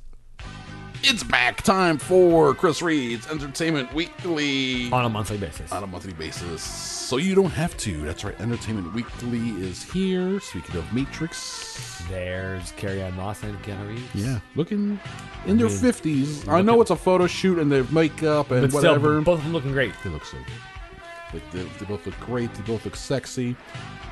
it's 1.04 1.22
back 1.24 1.62
time 1.62 1.98
for 1.98 2.54
Chris 2.54 2.80
Reed's 2.80 3.26
Entertainment 3.28 3.92
Weekly 3.92 4.90
on 4.92 5.04
a 5.04 5.08
monthly 5.08 5.36
basis. 5.36 5.72
on 5.72 5.82
a 5.82 5.86
monthly 5.86 6.12
basis. 6.12 6.62
So 6.62 7.16
you 7.16 7.34
don't 7.34 7.50
have 7.50 7.76
to. 7.78 7.98
That's 8.02 8.24
right. 8.24 8.38
Entertainment 8.40 8.94
Weekly 8.94 9.50
is 9.60 9.82
here. 9.90 10.38
Speaking 10.40 10.76
of 10.76 10.92
Matrix. 10.94 12.02
There's 12.08 12.72
Carrie 12.72 13.02
Ann 13.02 13.14
Moss 13.16 13.42
and 13.42 13.60
Keanu 13.62 13.88
Reeves. 13.88 14.14
Yeah. 14.14 14.40
Looking 14.54 14.98
in 15.46 15.58
their 15.58 15.68
mean, 15.68 15.76
50s. 15.76 16.48
I 16.48 16.62
know 16.62 16.80
it's 16.80 16.90
a 16.90 16.96
photo 16.96 17.26
shoot 17.26 17.58
and 17.58 17.70
their 17.70 17.84
makeup 17.84 18.50
and 18.50 18.72
whatever. 18.72 19.20
still, 19.20 19.24
both 19.24 19.38
of 19.38 19.44
them 19.44 19.52
looking 19.52 19.72
great. 19.72 19.92
they 20.04 20.10
look 20.10 20.24
so 20.24 20.38
good. 20.38 20.71
Like 21.32 21.50
they, 21.50 21.62
they 21.62 21.86
both 21.86 22.04
look 22.06 22.18
great. 22.20 22.52
They 22.54 22.62
both 22.62 22.84
look 22.84 22.96
sexy. 22.96 23.56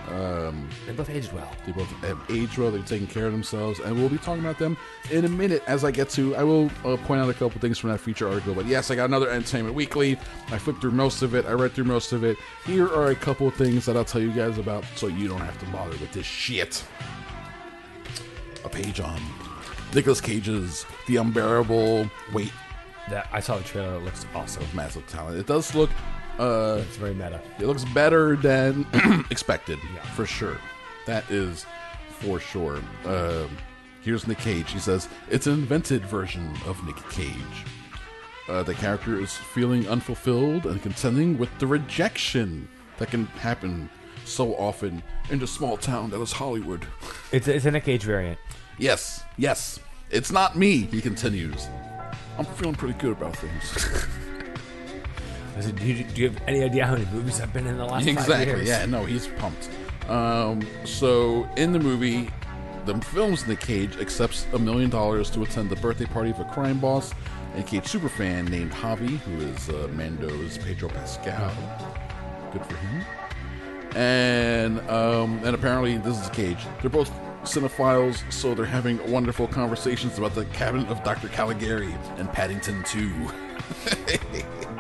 Um, 0.09 0.69
They 0.87 0.93
both 0.93 1.09
aged 1.11 1.33
well. 1.33 1.49
They 1.67 1.73
both 1.73 1.87
have 2.03 2.19
aged 2.31 2.59
well. 2.59 2.73
They're 2.73 2.83
taking 2.83 3.07
care 3.07 3.27
of 3.27 3.33
themselves, 3.33 3.79
and 3.79 3.95
we'll 3.95 4.09
be 4.09 4.19
talking 4.19 4.43
about 4.43 4.59
them 4.59 4.77
in 5.11 5.25
a 5.25 5.29
minute. 5.29 5.63
As 5.69 5.85
I 5.85 5.93
get 5.93 6.09
to, 6.11 6.35
I 6.35 6.43
will 6.43 6.69
uh, 6.85 6.97
point 6.97 7.21
out 7.21 7.29
a 7.29 7.35
couple 7.35 7.61
things 7.61 7.79
from 7.79 7.91
that 7.91 7.99
feature 7.99 8.27
article. 8.29 8.55
But 8.55 8.67
yes, 8.67 8.91
I 8.91 8.97
got 8.97 9.05
another 9.05 9.31
Entertainment 9.31 9.75
Weekly. 9.77 10.19
I 10.49 10.59
flipped 10.59 10.81
through 10.81 10.93
most 10.93 11.23
of 11.23 11.35
it. 11.35 11.47
I 11.47 11.53
read 11.53 11.73
through 11.73 11.85
most 11.85 12.13
of 12.13 12.25
it. 12.25 12.37
Here 12.67 12.89
are 12.89 13.09
a 13.11 13.15
couple 13.15 13.49
things 13.51 13.87
that 13.87 13.97
I'll 13.97 14.05
tell 14.05 14.21
you 14.21 14.33
guys 14.33 14.59
about, 14.59 14.85
so 14.97 15.07
you 15.07 15.29
don't 15.29 15.41
have 15.41 15.59
to 15.61 15.67
bother 15.67 15.97
with 15.99 16.11
this 16.13 16.27
shit. 16.27 16.83
A 18.65 18.69
page 18.69 18.99
on 19.01 19.21
Nicolas 19.95 20.21
Cage's 20.21 20.87
The 21.07 21.17
Unbearable 21.17 22.11
Weight 22.33 22.53
That 23.11 23.29
I 23.33 23.41
saw 23.41 23.59
the 23.59 23.65
trailer. 23.65 23.95
It 23.97 24.03
looks 24.03 24.27
awesome. 24.35 24.65
Massive 24.75 25.07
Talent. 25.07 25.39
It 25.39 25.47
does 25.47 25.75
look. 25.75 25.91
Uh, 26.39 26.83
It's 26.87 26.97
very 26.97 27.15
meta. 27.15 27.41
it 27.59 27.67
looks 27.67 27.85
better 27.87 28.37
than 28.37 28.87
expected, 29.31 29.79
Yeah. 29.95 30.03
for 30.15 30.27
sure. 30.27 30.57
That 31.07 31.29
is 31.31 31.67
for 32.21 32.41
sure. 32.41 32.81
Um, 33.05 33.57
here's 34.03 34.27
Nick 34.27 34.39
Cage. 34.39 34.71
He 34.73 34.79
says 34.79 35.09
it's 35.31 35.47
an 35.47 35.55
invented 35.55 36.05
version 36.07 36.55
of 36.67 36.83
Nick 36.87 36.97
Cage. 37.11 37.35
Uh, 38.49 38.63
the 38.63 38.75
character 38.75 39.21
is 39.21 39.35
feeling 39.37 39.87
unfulfilled 39.89 40.67
and 40.67 40.83
contending 40.83 41.39
with 41.39 41.51
the 41.59 41.67
rejection 41.67 42.69
that 42.99 43.11
can 43.11 43.27
happen 43.39 43.89
so 44.25 44.55
often 44.57 45.03
in 45.31 45.39
the 45.39 45.47
small 45.47 45.77
town 45.77 46.11
that 46.11 46.21
is 46.21 46.33
Hollywood. 46.33 46.87
It's 47.33 47.47
it's 47.49 47.65
a 47.65 47.71
Nick 47.71 47.85
Cage 47.85 48.03
variant. 48.03 48.39
Yes, 48.79 49.23
yes, 49.37 49.79
it's 50.11 50.33
not 50.33 50.57
me. 50.57 50.79
He 50.91 51.01
continues. 51.01 51.69
I'm 52.39 52.45
feeling 52.45 52.75
pretty 52.75 52.99
good 52.99 53.13
about 53.13 53.37
things. 53.37 54.07
I 55.61 55.63
said, 55.63 55.77
do, 55.77 55.85
you, 55.85 56.05
do 56.05 56.23
you 56.23 56.31
have 56.31 56.43
any 56.47 56.63
idea 56.63 56.87
how 56.87 56.93
many 56.93 57.05
movies 57.13 57.39
I've 57.39 57.53
been 57.53 57.67
in 57.67 57.77
the 57.77 57.85
last 57.85 58.07
five 58.07 58.17
exactly. 58.17 58.67
Yeah, 58.67 58.87
no, 58.87 59.05
he's 59.05 59.27
pumped. 59.27 59.69
Um, 60.09 60.67
so 60.85 61.47
in 61.59 61.73
the 61.73 61.79
movie, 61.79 62.31
the 62.87 62.95
film's 63.01 63.47
Nick 63.47 63.61
Cage 63.61 63.99
accepts 63.99 64.47
a 64.55 64.59
million 64.59 64.89
dollars 64.89 65.29
to 65.33 65.43
attend 65.43 65.69
the 65.69 65.77
birthday 65.77 66.07
party 66.07 66.31
of 66.31 66.41
a 66.41 66.45
crime 66.45 66.81
boss 66.81 67.13
and 67.55 67.67
Cage 67.67 67.85
superfan 67.85 68.49
named 68.49 68.73
Javi, 68.73 69.19
who 69.19 69.41
is 69.43 69.69
uh, 69.69 69.89
Mando's 69.93 70.57
Pedro 70.57 70.89
Pascal. 70.89 71.53
Good 72.53 72.65
for 72.65 72.77
him. 72.77 73.05
And 73.97 74.81
um, 74.89 75.41
and 75.45 75.55
apparently 75.55 75.99
this 75.99 76.19
is 76.19 76.31
Cage. 76.31 76.65
They're 76.81 76.89
both 76.89 77.13
cinephiles, 77.43 78.31
so 78.33 78.55
they're 78.55 78.65
having 78.65 78.99
wonderful 79.11 79.47
conversations 79.47 80.17
about 80.17 80.35
the 80.35 80.47
cabinet 80.47 80.89
of 80.89 81.03
Dr. 81.05 81.29
Caligari 81.29 81.95
and 82.17 82.33
Paddington 82.33 82.83
2. 82.85 83.31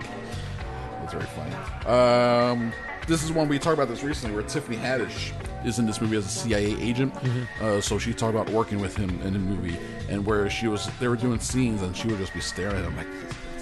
That's 1.10 1.34
very 1.34 1.48
funny. 1.48 1.86
Um, 1.86 2.72
this 3.06 3.24
is 3.24 3.32
one 3.32 3.48
we 3.48 3.58
talked 3.58 3.74
about 3.74 3.88
this 3.88 4.02
recently, 4.02 4.34
where 4.36 4.44
Tiffany 4.44 4.76
Haddish 4.76 5.32
is 5.64 5.78
in 5.78 5.86
this 5.86 6.00
movie 6.00 6.16
as 6.16 6.26
a 6.26 6.28
CIA 6.28 6.76
agent. 6.80 7.14
Uh, 7.60 7.80
so 7.80 7.98
she 7.98 8.12
talked 8.12 8.34
about 8.34 8.48
working 8.50 8.80
with 8.80 8.96
him 8.96 9.20
in 9.22 9.32
the 9.32 9.38
movie, 9.38 9.76
and 10.08 10.24
where 10.24 10.48
she 10.48 10.68
was, 10.68 10.88
they 10.98 11.08
were 11.08 11.16
doing 11.16 11.40
scenes, 11.40 11.82
and 11.82 11.96
she 11.96 12.08
would 12.08 12.18
just 12.18 12.34
be 12.34 12.40
staring 12.40 12.76
at 12.76 12.84
him 12.84 12.96
like, 12.96 13.06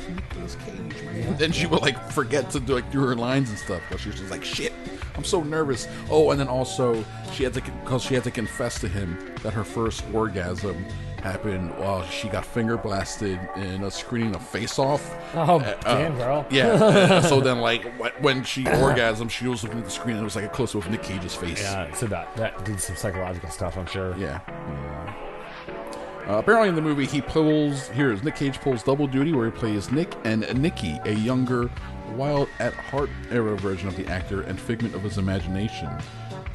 "Nicolas 0.08 0.56
Cage, 0.66 1.02
man." 1.04 1.36
Then 1.36 1.52
she 1.52 1.66
would 1.66 1.80
like 1.80 2.10
forget 2.10 2.50
to 2.50 2.60
do 2.60 2.74
like 2.74 2.90
do 2.90 3.00
her 3.00 3.14
lines 3.14 3.48
and 3.48 3.58
stuff 3.58 3.80
because 3.88 4.02
she 4.02 4.10
was 4.10 4.18
just 4.18 4.30
like, 4.30 4.44
"Shit, 4.44 4.72
I'm 5.16 5.24
so 5.24 5.42
nervous." 5.42 5.88
Oh, 6.10 6.30
and 6.30 6.38
then 6.40 6.48
also 6.48 7.04
she 7.32 7.44
had 7.44 7.54
to 7.54 7.62
because 7.62 8.02
she 8.02 8.14
had 8.14 8.24
to 8.24 8.30
confess 8.30 8.78
to 8.80 8.88
him 8.88 9.18
that 9.42 9.54
her 9.54 9.64
first 9.64 10.04
orgasm 10.12 10.84
happened 11.20 11.76
while 11.78 12.02
she 12.04 12.28
got 12.28 12.44
finger 12.44 12.76
blasted 12.76 13.38
in 13.56 13.84
a 13.84 13.90
screening 13.90 14.34
of 14.34 14.42
Face 14.46 14.78
Off. 14.78 15.14
Oh, 15.34 15.60
Uh, 15.60 15.74
damn, 15.82 16.16
girl. 16.16 16.46
Yeah. 16.50 16.66
uh, 16.72 17.22
so 17.22 17.40
then, 17.40 17.60
like, 17.60 17.84
when 18.22 18.44
she 18.44 18.64
orgasmed, 18.64 19.30
she 19.30 19.46
was 19.48 19.62
looking 19.62 19.78
at 19.78 19.84
the 19.84 19.90
screen 19.90 20.16
and 20.16 20.22
it 20.22 20.24
was 20.24 20.36
like 20.36 20.44
a 20.44 20.48
close 20.48 20.74
up 20.74 20.84
of 20.84 20.90
Nick 20.90 21.02
Cage's 21.02 21.34
face. 21.34 21.62
Yeah, 21.62 21.92
so 21.94 22.06
that 22.06 22.34
that 22.36 22.64
did 22.64 22.80
some 22.80 22.96
psychological 22.96 23.50
stuff, 23.50 23.76
I'm 23.76 23.86
sure. 23.86 24.16
Yeah. 24.16 24.40
Uh, 26.28 26.36
apparently, 26.38 26.68
in 26.68 26.74
the 26.74 26.82
movie, 26.82 27.06
he 27.06 27.20
pulls. 27.22 27.88
Here's 27.88 28.22
Nick 28.22 28.36
Cage 28.36 28.60
pulls 28.60 28.82
double 28.82 29.06
duty, 29.06 29.32
where 29.32 29.46
he 29.46 29.50
plays 29.52 29.90
Nick 29.90 30.14
and 30.24 30.46
Nikki, 30.60 30.98
a 31.06 31.12
younger, 31.12 31.70
wild 32.14 32.48
at 32.58 32.74
heart 32.74 33.08
era 33.30 33.56
version 33.56 33.88
of 33.88 33.96
the 33.96 34.06
actor 34.08 34.42
and 34.42 34.60
figment 34.60 34.94
of 34.94 35.02
his 35.02 35.16
imagination. 35.16 35.88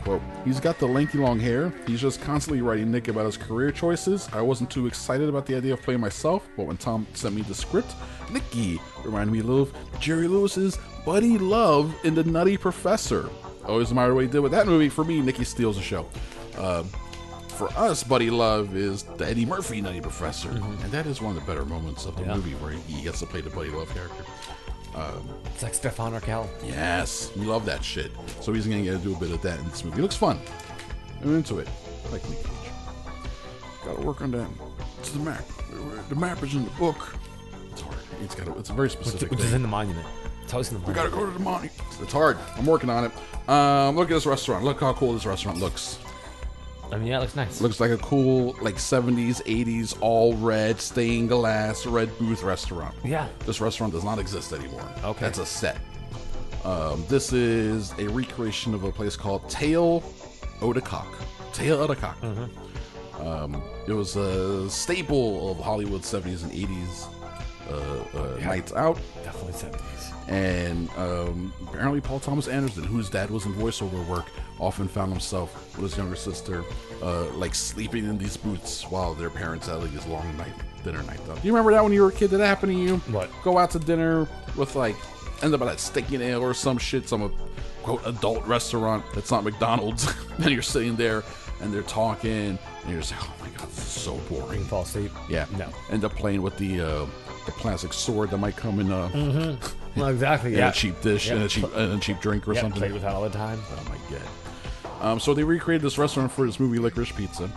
Quote, 0.03 0.21
he's 0.43 0.59
got 0.59 0.79
the 0.79 0.87
lanky 0.87 1.17
long 1.17 1.39
hair. 1.39 1.71
He's 1.87 2.01
just 2.01 2.21
constantly 2.21 2.61
writing 2.61 2.91
Nick 2.91 3.07
about 3.07 3.25
his 3.25 3.37
career 3.37 3.71
choices. 3.71 4.27
I 4.33 4.41
wasn't 4.41 4.69
too 4.69 4.85
excited 4.85 5.29
about 5.29 5.45
the 5.45 5.55
idea 5.55 5.73
of 5.73 5.81
playing 5.81 6.01
myself, 6.01 6.45
but 6.57 6.65
when 6.65 6.75
Tom 6.75 7.07
sent 7.13 7.33
me 7.35 7.41
the 7.43 7.55
script, 7.55 7.93
Nicky 8.29 8.81
reminded 9.05 9.31
me 9.31 9.39
a 9.39 9.43
little 9.43 9.61
of 9.63 9.99
Jerry 10.01 10.27
Lewis's 10.27 10.77
Buddy 11.05 11.37
Love 11.37 11.95
in 12.03 12.15
The 12.15 12.23
Nutty 12.25 12.57
Professor. 12.57 13.29
Always 13.65 13.91
admired 13.91 14.13
what 14.13 14.25
he 14.25 14.27
did 14.29 14.39
with 14.39 14.51
that 14.51 14.67
movie. 14.67 14.89
For 14.89 15.05
me, 15.05 15.21
Nicky 15.21 15.45
steals 15.45 15.77
the 15.77 15.81
show. 15.83 16.05
Um, 16.57 16.89
for 17.47 17.69
us, 17.77 18.03
Buddy 18.03 18.29
Love 18.29 18.75
is 18.75 19.03
the 19.03 19.25
Eddie 19.25 19.45
Murphy 19.45 19.79
Nutty 19.79 20.01
Professor, 20.01 20.49
and 20.49 20.91
that 20.91 21.05
is 21.05 21.21
one 21.21 21.37
of 21.37 21.41
the 21.41 21.47
better 21.49 21.63
moments 21.63 22.05
of 22.05 22.15
the 22.17 22.23
Yeah. 22.23 22.35
movie 22.35 22.55
where 22.55 22.71
he 22.71 23.01
gets 23.03 23.19
to 23.19 23.25
play 23.25 23.39
the 23.39 23.49
Buddy 23.51 23.69
Love 23.69 23.93
character. 23.93 24.25
It's 24.95 25.63
like 25.63 25.73
Stefan 25.73 26.13
Raquel. 26.13 26.49
Yes, 26.63 27.31
we 27.35 27.45
love 27.45 27.65
that 27.65 27.83
shit. 27.83 28.11
So 28.41 28.53
he's 28.53 28.67
gonna 28.67 28.83
get 28.83 28.91
to 28.91 28.97
do 28.99 29.15
a 29.15 29.19
bit 29.19 29.31
of 29.31 29.41
that 29.41 29.59
in 29.59 29.69
this 29.69 29.83
movie. 29.83 29.99
It 29.99 30.01
looks 30.01 30.15
fun. 30.15 30.39
I'm 31.21 31.35
into 31.35 31.59
it. 31.59 31.67
I 32.07 32.09
like 32.11 32.29
Nick 32.29 32.43
Cage. 32.43 32.47
Gotta 33.85 34.01
work 34.01 34.21
on 34.21 34.31
that. 34.31 34.47
It's 34.99 35.11
the 35.11 35.19
map. 35.19 35.43
The 36.09 36.15
map 36.15 36.41
is 36.43 36.53
in 36.55 36.63
the 36.65 36.69
book. 36.71 37.15
It's 37.71 37.81
hard. 37.81 37.97
It's 38.21 38.35
got. 38.35 38.47
A, 38.47 38.59
it's 38.59 38.69
a 38.69 38.73
very 38.73 38.89
specific. 38.89 39.29
Which 39.31 39.39
thing. 39.39 39.47
is 39.47 39.53
in 39.53 39.61
the 39.61 39.67
monument. 39.67 40.05
It's 40.43 40.53
always 40.53 40.69
in 40.71 40.75
the 40.75 40.79
We 40.81 40.93
monument. 40.93 41.11
gotta 41.13 41.25
go 41.25 41.31
to 41.31 41.37
the 41.37 41.43
money. 41.43 41.69
It's 42.01 42.13
hard. 42.13 42.37
I'm 42.57 42.65
working 42.65 42.89
on 42.89 43.05
it. 43.05 43.49
Um, 43.49 43.95
look 43.95 44.09
at 44.11 44.13
this 44.13 44.25
restaurant. 44.25 44.63
Look 44.63 44.79
how 44.81 44.93
cool 44.93 45.13
this 45.13 45.25
restaurant 45.25 45.59
looks. 45.59 45.97
I 46.93 46.97
mean, 46.97 47.07
yeah, 47.07 47.17
it 47.17 47.21
looks 47.21 47.35
nice. 47.35 47.59
Looks 47.59 47.79
like 47.79 47.89
a 47.89 47.97
cool, 47.97 48.55
like 48.61 48.75
70s, 48.75 49.41
80s, 49.43 49.97
all 49.99 50.35
red, 50.35 50.79
stained 50.79 51.29
glass, 51.29 51.87
red 51.87 52.15
booth 52.19 52.43
restaurant. 52.43 52.95
Yeah. 53.03 53.27
This 53.47 53.59
restaurant 53.59 53.93
does 53.93 54.03
not 54.03 54.19
exist 54.19 54.53
anymore. 54.53 54.87
Okay. 55.03 55.21
That's 55.21 55.39
a 55.39 55.45
set. 55.45 55.79
Um, 56.63 57.03
this 57.09 57.33
is 57.33 57.93
a 57.97 58.07
recreation 58.07 58.75
of 58.75 58.83
a 58.83 58.91
place 58.91 59.15
called 59.15 59.49
Tail 59.49 60.03
o' 60.61 60.71
the 60.71 60.81
Cock. 60.81 61.11
Tail 61.51 61.79
o' 61.79 61.87
the 61.87 61.95
Cock. 61.95 62.21
Mm-hmm. 62.21 63.25
Um, 63.25 63.63
it 63.87 63.93
was 63.93 64.15
a 64.15 64.69
staple 64.69 65.51
of 65.51 65.57
Hollywood 65.57 66.01
70s 66.01 66.43
and 66.43 66.51
80s 66.51 67.07
uh, 67.69 68.19
uh, 68.19 68.39
nights 68.45 68.71
out. 68.73 68.99
Definitely 69.23 69.53
70s. 69.53 70.29
And 70.29 70.89
um, 70.91 71.53
apparently, 71.67 72.01
Paul 72.01 72.19
Thomas 72.19 72.47
Anderson, 72.47 72.83
whose 72.83 73.09
dad 73.09 73.31
was 73.31 73.45
in 73.45 73.53
voiceover 73.55 74.05
work, 74.07 74.27
often 74.59 74.87
found 74.87 75.11
himself 75.11 75.75
with 75.77 75.91
his 75.91 75.97
younger 75.97 76.15
sister, 76.15 76.63
uh, 77.01 77.25
like 77.33 77.53
sleeping 77.55 78.05
in 78.05 78.17
these 78.17 78.37
booths 78.37 78.83
while 78.89 79.13
their 79.13 79.29
parents 79.29 79.67
had 79.67 79.75
like 79.81 79.91
this 79.91 80.05
long 80.07 80.35
night 80.37 80.53
dinner 80.83 81.01
night. 81.03 81.19
Though. 81.25 81.35
Do 81.35 81.41
you 81.43 81.51
remember 81.53 81.71
that 81.71 81.83
when 81.83 81.93
you 81.93 82.01
were 82.01 82.09
a 82.09 82.11
kid? 82.11 82.29
Did 82.29 82.39
that 82.39 82.47
happen 82.47 82.69
to 82.69 82.75
you? 82.75 82.97
What? 83.11 83.29
Go 83.43 83.57
out 83.57 83.71
to 83.71 83.79
dinner 83.79 84.27
with 84.55 84.75
like 84.75 84.95
end 85.41 85.53
up 85.53 85.61
at 85.61 85.67
a 85.67 85.77
steak 85.77 86.11
and 86.11 86.21
ale 86.21 86.41
or 86.41 86.53
some 86.53 86.77
shit, 86.77 87.07
some 87.09 87.23
uh, 87.23 87.29
quote 87.83 88.01
adult 88.05 88.45
restaurant 88.45 89.03
that's 89.13 89.31
not 89.31 89.43
McDonald's, 89.43 90.11
and 90.37 90.49
you're 90.51 90.61
sitting 90.61 90.95
there 90.95 91.23
and 91.61 91.73
they're 91.73 91.81
talking, 91.83 92.31
and 92.31 92.59
you're 92.89 92.99
just 92.99 93.11
like, 93.13 93.21
oh 93.23 93.33
my 93.41 93.49
god, 93.57 93.67
this 93.69 93.77
is 93.77 93.83
so 94.03 94.15
boring. 94.29 94.59
You 94.59 94.65
fall 94.65 94.83
asleep. 94.83 95.11
Yeah. 95.29 95.45
No. 95.57 95.69
End 95.89 96.03
up 96.05 96.13
playing 96.15 96.41
with 96.41 96.57
the 96.57 96.81
uh, 96.81 97.05
the 97.45 97.51
plastic 97.53 97.91
sword 97.93 98.29
that 98.31 98.37
might 98.37 98.55
come 98.55 98.79
in 98.79 98.89
a, 98.91 99.57
Well, 99.97 100.07
exactly. 100.09 100.53
in 100.53 100.59
Yeah. 100.59 100.69
a 100.69 100.73
cheap 100.73 101.01
dish 101.01 101.27
Yeah. 101.27 101.33
and 101.35 101.43
a 101.43 101.47
cheap 101.47 101.65
and 101.75 101.93
a 101.93 101.99
cheap 101.99 102.19
drink 102.21 102.47
or 102.47 102.53
yeah, 102.53 102.61
something. 102.61 102.79
played 102.79 102.93
with 102.93 103.01
that 103.01 103.13
all 103.13 103.23
the 103.23 103.29
time. 103.29 103.59
Oh 103.71 103.83
my 103.89 103.97
god. 104.09 104.21
Um, 105.03 105.19
so 105.19 105.33
they 105.33 105.43
recreated 105.43 105.81
this 105.81 105.97
restaurant 105.97 106.31
for 106.31 106.45
this 106.45 106.61
movie 106.61 106.79
Licorice 106.79 107.11
Pizza, 107.11 107.51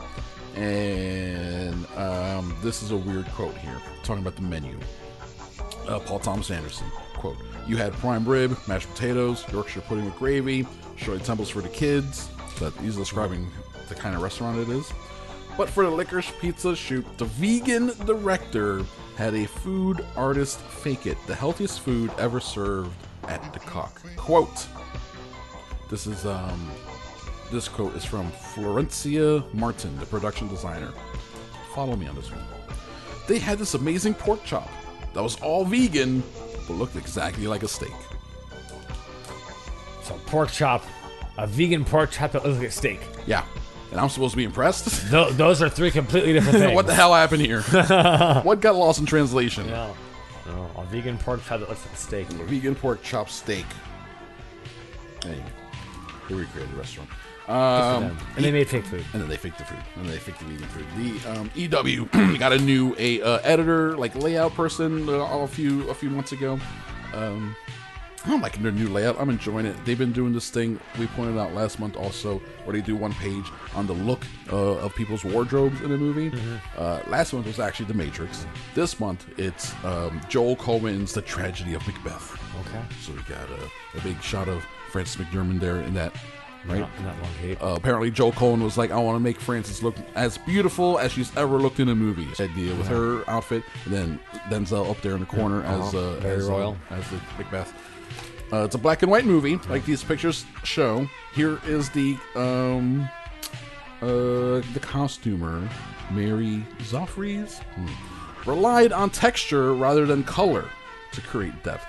and 0.56 1.86
um, 1.96 2.56
this 2.60 2.82
is 2.82 2.90
a 2.90 2.96
weird 2.96 3.24
quote 3.28 3.56
here, 3.58 3.80
talking 4.02 4.20
about 4.20 4.34
the 4.34 4.42
menu. 4.42 4.76
Uh, 5.86 6.00
Paul 6.00 6.18
Thomas 6.18 6.50
Anderson 6.50 6.88
quote: 7.14 7.36
"You 7.68 7.76
had 7.76 7.92
prime 7.94 8.28
rib, 8.28 8.58
mashed 8.66 8.90
potatoes, 8.90 9.44
Yorkshire 9.52 9.82
pudding 9.82 10.06
with 10.06 10.16
gravy, 10.16 10.66
Shirley 10.96 11.20
Temples 11.20 11.48
for 11.48 11.60
the 11.60 11.68
kids." 11.68 12.28
That 12.58 12.72
he's 12.80 12.96
describing 12.96 13.48
the 13.88 13.94
kind 13.94 14.16
of 14.16 14.22
restaurant 14.22 14.58
it 14.58 14.68
is. 14.68 14.92
But 15.56 15.70
for 15.70 15.84
the 15.84 15.90
licorice 15.90 16.32
pizza 16.40 16.74
shoot, 16.74 17.06
the 17.16 17.26
vegan 17.26 17.92
director 18.06 18.82
had 19.16 19.34
a 19.34 19.46
food 19.46 20.04
artist 20.16 20.58
fake 20.58 21.06
it, 21.06 21.16
the 21.26 21.34
healthiest 21.34 21.80
food 21.80 22.10
ever 22.18 22.40
served 22.40 22.90
at 23.28 23.52
the 23.52 23.60
cock. 23.60 24.02
Quote. 24.16 24.66
This 25.88 26.08
is 26.08 26.26
um 26.26 26.68
this 27.50 27.68
quote 27.68 27.94
is 27.94 28.04
from 28.04 28.30
Florencia 28.32 29.42
Martin, 29.54 29.96
the 29.98 30.06
production 30.06 30.48
designer. 30.48 30.92
Follow 31.74 31.96
me 31.96 32.06
on 32.08 32.14
this 32.16 32.30
one. 32.30 32.42
They 33.28 33.38
had 33.38 33.58
this 33.58 33.74
amazing 33.74 34.14
pork 34.14 34.42
chop 34.44 34.68
that 35.14 35.22
was 35.22 35.40
all 35.40 35.64
vegan, 35.64 36.22
but 36.66 36.74
looked 36.74 36.96
exactly 36.96 37.46
like 37.46 37.62
a 37.62 37.68
steak. 37.68 37.92
So 40.02 40.14
pork 40.26 40.50
chop, 40.50 40.84
a 41.38 41.46
vegan 41.46 41.84
pork 41.84 42.10
chop 42.12 42.32
that 42.32 42.44
looks 42.44 42.58
like 42.58 42.68
a 42.68 42.70
steak. 42.70 43.00
Yeah. 43.26 43.44
And 43.90 44.00
I'm 44.00 44.08
supposed 44.08 44.32
to 44.32 44.36
be 44.36 44.44
impressed? 44.44 45.10
Tho- 45.10 45.30
those 45.30 45.62
are 45.62 45.68
three 45.68 45.90
completely 45.90 46.32
different 46.32 46.58
things. 46.60 46.74
what 46.74 46.86
the 46.86 46.94
hell 46.94 47.14
happened 47.14 47.42
here? 47.42 47.62
what 48.42 48.60
got 48.60 48.74
lost 48.76 49.00
in 49.00 49.06
translation? 49.06 49.66
No. 49.68 49.94
No, 50.46 50.70
a 50.76 50.84
vegan 50.84 51.18
pork 51.18 51.40
chop 51.44 51.60
that 51.60 51.68
looks 51.68 51.84
like 51.84 51.94
a 51.94 51.96
steak. 51.96 52.26
Vegan 52.28 52.74
pork 52.76 53.02
chop 53.02 53.28
steak. 53.28 53.66
Anyway, 55.24 55.42
they 56.28 56.34
recreated 56.36 56.72
the 56.72 56.76
restaurant. 56.76 57.10
Um, 57.48 58.18
and 58.34 58.44
they 58.44 58.50
made 58.50 58.68
fake 58.68 58.84
food. 58.84 59.04
and 59.12 59.22
then 59.22 59.28
they 59.28 59.36
faked 59.36 59.58
the 59.58 59.64
food, 59.64 59.78
and 59.94 60.04
then 60.04 60.12
they 60.12 60.18
faked 60.18 60.40
the 60.40 60.46
vegan 60.46 60.68
food. 60.68 60.86
The 60.96 61.30
um, 61.30 61.50
EW 61.54 62.36
got 62.38 62.52
a 62.52 62.58
new 62.58 62.94
a 62.98 63.22
uh, 63.22 63.38
editor, 63.44 63.96
like 63.96 64.14
layout 64.16 64.54
person, 64.54 65.08
uh, 65.08 65.12
a 65.12 65.46
few 65.46 65.88
a 65.88 65.94
few 65.94 66.10
months 66.10 66.32
ago. 66.32 66.58
Um, 67.14 67.54
I'm 68.28 68.40
liking 68.40 68.62
their 68.64 68.72
new 68.72 68.88
layout. 68.88 69.20
I'm 69.20 69.30
enjoying 69.30 69.66
it. 69.66 69.76
They've 69.84 69.96
been 69.96 70.12
doing 70.12 70.32
this 70.32 70.50
thing 70.50 70.80
we 70.98 71.06
pointed 71.08 71.38
out 71.38 71.54
last 71.54 71.78
month 71.78 71.96
also, 71.96 72.38
where 72.64 72.74
they 72.74 72.82
do 72.82 72.96
one 72.96 73.12
page 73.14 73.44
on 73.74 73.86
the 73.86 73.92
look 73.92 74.26
uh, 74.52 74.78
of 74.78 74.94
people's 74.96 75.24
wardrobes 75.24 75.80
in 75.82 75.92
a 75.92 75.96
movie. 75.96 76.36
Uh, 76.76 77.00
last 77.06 77.32
month 77.32 77.46
was 77.46 77.60
actually 77.60 77.86
The 77.86 77.94
Matrix. 77.94 78.44
This 78.74 78.98
month 78.98 79.26
it's 79.38 79.72
um, 79.84 80.20
Joel 80.28 80.56
Coen's 80.56 81.12
The 81.12 81.22
Tragedy 81.22 81.74
of 81.74 81.86
Macbeth. 81.86 82.36
Okay. 82.66 82.82
So 83.00 83.12
we 83.12 83.20
got 83.32 83.48
a, 83.48 83.98
a 83.98 84.00
big 84.02 84.20
shot 84.20 84.48
of 84.48 84.66
Frances 84.90 85.16
McDormand 85.16 85.60
there 85.60 85.80
in 85.82 85.94
that, 85.94 86.12
right? 86.68 86.80
Not, 86.80 87.00
not 87.02 87.22
long 87.22 87.32
cape. 87.40 87.62
Uh, 87.62 87.74
apparently, 87.76 88.10
Joel 88.10 88.32
Coen 88.32 88.62
was 88.62 88.76
like, 88.76 88.90
"I 88.90 88.98
want 88.98 89.16
to 89.16 89.20
make 89.20 89.40
Frances 89.40 89.82
look 89.82 89.96
as 90.14 90.38
beautiful 90.38 90.98
as 90.98 91.12
she's 91.12 91.34
ever 91.36 91.58
looked 91.58 91.80
in 91.80 91.88
a 91.88 91.94
movie." 91.94 92.28
Idea 92.40 92.74
with 92.74 92.88
her 92.88 93.28
outfit, 93.28 93.62
and 93.84 93.94
then 93.94 94.20
Denzel 94.50 94.90
up 94.90 95.00
there 95.02 95.14
in 95.14 95.20
the 95.20 95.26
corner 95.26 95.62
as 95.64 95.94
Uh-huh. 95.94 95.98
uh, 95.98 96.14
Very 96.20 96.36
as, 96.36 96.48
uh, 96.48 96.52
royal. 96.52 96.76
as 96.90 97.08
the 97.10 97.20
Macbeth. 97.38 97.72
Uh, 98.52 98.58
it's 98.64 98.74
a 98.76 98.78
black 98.78 99.02
and 99.02 99.10
white 99.10 99.24
movie, 99.24 99.56
like 99.68 99.84
these 99.84 100.04
pictures 100.04 100.44
show. 100.62 101.08
Here 101.34 101.58
is 101.66 101.90
the 101.90 102.16
um, 102.36 103.08
uh, 104.02 104.06
the 104.72 104.80
costumer, 104.80 105.68
Mary 106.12 106.64
Zophres, 106.80 107.58
hmm, 107.74 108.48
relied 108.48 108.92
on 108.92 109.10
texture 109.10 109.74
rather 109.74 110.06
than 110.06 110.22
color 110.22 110.64
to 111.12 111.20
create 111.22 111.60
depth. 111.64 111.86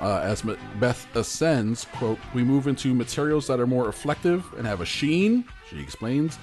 Uh, 0.00 0.20
as 0.24 0.44
Macbeth 0.44 1.14
ascends, 1.14 1.86
quote, 1.92 2.18
we 2.32 2.42
move 2.42 2.66
into 2.66 2.94
materials 2.94 3.46
that 3.48 3.60
are 3.60 3.66
more 3.66 3.84
reflective 3.84 4.50
and 4.56 4.66
have 4.66 4.80
a 4.80 4.86
sheen, 4.86 5.44
she 5.68 5.78
explains. 5.78 6.38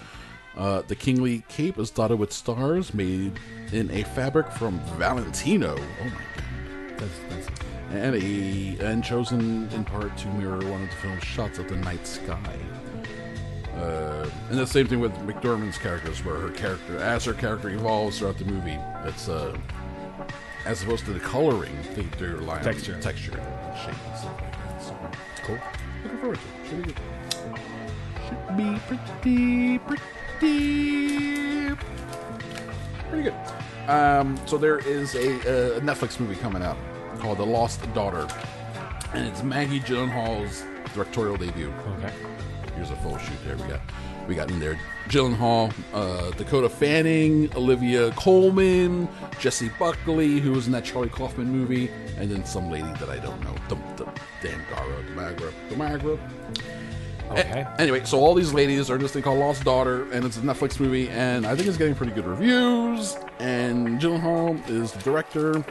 Uh, 0.56 0.84
the 0.88 0.96
kingly 0.96 1.44
cape 1.50 1.78
is 1.80 1.90
dotted 1.90 2.20
with 2.20 2.32
stars 2.32 2.94
made 2.94 3.40
in 3.72 3.90
a 3.92 4.04
fabric 4.04 4.52
from 4.52 4.80
Valentino. 4.98 5.76
Oh 5.76 6.04
my 6.04 6.10
god. 6.10 7.00
That's, 7.00 7.20
that's, 7.30 7.62
And 7.92 8.16
a 8.16 8.86
and 8.86 9.04
chosen 9.04 9.70
in 9.70 9.86
part 9.86 10.16
to 10.18 10.28
mirror 10.30 10.60
one 10.70 10.84
of 10.84 10.90
the 10.90 10.96
film's 10.96 11.24
shots 11.24 11.58
of 11.58 11.68
the 11.68 11.76
night 11.78 12.06
sky. 12.06 12.58
Uh, 13.76 14.28
and 14.50 14.58
the 14.58 14.66
same 14.66 14.88
thing 14.88 15.00
with 15.00 15.14
McDormand's 15.28 15.78
characters, 15.78 16.26
where 16.26 16.36
her 16.36 16.50
character, 16.50 16.98
as 16.98 17.26
her 17.26 17.34
character 17.34 17.70
evolves 17.70 18.18
throughout 18.18 18.40
the 18.40 18.46
movie, 18.46 18.80
it's 19.04 19.30
uh, 19.30 19.56
as 20.68 20.84
opposed 20.84 21.06
to 21.06 21.14
the 21.14 21.20
coloring, 21.20 21.76
they, 21.96 22.02
they 22.04 22.26
rely 22.26 22.58
on 22.58 22.64
Texture. 22.64 23.00
texture, 23.00 23.32
and 23.38 23.78
shape, 23.80 23.96
and 24.06 24.18
stuff 24.18 24.42
like 24.42 24.52
that. 24.52 24.84
So 24.84 24.98
cool. 25.44 25.58
Looking 26.04 26.20
forward 26.20 26.38
to 26.38 26.42
it. 26.42 26.68
Should 26.70 26.86
be 26.86 26.94
good. 26.94 27.02
Should 28.28 28.58
be 28.58 28.80
pretty, 28.88 29.80
pretty, 29.80 31.76
pretty 33.10 33.24
good. 33.24 33.36
Um, 33.90 34.38
so 34.46 34.58
there 34.58 34.80
is 34.80 35.16
a, 35.16 35.78
a 35.78 35.82
Netflix 35.82 36.20
movie 36.20 36.36
coming 36.36 36.62
out 36.62 36.78
called 37.20 37.38
The 37.38 37.46
Lost 37.46 37.82
Daughter, 37.94 38.28
and 39.14 39.26
it's 39.26 39.44
Maggie 39.44 39.80
Gyllenhaal's 39.80 40.66
directorial 40.94 41.38
debut. 41.38 41.74
Okay. 41.98 42.12
Here's 42.76 42.92
a 42.92 42.96
full 42.98 43.18
shoot 43.18 43.38
there. 43.46 43.56
We 43.56 43.64
got 43.70 43.80
we 44.28 44.36
got 44.36 44.52
in 44.52 44.60
there 44.60 44.80
Gyllenhaal, 45.08 45.74
uh, 45.94 46.32
Dakota 46.32 46.68
Fanning, 46.70 47.50
Olivia 47.56 48.12
Colman, 48.12 49.08
Jessie 49.40 49.70
Buckley, 49.80 50.40
who 50.40 50.52
was 50.52 50.66
in 50.66 50.74
that 50.74 50.84
Charlie 50.84 51.10
Kaufman 51.10 51.50
movie, 51.50 51.90
and 52.18 52.30
then 52.30 52.44
some 52.46 52.70
lady 52.70 52.92
that 53.00 53.10
I 53.10 53.18
don't 53.18 53.42
know, 53.44 53.56
the, 53.70 53.76
the 53.96 54.06
Dan 54.42 54.62
Gara, 54.70 55.04
Demagra, 55.04 55.54
Demagra. 55.70 56.20
Okay. 57.32 57.62
A- 57.62 57.76
anyway, 57.82 58.04
so 58.04 58.20
all 58.20 58.34
these 58.34 58.54
ladies 58.54 58.90
are 58.90 58.96
in 58.96 59.02
this 59.02 59.14
thing 59.14 59.24
called 59.24 59.40
Lost 59.40 59.64
Daughter, 59.64 60.12
and 60.12 60.26
it's 60.26 60.38
a 60.38 60.42
Netflix 60.42 60.80
movie, 60.80 61.10
and 61.10 61.46
I 61.46 61.56
think 61.56 61.68
it's 61.68 61.78
getting 61.78 61.96
pretty 61.96 62.14
good 62.14 62.26
reviews. 62.26 63.18
And 63.40 64.00
Gyllenhaal 64.00 64.70
is 64.70 64.92
the 64.92 65.00
director. 65.00 65.64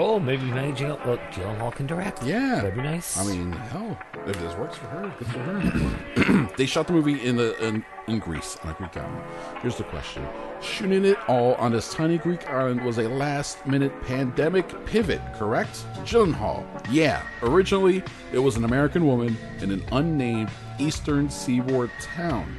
Cool. 0.00 0.18
Maybe 0.18 0.44
Maggie 0.44 0.84
Gyllenhaal, 0.84 1.04
look, 1.04 1.20
Gyllenhaal 1.30 1.74
can 1.74 1.86
direct. 1.86 2.22
Yeah, 2.22 2.54
That'd 2.54 2.74
be 2.74 2.80
nice. 2.80 3.18
I 3.18 3.24
mean, 3.24 3.52
hell, 3.52 3.98
if 4.26 4.40
this 4.40 4.56
works 4.56 4.78
for 4.78 4.86
her, 4.86 5.14
good 5.18 5.28
for 5.28 5.38
her. 5.40 6.50
they 6.56 6.64
shot 6.64 6.86
the 6.86 6.94
movie 6.94 7.22
in 7.22 7.36
the 7.36 7.54
in, 7.62 7.84
in 8.08 8.18
Greece 8.18 8.56
on 8.64 8.70
a 8.70 8.72
Greek 8.72 8.96
island. 8.96 9.22
Here's 9.60 9.76
the 9.76 9.84
question: 9.84 10.26
Shooting 10.62 11.04
it 11.04 11.18
all 11.28 11.52
on 11.56 11.72
this 11.72 11.92
tiny 11.92 12.16
Greek 12.16 12.48
island 12.48 12.82
was 12.82 12.96
a 12.96 13.10
last-minute 13.10 13.92
pandemic 14.04 14.86
pivot, 14.86 15.20
correct? 15.34 15.84
Gyllenhaal, 16.06 16.64
yeah. 16.90 17.22
Originally, 17.42 18.02
it 18.32 18.38
was 18.38 18.56
an 18.56 18.64
American 18.64 19.06
woman 19.06 19.36
in 19.60 19.70
an 19.70 19.84
unnamed 19.92 20.48
eastern 20.78 21.28
seaboard 21.28 21.90
town. 22.00 22.56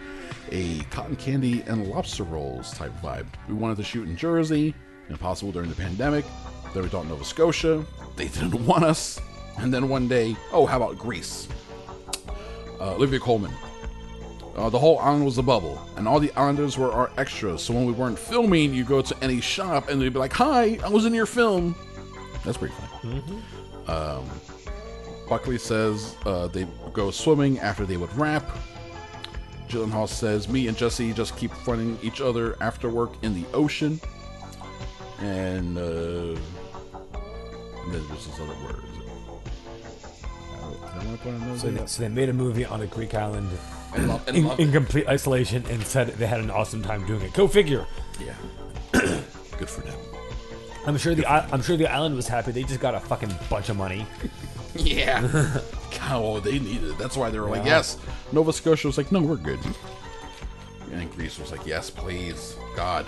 A 0.52 0.82
cotton 0.92 1.16
candy 1.16 1.64
and 1.66 1.88
lobster 1.88 2.24
rolls 2.24 2.72
type 2.76 2.94
vibe. 3.02 3.26
We 3.48 3.56
wanted 3.56 3.78
to 3.78 3.84
shoot 3.84 4.08
in 4.08 4.16
Jersey, 4.16 4.76
impossible 5.10 5.52
during 5.52 5.70
the 5.70 5.76
pandemic. 5.76 6.24
Then 6.74 6.84
we 6.84 6.90
thought 6.90 7.08
Nova 7.08 7.24
Scotia. 7.24 7.86
They 8.16 8.28
didn't 8.28 8.66
want 8.66 8.84
us. 8.84 9.20
And 9.58 9.74
then 9.74 9.90
one 9.90 10.08
day, 10.08 10.36
oh, 10.52 10.66
how 10.66 10.78
about 10.78 10.98
Greece? 10.98 11.48
Uh, 12.80 12.96
Olivia 12.96 13.20
Colman. 13.20 13.52
Uh, 14.56 14.70
the 14.70 14.80
whole 14.80 15.00
island 15.00 15.24
was 15.24 15.38
a 15.38 15.44
bubble, 15.44 15.82
and 15.96 16.08
all 16.08 16.20
the 16.20 16.32
islanders 16.34 16.78
were 16.78 16.92
our 16.92 17.10
extras. 17.18 17.64
So 17.64 17.74
when 17.74 17.86
we 17.86 17.94
weren't 17.94 18.20
filming, 18.20 18.74
you 18.74 18.84
go 18.84 19.02
to 19.02 19.24
any 19.24 19.40
shop 19.40 19.90
and 19.90 20.02
they'd 20.02 20.12
be 20.12 20.20
like, 20.20 20.34
"Hi, 20.34 20.78
I 20.84 20.90
was 20.90 21.06
in 21.06 21.14
your 21.14 21.26
film." 21.26 21.76
That's 22.44 22.58
pretty 22.58 22.74
funny. 23.02 23.24
Um, 23.88 24.30
Buckley 25.30 25.58
says 25.58 26.18
uh, 26.26 26.48
they 26.48 26.68
go 26.92 27.12
swimming 27.12 27.60
after 27.60 27.86
they 27.86 27.96
would 27.96 28.14
wrap. 28.18 28.44
Gyllenhaal 29.70 30.10
says, 30.10 30.50
"Me 30.50 30.68
and 30.68 30.76
Jessie 30.76 31.14
just 31.14 31.38
keep 31.38 31.52
fronting 31.52 31.98
each 32.04 32.20
other 32.20 32.58
after 32.62 32.90
work 32.90 33.12
in 33.22 33.34
the 33.34 33.46
ocean." 33.54 34.02
And, 35.20 35.78
uh, 35.78 36.40
and 37.86 37.94
then 37.94 38.08
there's 38.08 38.26
this 38.28 38.40
other 38.40 38.54
word. 38.66 38.84
I 40.54 40.62
don't- 40.62 40.84
I 40.84 40.96
don't 41.00 41.06
wanna 41.24 41.52
put 41.54 41.60
so, 41.60 41.72
they, 41.72 41.86
so 41.88 42.02
they 42.04 42.10
made 42.10 42.30
a 42.30 42.34
movie 42.34 42.66
on 42.66 42.82
a 42.82 42.88
Greek 42.88 43.14
island 43.16 43.50
And 43.94 44.08
love- 44.10 44.28
and 44.28 44.38
in, 44.38 44.46
love 44.48 44.60
in 44.60 44.72
complete 44.72 45.08
isolation 45.08 45.66
and 45.70 45.86
said 45.86 46.08
they 46.10 46.28
had 46.28 46.40
an 46.40 46.50
awesome 46.52 46.82
time 46.82 47.06
doing 47.06 47.22
it. 47.22 47.34
Go 47.34 47.48
figure. 47.48 47.86
Yeah. 48.20 48.34
Good 49.58 49.70
for 49.70 49.82
them. 49.82 49.98
I'm 50.88 50.98
sure 50.98 51.14
the 51.14 51.26
i- 51.26 51.48
I'm 51.52 51.62
sure 51.62 51.78
the 51.78 51.88
island 51.92 52.16
was 52.16 52.28
happy. 52.28 52.52
They 52.52 52.64
just 52.64 52.80
got 52.80 52.96
a 52.96 53.00
fucking 53.00 53.34
bunch 53.50 53.70
of 53.70 53.78
money. 53.78 54.06
Yeah. 54.74 55.20
God, 56.00 56.12
oh, 56.14 56.40
they 56.40 56.58
needed 56.58 56.92
it. 56.92 56.98
That's 56.98 57.18
why 57.18 57.30
they 57.30 57.38
were 57.42 57.50
like, 57.50 57.66
yes. 57.66 57.98
Nova 58.32 58.54
Scotia 58.54 58.88
was 58.88 58.98
like, 58.98 59.12
no, 59.12 59.20
we're 59.22 59.36
good. 59.36 59.60
And 60.94 61.12
Greece 61.14 61.38
was 61.38 61.52
like, 61.52 61.66
yes, 61.66 61.90
please. 61.90 62.56
God. 62.74 63.06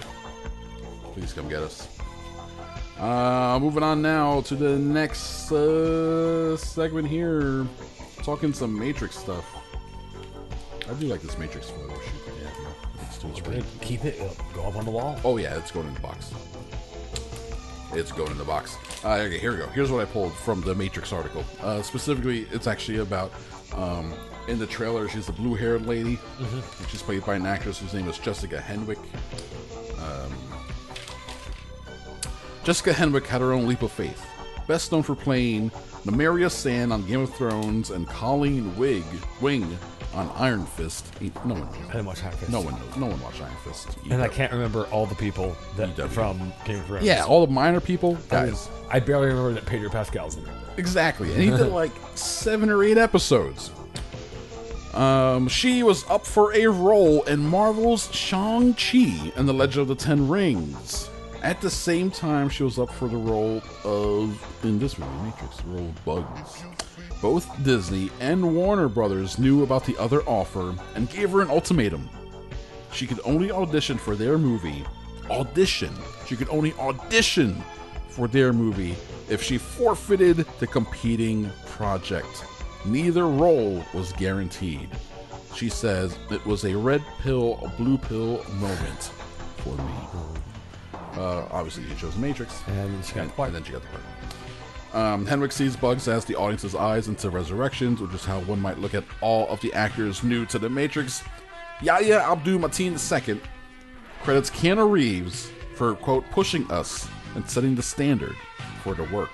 Please 1.14 1.32
come 1.32 1.48
get 1.48 1.62
us. 1.62 1.88
Uh, 3.00 3.60
moving 3.60 3.84
on 3.84 4.02
now 4.02 4.42
to 4.42 4.56
the 4.56 4.78
next 4.78 5.52
uh, 5.52 6.56
segment 6.58 7.08
here. 7.08 7.66
Talking 8.24 8.54
some 8.54 8.78
Matrix 8.78 9.18
stuff. 9.18 9.46
I 10.90 10.94
do 10.94 11.08
like 11.08 11.22
this 11.22 11.38
Matrix 11.38 11.70
photo 11.70 11.94
shoot. 11.94 12.34
Yeah, 12.42 13.06
it's 13.08 13.18
too 13.18 13.30
pretty. 13.42 13.64
Keep 13.82 14.06
it. 14.06 14.16
It'll 14.16 14.36
go 14.54 14.64
up 14.64 14.76
on 14.76 14.86
the 14.86 14.92
wall. 14.92 15.20
Oh 15.24 15.38
yeah, 15.38 15.58
it's 15.58 15.72
going 15.72 15.88
in 15.88 15.94
the 15.94 16.00
box. 16.00 16.34
It's 17.94 18.12
going 18.12 18.32
in 18.32 18.38
the 18.38 18.44
box. 18.44 18.78
Uh, 19.04 19.14
okay, 19.14 19.38
here 19.38 19.52
we 19.52 19.58
go. 19.58 19.68
Here's 19.68 19.92
what 19.92 20.02
I 20.02 20.06
pulled 20.06 20.34
from 20.34 20.62
the 20.62 20.74
Matrix 20.74 21.14
article. 21.14 21.44
Uh, 21.62 21.82
specifically, 21.82 22.48
it's 22.52 22.68
actually 22.68 23.00
about 23.00 23.32
um, 23.74 24.14
in 24.48 24.58
the 24.60 24.66
trailer. 24.68 25.08
She's 25.10 25.28
the 25.28 25.34
blue-haired 25.34 25.86
lady. 25.86 26.18
And 26.40 26.90
She's 26.90 27.02
played 27.02 27.26
by 27.26 27.36
an 27.36 27.46
actress 27.46 27.80
whose 27.80 27.94
name 27.94 28.08
is 28.08 28.18
Jessica 28.18 28.58
Henwick. 28.58 28.98
Um, 30.00 30.34
Jessica 32.64 32.92
Henwick 32.92 33.26
had 33.26 33.42
her 33.42 33.52
own 33.52 33.68
leap 33.68 33.82
of 33.82 33.92
faith. 33.92 34.26
Best 34.68 34.92
known 34.92 35.04
for 35.04 35.16
playing 35.16 35.70
Nymeria 36.06 36.50
Sand 36.50 36.94
on 36.94 37.06
Game 37.06 37.22
of 37.22 37.34
Thrones 37.36 37.90
and 37.92 38.08
Colleen 38.08 38.76
Wig 38.78 39.04
Wing 39.42 39.78
on 40.14 40.30
Iron 40.36 40.66
Fist. 40.66 41.06
No 41.44 41.56
one 41.56 41.60
knows. 41.66 41.76
I 41.90 41.92
didn't 41.92 42.06
watch 42.06 42.24
Iron 42.24 42.34
Fist. 42.36 42.52
No 42.52 42.62
one 42.62 42.74
knows. 42.76 42.98
No 42.98 43.06
one 43.08 43.20
watched 43.22 43.42
Iron 43.42 43.52
Fist. 43.66 43.90
And 44.10 44.22
I 44.22 44.30
can't 44.30 44.52
remember 44.54 44.86
all 44.86 45.06
the 45.06 45.16
people 45.16 45.56
that 45.76 45.98
EW. 45.98 46.08
from 46.08 46.54
Game 46.66 46.80
of 46.80 46.86
Thrones. 46.86 47.06
Yeah, 47.06 47.26
all 47.26 47.46
the 47.46 47.52
minor 47.52 47.82
people, 47.82 48.16
guys. 48.30 48.70
I 48.90 49.00
barely 49.00 49.28
remember 49.28 49.54
that 49.54 49.66
Pedro 49.66 49.90
Pascal's 49.90 50.38
in 50.38 50.46
there. 50.46 50.54
Exactly. 50.78 51.34
And 51.34 51.42
he 51.42 51.50
did 51.50 51.68
like 51.74 51.92
seven 52.16 52.70
or 52.70 52.84
eight 52.84 52.98
episodes. 52.98 53.72
Um, 54.94 55.48
she 55.48 55.82
was 55.84 56.08
up 56.10 56.26
for 56.26 56.54
a 56.54 56.68
role 56.68 57.24
in 57.24 57.40
Marvel's 57.46 58.14
Shang-Chi 58.16 59.34
and 59.36 59.50
the 59.50 59.54
Legend 59.54 59.82
of 59.82 59.88
the 59.88 59.96
Ten 59.96 60.30
Rings. 60.30 61.10
At 61.44 61.60
the 61.60 61.70
same 61.70 62.10
time, 62.10 62.48
she 62.48 62.64
was 62.64 62.80
up 62.80 62.90
for 62.90 63.10
the 63.10 63.18
role 63.18 63.62
of, 63.84 64.64
in 64.64 64.80
this 64.80 64.98
movie, 64.98 65.12
Matrix, 65.26 65.58
the 65.58 65.70
role 65.72 65.90
of 65.90 66.06
Bugs. 66.06 66.64
Both 67.22 67.64
Disney 67.66 68.10
and 68.22 68.56
Warner 68.56 68.88
Brothers 68.88 69.38
knew 69.38 69.62
about 69.64 69.84
the 69.84 69.98
other 69.98 70.22
offer 70.22 70.74
and 70.96 71.10
gave 71.10 71.32
her 71.32 71.42
an 71.42 71.50
ultimatum. 71.50 72.10
She 72.94 73.06
could 73.06 73.20
only 73.26 73.52
audition 73.52 73.98
for 73.98 74.16
their 74.16 74.38
movie. 74.38 74.86
Audition. 75.30 75.94
She 76.28 76.38
could 76.38 76.48
only 76.48 76.72
audition 76.76 77.62
for 78.08 78.30
their 78.30 78.54
movie 78.54 78.96
if 79.30 79.44
she 79.44 79.58
forfeited 79.58 80.46
the 80.60 80.68
competing 80.68 81.52
project. 81.66 82.46
Neither 82.86 83.28
role 83.28 83.84
was 83.94 84.14
guaranteed. 84.14 84.90
She 85.56 85.68
says 85.68 86.18
it 86.32 86.46
was 86.46 86.64
a 86.64 86.76
red 86.76 87.04
pill, 87.20 87.70
blue 87.78 87.98
pill 87.98 88.46
moment 88.60 89.12
for 89.58 89.76
me. 89.76 90.43
Uh, 91.16 91.46
obviously, 91.52 91.84
she 91.90 91.96
chose 91.96 92.16
Matrix, 92.18 92.62
And 92.68 93.06
she 93.06 93.14
got 93.14 93.22
and, 93.24 93.32
the 93.32 93.42
and 93.44 93.56
then 93.56 93.64
she 93.64 93.72
got 93.72 93.82
the 93.82 93.88
part. 93.90 94.04
Um, 94.94 95.26
Henwick 95.26 95.52
sees 95.52 95.76
Bugs 95.76 96.08
as 96.08 96.24
the 96.26 96.36
audience's 96.36 96.76
eyes 96.76 97.08
into 97.08 97.30
Resurrections, 97.30 98.00
which 98.00 98.14
is 98.14 98.24
how 98.26 98.42
one 98.42 98.60
might 98.60 98.78
look 98.78 98.94
at 98.94 99.04
all 99.22 99.48
of 99.50 99.60
the 99.62 99.74
actors 99.74 100.24
new 100.24 100.46
to 100.48 100.60
the 100.60 100.70
Matrix. 100.70 101.24
Yahya 101.82 102.20
Abdul 102.20 102.60
Mateen 102.60 102.94
II 103.28 103.42
credits 104.22 104.50
Keanu 104.52 104.90
Reeves 104.90 105.50
for 105.76 105.96
quote 105.96 106.30
pushing 106.30 106.70
us 106.72 107.08
and 107.36 107.50
setting 107.50 107.74
the 107.74 107.82
standard 107.82 108.36
for 108.84 108.94
the 108.94 109.04
work. 109.06 109.32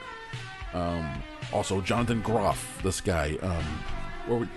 Um, 0.74 1.22
also, 1.52 1.82
Jonathan 1.82 2.22
Groff, 2.22 2.82
this 2.82 3.02
guy. 3.02 3.38
Um, 3.42 3.64
where 4.28 4.48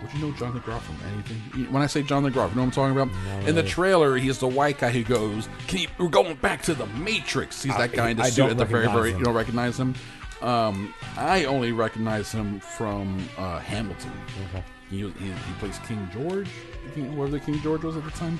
would 0.00 0.12
you 0.12 0.20
know 0.20 0.32
John 0.36 0.58
Groff 0.60 0.84
from 0.84 0.96
anything? 1.12 1.72
When 1.72 1.82
I 1.82 1.86
say 1.86 2.02
John 2.02 2.22
Groff, 2.30 2.50
you 2.50 2.56
know 2.56 2.62
what 2.62 2.78
I'm 2.78 2.94
talking 2.94 2.96
about? 2.96 3.48
In 3.48 3.54
the 3.54 3.62
trailer, 3.62 4.16
he's 4.16 4.38
the 4.38 4.48
white 4.48 4.78
guy 4.78 4.90
who 4.90 5.02
goes, 5.02 5.48
"Can 5.66 5.80
you, 5.80 5.88
we're 5.98 6.08
going 6.08 6.36
back 6.36 6.62
to 6.62 6.74
the 6.74 6.86
Matrix." 6.86 7.62
He's 7.62 7.76
that 7.76 7.92
guy 7.92 8.10
in 8.10 8.16
the 8.16 8.24
I 8.24 8.30
suit 8.30 8.50
at 8.50 8.58
the 8.58 8.64
very, 8.64 8.86
very. 8.86 9.12
him. 9.12 9.18
You 9.18 9.24
don't 9.24 9.34
recognize 9.34 9.78
him? 9.78 9.94
Um, 10.40 10.94
I 11.16 11.44
only 11.44 11.72
recognize 11.72 12.30
him 12.30 12.60
from 12.60 13.28
uh, 13.36 13.58
Hamilton. 13.58 14.12
He, 14.90 14.98
he 14.98 15.04
he 15.08 15.52
plays 15.58 15.78
King 15.80 16.08
George, 16.12 16.48
King, 16.94 17.16
whatever 17.16 17.38
King 17.40 17.60
George 17.60 17.82
was 17.82 17.96
at 17.96 18.04
the 18.04 18.10
time. 18.12 18.38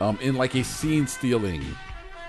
Um, 0.00 0.18
in 0.22 0.34
like 0.34 0.54
a 0.54 0.64
scene 0.64 1.06
stealing. 1.06 1.62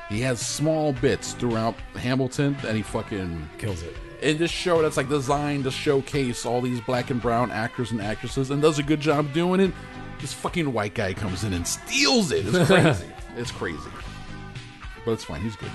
He 0.10 0.20
has 0.22 0.46
small 0.46 0.92
bits 0.92 1.32
throughout 1.32 1.74
Hamilton, 1.96 2.58
and 2.68 2.76
he 2.76 2.84
fucking 2.84 3.48
Kills 3.58 3.82
it. 3.82 3.96
In 4.22 4.38
this 4.38 4.52
show 4.52 4.82
that's 4.82 4.98
like 4.98 5.10
designed 5.10 5.64
to 5.66 5.72
showcase 5.72 6.46
all 6.46 6.62
these 6.62 6.80
black 6.82 7.10
and 7.10 7.22
brown 7.22 7.52
actors 7.52 7.92
and 7.92 8.02
actresses 8.02 8.52
and 8.52 8.62
does 8.62 8.80
a 8.80 8.84
good 8.84 9.00
job 9.00 9.34
doing 9.34 9.60
it. 9.60 9.74
This 10.20 10.34
fucking 10.34 10.72
white 10.72 10.94
guy 10.94 11.14
comes 11.14 11.44
in 11.44 11.54
and 11.54 11.66
steals 11.68 12.32
it. 12.32 12.46
It's 12.48 12.68
crazy. 12.68 13.06
it's 13.36 13.52
crazy. 13.52 13.90
But 15.04 15.14
it's 15.14 15.24
fine. 15.24 15.42
He's 15.42 15.56
good. 15.56 15.72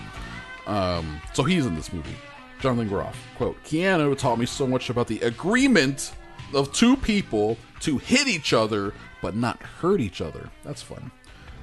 Um, 0.66 1.20
so 1.32 1.42
he's 1.42 1.66
in 1.66 1.74
this 1.74 1.92
movie. 1.92 2.14
Jonathan 2.60 2.88
Groff. 2.88 3.16
Quote, 3.36 3.62
Keanu 3.64 4.16
taught 4.16 4.38
me 4.38 4.46
so 4.46 4.66
much 4.66 4.88
about 4.90 5.08
the 5.08 5.20
agreement 5.20 6.12
of 6.54 6.72
two 6.72 6.96
people 6.96 7.58
to 7.80 7.98
hit 7.98 8.28
each 8.28 8.52
other, 8.52 8.94
but 9.20 9.34
not 9.34 9.60
hurt 9.62 10.00
each 10.00 10.20
other. 10.20 10.48
That's 10.64 10.82
fun. 10.82 11.10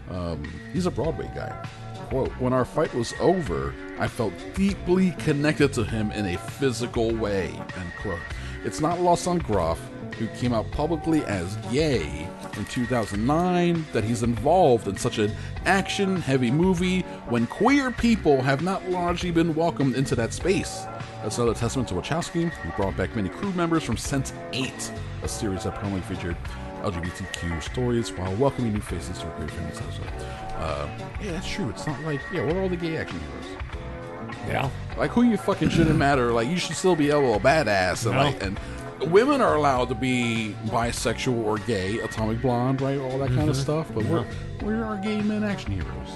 Um, 0.10 0.44
he's 0.74 0.86
a 0.86 0.92
Broadway 0.92 1.32
guy. 1.34 1.66
Quote, 2.10 2.32
when 2.40 2.54
our 2.54 2.66
fight 2.66 2.94
was 2.94 3.14
over, 3.20 3.74
I 4.00 4.08
felt 4.08 4.34
deeply 4.54 5.12
connected 5.20 5.74
to 5.74 5.84
him 5.84 6.12
in 6.12 6.28
a 6.28 6.38
physical 6.38 7.14
way, 7.16 7.48
end 7.78 7.92
quote. 8.02 8.20
It's 8.64 8.80
not 8.80 9.02
lost 9.02 9.28
on 9.28 9.40
Groff, 9.40 9.80
who 10.18 10.28
came 10.28 10.54
out 10.54 10.70
publicly 10.72 11.24
as 11.26 11.56
gay 11.72 12.28
in 12.56 12.66
2009, 12.66 13.86
that 13.94 14.04
he's 14.04 14.24
involved 14.24 14.88
in 14.88 14.96
such 14.96 15.18
an 15.18 15.34
action 15.66 16.18
heavy 16.18 16.52
movie 16.52 17.02
when 17.30 17.48
queer 17.48 17.92
people 17.92 18.42
have 18.42 18.62
not 18.62 18.88
largely 18.90 19.32
been 19.32 19.56
welcomed 19.56 19.96
into 19.96 20.16
that 20.16 20.34
space. 20.34 20.86
That's 21.24 21.38
another 21.38 21.58
testament 21.58 21.90
to 21.90 21.96
Wachowski, 21.96 22.50
who 22.50 22.72
brought 22.72 22.96
back 22.96 23.16
many 23.16 23.30
crew 23.30 23.52
members 23.54 23.84
from 23.84 23.98
Sense 23.98 24.34
8, 24.52 24.92
a 25.24 25.28
series 25.28 25.64
that 25.64 25.76
primarily 25.76 26.02
featured 26.02 26.38
LGBTQ 26.84 27.64
stories 27.64 28.12
while 28.12 28.36
welcoming 28.36 28.74
new 28.74 28.82
faces 28.82 29.18
to 29.20 29.28
a 29.28 29.32
queer 29.32 29.48
family. 29.48 30.43
Uh, 30.56 30.88
yeah, 31.22 31.32
that's 31.32 31.50
true. 31.50 31.70
It's 31.70 31.86
not 31.88 32.00
like, 32.02 32.22
yeah, 32.32 32.46
what 32.46 32.56
are 32.56 32.62
all 32.62 32.70
the 32.70 32.78
gay 32.78 32.98
action 32.98 33.20
heroes? 33.20 33.58
Yeah. 34.48 34.70
Like 34.98 35.12
who 35.12 35.24
you 35.24 35.38
fucking 35.38 35.70
shouldn't 35.70 35.98
matter. 35.98 36.32
Like 36.32 36.48
you 36.48 36.58
should 36.58 36.76
still 36.76 36.96
be 36.96 37.10
able 37.10 37.34
to 37.38 37.40
badass 37.44 38.06
and 38.06 38.16
No. 38.16 38.24
like 38.24 38.44
and 38.44 38.60
women 39.12 39.42
are 39.42 39.56
allowed 39.56 39.90
to 39.90 39.96
be 39.96 40.56
bisexual 40.68 41.44
or 41.44 41.58
gay, 41.60 42.00
atomic 42.00 42.42
blonde, 42.42 42.82
right? 42.82 42.98
All 43.00 43.18
that 43.20 43.30
kind 43.30 43.50
of 43.50 43.56
stuff. 43.56 43.88
But 43.94 44.06
we're 44.06 44.26
we're 44.62 44.84
our 44.84 44.98
gay 44.98 45.22
men 45.22 45.44
action 45.44 45.72
heroes. 45.72 46.10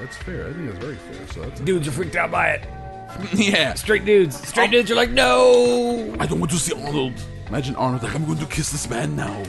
That's 0.00 0.16
fair. 0.16 0.48
I 0.48 0.52
think 0.52 0.66
that's 0.72 0.84
very 0.84 0.96
fair. 0.96 1.26
So 1.28 1.40
that's 1.42 1.60
Dudes 1.60 1.86
are 1.88 1.92
freaked 1.92 2.16
out 2.16 2.30
by 2.30 2.50
it. 2.50 2.68
yeah. 3.34 3.74
Straight 3.74 4.04
dudes. 4.04 4.36
Straight 4.48 4.70
dudes 4.70 4.90
are 4.90 4.94
like, 4.96 5.10
no. 5.10 6.14
I 6.18 6.26
don't 6.26 6.40
want 6.40 6.50
to 6.52 6.58
see 6.58 6.72
Arnold. 6.74 7.12
Imagine 7.48 7.76
Arnold 7.76 8.02
like 8.02 8.14
I'm 8.14 8.24
going 8.24 8.38
to 8.38 8.46
kiss 8.46 8.70
this 8.72 8.88
man 8.90 9.14
now. 9.14 9.42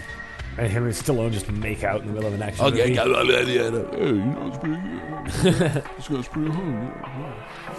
And 0.57 0.71
him 0.71 0.83
and 0.85 0.93
Stallone 0.93 1.31
just 1.31 1.49
make 1.51 1.83
out 1.83 2.01
in 2.01 2.07
the 2.07 2.13
middle 2.13 2.27
of 2.27 2.33
an 2.35 2.41
action 2.43 2.65
Okay, 2.65 2.89
movie. 2.89 2.93
yeah, 2.93 3.05
yeah, 3.05 3.21
yeah. 3.41 3.71
Hey, 3.91 4.07
you 4.07 4.15
know 4.23 4.47
it's 4.47 4.57
pretty 4.57 4.75
good. 4.81 5.83
this 5.97 6.07
guy's 6.07 6.27
pretty 6.27 6.51
hot. 6.51 7.73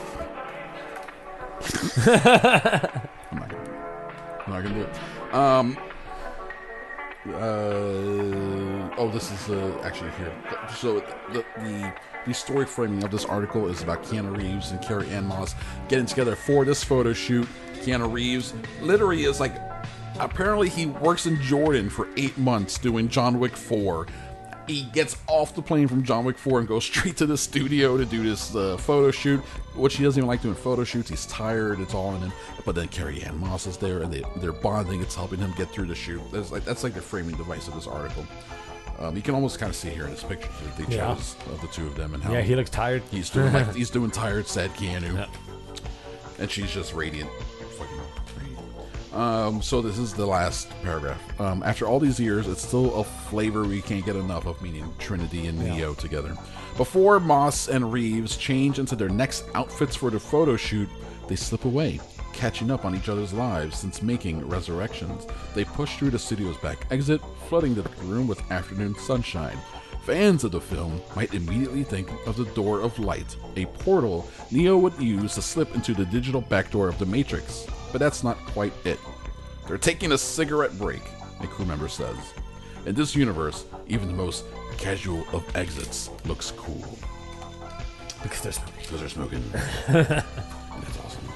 I'm 3.30 3.38
not 3.38 3.48
gonna. 3.48 4.40
I'm 4.46 4.52
not 4.52 4.62
gonna 4.62 4.74
do 4.74 4.82
it. 4.82 5.34
Um. 5.34 5.78
Uh. 7.28 8.90
Oh, 8.98 9.09
this 9.12 9.30
is 9.30 9.48
uh, 9.51 9.80
actually 9.84 10.10
here. 10.18 10.32
So 10.76 11.01
the 11.32 11.44
the 11.59 11.92
the 12.26 12.34
story 12.34 12.66
framing 12.66 13.02
of 13.05 13.10
this 13.10 13.24
article 13.24 13.68
is 13.68 13.82
about 13.82 14.02
Keanu 14.02 14.36
Reeves 14.36 14.72
and 14.72 14.82
Carrie 14.82 15.09
Ann 15.10 15.26
Moss 15.26 15.55
getting 15.88 16.06
together 16.06 16.36
for 16.36 16.64
this 16.64 16.82
photo 16.84 17.12
shoot. 17.12 17.46
Keanu 17.76 18.10
Reeves 18.12 18.52
literally 18.80 19.24
is 19.24 19.40
like 19.40 19.55
apparently 20.18 20.68
he 20.68 20.86
works 20.86 21.26
in 21.26 21.40
Jordan 21.42 21.90
for 21.90 22.08
eight 22.16 22.36
months 22.38 22.78
doing 22.78 23.08
John 23.08 23.38
Wick 23.40 23.56
4. 23.56 24.06
He 24.66 24.84
gets 24.94 25.18
off 25.26 25.54
the 25.54 25.60
plane 25.60 25.88
from 25.88 26.02
John 26.04 26.24
Wick 26.24 26.38
4 26.38 26.60
and 26.60 26.68
goes 26.68 26.84
straight 26.90 27.16
to 27.18 27.26
the 27.26 27.36
studio 27.36 27.96
to 27.98 28.06
do 28.06 28.22
this 28.22 28.54
uh, 28.54 28.76
photo 28.78 29.10
shoot, 29.10 29.40
which 29.74 29.96
he 29.96 30.04
doesn't 30.04 30.18
even 30.20 30.26
like 30.28 30.40
doing 30.40 30.54
photo 30.54 30.84
shoots. 30.84 31.10
He's 31.10 31.26
tired, 31.26 31.80
it's 31.80 31.92
all 31.94 32.14
in 32.14 32.22
him. 32.22 32.32
But 32.64 32.74
then 32.74 32.88
Carrie 32.88 33.22
Ann 33.22 33.38
Moss 33.38 33.66
is 33.66 33.76
there 33.76 34.02
and 34.02 34.10
they, 34.12 34.22
they're 34.36 34.52
bonding, 34.52 35.02
it's 35.02 35.14
helping 35.14 35.38
him 35.40 35.52
get 35.56 35.68
through 35.70 35.86
the 35.86 35.94
shoot. 35.94 36.22
That's 36.32 36.50
like, 36.50 36.64
that's 36.64 36.82
like 36.82 36.94
the 36.94 37.02
framing 37.02 37.36
device 37.36 37.68
of 37.68 37.74
this 37.74 37.86
article. 37.86 38.24
Um, 39.00 39.16
you 39.16 39.22
can 39.22 39.34
almost 39.34 39.58
kind 39.58 39.68
of 39.68 39.76
see 39.76 39.90
here 39.90 40.04
in 40.04 40.12
this 40.12 40.22
picture 40.22 40.48
that 40.64 40.76
they 40.88 40.96
Yeah. 40.96 41.14
chose 41.14 41.34
of 41.52 41.60
the 41.60 41.66
two 41.66 41.86
of 41.86 41.96
them 41.96 42.14
and 42.14 42.22
how 42.22 42.32
Yeah, 42.32 42.40
he 42.42 42.54
looks 42.54 42.70
tired. 42.70 43.02
he's 43.10 43.28
doing 43.28 43.52
like 43.52 43.74
he's 43.76 43.90
doing 43.90 44.10
tired, 44.10 44.46
sad 44.46 44.70
Keanu 44.74 45.14
Yeah. 45.14 45.26
and 46.38 46.50
she's 46.50 46.70
just 46.70 46.94
radiant. 46.94 47.28
Um, 49.14 49.62
so 49.62 49.80
this 49.80 49.98
is 49.98 50.12
the 50.12 50.26
last 50.26 50.68
paragraph. 50.82 51.40
Um, 51.40 51.62
after 51.62 51.86
all 51.86 52.00
these 52.00 52.18
years, 52.18 52.48
it's 52.48 52.66
still 52.66 52.94
a 52.96 53.04
flavor 53.04 53.62
we 53.62 53.80
can't 53.80 54.04
get 54.04 54.16
enough 54.16 54.46
of, 54.46 54.60
meaning 54.60 54.92
Trinity 54.98 55.46
and 55.46 55.58
Neo 55.58 55.94
together. 55.94 56.36
Before 56.76 57.20
Moss 57.20 57.68
and 57.68 57.92
Reeves 57.92 58.36
change 58.36 58.80
into 58.80 58.96
their 58.96 59.08
next 59.08 59.44
outfits 59.54 59.94
for 59.94 60.10
the 60.10 60.18
photo 60.18 60.56
shoot, 60.56 60.88
they 61.28 61.36
slip 61.36 61.64
away, 61.64 62.00
catching 62.32 62.72
up 62.72 62.84
on 62.84 62.96
each 62.96 63.08
other's 63.08 63.32
lives 63.32 63.78
since 63.78 64.02
making 64.02 64.48
Resurrections. 64.48 65.28
They 65.54 65.64
push 65.64 65.96
through 65.96 66.10
the 66.10 66.18
studio's 66.18 66.56
back 66.56 66.84
exit, 66.90 67.20
flooding 67.48 67.74
the 67.74 67.88
room 68.02 68.26
with 68.26 68.50
afternoon 68.50 68.96
sunshine. 68.96 69.58
Fans 70.02 70.42
of 70.42 70.50
the 70.50 70.60
film 70.60 71.00
might 71.14 71.32
immediately 71.32 71.84
think 71.84 72.10
of 72.26 72.36
the 72.36 72.44
Door 72.46 72.80
of 72.80 72.98
Light, 72.98 73.36
a 73.56 73.64
portal 73.64 74.28
Neo 74.50 74.76
would 74.76 74.98
use 75.00 75.36
to 75.36 75.42
slip 75.42 75.72
into 75.74 75.94
the 75.94 76.04
digital 76.04 76.40
backdoor 76.40 76.88
of 76.88 76.98
the 76.98 77.06
Matrix. 77.06 77.66
But 77.94 78.00
that's 78.00 78.24
not 78.24 78.36
quite 78.46 78.72
it. 78.84 78.98
They're 79.68 79.78
taking 79.78 80.10
a 80.10 80.18
cigarette 80.18 80.76
break, 80.76 81.02
a 81.40 81.46
crew 81.46 81.64
member 81.64 81.86
says. 81.86 82.16
In 82.86 82.96
this 82.96 83.14
universe, 83.14 83.66
even 83.86 84.08
the 84.08 84.14
most 84.14 84.46
casual 84.78 85.24
of 85.32 85.44
exits 85.54 86.10
looks 86.24 86.50
cool. 86.56 86.84
Because 88.20 88.40
there's 88.40 88.58
Because 88.58 88.98
they're 88.98 89.08
smoking. 89.08 89.44
That's 89.86 90.24
awesome. 91.04 91.28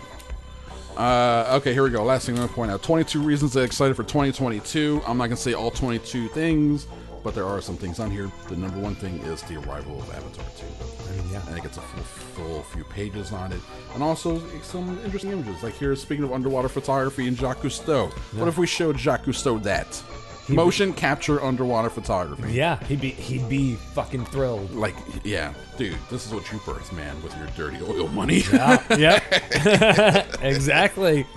Uh, 0.97 1.57
okay, 1.59 1.73
here 1.73 1.85
we 1.85 1.91
go. 1.91 2.03
Last 2.03 2.27
thing 2.27 2.35
I'm 2.35 2.41
going 2.41 2.49
to 2.49 2.55
point 2.57 2.73
out 2.73 2.83
22 2.83 3.23
reasons 3.23 3.55
get 3.55 3.63
excited 3.63 3.95
for 3.95 4.03
2022. 4.03 5.01
I'm 5.07 5.17
not 5.17 5.27
going 5.27 5.37
to 5.37 5.41
say 5.41 5.53
all 5.53 5.71
22 5.71 6.27
things, 6.31 6.89
but 7.23 7.37
there 7.37 7.47
are 7.47 7.61
some 7.61 7.77
things 7.77 8.01
on 8.01 8.11
here. 8.11 8.33
The 8.49 8.57
number 8.57 8.81
one 8.81 8.97
thing 8.97 9.21
is 9.21 9.43
the 9.43 9.59
arrival 9.61 10.03
of 10.03 10.13
Avatar 10.13 10.45
2. 10.57 10.65
I 10.65 11.23
mean, 11.23 11.33
yeah. 11.33 11.47
And 11.47 11.57
it 11.57 11.63
gets 11.63 11.77
a 11.77 11.83
full, 11.83 12.03
full 12.39 12.63
few 12.63 12.85
pages 12.85 13.33
on 13.33 13.53
it. 13.53 13.61
And 13.95 14.03
also 14.03 14.41
some 14.63 14.99
interesting 15.05 15.33
images. 15.33 15.63
Like 15.63 15.75
here, 15.75 15.95
speaking 15.97 16.25
of 16.25 16.33
underwater 16.33 16.69
photography 16.69 17.27
and 17.27 17.37
Jacques 17.37 17.59
Cousteau. 17.59 18.13
What 18.39 18.49
if 18.49 18.59
we 18.59 18.67
showed 18.67 18.97
Jacques 18.97 19.25
Cousteau 19.25 19.63
that? 19.65 20.03
Motion 20.49 20.95
capture 20.95 21.43
underwater 21.43 21.91
photography. 21.91 22.53
Yeah, 22.55 22.83
he'd 22.85 23.03
be 23.03 23.11
he'd 23.11 23.47
be 23.51 23.75
fucking 23.75 24.25
thrilled. 24.27 24.71
Like, 24.75 24.95
yeah, 25.23 25.53
dude, 25.77 25.99
this 26.11 26.27
is 26.27 26.33
what 26.33 26.51
you 26.51 26.59
birthed, 26.61 26.91
man, 26.95 27.23
with 27.23 27.37
your 27.37 27.49
dirty 27.49 27.85
oil 27.85 28.09
money. 28.09 28.39
yep. 28.97 29.23
exactly. 30.43 31.27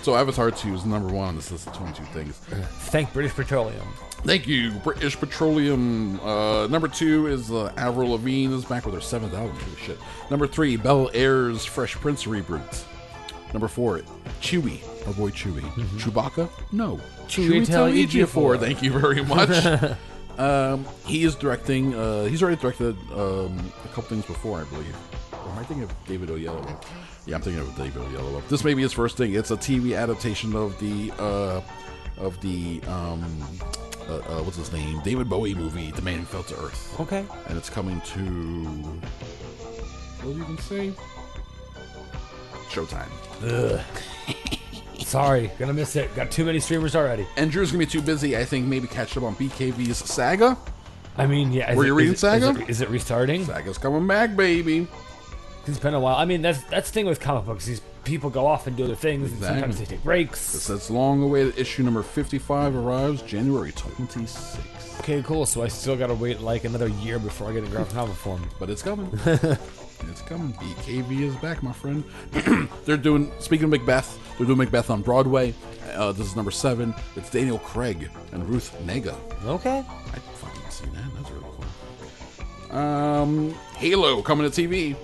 so 0.00 0.16
Avatar 0.16 0.50
2 0.50 0.74
is 0.74 0.86
number 0.86 1.12
one 1.12 1.28
on 1.28 1.36
this 1.36 1.50
list 1.50 1.66
of 1.66 1.74
22 1.74 2.02
things. 2.14 2.38
Thank 2.38 3.12
British 3.12 3.34
Petroleum. 3.34 3.86
Thank 4.24 4.46
you, 4.46 4.70
British 4.70 5.18
Petroleum. 5.18 6.20
Uh, 6.20 6.68
number 6.68 6.86
two 6.86 7.26
is 7.26 7.50
uh, 7.50 7.72
Avril 7.76 8.10
Lavigne 8.10 8.54
is 8.54 8.64
back 8.64 8.86
with 8.86 8.94
her 8.94 9.00
seventh 9.00 9.34
album. 9.34 9.56
Holy 9.56 9.76
shit. 9.76 9.98
Number 10.30 10.46
three, 10.46 10.76
Bel 10.76 11.10
Air's 11.12 11.64
Fresh 11.64 11.96
Prince 11.96 12.24
reboot. 12.24 12.84
Number 13.52 13.66
four, 13.66 13.98
Chewie, 14.40 14.80
our 15.08 15.12
boy 15.14 15.30
Chewie. 15.30 15.60
Chewbacca? 15.98 16.48
No. 16.70 17.00
Chiwetel 17.26 17.92
Ejiofor. 17.92 18.06
Ejiofor. 18.06 18.60
Thank 18.60 18.82
you 18.82 18.92
very 18.96 19.24
much. 19.24 19.98
um, 20.38 20.86
he 21.04 21.24
is 21.24 21.34
directing. 21.34 21.94
Uh, 21.94 22.24
he's 22.24 22.42
already 22.44 22.60
directed 22.60 22.96
um, 23.12 23.72
a 23.84 23.88
couple 23.88 24.04
things 24.04 24.24
before, 24.24 24.60
I 24.60 24.64
believe. 24.64 24.96
Or 25.32 25.50
am 25.50 25.58
I 25.58 25.64
thinking 25.64 25.82
of 25.82 25.92
David 26.06 26.28
Oyelowo? 26.28 26.84
Yeah, 27.26 27.36
I'm 27.36 27.42
thinking 27.42 27.60
of 27.60 27.76
David 27.76 28.00
Oyelowo. 28.02 28.46
This 28.48 28.62
may 28.62 28.74
be 28.74 28.82
his 28.82 28.92
first 28.92 29.16
thing. 29.16 29.34
It's 29.34 29.50
a 29.50 29.56
TV 29.56 29.98
adaptation 29.98 30.54
of 30.54 30.78
the 30.78 31.12
uh, 31.18 31.60
of 32.18 32.40
the 32.40 32.80
um, 32.86 33.24
uh, 34.08 34.14
uh, 34.16 34.42
what's 34.42 34.56
his 34.56 34.72
name? 34.72 35.00
David 35.04 35.28
Bowie 35.28 35.54
movie, 35.54 35.90
The 35.92 36.02
Man 36.02 36.20
Who 36.20 36.24
Fell 36.24 36.42
to 36.44 36.54
Earth, 36.64 36.96
Okay. 37.00 37.24
and 37.48 37.56
it's 37.58 37.70
coming 37.70 38.00
to 38.00 38.18
what 40.22 40.28
did 40.28 40.36
you 40.36 40.42
even 40.44 40.58
say? 40.58 40.92
Showtime. 42.70 43.08
Sorry, 45.04 45.50
gonna 45.58 45.72
miss 45.74 45.96
it. 45.96 46.14
Got 46.14 46.30
too 46.30 46.44
many 46.44 46.58
streamers 46.60 46.94
already. 46.96 47.26
And 47.36 47.50
Drew's 47.50 47.70
gonna 47.70 47.80
be 47.80 47.86
too 47.90 48.00
busy. 48.02 48.36
I 48.36 48.44
think 48.44 48.66
maybe 48.66 48.86
catch 48.86 49.16
up 49.16 49.24
on 49.24 49.34
BKV's 49.36 49.98
Saga. 49.98 50.56
I 51.18 51.26
mean, 51.26 51.52
yeah. 51.52 51.70
is 51.72 51.76
Were 51.76 51.84
it- 51.84 51.86
you 51.88 51.92
is 51.92 51.96
reading 51.98 52.12
it- 52.12 52.14
is 52.14 52.20
Saga? 52.20 52.60
it- 52.62 52.70
Is 52.70 52.80
it 52.80 52.88
restarting? 52.88 53.44
Saga's 53.44 53.76
coming 53.78 54.06
back, 54.06 54.34
baby. 54.36 54.86
It's 55.66 55.78
been 55.78 55.94
a 55.94 56.00
while. 56.00 56.16
I 56.16 56.24
mean, 56.24 56.40
that's 56.40 56.62
that's 56.64 56.88
the 56.88 56.94
thing 56.94 57.06
with 57.06 57.20
comic 57.20 57.44
books. 57.44 57.66
These 57.66 57.82
people 58.04 58.30
go 58.30 58.46
off 58.46 58.66
and 58.66 58.76
do 58.76 58.84
other 58.84 58.94
things, 58.94 59.32
and 59.32 59.42
sometimes 59.42 59.78
they 59.78 59.84
take 59.84 60.02
breaks. 60.02 60.40
Says 60.40 60.90
long-awaited 60.90 61.58
issue 61.58 61.82
number 61.82 62.02
55 62.02 62.74
arrives 62.74 63.22
January 63.22 63.72
26th. 63.72 64.98
Okay, 65.00 65.22
cool. 65.22 65.46
So 65.46 65.62
I 65.62 65.68
still 65.68 65.96
gotta 65.96 66.14
wait 66.14 66.40
like 66.40 66.64
another 66.64 66.88
year 66.88 67.18
before 67.18 67.48
I 67.48 67.52
get 67.52 67.64
a 67.64 67.66
graphic 67.66 67.94
novel 67.94 68.14
form. 68.14 68.48
But 68.58 68.70
it's 68.70 68.82
coming. 68.82 69.08
it's 69.24 70.22
coming. 70.22 70.52
BKV 70.54 71.20
is 71.22 71.36
back, 71.36 71.62
my 71.62 71.72
friend. 71.72 72.04
they're 72.84 72.96
doing, 72.96 73.32
speaking 73.40 73.64
of 73.64 73.70
Macbeth, 73.70 74.18
they're 74.36 74.46
doing 74.46 74.58
Macbeth 74.58 74.90
on 74.90 75.02
Broadway. 75.02 75.54
Uh, 75.94 76.12
this 76.12 76.26
is 76.26 76.36
number 76.36 76.50
seven. 76.50 76.94
It's 77.16 77.30
Daniel 77.30 77.58
Craig 77.58 78.10
and 78.32 78.48
Ruth 78.48 78.76
Negga. 78.84 79.16
Okay. 79.44 79.78
I 79.78 80.18
fucking 80.18 80.70
seen 80.70 80.92
that. 80.92 81.04
That's 81.16 81.30
really 81.30 81.46
cool. 82.68 82.78
Um, 82.78 83.54
Halo 83.76 84.22
coming 84.22 84.48
to 84.48 84.62
TV. 84.62 84.96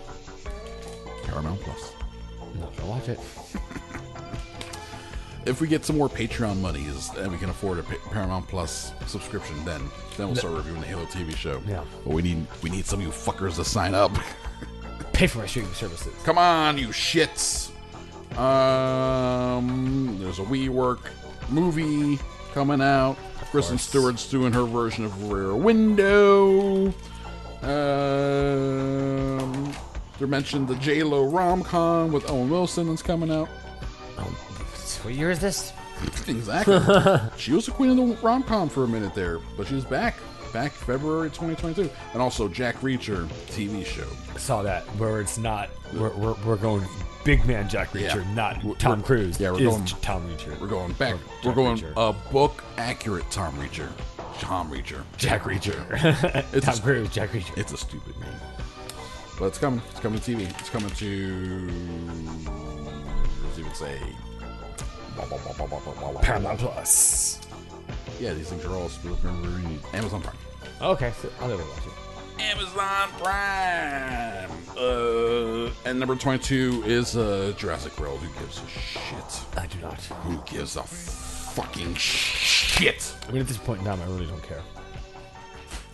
Paramount 1.24 1.60
Plus. 1.60 1.97
Not 2.60 2.76
gonna 2.76 2.90
watch 2.90 3.08
it. 3.08 3.18
If 5.46 5.60
we 5.62 5.68
get 5.68 5.84
some 5.84 5.96
more 5.96 6.08
Patreon 6.10 6.60
monies 6.60 7.10
and 7.16 7.32
we 7.32 7.38
can 7.38 7.48
afford 7.48 7.78
a 7.78 7.82
Pa- 7.82 8.10
Paramount 8.10 8.46
Plus 8.48 8.92
subscription, 9.06 9.56
then 9.64 9.80
then 10.16 10.26
we'll 10.26 10.36
start 10.36 10.54
reviewing 10.54 10.80
the 10.80 10.86
Halo 10.86 11.04
TV 11.06 11.34
show. 11.34 11.62
Yeah. 11.66 11.84
But 12.04 12.12
we 12.12 12.22
need 12.22 12.46
we 12.62 12.70
need 12.70 12.84
some 12.86 13.00
of 13.00 13.06
you 13.06 13.12
fuckers 13.12 13.56
to 13.56 13.64
sign 13.64 13.94
up. 13.94 14.12
Pay 15.14 15.26
for 15.26 15.38
my 15.38 15.46
streaming 15.46 15.72
services. 15.72 16.12
Come 16.24 16.36
on, 16.38 16.76
you 16.78 16.88
shits. 16.88 17.70
Um, 18.36 20.18
there's 20.20 20.38
a 20.38 20.42
WeWork 20.42 21.00
movie. 21.48 22.18
coming 22.52 22.82
out. 22.82 23.16
Kristen 23.50 23.78
Stewart's 23.78 24.28
doing 24.28 24.52
her 24.52 24.64
version 24.64 25.04
of 25.06 25.30
Rear 25.30 25.54
Window. 25.54 26.88
Um, 27.62 29.72
they 30.18 30.26
mentioned 30.26 30.68
the 30.68 30.74
J 30.76 31.02
Lo 31.02 31.26
rom 31.26 31.62
com 31.62 32.12
with 32.12 32.28
Owen 32.30 32.50
Wilson 32.50 32.88
that's 32.88 33.02
coming 33.02 33.30
out. 33.30 33.48
Oh, 34.18 34.22
what 35.02 35.14
year 35.14 35.30
is 35.30 35.38
this? 35.40 35.72
Exactly. 36.28 36.78
she 37.36 37.52
was 37.52 37.66
the 37.66 37.72
queen 37.72 37.90
of 37.90 37.96
the 37.96 38.16
rom 38.24 38.42
com 38.44 38.68
for 38.68 38.84
a 38.84 38.88
minute 38.88 39.14
there, 39.14 39.38
but 39.56 39.66
she's 39.66 39.84
back. 39.84 40.14
Back 40.52 40.70
February 40.72 41.28
2022. 41.28 41.90
And 42.12 42.22
also 42.22 42.48
Jack 42.48 42.76
Reacher 42.76 43.26
TV 43.48 43.84
show. 43.84 44.06
I 44.34 44.38
saw 44.38 44.62
that 44.62 44.84
where 44.96 45.20
it's 45.20 45.36
not. 45.38 45.68
We're, 45.92 46.10
we're, 46.16 46.34
we're 46.46 46.56
going 46.56 46.84
big 47.24 47.44
man 47.46 47.68
Jack 47.68 47.90
Reacher, 47.90 48.24
Yeah. 48.24 48.34
not 48.34 48.62
We're- 48.64 48.76
Tom 48.78 49.02
Cruise. 49.02 49.38
yeah, 49.40 49.50
we're 49.50 49.58
going- 49.58 49.84
Tom 49.86 50.26
Reacher. 50.30 50.58
We're 50.60 50.68
going 50.68 50.92
back. 50.92 51.16
We're 51.44 51.52
going 51.52 51.76
Reacher. 51.78 51.92
a 51.96 52.12
book 52.32 52.62
accurate 52.78 53.28
Tom 53.30 53.54
Reacher. 53.56 53.88
Tom 54.38 54.70
Reacher. 54.70 55.02
Jack 55.16 55.42
Reacher. 55.42 56.62
Tom 56.62 56.74
a- 56.78 56.80
Cruise. 56.80 57.10
Jack 57.10 57.30
Reacher. 57.30 57.58
It's 57.58 57.72
a 57.72 57.76
stupid 57.76 58.18
name. 58.20 58.30
But 59.38 59.46
it's 59.46 59.58
coming. 59.58 59.80
It's 59.90 60.00
coming 60.00 60.18
to 60.20 60.34
TV. 60.34 60.50
It's 60.58 60.68
coming 60.68 60.90
to. 60.90 61.70
Let's 63.44 63.58
even 63.58 63.74
say. 63.74 64.00
Paramount 66.22 66.58
Plus. 66.58 67.40
Yeah, 68.20 68.32
these 68.32 68.48
things 68.48 68.64
are 68.64 68.74
all 68.74 68.90
Amazon 69.92 70.22
Prime. 70.22 70.36
Okay, 70.80 71.12
so 71.20 71.30
I'll 71.40 71.48
never 71.48 71.62
watch 71.62 71.86
it. 71.86 71.92
Amazon 72.40 73.08
Prime. 73.20 74.50
Uh, 74.76 75.70
and 75.84 75.98
number 76.00 76.16
twenty-two 76.16 76.82
is 76.84 77.16
uh, 77.16 77.52
Jurassic 77.56 77.98
World. 77.98 78.20
Who 78.20 78.40
gives 78.40 78.60
a 78.60 78.66
shit? 78.66 79.40
I 79.56 79.66
do 79.66 79.78
not. 79.80 80.00
Who 80.00 80.42
gives 80.46 80.76
a 80.76 80.82
fucking 80.82 81.94
shit? 81.94 83.14
I 83.28 83.32
mean, 83.32 83.42
at 83.42 83.48
this 83.48 83.58
point 83.58 83.80
in 83.80 83.86
time, 83.86 84.00
I 84.00 84.06
really 84.06 84.26
don't 84.26 84.42
care. 84.42 84.62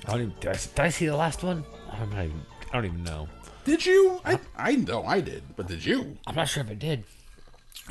I 0.06 0.12
don't 0.12 0.20
even. 0.20 0.34
Did 0.40 0.50
I, 0.50 0.52
did 0.54 0.80
I 0.80 0.88
see 0.90 1.06
the 1.06 1.16
last 1.16 1.42
one? 1.42 1.64
I'm 1.92 2.10
not 2.10 2.24
even. 2.24 2.40
I 2.74 2.78
don't 2.78 2.86
even 2.86 3.04
know. 3.04 3.28
Did 3.64 3.86
you? 3.86 4.20
I 4.24 4.40
I 4.56 4.74
know 4.74 5.04
I 5.06 5.20
did, 5.20 5.44
but 5.54 5.68
did 5.68 5.84
you? 5.84 6.18
I'm 6.26 6.34
not 6.34 6.48
sure 6.48 6.64
if 6.64 6.68
I 6.70 6.74
did. 6.74 7.04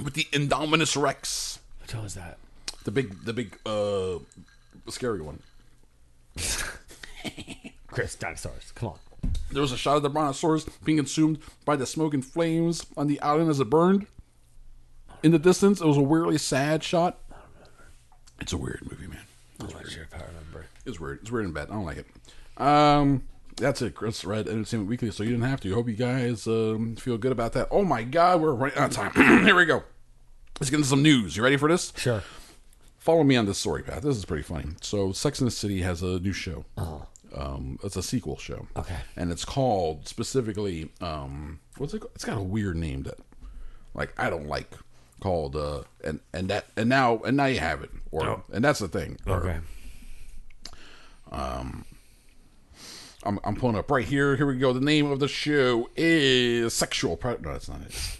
With 0.03 0.13
the 0.13 0.25
Indominus 0.33 1.01
Rex, 1.01 1.59
Which 1.81 1.93
one 1.93 2.03
was 2.03 2.15
that? 2.15 2.37
the 2.83 2.91
big, 2.91 3.23
the 3.23 3.31
big, 3.31 3.57
uh, 3.65 4.19
scary 4.89 5.21
one. 5.21 5.39
Chris, 7.87 8.15
dinosaurs. 8.15 8.73
Come 8.75 8.89
on. 8.89 8.99
There 9.51 9.61
was 9.61 9.71
a 9.71 9.77
shot 9.77 9.95
of 9.95 10.03
the 10.03 10.09
brontosaurus 10.09 10.65
being 10.83 10.97
consumed 10.97 11.37
by 11.63 11.77
the 11.77 11.85
smoke 11.85 12.13
and 12.13 12.25
flames 12.25 12.85
on 12.97 13.07
the 13.07 13.21
island 13.21 13.49
as 13.49 13.61
it 13.61 13.69
burned. 13.69 14.07
In 15.21 15.31
the 15.31 15.39
distance, 15.39 15.79
it 15.79 15.85
was 15.87 15.95
a 15.95 16.01
weirdly 16.01 16.37
sad 16.37 16.83
shot. 16.83 17.19
It's 18.41 18.51
a 18.51 18.57
weird 18.57 18.81
movie, 18.91 19.07
man. 19.07 19.21
I'm 19.61 19.67
not 19.67 19.89
sure 19.89 20.03
if 20.03 20.13
I 20.13 20.25
remember. 20.25 20.65
It's 20.85 20.99
weird. 20.99 21.19
It's 21.21 21.31
weird 21.31 21.45
and 21.45 21.53
bad. 21.53 21.69
I 21.69 21.73
don't 21.73 21.85
like 21.85 21.97
it. 21.99 22.07
Um, 22.61 23.23
that's 23.63 23.81
it. 23.81 23.95
Chris 23.95 24.23
read 24.23 24.47
Entertainment 24.47 24.89
Weekly, 24.89 25.09
so 25.11 25.23
you 25.23 25.31
didn't 25.31 25.45
have 25.49 25.59
to. 25.61 25.73
Hope 25.73 25.87
you 25.87 25.95
guys 25.95 26.45
um, 26.47 26.95
feel 26.95 27.17
good 27.17 27.31
about 27.31 27.53
that. 27.53 27.67
Oh 27.71 27.83
my 27.83 28.03
God, 28.03 28.41
we're 28.41 28.53
right 28.53 28.75
on 28.77 28.89
time. 28.89 29.11
Here 29.45 29.55
we 29.55 29.65
go. 29.65 29.83
Let's 30.59 30.69
get 30.69 30.77
into 30.77 30.87
some 30.89 31.01
news. 31.01 31.35
You 31.35 31.43
ready 31.43 31.57
for 31.57 31.67
this? 31.69 31.91
Sure. 31.97 32.21
Follow 32.99 33.23
me 33.23 33.35
on 33.35 33.45
this 33.45 33.57
story 33.57 33.83
path. 33.83 34.03
This 34.03 34.15
is 34.15 34.23
pretty 34.25 34.43
funny. 34.43 34.69
So, 34.81 35.11
Sex 35.11 35.39
and 35.39 35.47
the 35.47 35.51
City 35.51 35.81
has 35.81 36.01
a 36.03 36.19
new 36.19 36.31
show. 36.33 36.65
Um, 37.35 37.79
it's 37.83 37.95
a 37.95 38.03
sequel 38.03 38.37
show. 38.37 38.67
Okay. 38.77 38.95
And 39.17 39.31
it's 39.31 39.43
called 39.43 40.07
specifically, 40.07 40.91
um, 41.01 41.59
what's 41.77 41.93
it? 41.93 41.99
Called? 41.99 42.11
It's 42.15 42.23
got 42.25 42.37
a 42.37 42.41
weird 42.43 42.77
name 42.77 43.03
that, 43.03 43.17
like, 43.93 44.13
I 44.17 44.29
don't 44.29 44.47
like. 44.47 44.71
Called 45.19 45.55
uh, 45.55 45.83
and 46.03 46.19
and 46.33 46.49
that 46.49 46.65
and 46.75 46.89
now 46.89 47.21
and 47.23 47.37
now 47.37 47.45
you 47.45 47.59
have 47.59 47.81
it. 47.81 47.91
Or 48.11 48.25
Oh. 48.25 48.43
and 48.51 48.61
that's 48.63 48.79
the 48.79 48.89
thing. 48.89 49.17
Or- 49.25 49.37
Okay. 49.37 49.59
I'm, 53.25 53.39
I'm 53.43 53.55
pulling 53.55 53.75
up 53.75 53.89
right 53.89 54.05
here. 54.05 54.35
Here 54.35 54.45
we 54.45 54.57
go. 54.57 54.73
The 54.73 54.81
name 54.81 55.11
of 55.11 55.19
the 55.19 55.27
show 55.27 55.89
is 55.95 56.73
Sexual 56.73 57.17
Predator. 57.17 57.43
No, 57.43 57.53
that's 57.53 57.69
not 57.69 57.81
it. 57.81 58.19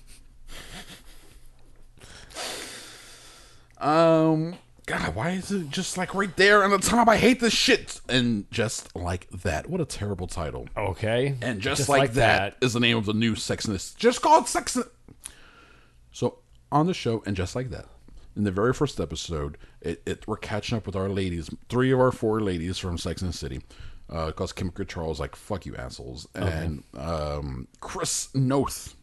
Um, 3.83 4.55
God, 4.85 5.13
why 5.13 5.31
is 5.31 5.51
it 5.51 5.69
just 5.69 5.97
like 5.97 6.15
right 6.15 6.35
there 6.37 6.63
on 6.63 6.69
the 6.69 6.77
top? 6.77 7.07
I 7.07 7.17
hate 7.17 7.39
this 7.39 7.53
shit. 7.53 7.99
And 8.07 8.49
just 8.49 8.95
like 8.95 9.29
that. 9.29 9.69
What 9.69 9.81
a 9.81 9.85
terrible 9.85 10.27
title. 10.27 10.67
Okay. 10.77 11.35
And 11.41 11.59
just, 11.59 11.89
like, 11.89 12.13
that 12.13 12.55
is 12.61 12.73
the 12.73 12.79
name 12.79 12.97
of 12.97 13.05
the 13.05 13.13
new 13.13 13.35
Sex 13.35 13.65
and 13.65 13.75
the 13.75 13.93
Just 13.97 14.21
called 14.21 14.47
Sex 14.47 14.77
So 16.11 16.39
on 16.71 16.87
the 16.87 16.93
show, 16.93 17.23
and 17.25 17.35
just 17.35 17.55
like 17.55 17.69
that, 17.71 17.87
in 18.35 18.45
the 18.45 18.51
very 18.51 18.73
first 18.73 18.99
episode, 18.99 19.57
it, 19.81 20.01
it 20.05 20.27
we're 20.27 20.37
catching 20.37 20.77
up 20.77 20.85
with 20.85 20.95
our 20.95 21.09
ladies, 21.09 21.49
three 21.69 21.91
of 21.91 21.99
our 21.99 22.11
four 22.11 22.39
ladies 22.39 22.77
from 22.79 22.97
Sex 22.97 23.21
and 23.21 23.33
the 23.33 23.37
City. 23.37 23.61
Because 24.07 24.53
Kim 24.53 24.71
Cattrall 24.71 25.11
is 25.11 25.19
like, 25.19 25.35
fuck 25.35 25.65
you 25.65 25.75
assholes. 25.75 26.27
And 26.35 26.83
um, 26.95 27.67
Chris 27.79 28.29
Noth, 28.35 28.95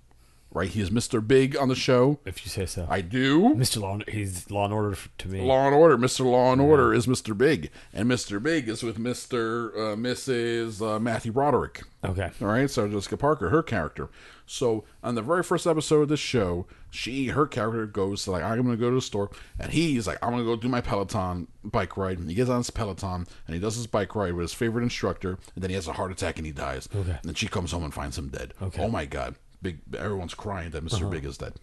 right? 0.53 0.69
He 0.69 0.81
is 0.81 0.91
Mr. 0.91 1.27
Big 1.27 1.57
on 1.57 1.69
the 1.69 1.75
show. 1.75 2.19
If 2.25 2.45
you 2.45 2.51
say 2.51 2.67
so. 2.67 2.87
I 2.89 3.01
do. 3.01 3.55
Mr. 3.55 3.81
Law, 3.81 3.99
he's 4.09 4.51
Law 4.51 4.65
and 4.65 4.75
Order 4.75 4.97
to 5.19 5.29
me. 5.29 5.41
Law 5.43 5.67
and 5.67 5.75
Order, 5.75 5.97
Mr. 5.97 6.25
Law 6.25 6.53
and 6.53 6.61
Order 6.61 6.93
is 6.95 7.07
Mr. 7.07 7.37
Big, 7.37 7.71
and 7.93 8.09
Mr. 8.11 8.43
Big 8.43 8.69
is 8.69 8.83
with 8.83 8.99
Mr. 8.99 9.71
Uh, 9.75 9.97
Mrs. 9.97 10.81
Uh, 10.81 10.99
Matthew 10.99 11.33
Broderick. 11.33 11.83
Okay. 12.05 12.31
All 12.41 12.49
right, 12.49 12.71
So 12.71 12.89
Jessica 12.89 13.17
Parker, 13.17 13.51
her 13.51 13.63
character. 13.63 14.09
So 14.47 14.85
on 15.05 15.15
the 15.15 15.23
very 15.23 15.45
first 15.45 15.65
episode 15.67 16.03
of 16.03 16.09
this 16.09 16.19
show, 16.19 16.67
she 16.91 17.29
her 17.29 17.47
character 17.47 17.87
goes 17.87 18.25
to 18.25 18.33
like 18.33 18.43
I'm 18.43 18.63
gonna 18.63 18.77
go 18.77 18.89
to 18.89 18.97
the 18.97 19.01
store, 19.01 19.31
and 19.61 19.71
he's 19.71 20.09
like 20.09 20.19
I'm 20.23 20.31
gonna 20.31 20.43
go 20.43 20.57
do 20.57 20.69
my 20.69 20.81
Peloton 20.81 21.47
bike 21.63 21.97
ride. 21.97 22.19
And 22.19 22.29
he 22.29 22.35
gets 22.35 22.51
on 22.51 22.57
his 22.57 22.71
Peloton 22.71 23.29
and 23.47 23.55
he 23.55 23.61
does 23.61 23.77
his 23.77 23.87
bike 23.87 24.17
ride 24.17 24.33
with 24.33 24.43
his 24.43 24.53
favorite 24.55 24.83
instructor, 24.83 25.39
and 25.55 25.63
then 25.63 25.71
he 25.71 25.77
has 25.77 25.87
a 25.87 25.93
heart 25.93 26.11
attack 26.11 26.39
and 26.39 26.47
he 26.47 26.53
dies. 26.53 26.89
Okay. 26.93 27.11
And 27.13 27.23
then 27.23 27.35
she 27.35 27.47
comes 27.47 27.71
home 27.71 27.85
and 27.85 27.95
finds 27.95 28.19
him 28.19 28.29
dead. 28.29 28.55
Okay. 28.61 28.83
Oh 28.83 28.89
my 28.89 29.05
god, 29.05 29.37
big! 29.63 29.81
Everyone's 29.97 30.35
crying 30.35 30.71
that 30.71 30.83
mister 30.83 31.07
Big 31.07 31.25
is 31.25 31.39
dead 31.39 31.55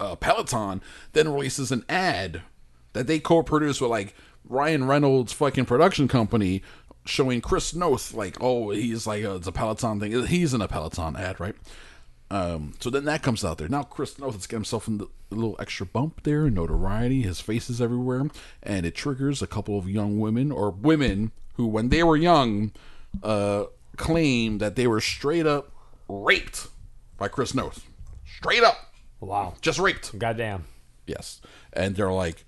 uh, 0.00 0.16
Peloton 0.16 0.82
then 1.12 1.28
releases 1.28 1.72
an 1.72 1.84
ad 1.88 2.42
that 2.92 3.06
they 3.06 3.18
co-produce 3.18 3.80
with 3.80 3.90
like 3.90 4.14
Ryan 4.48 4.86
Reynolds' 4.86 5.32
fucking 5.32 5.66
production 5.66 6.08
company, 6.08 6.62
showing 7.04 7.40
Chris 7.40 7.74
Noth 7.74 8.14
like, 8.14 8.36
oh, 8.40 8.70
he's 8.70 9.06
like 9.06 9.24
uh, 9.24 9.36
it's 9.36 9.46
a 9.46 9.52
Peloton 9.52 10.00
thing. 10.00 10.26
He's 10.26 10.54
in 10.54 10.62
a 10.62 10.68
Peloton 10.68 11.16
ad, 11.16 11.38
right? 11.40 11.54
Um, 12.30 12.74
so 12.78 12.90
then 12.90 13.04
that 13.06 13.22
comes 13.22 13.44
out 13.44 13.58
there. 13.58 13.68
Now 13.68 13.82
Chris 13.82 14.18
Noth 14.18 14.34
has 14.34 14.46
got 14.46 14.58
himself 14.58 14.86
in 14.88 14.98
the, 14.98 15.06
a 15.30 15.34
little 15.34 15.56
extra 15.58 15.86
bump 15.86 16.22
there, 16.24 16.50
notoriety. 16.50 17.22
His 17.22 17.40
face 17.40 17.68
is 17.70 17.80
everywhere, 17.80 18.28
and 18.62 18.86
it 18.86 18.94
triggers 18.94 19.42
a 19.42 19.46
couple 19.46 19.78
of 19.78 19.88
young 19.88 20.18
women 20.18 20.52
or 20.52 20.70
women 20.70 21.32
who, 21.54 21.66
when 21.66 21.88
they 21.88 22.02
were 22.02 22.16
young, 22.16 22.72
uh, 23.22 23.64
claim 23.96 24.58
that 24.58 24.76
they 24.76 24.86
were 24.86 25.00
straight 25.00 25.46
up 25.46 25.72
raped 26.08 26.68
by 27.18 27.28
Chris 27.28 27.54
Noth. 27.54 27.84
Straight 28.24 28.62
up 28.62 28.76
Wow. 29.20 29.54
just 29.60 29.78
raped. 29.78 30.16
Goddamn. 30.18 30.64
Yes. 31.06 31.40
And 31.72 31.96
they're 31.96 32.12
like, 32.12 32.44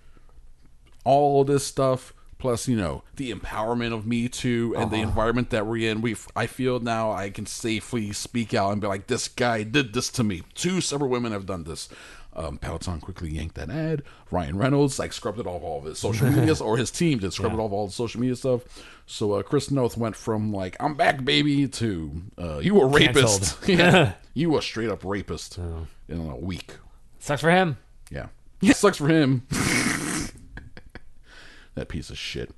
all 1.05 1.45
this 1.45 1.67
stuff, 1.67 2.13
plus, 2.39 2.69
you 2.69 2.77
know, 2.77 3.03
the 3.17 3.33
empowerment 3.33 3.93
of 3.93 4.07
Me 4.07 4.29
Too 4.29 4.75
and 4.77 4.91
the 4.91 4.97
environment 5.01 5.51
that 5.51 5.67
we're 5.67 5.91
in. 5.91 6.01
We, 6.01 6.15
I 6.37 6.47
feel 6.47 6.79
now 6.81 7.11
I 7.11 7.31
can 7.31 7.47
safely 7.47 8.13
speak 8.13 8.55
out 8.55 8.73
and 8.73 8.81
be 8.81 8.87
like, 8.87 9.07
this 9.07 9.29
guy 9.29 9.63
did 9.63 9.93
this 9.93 10.11
to 10.13 10.25
me. 10.25 10.43
Two 10.55 10.81
separate 10.81 11.09
women 11.09 11.33
have 11.33 11.47
done 11.47 11.65
this. 11.65 11.89
Um, 12.33 12.59
Peloton 12.59 13.01
quickly 13.01 13.31
yanked 13.31 13.57
that 13.57 13.71
ad. 13.71 14.03
Ryan 14.31 14.57
Reynolds 14.57 15.01
like 15.01 15.13
scrubbed 15.13 15.41
it 15.41 15.49
off 15.49 15.63
all 15.63 15.79
of 15.81 15.85
his 15.85 15.99
social 15.99 16.31
media, 16.31 16.55
or 16.61 16.77
his 16.77 16.91
team 16.93 17.19
did 17.19 17.33
scrub 17.33 17.53
it 17.53 17.59
off 17.59 17.73
all 17.73 17.87
the 17.87 17.93
social 17.93 18.21
media 18.21 18.37
stuff. 18.37 18.63
So 19.07 19.33
uh, 19.33 19.43
Chris 19.43 19.71
Noth 19.73 19.97
went 19.97 20.15
from 20.15 20.53
like 20.53 20.77
I'm 20.79 20.95
back, 20.95 21.25
baby, 21.25 21.67
to 21.67 22.23
uh, 22.39 22.59
you 22.59 22.81
a 22.81 22.87
rapist. 22.87 23.59
yeah, 23.69 24.13
you 24.35 24.57
a 24.57 24.63
straight 24.63 24.89
up 24.91 25.05
rapist 25.05 25.59
in 25.59 25.87
a 26.09 26.37
week. 26.37 26.75
Sucks 27.19 27.43
for 27.43 27.51
him. 27.51 27.77
Yeah. 28.11 28.29
Yeah. 28.61 28.73
Sucks 28.75 28.99
for 28.99 29.09
him. 29.09 29.47
that 31.75 31.89
piece 31.89 32.11
of 32.11 32.19
shit. 32.19 32.51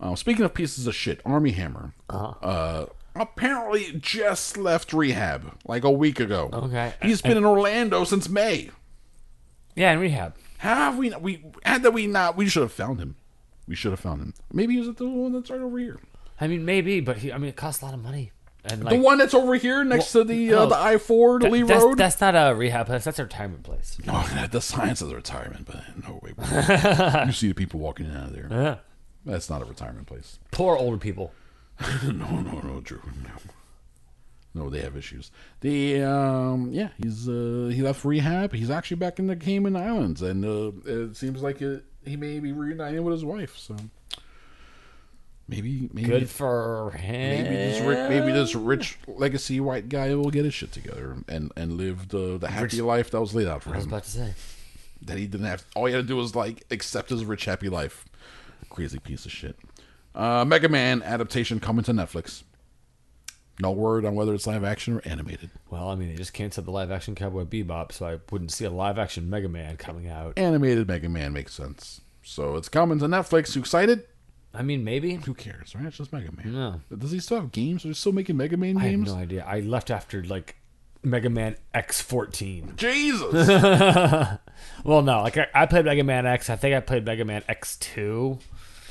Uh, 0.00 0.14
speaking 0.14 0.44
of 0.44 0.54
pieces 0.54 0.86
of 0.86 0.94
shit, 0.94 1.20
Armie 1.24 1.52
Hammer 1.52 1.94
uh, 2.10 2.86
apparently 3.14 3.96
just 3.98 4.56
left 4.56 4.92
rehab 4.92 5.56
like 5.64 5.84
a 5.84 5.90
week 5.90 6.20
ago. 6.20 6.50
Okay. 6.52 6.94
He's 7.00 7.22
been 7.22 7.36
in 7.36 7.44
Orlando 7.44 8.04
since 8.04 8.28
May. 8.28 8.70
Yeah, 9.76 9.92
in 9.92 10.00
rehab. 10.00 10.36
How 10.58 10.74
have 10.74 10.98
we? 10.98 11.10
We 11.10 11.44
had 11.64 11.82
that 11.82 11.92
we 11.92 12.06
not? 12.06 12.36
We 12.36 12.48
should 12.48 12.62
have 12.62 12.72
found 12.72 13.00
him. 13.00 13.16
We 13.66 13.74
should 13.74 13.92
have 13.92 14.00
found 14.00 14.20
him. 14.20 14.34
Maybe 14.52 14.74
he 14.74 14.80
was 14.80 14.88
at 14.88 14.96
the 14.98 15.08
one 15.08 15.32
that's 15.32 15.50
right 15.50 15.60
over 15.60 15.78
here. 15.78 15.98
I 16.40 16.48
mean, 16.48 16.64
maybe, 16.64 17.00
but 17.00 17.18
he, 17.18 17.32
I 17.32 17.38
mean, 17.38 17.48
it 17.48 17.56
costs 17.56 17.82
a 17.82 17.84
lot 17.84 17.94
of 17.94 18.02
money. 18.02 18.32
And 18.66 18.82
The 18.82 18.96
one 18.98 19.18
that's 19.18 19.34
over 19.34 19.54
here 19.56 19.84
next 19.84 20.14
Well, 20.14 20.24
to 20.24 20.28
the 20.32 20.54
uh, 20.54 20.56
no, 20.56 20.66
the 20.70 20.76
I 20.76 20.96
four, 20.96 21.38
Lee 21.38 21.62
that's, 21.62 21.82
Road. 21.82 21.98
that's 21.98 22.18
not 22.20 22.34
a 22.34 22.54
rehab 22.54 22.86
place. 22.86 23.04
That's 23.04 23.18
a 23.18 23.24
retirement 23.24 23.62
place. 23.62 23.98
Oh, 24.08 24.46
the 24.50 24.60
science 24.60 25.02
is 25.02 25.10
a 25.10 25.14
retirement, 25.14 25.66
but 25.66 25.82
no 26.08 26.18
way. 26.22 26.32
you 27.26 27.32
see 27.32 27.48
the 27.48 27.54
people 27.54 27.80
walking 27.80 28.06
in 28.06 28.12
and 28.12 28.20
out 28.20 28.28
of 28.28 28.34
there. 28.34 28.48
Yeah. 28.50 28.76
That's 29.26 29.50
not 29.50 29.60
a 29.62 29.64
retirement 29.66 30.06
place. 30.06 30.38
Poor 30.50 30.76
older 30.76 30.98
people. 30.98 31.32
No, 32.04 32.40
no, 32.40 32.60
no, 32.60 32.80
Drew. 32.80 33.00
No. 33.22 33.30
No, 34.54 34.70
they 34.70 34.80
have 34.80 34.96
issues. 34.96 35.32
The 35.60 36.02
um, 36.02 36.70
yeah, 36.70 36.90
he's 37.02 37.28
uh, 37.28 37.70
he 37.74 37.82
left 37.82 38.04
rehab. 38.04 38.52
He's 38.52 38.70
actually 38.70 38.98
back 38.98 39.18
in 39.18 39.26
the 39.26 39.34
Cayman 39.34 39.74
Islands, 39.74 40.22
and 40.22 40.44
uh, 40.44 40.70
it 40.86 41.16
seems 41.16 41.42
like 41.42 41.60
it, 41.60 41.84
he 42.04 42.16
may 42.16 42.38
be 42.38 42.52
reuniting 42.52 43.02
with 43.02 43.12
his 43.12 43.24
wife. 43.24 43.58
So 43.58 43.74
maybe 45.48 45.88
maybe 45.92 46.08
Good 46.08 46.30
for 46.30 46.90
him. 46.92 47.44
maybe 47.44 47.56
this 47.56 47.80
rich, 47.80 48.08
maybe 48.08 48.32
this 48.32 48.54
rich 48.54 48.98
legacy 49.06 49.60
white 49.60 49.88
guy 49.88 50.14
will 50.14 50.30
get 50.30 50.44
his 50.44 50.54
shit 50.54 50.72
together 50.72 51.16
and 51.28 51.52
and 51.56 51.74
live 51.76 52.08
the 52.08 52.38
the 52.38 52.48
happy 52.48 52.80
life 52.80 53.10
that 53.10 53.20
was 53.20 53.34
laid 53.34 53.46
out 53.48 53.62
for 53.62 53.70
him. 53.70 53.74
I 53.74 53.78
was 53.78 53.86
about 53.86 54.04
to 54.04 54.10
say. 54.10 54.34
That 55.02 55.18
he 55.18 55.26
didn't 55.26 55.46
have. 55.46 55.64
All 55.76 55.84
he 55.84 55.92
had 55.92 56.02
to 56.02 56.08
do 56.08 56.16
was 56.16 56.34
like 56.34 56.64
accept 56.70 57.10
his 57.10 57.24
rich 57.24 57.44
happy 57.44 57.68
life. 57.68 58.06
Crazy 58.70 58.98
piece 58.98 59.26
of 59.26 59.32
shit. 59.32 59.56
Uh, 60.14 60.44
Mega 60.46 60.68
Man 60.68 61.02
adaptation 61.02 61.60
coming 61.60 61.84
to 61.84 61.92
Netflix. 61.92 62.44
No 63.60 63.70
word 63.70 64.04
on 64.04 64.14
whether 64.14 64.34
it's 64.34 64.46
live 64.46 64.64
action 64.64 64.96
or 64.96 65.02
animated. 65.04 65.50
Well, 65.70 65.88
I 65.88 65.94
mean, 65.94 66.08
they 66.08 66.16
just 66.16 66.32
canceled 66.32 66.66
the 66.66 66.70
live 66.72 66.90
action 66.90 67.14
Cowboy 67.14 67.44
Bebop, 67.44 67.92
so 67.92 68.06
I 68.06 68.18
wouldn't 68.30 68.50
see 68.50 68.64
a 68.64 68.70
live 68.70 68.98
action 68.98 69.30
Mega 69.30 69.48
Man 69.48 69.76
coming 69.76 70.08
out. 70.08 70.32
Animated 70.38 70.88
Mega 70.88 71.08
Man 71.08 71.32
makes 71.32 71.54
sense. 71.54 72.00
So 72.22 72.56
it's 72.56 72.68
coming 72.68 72.98
to 73.00 73.04
Netflix. 73.04 73.54
You 73.54 73.60
excited? 73.60 74.04
I 74.54 74.62
mean, 74.62 74.84
maybe. 74.84 75.14
Who 75.14 75.34
cares, 75.34 75.74
right? 75.74 75.84
It's 75.86 75.96
just 75.96 76.12
Mega 76.12 76.30
Man. 76.32 76.52
No. 76.52 76.80
Does 76.96 77.10
he 77.10 77.18
still 77.20 77.40
have 77.40 77.50
games? 77.52 77.84
Are 77.84 77.88
they 77.88 77.94
still 77.94 78.12
making 78.12 78.36
Mega 78.36 78.56
Man 78.56 78.74
games? 78.76 78.82
I 78.82 78.84
have 78.86 78.92
games? 78.92 79.12
no 79.12 79.16
idea. 79.18 79.44
I 79.44 79.60
left 79.60 79.90
after 79.90 80.22
like 80.24 80.56
Mega 81.02 81.28
Man 81.30 81.56
X14. 81.74 82.76
Jesus. 82.76 84.38
Well, 84.84 85.02
no, 85.02 85.22
like 85.22 85.36
I, 85.38 85.46
I 85.54 85.66
played 85.66 85.84
Mega 85.86 86.04
Man 86.04 86.26
X. 86.26 86.48
I 86.50 86.56
think 86.56 86.74
I 86.74 86.80
played 86.80 87.04
Mega 87.04 87.24
Man 87.24 87.42
X2. 87.48 88.40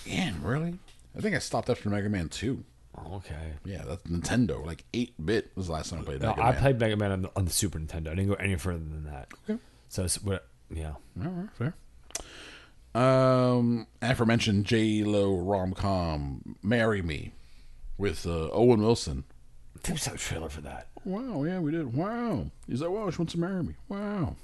Man, 0.07 0.41
really? 0.44 0.77
I 1.15 1.22
think 1.22 1.35
I 1.35 1.40
stopped 1.40 1.69
after 1.69 1.90
Mega 1.90 2.10
Man 2.10 2.27
2. 2.30 2.64
Okay. 3.14 3.53
Yeah, 3.65 3.84
that's 3.88 4.03
Nintendo. 4.03 4.64
Like 4.65 4.84
8 4.94 5.26
bit 5.26 5.52
was 5.56 5.68
the 5.68 5.73
last 5.73 5.91
time 5.91 5.99
I 5.99 6.03
played 6.03 6.22
No, 6.22 6.30
Mega 6.30 6.41
I 6.41 6.52
Man. 6.52 6.61
played 6.61 6.80
Mega 6.80 6.98
Man 6.98 7.11
on 7.11 7.22
the, 7.23 7.31
on 7.35 7.45
the 7.45 7.52
Super 7.52 7.80
Nintendo. 7.80 8.07
I 8.07 8.15
didn't 8.15 8.27
go 8.27 8.34
any 8.34 8.56
further 8.56 8.80
than 8.80 9.06
that. 9.06 9.30
Okay. 9.49 9.60
So, 9.90 10.03
it's, 10.03 10.22
what, 10.22 10.48
yeah. 10.73 10.94
All 11.23 11.30
right, 11.30 11.49
fair. 11.53 11.76
Um, 12.95 13.88
aforementioned 14.02 14.65
J 14.65 15.03
Lo 15.03 15.36
rom 15.36 15.74
com 15.74 16.56
"Marry 16.61 17.02
Me" 17.02 17.32
with 17.98 18.26
uh, 18.28 18.49
Owen 18.52 18.82
Wilson. 18.82 19.24
There 19.84 19.94
was 19.95 20.07
a 20.07 20.15
trailer 20.18 20.49
for 20.49 20.61
that. 20.61 20.88
Wow, 21.03 21.44
yeah, 21.44 21.60
we 21.60 21.72
did. 21.72 21.94
Wow, 21.95 22.52
he's 22.68 22.82
like, 22.82 22.91
"Wow, 22.91 23.10
she 23.10 23.18
wants 23.18 23.34
to 23.34 23.40
marry 23.40 23.64
me." 23.64 23.74
Wow. 23.90 24.36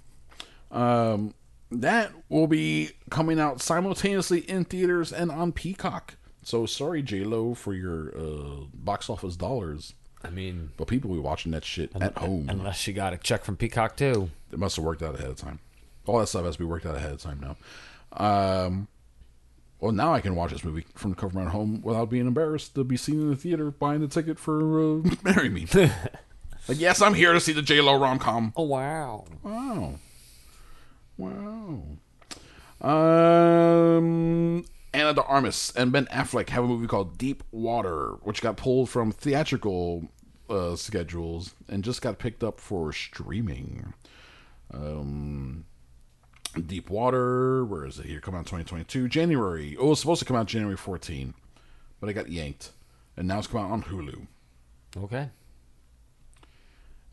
Um, 0.72 1.34
that 1.72 2.12
will 2.30 2.48
be 2.48 2.92
coming 3.10 3.40
out 3.40 3.62
simultaneously 3.62 4.40
in 4.40 4.66
theaters 4.66 5.14
and 5.14 5.32
on 5.32 5.52
Peacock. 5.52 6.16
So 6.44 6.66
sorry, 6.66 7.04
J 7.04 7.24
Lo, 7.24 7.54
for 7.54 7.74
your 7.74 8.18
uh, 8.18 8.66
box 8.74 9.10
office 9.10 9.36
dollars, 9.36 9.94
I 10.24 10.30
mean, 10.32 10.72
but 10.78 10.88
people 10.88 11.12
will 11.12 11.18
be 11.18 11.24
watching 11.24 11.52
that 11.52 11.64
shit 11.64 11.92
at 12.02 12.18
home. 12.18 12.48
unless 12.50 12.78
she 12.78 12.94
got 12.94 13.14
a 13.14 13.18
check 13.18 13.44
from 13.44 13.56
Peacock 13.56 13.96
too. 13.96 14.32
It 14.52 14.58
must 14.58 14.76
have 14.76 14.86
worked 14.86 15.04
out 15.04 15.16
ahead 15.16 15.30
of 15.30 15.38
time. 15.38 15.60
All 16.08 16.18
that 16.20 16.28
stuff 16.28 16.46
has 16.46 16.56
to 16.56 16.60
be 16.60 16.66
worked 16.66 16.88
out 16.88 16.96
ahead 16.96 17.12
of 17.12 17.22
time 17.22 17.40
now. 17.40 17.56
Um, 18.14 18.88
well, 19.80 19.92
now 19.92 20.14
I 20.14 20.22
can 20.22 20.36
watch 20.36 20.52
this 20.52 20.64
movie 20.64 20.86
from 20.96 21.12
the 21.12 21.16
cover 21.16 21.40
of 21.40 21.46
my 21.46 21.52
home 21.52 21.82
without 21.82 22.10
being 22.10 22.28
embarrassed 22.28 22.76
to 22.76 22.84
be 22.84 22.98
seen 22.98 23.22
in 23.22 23.30
the 23.30 23.36
theater 23.36 23.72
buying 23.72 24.02
the 24.02 24.08
ticket 24.08 24.38
for 24.38 24.80
uh, 24.80 25.02
Marry 25.24 25.50
Me. 25.50 25.68
like, 25.74 26.80
yes, 26.80 27.02
I'm 27.02 27.14
here 27.14 27.34
to 27.34 27.40
see 27.40 27.54
the 27.54 27.62
J 27.62 27.82
Lo 27.82 27.98
rom 27.98 28.20
com. 28.20 28.54
Oh 28.58 28.64
wow! 28.64 29.26
Wow, 29.44 29.96
wow. 31.18 31.84
Um, 32.82 34.66
Ana 34.94 35.14
de 35.14 35.24
Armas 35.24 35.74
and 35.76 35.92
Ben 35.92 36.06
Affleck 36.08 36.50
have 36.50 36.64
a 36.64 36.68
movie 36.68 36.88
called 36.88 37.18
Deep 37.18 37.44
Water, 37.52 38.18
which 38.24 38.42
got 38.42 38.58
pulled 38.58 38.90
from 38.90 39.12
theatrical 39.12 40.10
uh, 40.50 40.76
schedules 40.76 41.54
and 41.68 41.84
just 41.84 42.02
got 42.02 42.20
picked 42.20 42.44
up 42.44 42.60
for 42.60 42.92
streaming. 42.92 43.94
Um, 44.74 45.66
Deep 46.54 46.90
Water, 46.90 47.64
where 47.64 47.86
is 47.86 48.00
it 48.00 48.06
here? 48.06 48.20
Come 48.20 48.36
out 48.36 48.46
2022, 48.46 49.08
January. 49.08 49.76
Oh, 49.80 49.88
it 49.88 49.90
was 49.90 50.00
supposed 50.00 50.20
to 50.20 50.26
come 50.26 50.36
out 50.36 50.48
January 50.48 50.78
14, 50.78 51.34
but 52.00 52.10
it 52.10 52.14
got 52.14 52.30
yanked, 52.30 52.72
and 53.16 53.28
now 53.28 53.38
it's 53.38 53.48
come 53.48 53.62
out 53.62 53.72
on 53.72 53.84
Hulu. 53.84 54.28
Okay. 54.98 55.30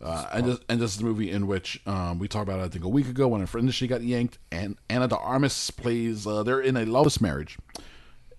Uh, 0.00 0.26
and 0.32 0.46
this, 0.46 0.58
and 0.68 0.80
this 0.80 0.92
is 0.92 0.98
the 0.98 1.04
movie 1.04 1.30
in 1.30 1.46
which 1.46 1.80
um, 1.86 2.18
we 2.18 2.28
talked 2.28 2.48
about, 2.48 2.60
I 2.60 2.68
think, 2.68 2.84
a 2.84 2.88
week 2.88 3.08
ago 3.08 3.28
when 3.28 3.42
it 3.42 3.54
initially 3.54 3.88
got 3.88 4.02
yanked. 4.02 4.38
And 4.50 4.76
Ana 4.90 5.08
de 5.08 5.16
Armas 5.16 5.70
plays. 5.70 6.26
Uh, 6.26 6.42
they're 6.42 6.60
in 6.60 6.76
a 6.76 6.84
loveless 6.84 7.20
marriage, 7.20 7.58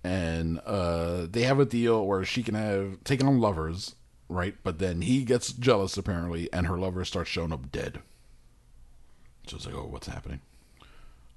and 0.04 0.60
uh, 0.60 1.26
they 1.28 1.42
have 1.42 1.58
a 1.58 1.64
deal 1.64 2.06
where 2.06 2.24
she 2.24 2.42
can 2.42 2.54
have 2.54 3.02
take 3.04 3.22
on 3.24 3.40
lovers, 3.40 3.96
right? 4.28 4.54
But 4.62 4.78
then 4.78 5.02
he 5.02 5.24
gets 5.24 5.52
jealous 5.52 5.96
apparently, 5.96 6.52
and 6.52 6.66
her 6.66 6.78
lover 6.78 7.04
starts 7.04 7.30
showing 7.30 7.52
up 7.52 7.72
dead. 7.72 8.00
So 9.48 9.56
it's 9.56 9.66
like, 9.66 9.74
oh, 9.74 9.86
what's 9.86 10.06
happening? 10.06 10.40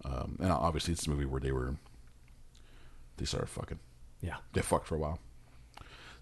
Um, 0.03 0.37
and 0.39 0.51
obviously, 0.51 0.93
it's 0.93 1.05
a 1.05 1.09
movie 1.09 1.25
where 1.25 1.41
they 1.41 1.51
were 1.51 1.75
they 3.21 3.25
started 3.25 3.49
fucking. 3.49 3.79
Yeah. 4.21 4.37
They 4.53 4.61
fucked 4.61 4.87
for 4.87 4.95
a 4.95 4.99
while. 4.99 5.19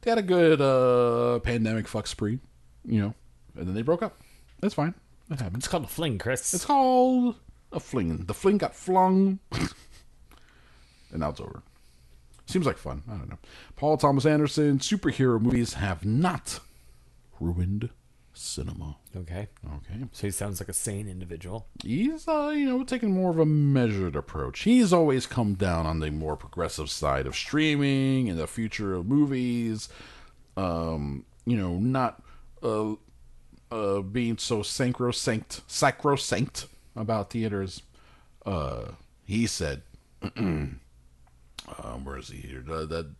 They 0.02 0.12
had 0.12 0.18
a 0.18 0.22
good 0.22 0.62
uh, 0.62 1.40
pandemic 1.40 1.88
fuck 1.88 2.08
spree, 2.08 2.40
you 2.86 3.02
know, 3.02 3.14
and 3.56 3.68
then 3.68 3.74
they 3.74 3.82
broke 3.82 4.04
up. 4.04 4.20
That's 4.60 4.74
fine. 4.74 4.94
That 5.30 5.40
happens. 5.40 5.64
It's 5.64 5.68
called 5.68 5.86
a 5.86 5.88
fling, 5.88 6.18
Chris. 6.18 6.54
It's 6.54 6.66
called 6.66 7.36
a 7.72 7.80
fling. 7.80 8.26
The 8.26 8.34
fling 8.34 8.58
got 8.58 8.76
flung, 8.76 9.40
and 9.52 9.70
now 11.20 11.30
it's 11.30 11.40
over. 11.40 11.64
Seems 12.46 12.66
like 12.66 12.78
fun. 12.78 13.04
I 13.10 13.16
don't 13.16 13.30
know. 13.30 13.40
Paul 13.76 13.98
Thomas 13.98 14.26
Anderson, 14.26 14.80
superhero 14.80 15.40
movies 15.40 15.74
have 15.74 16.06
not 16.06 16.60
ruined 17.40 17.90
cinema. 18.40 18.98
okay. 19.16 19.48
Okay. 19.66 20.06
So 20.12 20.28
he 20.28 20.32
sounds 20.32 20.60
like 20.60 20.70
a 20.70 20.74
sane 20.74 21.08
individual. 21.08 21.68
He's, 21.84 22.28
uh, 22.28 22.54
you 22.56 22.66
know, 22.66 22.84
taking 22.84 23.12
more 23.12 23.32
of 23.32 23.40
a 23.40 23.46
measured 23.46 24.16
approach. 24.16 24.62
He's 24.62 24.94
always 24.94 25.26
come 25.26 25.56
down 25.56 25.86
on 25.86 26.00
the 26.00 26.12
more 26.12 26.36
progressive 26.36 26.90
side 26.90 27.28
of 27.28 27.36
streaming 27.36 28.30
and 28.30 28.40
the 28.40 28.48
future 28.48 28.96
of 28.96 29.06
movies. 29.06 29.90
Um, 30.58 31.26
you 31.46 31.58
know, 31.58 31.78
not 31.78 32.22
uh, 32.64 32.94
uh, 33.72 34.02
being 34.02 34.38
so 34.38 34.64
sacrosanct, 34.64 35.62
sacrosanct 35.68 36.68
about 36.96 37.32
theaters. 37.32 37.84
Uh, 38.46 38.92
he 39.24 39.48
said, 39.48 39.84
um, 40.38 40.80
where 42.04 42.18
is 42.18 42.30
he 42.30 42.38
here? 42.38 42.64
Uh, 42.70 42.86
that 42.86 43.12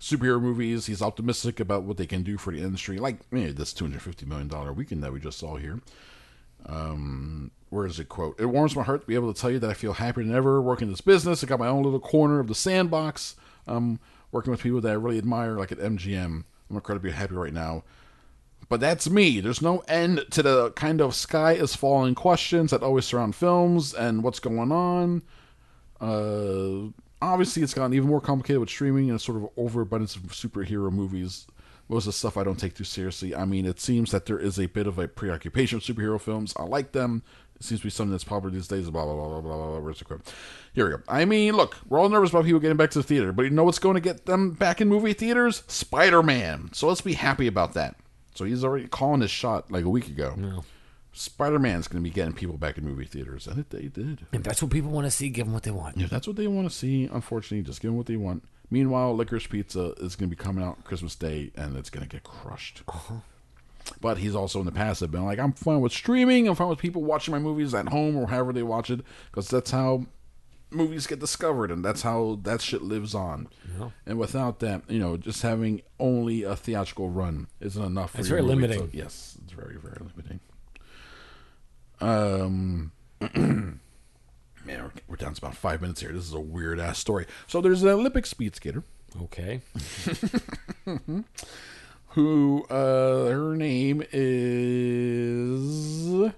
superhero 0.00 0.40
movies. 0.40 0.86
He's 0.86 1.02
optimistic 1.02 1.60
about 1.60 1.84
what 1.84 1.96
they 1.96 2.06
can 2.06 2.22
do 2.22 2.36
for 2.38 2.52
the 2.52 2.62
industry, 2.62 2.98
like 2.98 3.20
eh, 3.32 3.52
this 3.54 3.72
two 3.72 3.84
hundred 3.84 4.02
fifty 4.02 4.26
million 4.26 4.48
dollar 4.48 4.72
weekend 4.72 5.02
that 5.02 5.12
we 5.12 5.20
just 5.20 5.38
saw 5.38 5.56
here. 5.56 5.80
Um, 6.66 7.50
where 7.70 7.86
is 7.86 8.00
it? 8.00 8.08
Quote: 8.08 8.40
It 8.40 8.46
warms 8.46 8.76
my 8.76 8.82
heart 8.82 9.02
to 9.02 9.06
be 9.06 9.14
able 9.14 9.32
to 9.32 9.40
tell 9.40 9.50
you 9.50 9.58
that 9.58 9.70
I 9.70 9.74
feel 9.74 9.94
happier 9.94 10.24
than 10.24 10.34
ever 10.34 10.60
working 10.60 10.88
in 10.88 10.92
this 10.92 11.00
business. 11.00 11.42
I 11.42 11.46
got 11.46 11.58
my 11.58 11.68
own 11.68 11.82
little 11.82 12.00
corner 12.00 12.40
of 12.40 12.48
the 12.48 12.54
sandbox. 12.54 13.36
Um, 13.66 13.98
working 14.32 14.50
with 14.50 14.62
people 14.62 14.80
that 14.80 14.90
I 14.90 14.94
really 14.94 15.18
admire, 15.18 15.56
like 15.56 15.72
at 15.72 15.78
MGM. 15.78 16.44
I'm 16.68 16.76
incredibly 16.76 17.12
happy 17.12 17.34
right 17.34 17.52
now. 17.52 17.84
But 18.68 18.80
that's 18.80 19.08
me. 19.08 19.40
There's 19.40 19.62
no 19.62 19.78
end 19.86 20.24
to 20.32 20.42
the 20.42 20.72
kind 20.72 21.00
of 21.00 21.14
sky 21.14 21.52
is 21.52 21.76
falling 21.76 22.14
questions 22.16 22.72
that 22.72 22.82
always 22.82 23.04
surround 23.04 23.36
films 23.36 23.94
and 23.94 24.24
what's 24.24 24.40
going 24.40 24.72
on. 24.72 25.22
Uh, 26.00 26.90
obviously, 27.20 27.62
it's 27.62 27.74
gotten 27.74 27.94
even 27.94 28.08
more 28.08 28.20
complicated 28.20 28.60
with 28.60 28.70
streaming 28.70 29.08
and 29.08 29.16
a 29.16 29.18
sort 29.18 29.38
of 29.38 29.48
overabundance 29.56 30.16
of 30.16 30.22
superhero 30.22 30.90
movies. 30.90 31.46
Most 31.88 32.04
of 32.04 32.08
the 32.08 32.12
stuff 32.14 32.36
I 32.36 32.42
don't 32.42 32.58
take 32.58 32.74
too 32.74 32.84
seriously. 32.84 33.34
I 33.34 33.44
mean, 33.44 33.64
it 33.64 33.78
seems 33.78 34.10
that 34.10 34.26
there 34.26 34.38
is 34.38 34.58
a 34.58 34.66
bit 34.66 34.88
of 34.88 34.98
a 34.98 35.06
preoccupation 35.06 35.78
with 35.78 35.84
superhero 35.84 36.20
films. 36.20 36.52
I 36.56 36.64
like 36.64 36.92
them. 36.92 37.22
It 37.54 37.62
seems 37.62 37.80
to 37.80 37.86
be 37.86 37.90
something 37.90 38.10
that's 38.10 38.24
popular 38.24 38.50
these 38.50 38.68
days. 38.68 38.90
Blah 38.90 39.04
blah 39.04 39.14
blah 39.14 39.28
blah 39.28 39.40
blah 39.40 39.56
blah. 39.56 39.78
Where's 39.78 39.98
the 40.00 40.04
quote? 40.04 40.32
Here 40.74 40.84
we 40.84 40.90
go. 40.96 41.02
I 41.08 41.24
mean, 41.24 41.54
look, 41.54 41.76
we're 41.88 41.98
all 41.98 42.08
nervous 42.08 42.30
about 42.30 42.44
people 42.44 42.60
getting 42.60 42.76
back 42.76 42.90
to 42.90 42.98
the 42.98 43.04
theater, 43.04 43.32
but 43.32 43.42
you 43.44 43.50
know 43.50 43.64
what's 43.64 43.78
going 43.78 43.94
to 43.94 44.00
get 44.00 44.26
them 44.26 44.50
back 44.50 44.80
in 44.80 44.88
movie 44.88 45.12
theaters? 45.12 45.62
Spider 45.68 46.22
Man. 46.22 46.70
So 46.72 46.88
let's 46.88 47.00
be 47.00 47.14
happy 47.14 47.46
about 47.46 47.74
that. 47.74 47.96
So 48.34 48.44
he's 48.44 48.64
already 48.64 48.88
calling 48.88 49.22
his 49.22 49.30
shot 49.30 49.70
like 49.70 49.84
a 49.84 49.88
week 49.88 50.08
ago. 50.08 50.34
Spider 51.16 51.58
Man's 51.58 51.88
going 51.88 52.02
to 52.02 52.08
be 52.08 52.14
getting 52.14 52.34
people 52.34 52.58
back 52.58 52.76
in 52.76 52.84
movie 52.84 53.06
theaters, 53.06 53.46
and 53.46 53.58
it, 53.58 53.70
they 53.70 53.88
did. 53.88 54.26
If 54.32 54.42
that's 54.42 54.60
what 54.62 54.70
people 54.70 54.90
want 54.90 55.06
to 55.06 55.10
see, 55.10 55.28
give 55.30 55.46
them 55.46 55.54
what 55.54 55.62
they 55.62 55.70
want. 55.70 56.00
If 56.00 56.10
that's 56.10 56.26
what 56.26 56.36
they 56.36 56.46
want 56.46 56.68
to 56.68 56.74
see, 56.74 57.04
unfortunately, 57.10 57.62
just 57.62 57.80
give 57.80 57.90
them 57.90 57.96
what 57.96 58.06
they 58.06 58.16
want. 58.16 58.44
Meanwhile, 58.70 59.16
Licorice 59.16 59.48
Pizza 59.48 59.94
is 59.98 60.14
going 60.16 60.28
to 60.30 60.36
be 60.36 60.42
coming 60.42 60.62
out 60.62 60.84
Christmas 60.84 61.14
Day, 61.14 61.52
and 61.56 61.76
it's 61.76 61.88
going 61.88 62.06
to 62.06 62.08
get 62.08 62.22
crushed. 62.24 62.82
Uh-huh. 62.88 63.14
But 64.00 64.18
he's 64.18 64.34
also 64.34 64.58
in 64.58 64.66
the 64.66 64.72
past 64.72 65.00
have 65.00 65.12
been 65.12 65.24
like, 65.24 65.38
I'm 65.38 65.52
fine 65.52 65.80
with 65.80 65.92
streaming. 65.92 66.48
I'm 66.48 66.56
fine 66.56 66.68
with 66.68 66.80
people 66.80 67.02
watching 67.04 67.32
my 67.32 67.38
movies 67.38 67.72
at 67.72 67.88
home 67.88 68.16
or 68.16 68.26
however 68.26 68.52
they 68.52 68.64
watch 68.64 68.90
it, 68.90 69.00
because 69.30 69.48
that's 69.48 69.70
how 69.70 70.06
movies 70.70 71.06
get 71.06 71.20
discovered, 71.20 71.70
and 71.70 71.84
that's 71.84 72.02
how 72.02 72.40
that 72.42 72.60
shit 72.60 72.82
lives 72.82 73.14
on. 73.14 73.48
And 74.04 74.18
without 74.18 74.58
that, 74.58 74.82
you 74.90 74.98
know, 74.98 75.16
just 75.16 75.42
having 75.42 75.82
only 76.00 76.42
a 76.42 76.56
theatrical 76.56 77.08
run 77.08 77.46
isn't 77.60 77.82
enough. 77.82 78.10
For 78.10 78.18
It's 78.18 78.28
very 78.28 78.42
limiting. 78.42 78.90
yes, 78.92 79.38
it's 79.44 79.52
very 79.52 79.76
very 79.76 79.98
limiting. 80.00 80.40
Um. 82.00 82.92
Man, 83.34 83.80
we're, 84.82 84.90
we're 85.08 85.16
down 85.16 85.32
to 85.34 85.38
about 85.40 85.56
five 85.56 85.80
minutes 85.80 86.00
here. 86.00 86.10
This 86.12 86.24
is 86.24 86.32
a 86.34 86.40
weird 86.40 86.80
ass 86.80 86.98
story. 86.98 87.26
So 87.46 87.60
there's 87.60 87.82
an 87.84 87.88
Olympic 87.90 88.26
speed 88.26 88.56
skater 88.56 88.82
Okay. 89.22 89.60
who 92.08 92.64
uh 92.68 93.26
her 93.30 93.54
name 93.56 94.02
is 95.30 96.32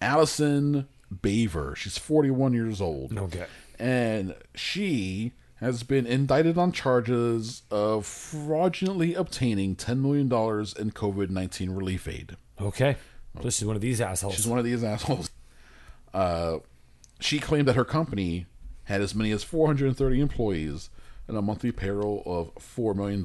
Allison 0.00 0.88
Baver. 1.14 1.76
She's 1.76 1.98
41 1.98 2.52
years 2.52 2.80
old. 2.80 3.16
Okay. 3.16 3.46
and 3.78 4.34
she 4.54 5.32
has 5.56 5.82
been 5.84 6.06
indicted 6.06 6.58
on 6.58 6.72
charges 6.72 7.62
of 7.70 8.04
fraudulently 8.06 9.14
obtaining 9.14 9.76
$10 9.76 10.00
million 10.00 10.24
in 10.26 10.90
COVID 10.90 11.30
19 11.30 11.70
relief 11.70 12.08
aid. 12.08 12.36
Okay. 12.60 12.96
This 13.42 13.60
is 13.60 13.66
one 13.66 13.76
of 13.76 13.82
these 13.82 14.00
assholes. 14.00 14.34
She's 14.34 14.46
one 14.46 14.58
of 14.58 14.64
these 14.64 14.84
assholes. 14.84 15.30
Uh, 16.12 16.60
she 17.18 17.40
claimed 17.40 17.66
that 17.66 17.74
her 17.74 17.84
company 17.84 18.46
had 18.84 19.00
as 19.00 19.16
many 19.16 19.32
as 19.32 19.42
430 19.42 20.20
employees 20.20 20.90
and 21.26 21.36
a 21.36 21.42
monthly 21.42 21.72
payroll 21.72 22.22
of 22.24 22.54
$4 22.54 22.94
million. 22.94 23.24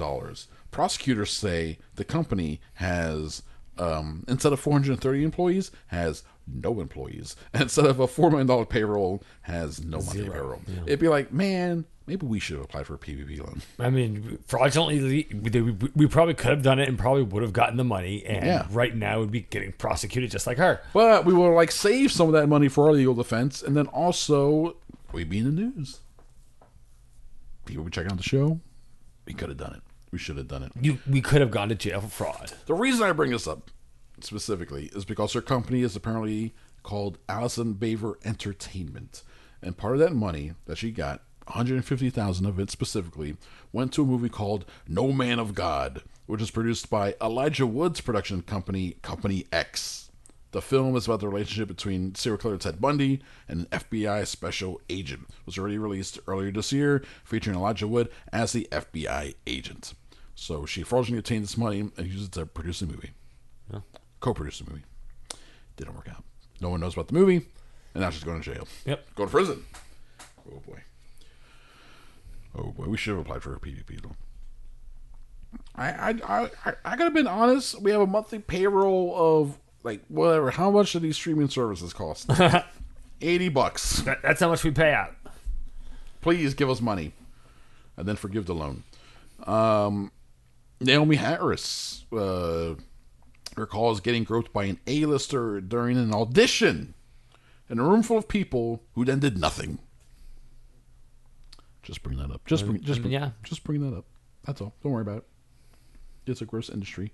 Prosecutors 0.72 1.30
say 1.30 1.78
the 1.94 2.04
company 2.04 2.60
has, 2.74 3.44
um, 3.78 4.24
instead 4.26 4.52
of 4.52 4.58
430 4.58 5.22
employees, 5.22 5.70
has 5.86 6.24
no 6.46 6.80
employees. 6.80 7.36
And 7.52 7.62
instead 7.64 7.86
of 7.86 8.00
a 8.00 8.08
$4 8.08 8.30
million 8.30 8.66
payroll, 8.66 9.22
has 9.42 9.84
no 9.84 9.98
monthly 9.98 10.28
payroll. 10.28 10.60
It'd 10.86 10.98
be 10.98 11.08
like, 11.08 11.32
man, 11.32 11.84
maybe 12.10 12.26
we 12.26 12.40
should 12.40 12.56
have 12.56 12.64
applied 12.64 12.88
for 12.88 12.94
a 12.94 12.98
PPP 12.98 13.38
loan. 13.38 13.62
I 13.78 13.88
mean, 13.88 14.40
fraudulently, 14.48 15.28
we, 15.94 16.06
probably 16.08 16.34
could 16.34 16.50
have 16.50 16.62
done 16.62 16.80
it 16.80 16.88
and 16.88 16.98
probably 16.98 17.22
would 17.22 17.44
have 17.44 17.52
gotten 17.52 17.76
the 17.76 17.84
money. 17.84 18.26
And 18.26 18.44
Yeah. 18.44 18.66
right 18.72 18.92
now, 18.96 19.20
we'd 19.20 19.30
be 19.30 19.42
getting 19.42 19.70
prosecuted 19.70 20.28
just 20.32 20.44
like 20.44 20.58
her. 20.58 20.80
But 20.92 21.24
we 21.24 21.32
will 21.32 21.54
like 21.54 21.70
save 21.70 22.10
some 22.10 22.26
of 22.26 22.32
that 22.32 22.48
money 22.48 22.66
for 22.66 22.86
our 22.88 22.92
legal 22.94 23.14
defense, 23.14 23.62
and 23.62 23.76
then 23.76 23.86
also 23.86 24.76
we'd 25.12 25.30
be 25.30 25.38
in 25.38 25.44
the 25.44 25.52
news. 25.62 26.00
People 27.64 27.84
be 27.84 27.90
checking 27.92 28.10
out 28.10 28.16
the 28.18 28.24
show. 28.24 28.58
We 29.24 29.32
could 29.32 29.48
have 29.50 29.58
done 29.58 29.74
it. 29.74 29.82
We 30.10 30.18
should 30.18 30.36
have 30.36 30.48
done 30.48 30.64
it. 30.64 30.72
You, 30.80 30.98
we 31.08 31.20
could 31.20 31.40
have 31.40 31.52
gone 31.52 31.68
to 31.68 31.76
jail 31.76 32.00
for 32.00 32.08
fraud. 32.08 32.52
The 32.66 32.74
reason 32.74 33.04
I 33.06 33.12
bring 33.12 33.30
this 33.30 33.46
up 33.46 33.70
specifically 34.20 34.90
is 34.92 35.04
because 35.04 35.32
her 35.34 35.40
company 35.40 35.82
is 35.82 35.94
apparently 35.94 36.54
called 36.82 37.18
Allison 37.28 37.74
Baver 37.74 38.14
Entertainment, 38.24 39.22
and 39.62 39.76
part 39.76 39.94
of 39.94 40.00
that 40.00 40.12
money 40.12 40.54
that 40.66 40.78
she 40.78 40.90
got, 40.90 41.22
150,000 41.46 42.46
of 42.46 42.58
it 42.58 42.70
specifically, 42.70 43.36
went 43.72 43.92
to 43.92 44.02
a 44.02 44.06
movie 44.06 44.28
called 44.28 44.64
No 44.86 45.12
Man 45.12 45.38
of 45.38 45.54
God, 45.54 46.02
which 46.26 46.42
is 46.42 46.50
produced 46.50 46.90
by 46.90 47.14
Elijah 47.20 47.66
Wood's 47.66 48.00
production 48.00 48.42
company, 48.42 48.96
Company 49.02 49.46
X. 49.52 50.10
The 50.52 50.62
film 50.62 50.96
is 50.96 51.06
about 51.06 51.20
the 51.20 51.28
relationship 51.28 51.68
between 51.68 52.14
serial 52.14 52.38
killer 52.38 52.56
Ted 52.56 52.80
Bundy 52.80 53.20
and 53.48 53.60
an 53.60 53.80
FBI 53.80 54.26
special 54.26 54.80
agent. 54.90 55.26
It 55.28 55.46
was 55.46 55.58
already 55.58 55.78
released 55.78 56.18
earlier 56.26 56.50
this 56.50 56.72
year, 56.72 57.04
featuring 57.24 57.56
Elijah 57.56 57.86
Wood 57.86 58.10
as 58.32 58.52
the 58.52 58.66
FBI 58.72 59.34
agent. 59.46 59.94
So 60.34 60.66
she 60.66 60.82
fraudulently 60.82 61.18
obtained 61.18 61.44
this 61.44 61.56
money 61.56 61.80
and 61.80 62.06
used 62.06 62.36
it 62.36 62.40
to 62.40 62.46
produce 62.46 62.82
a 62.82 62.86
movie 62.86 63.10
co-produced 64.20 64.64
the 64.64 64.70
movie. 64.70 64.84
Didn't 65.76 65.96
work 65.96 66.08
out. 66.08 66.22
No 66.60 66.68
one 66.68 66.80
knows 66.80 66.94
about 66.94 67.08
the 67.08 67.14
movie, 67.14 67.46
and 67.94 68.02
now 68.02 68.10
she's 68.10 68.24
going 68.24 68.40
to 68.40 68.54
jail. 68.54 68.68
Yep. 68.84 69.14
Go 69.14 69.24
to 69.24 69.30
prison. 69.30 69.64
Oh 70.46 70.60
boy. 70.66 70.82
Oh 72.56 72.72
boy. 72.72 72.86
We 72.86 72.96
should 72.96 73.12
have 73.12 73.20
applied 73.20 73.42
for 73.42 73.54
a 73.54 73.60
PPP 73.60 74.02
though. 74.02 74.16
I 75.74 75.90
I 75.90 76.14
I 76.24 76.50
I, 76.64 76.72
I 76.84 76.96
gotta 76.96 77.10
been 77.10 77.26
honest. 77.26 77.80
We 77.80 77.90
have 77.90 78.00
a 78.00 78.06
monthly 78.06 78.38
payroll 78.38 79.14
of 79.16 79.58
like 79.82 80.02
whatever. 80.08 80.50
How 80.50 80.70
much 80.70 80.92
do 80.92 80.98
these 80.98 81.16
streaming 81.16 81.48
services 81.48 81.92
cost? 81.92 82.30
Eighty 83.20 83.48
bucks. 83.48 84.00
That, 84.02 84.22
that's 84.22 84.40
how 84.40 84.48
much 84.48 84.64
we 84.64 84.70
pay 84.70 84.92
out. 84.92 85.14
Please 86.20 86.54
give 86.54 86.68
us 86.68 86.80
money, 86.80 87.12
and 87.96 88.06
then 88.06 88.16
forgive 88.16 88.46
the 88.46 88.54
loan. 88.54 88.84
Um, 89.46 90.12
Naomie 90.80 91.16
Harris 91.16 92.04
uh, 92.12 92.74
recalls 93.56 94.00
getting 94.00 94.24
groped 94.24 94.52
by 94.52 94.64
an 94.64 94.78
A-lister 94.86 95.60
during 95.60 95.96
an 95.96 96.12
audition 96.12 96.94
in 97.70 97.78
a 97.78 97.82
room 97.82 98.02
full 98.02 98.18
of 98.18 98.28
people 98.28 98.82
who 98.94 99.04
then 99.04 99.20
did 99.20 99.38
nothing. 99.38 99.78
Just 101.90 102.04
bring 102.04 102.18
that 102.18 102.30
up. 102.30 102.46
Just 102.46 102.64
bring, 102.66 102.80
just 102.82 103.00
bring, 103.02 103.12
yeah. 103.12 103.30
just 103.42 103.64
bring 103.64 103.80
that 103.80 103.96
up. 103.96 104.04
That's 104.44 104.60
all. 104.60 104.72
Don't 104.80 104.92
worry 104.92 105.02
about 105.02 105.18
it. 105.18 105.24
It's 106.24 106.40
a 106.40 106.44
gross 106.44 106.70
industry. 106.70 107.12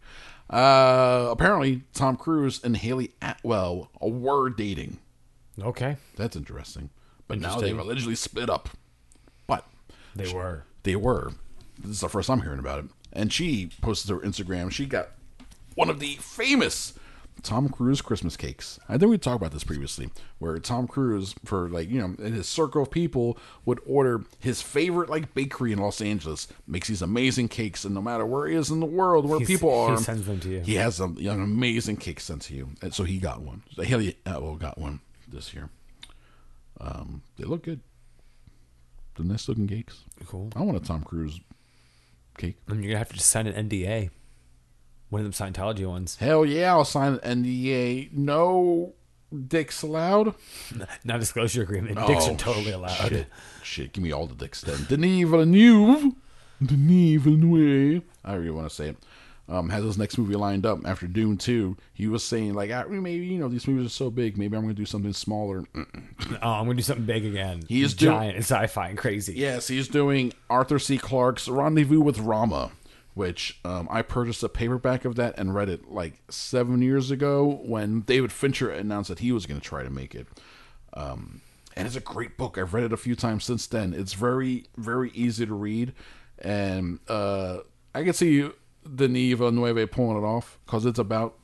Uh, 0.50 1.28
apparently, 1.30 1.84
Tom 1.94 2.18
Cruise 2.18 2.60
and 2.62 2.76
Hayley 2.76 3.14
Atwell 3.22 3.90
were 4.02 4.50
dating. 4.50 4.98
Okay. 5.58 5.96
That's 6.16 6.36
interesting. 6.36 6.90
But 7.26 7.40
now 7.40 7.58
they've 7.58 7.78
allegedly 7.78 8.16
split 8.16 8.50
up. 8.50 8.68
But 9.46 9.66
They 10.14 10.30
were. 10.30 10.64
they 10.82 10.94
were. 10.94 11.32
This 11.78 11.92
is 11.92 12.00
the 12.00 12.10
first 12.10 12.28
I'm 12.28 12.42
hearing 12.42 12.58
about 12.58 12.80
it. 12.84 12.90
And 13.14 13.32
she 13.32 13.70
posted 13.80 14.08
to 14.08 14.16
her 14.16 14.20
Instagram. 14.20 14.70
She 14.70 14.84
got 14.84 15.08
one 15.74 15.88
of 15.88 16.00
the 16.00 16.16
famous 16.16 16.92
Tom 17.42 17.68
Cruise 17.68 18.00
Christmas 18.02 18.36
cakes. 18.36 18.80
I 18.88 18.98
think 18.98 19.10
we 19.10 19.18
talked 19.18 19.36
about 19.36 19.52
this 19.52 19.62
previously, 19.62 20.10
where 20.38 20.58
Tom 20.58 20.88
Cruise, 20.88 21.34
for 21.44 21.68
like 21.68 21.88
you 21.90 21.98
know, 22.00 22.14
in 22.24 22.32
his 22.32 22.48
circle 22.48 22.82
of 22.82 22.90
people, 22.90 23.38
would 23.64 23.78
order 23.86 24.24
his 24.40 24.62
favorite 24.62 25.08
like 25.10 25.32
bakery 25.34 25.72
in 25.72 25.78
Los 25.78 26.00
Angeles, 26.00 26.48
makes 26.66 26.88
these 26.88 27.02
amazing 27.02 27.48
cakes, 27.48 27.84
and 27.84 27.94
no 27.94 28.02
matter 28.02 28.26
where 28.26 28.48
he 28.48 28.56
is 28.56 28.70
in 28.70 28.80
the 28.80 28.86
world, 28.86 29.28
where 29.28 29.38
He's- 29.38 29.48
people 29.48 29.70
he 29.86 29.92
are, 29.94 29.98
sends 29.98 30.26
them 30.26 30.40
to 30.40 30.48
you. 30.48 30.60
He 30.60 30.74
has 30.74 30.96
some 30.96 31.16
an 31.18 31.28
amazing 31.40 31.98
cake 31.98 32.20
sent 32.20 32.42
to 32.42 32.54
you, 32.54 32.70
and 32.82 32.92
so 32.92 33.04
he 33.04 33.18
got 33.18 33.42
one. 33.42 33.62
So 33.74 33.82
Hayley 33.82 34.16
Atwell 34.26 34.56
got 34.56 34.78
one 34.78 35.00
this 35.28 35.52
year. 35.54 35.68
Um, 36.80 37.22
they 37.36 37.44
look 37.44 37.62
good. 37.62 37.80
The 39.16 39.24
nice 39.24 39.48
looking 39.48 39.66
cakes. 39.66 40.02
Cool. 40.26 40.50
I 40.54 40.60
want 40.62 40.76
a 40.76 40.80
Tom 40.80 41.02
Cruise 41.02 41.40
cake. 42.36 42.56
And 42.68 42.82
you're 42.82 42.90
gonna 42.92 42.98
have 42.98 43.08
to 43.08 43.14
just 43.14 43.30
sign 43.30 43.46
an 43.46 43.68
NDA. 43.68 44.10
One 45.08 45.24
of 45.24 45.36
them 45.36 45.52
Scientology 45.52 45.86
ones. 45.86 46.16
Hell 46.16 46.44
yeah, 46.44 46.72
I'll 46.72 46.84
sign 46.84 47.18
an 47.22 47.44
NDA. 47.44 48.12
No 48.12 48.94
dicks 49.46 49.82
allowed. 49.82 50.34
Non 51.04 51.20
disclosure 51.20 51.62
agreement. 51.62 51.96
Dicks 52.06 52.26
Oh, 52.26 52.34
are 52.34 52.36
totally 52.36 52.72
allowed. 52.72 53.08
Shit. 53.08 53.26
Shit, 53.62 53.92
give 53.92 54.02
me 54.02 54.12
all 54.12 54.26
the 54.26 54.34
dicks 54.34 54.60
then. 54.62 54.84
Denis 54.88 55.28
Villeneuve. 55.28 56.12
Denis 56.64 57.22
Villeneuve. 57.22 58.02
I 58.24 58.34
really 58.34 58.50
want 58.50 58.68
to 58.68 58.74
say 58.74 58.88
it. 58.90 58.96
Um, 59.48 59.68
has 59.70 59.84
his 59.84 59.96
next 59.96 60.18
movie 60.18 60.34
lined 60.34 60.66
up 60.66 60.80
after 60.84 61.06
Dune 61.06 61.36
2. 61.36 61.76
He 61.94 62.08
was 62.08 62.24
saying, 62.24 62.54
like, 62.54 62.72
ah, 62.72 62.82
maybe, 62.88 63.26
you 63.26 63.38
know, 63.38 63.46
these 63.46 63.68
movies 63.68 63.86
are 63.86 63.90
so 63.90 64.10
big. 64.10 64.36
Maybe 64.36 64.56
I'm 64.56 64.64
going 64.64 64.74
to 64.74 64.80
do 64.80 64.86
something 64.86 65.12
smaller. 65.12 65.64
Oh, 66.42 66.50
I'm 66.50 66.64
gonna 66.64 66.74
do 66.74 66.82
something 66.82 67.04
big 67.06 67.24
again. 67.24 67.62
He's 67.68 67.94
giant 67.94 68.34
and 68.34 68.44
sci-fi 68.44 68.88
and 68.88 68.98
crazy. 68.98 69.34
Yes, 69.34 69.68
he's 69.68 69.86
doing 69.86 70.32
Arthur 70.50 70.78
C. 70.80 70.98
Clarke's 70.98 71.46
Rendezvous 71.48 72.00
with 72.00 72.18
Rama, 72.18 72.72
which 73.16 73.58
um, 73.64 73.88
I 73.90 74.02
purchased 74.02 74.42
a 74.42 74.48
paperback 74.50 75.06
of 75.06 75.14
that 75.14 75.38
and 75.38 75.54
read 75.54 75.70
it 75.70 75.90
like 75.90 76.20
seven 76.28 76.82
years 76.82 77.10
ago 77.10 77.62
when 77.64 78.02
David 78.02 78.30
Fincher 78.30 78.70
announced 78.70 79.08
that 79.08 79.20
he 79.20 79.32
was 79.32 79.46
going 79.46 79.58
to 79.58 79.66
try 79.66 79.82
to 79.82 79.88
make 79.88 80.14
it. 80.14 80.26
Um, 80.92 81.40
and 81.74 81.86
it's 81.86 81.96
a 81.96 82.00
great 82.00 82.36
book. 82.36 82.58
I've 82.58 82.74
read 82.74 82.84
it 82.84 82.92
a 82.92 82.96
few 82.98 83.16
times 83.16 83.46
since 83.46 83.66
then. 83.66 83.94
It's 83.94 84.12
very, 84.12 84.66
very 84.76 85.10
easy 85.12 85.46
to 85.46 85.54
read, 85.54 85.94
and 86.40 86.98
uh, 87.08 87.60
I 87.94 88.04
can 88.04 88.12
see 88.12 88.50
Denis 88.84 89.38
Villeneuve 89.38 89.90
pulling 89.90 90.18
it 90.22 90.26
off 90.26 90.58
because 90.66 90.84
it's 90.84 90.98
about 90.98 91.38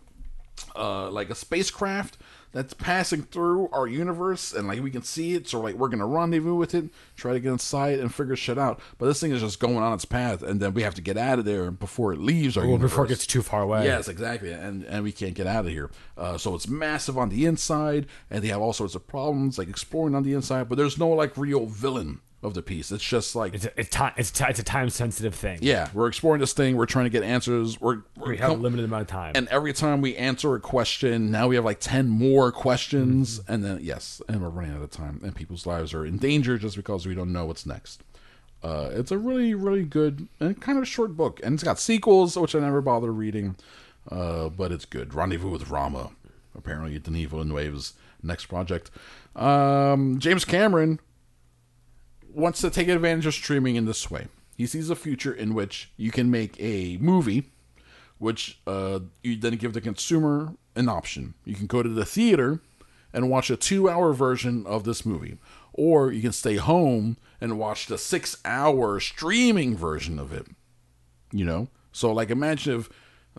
uh, 0.76 1.10
like 1.10 1.30
a 1.30 1.34
spacecraft 1.34 2.18
that's 2.52 2.74
passing 2.74 3.22
through 3.22 3.68
our 3.72 3.86
universe 3.86 4.52
and 4.52 4.68
like 4.68 4.82
we 4.82 4.90
can 4.90 5.02
see 5.02 5.34
it 5.34 5.48
so 5.48 5.60
like 5.60 5.74
we're 5.74 5.88
gonna 5.88 6.06
rendezvous 6.06 6.54
with 6.54 6.74
it 6.74 6.84
try 7.16 7.32
to 7.32 7.40
get 7.40 7.50
inside 7.50 7.98
and 7.98 8.14
figure 8.14 8.36
shit 8.36 8.58
out 8.58 8.78
but 8.98 9.06
this 9.06 9.20
thing 9.20 9.32
is 9.32 9.40
just 9.40 9.58
going 9.58 9.78
on 9.78 9.92
its 9.94 10.04
path 10.04 10.42
and 10.42 10.60
then 10.60 10.74
we 10.74 10.82
have 10.82 10.94
to 10.94 11.00
get 11.02 11.16
out 11.16 11.38
of 11.38 11.44
there 11.44 11.70
before 11.70 12.12
it 12.12 12.18
leaves 12.18 12.56
our 12.56 12.62
Well, 12.64 12.72
universe 12.72 12.90
before 12.90 13.04
it 13.06 13.08
gets 13.08 13.26
too 13.26 13.42
far 13.42 13.62
away. 13.62 13.84
Yes, 13.84 14.06
exactly, 14.08 14.52
and 14.52 14.84
and 14.84 15.02
we 15.02 15.12
can't 15.12 15.34
get 15.34 15.46
out 15.46 15.64
of 15.64 15.70
here. 15.72 15.90
Uh, 16.16 16.36
so 16.38 16.54
it's 16.54 16.68
massive 16.68 17.16
on 17.18 17.28
the 17.30 17.46
inside, 17.46 18.06
and 18.30 18.42
they 18.44 18.48
have 18.48 18.60
all 18.60 18.72
sorts 18.72 18.94
of 18.94 19.06
problems 19.06 19.58
like 19.58 19.68
exploring 19.68 20.14
on 20.14 20.22
the 20.22 20.32
inside. 20.34 20.68
But 20.68 20.76
there's 20.78 20.98
no 20.98 21.08
like 21.08 21.36
real 21.36 21.66
villain 21.66 22.20
of 22.42 22.54
the 22.54 22.62
piece. 22.62 22.90
It's 22.90 23.04
just 23.04 23.36
like 23.36 23.54
It's 23.54 23.66
a, 23.66 23.80
it's 23.80 23.88
time. 23.90 24.12
It's, 24.16 24.30
ti- 24.30 24.46
it's 24.48 24.58
a 24.58 24.64
time 24.64 24.90
sensitive 24.90 25.34
thing. 25.34 25.60
yeah, 25.62 25.88
we're 25.94 26.08
exploring 26.08 26.40
this 26.40 26.52
thing. 26.52 26.76
We're 26.76 26.86
trying 26.86 27.04
to 27.04 27.10
get 27.10 27.22
answers. 27.22 27.80
We're, 27.80 27.98
we're 28.16 28.30
We 28.30 28.36
have 28.38 28.50
a 28.50 28.54
limited 28.54 28.84
amount 28.84 29.02
of 29.02 29.08
time. 29.08 29.32
and 29.36 29.46
every 29.48 29.72
time 29.72 30.00
we 30.00 30.16
answer 30.16 30.54
a 30.54 30.60
question, 30.60 31.30
now 31.30 31.46
we 31.48 31.54
have 31.54 31.64
like 31.64 31.78
10 31.80 32.08
more 32.08 32.50
questions. 32.50 33.38
Mm-hmm. 33.40 33.52
And 33.52 33.64
then, 33.64 33.78
yes, 33.82 34.20
and 34.28 34.42
we're 34.42 34.48
running 34.48 34.74
out 34.74 34.82
of 34.82 34.90
time. 34.90 35.20
And 35.22 35.34
people's 35.36 35.66
lives 35.66 35.94
are 35.94 36.04
in 36.04 36.18
danger 36.18 36.58
just 36.58 36.74
because 36.76 37.06
we 37.06 37.14
don't 37.14 37.32
know 37.32 37.46
what's 37.46 37.64
next. 37.64 38.02
Uh, 38.62 38.90
it's 38.92 39.10
a 39.10 39.18
really, 39.18 39.54
really 39.54 39.82
good 39.84 40.28
and 40.40 40.60
kind 40.60 40.78
of 40.78 40.86
short 40.88 41.16
book. 41.16 41.40
And 41.42 41.54
it's 41.54 41.64
got 41.64 41.78
sequels, 41.78 42.36
which 42.36 42.54
I 42.54 42.60
never 42.60 42.80
bother 42.80 43.12
reading. 43.12 43.56
Uh, 44.10 44.48
but 44.48 44.72
it's 44.72 44.84
good. 44.84 45.14
Rendezvous 45.14 45.48
with 45.50 45.70
Rama. 45.70 46.10
Apparently, 46.56 46.98
Denis 46.98 47.28
Villeneuve's 47.30 47.94
next 48.22 48.46
project. 48.46 48.90
Um, 49.36 50.18
James 50.18 50.44
Cameron 50.44 51.00
wants 52.34 52.60
to 52.60 52.70
take 52.70 52.88
advantage 52.88 53.26
of 53.26 53.34
streaming 53.34 53.76
in 53.76 53.84
this 53.84 54.10
way. 54.10 54.28
He 54.56 54.66
sees 54.66 54.90
a 54.90 54.96
future 54.96 55.32
in 55.32 55.54
which 55.54 55.90
you 55.96 56.10
can 56.10 56.30
make 56.30 56.60
a 56.60 56.96
movie 56.98 57.50
which 58.22 58.60
uh, 58.68 59.00
you 59.24 59.34
then 59.34 59.56
give 59.56 59.72
the 59.72 59.80
consumer 59.80 60.54
an 60.76 60.88
option. 60.88 61.34
You 61.44 61.56
can 61.56 61.66
go 61.66 61.82
to 61.82 61.88
the 61.88 62.04
theater 62.04 62.60
and 63.12 63.28
watch 63.28 63.50
a 63.50 63.56
two 63.56 63.90
hour 63.90 64.12
version 64.12 64.64
of 64.64 64.84
this 64.84 65.04
movie, 65.04 65.38
or 65.72 66.12
you 66.12 66.22
can 66.22 66.30
stay 66.30 66.54
home 66.54 67.16
and 67.40 67.58
watch 67.58 67.86
the 67.86 67.98
six 67.98 68.36
hour 68.44 69.00
streaming 69.00 69.76
version 69.76 70.20
of 70.20 70.32
it. 70.32 70.46
You 71.32 71.44
know? 71.44 71.68
So, 71.90 72.12
like, 72.12 72.30
imagine 72.30 72.78
if 72.78 72.90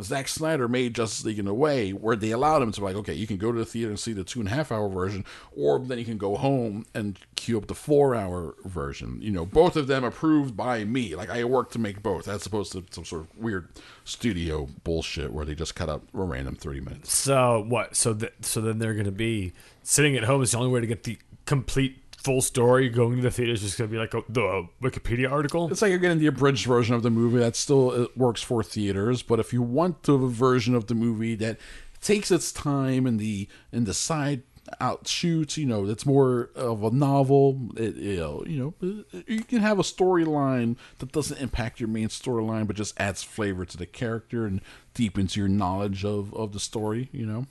Zack 0.02 0.28
Snyder 0.28 0.68
made 0.68 0.95
Justice 0.95 1.24
League 1.26 1.40
in 1.40 1.48
a 1.48 1.53
way 1.53 1.91
where 1.91 2.15
they 2.15 2.32
allowed 2.32 2.61
him 2.61 2.72
to 2.72 2.82
be 2.82 2.86
like, 2.86 2.95
okay, 2.95 3.14
you 3.14 3.28
can 3.28 3.38
go 3.38 3.52
to 3.52 3.60
the 3.60 3.65
theater 3.65 3.90
and 3.90 3.99
see 3.99 4.14
the 4.14 4.24
two 4.24 4.40
and 4.40 4.49
a 4.49 4.52
half 4.52 4.72
hour 4.72 4.90
version, 4.90 5.24
or 5.56 5.80
then 5.80 5.99
you 5.99 6.06
can 6.06 6.18
go 6.18 6.36
home 6.36 6.86
and 6.94 7.20
queue 7.36 7.57
up 7.57 7.68
the 7.68 7.76
four 7.76 8.15
hour 8.15 8.56
version. 8.65 9.20
You 9.22 9.32
know, 9.32 9.45
both 9.45 9.76
of 9.76 9.88
them 9.88 10.03
approved 10.03 10.57
by 10.57 10.84
me. 10.84 11.15
Like 11.15 11.30
I 11.30 11.44
worked 11.44 11.74
to 11.74 11.80
make 11.80 12.02
both, 12.02 12.28
as 12.28 12.45
opposed 12.45 12.72
to 12.72 12.84
some 12.91 13.06
sort 13.06 13.22
of 13.22 13.38
weird 13.38 13.70
studio 14.03 14.68
bullshit 14.84 15.32
where 15.32 15.45
they 15.45 15.56
just 15.56 15.76
cut 15.76 15.90
out 15.90 16.03
a 16.14 16.22
random 16.22 16.56
thirty 16.56 16.82
minutes. 16.82 17.14
So 17.14 17.64
what? 17.68 17.95
So 17.95 18.14
that 18.14 18.45
so 18.45 18.61
then 18.61 18.80
they're 18.80 18.94
going 18.94 19.06
to 19.06 19.11
be 19.11 19.53
sitting 19.84 20.15
at 20.15 20.24
home 20.24 20.41
is 20.41 20.52
the 20.52 20.57
only 20.57 20.72
way 20.72 20.82
to 20.82 20.88
get 20.88 21.03
the 21.03 21.18
complete 21.45 22.02
full 22.23 22.41
story. 22.41 22.89
Going 22.89 23.17
to 23.17 23.21
the 23.21 23.31
theater 23.31 23.51
is 23.53 23.61
just 23.61 23.77
going 23.77 23.89
to 23.89 23.91
be 23.91 23.99
like 23.99 24.13
a, 24.13 24.23
the 24.29 24.67
Wikipedia 24.81 25.31
article. 25.31 25.69
It's 25.69 25.81
like 25.81 25.89
you're 25.89 25.99
getting 25.99 26.19
the 26.19 26.27
abridged 26.27 26.65
version 26.65 26.95
of 26.95 27.03
the 27.03 27.09
movie 27.09 27.39
that 27.39 27.55
still 27.55 27.91
uh, 27.91 28.07
works 28.15 28.41
for 28.41 28.63
theaters, 28.63 29.21
but 29.21 29.39
if 29.39 29.53
you 29.53 29.61
want 29.61 30.03
the 30.03 30.17
version 30.17 30.75
of 30.75 30.87
the 30.87 30.95
movie 30.95 31.35
that 31.35 31.57
takes 32.01 32.31
its 32.31 32.51
time 32.51 33.05
and 33.05 33.19
the 33.19 33.47
and 33.71 33.85
the 33.85 33.93
side 33.93 34.43
out 34.79 35.07
shoots, 35.07 35.57
you 35.57 35.65
know, 35.65 35.85
that's 35.85 36.05
more 36.05 36.49
of 36.55 36.83
a 36.83 36.91
novel. 36.91 37.69
It, 37.75 37.95
you 37.95 38.17
know, 38.17 38.43
you 38.47 38.73
know, 38.81 39.03
uh, 39.13 39.21
you 39.27 39.43
can 39.43 39.59
have 39.59 39.77
a 39.77 39.83
storyline 39.83 40.77
that 40.99 41.11
doesn't 41.11 41.39
impact 41.39 41.79
your 41.79 41.89
main 41.89 42.07
storyline, 42.07 42.65
but 42.67 42.75
just 42.75 42.99
adds 42.99 43.23
flavor 43.23 43.65
to 43.65 43.77
the 43.77 43.85
character 43.85 44.45
and 44.45 44.61
deepens 44.93 45.35
your 45.35 45.47
knowledge 45.47 46.05
of 46.05 46.33
of 46.33 46.53
the 46.53 46.59
story. 46.59 47.09
You 47.11 47.25
know, 47.25 47.47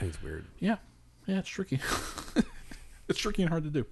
it's 0.00 0.22
weird. 0.22 0.46
yeah, 0.60 0.76
yeah, 1.26 1.38
it's 1.38 1.48
tricky. 1.48 1.80
it's 3.08 3.18
tricky 3.18 3.42
and 3.42 3.50
hard 3.50 3.64
to 3.64 3.70
do. 3.70 3.86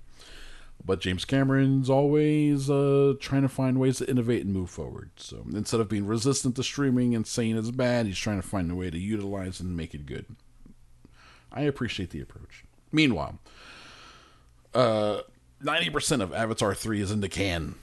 But 0.84 1.01
James 1.01 1.24
Cameron's 1.24 1.89
always 1.89 2.68
uh, 2.68 3.14
trying 3.20 3.43
to 3.43 3.48
find 3.48 3.78
ways 3.78 3.98
to 3.98 4.10
innovate 4.10 4.44
and 4.44 4.52
move 4.52 4.68
forward. 4.68 5.10
So 5.16 5.44
instead 5.52 5.80
of 5.80 5.89
being 5.89 6.06
resistant 6.06 6.56
to 6.56 6.64
streaming 6.64 7.14
and 7.14 7.26
saying 7.26 7.56
it's 7.56 7.70
bad, 7.70 8.06
he's 8.06 8.18
trying 8.18 8.40
to 8.40 8.47
find 8.47 8.70
a 8.70 8.74
way 8.74 8.90
to 8.90 8.98
utilize 8.98 9.60
and 9.60 9.76
make 9.76 9.94
it 9.94 10.06
good. 10.06 10.26
I 11.52 11.62
appreciate 11.62 12.10
the 12.10 12.20
approach. 12.20 12.64
Meanwhile, 12.90 13.39
uh, 14.74 15.20
90% 15.62 16.20
of 16.20 16.32
Avatar 16.32 16.74
3 16.74 17.01
is 17.01 17.10
in 17.10 17.20
the 17.20 17.28
can. 17.28 17.76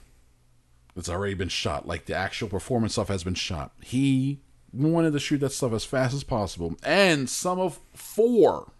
It's 0.96 1.08
already 1.08 1.34
been 1.34 1.48
shot. 1.48 1.86
Like 1.86 2.06
the 2.06 2.14
actual 2.14 2.48
performance 2.48 2.92
stuff 2.92 3.08
has 3.08 3.24
been 3.24 3.34
shot. 3.34 3.72
He 3.82 4.40
wanted 4.72 5.12
to 5.12 5.18
shoot 5.18 5.38
that 5.38 5.52
stuff 5.52 5.72
as 5.72 5.84
fast 5.84 6.14
as 6.14 6.24
possible. 6.24 6.76
And 6.82 7.30
some 7.30 7.58
of 7.58 7.80
four 7.94 8.72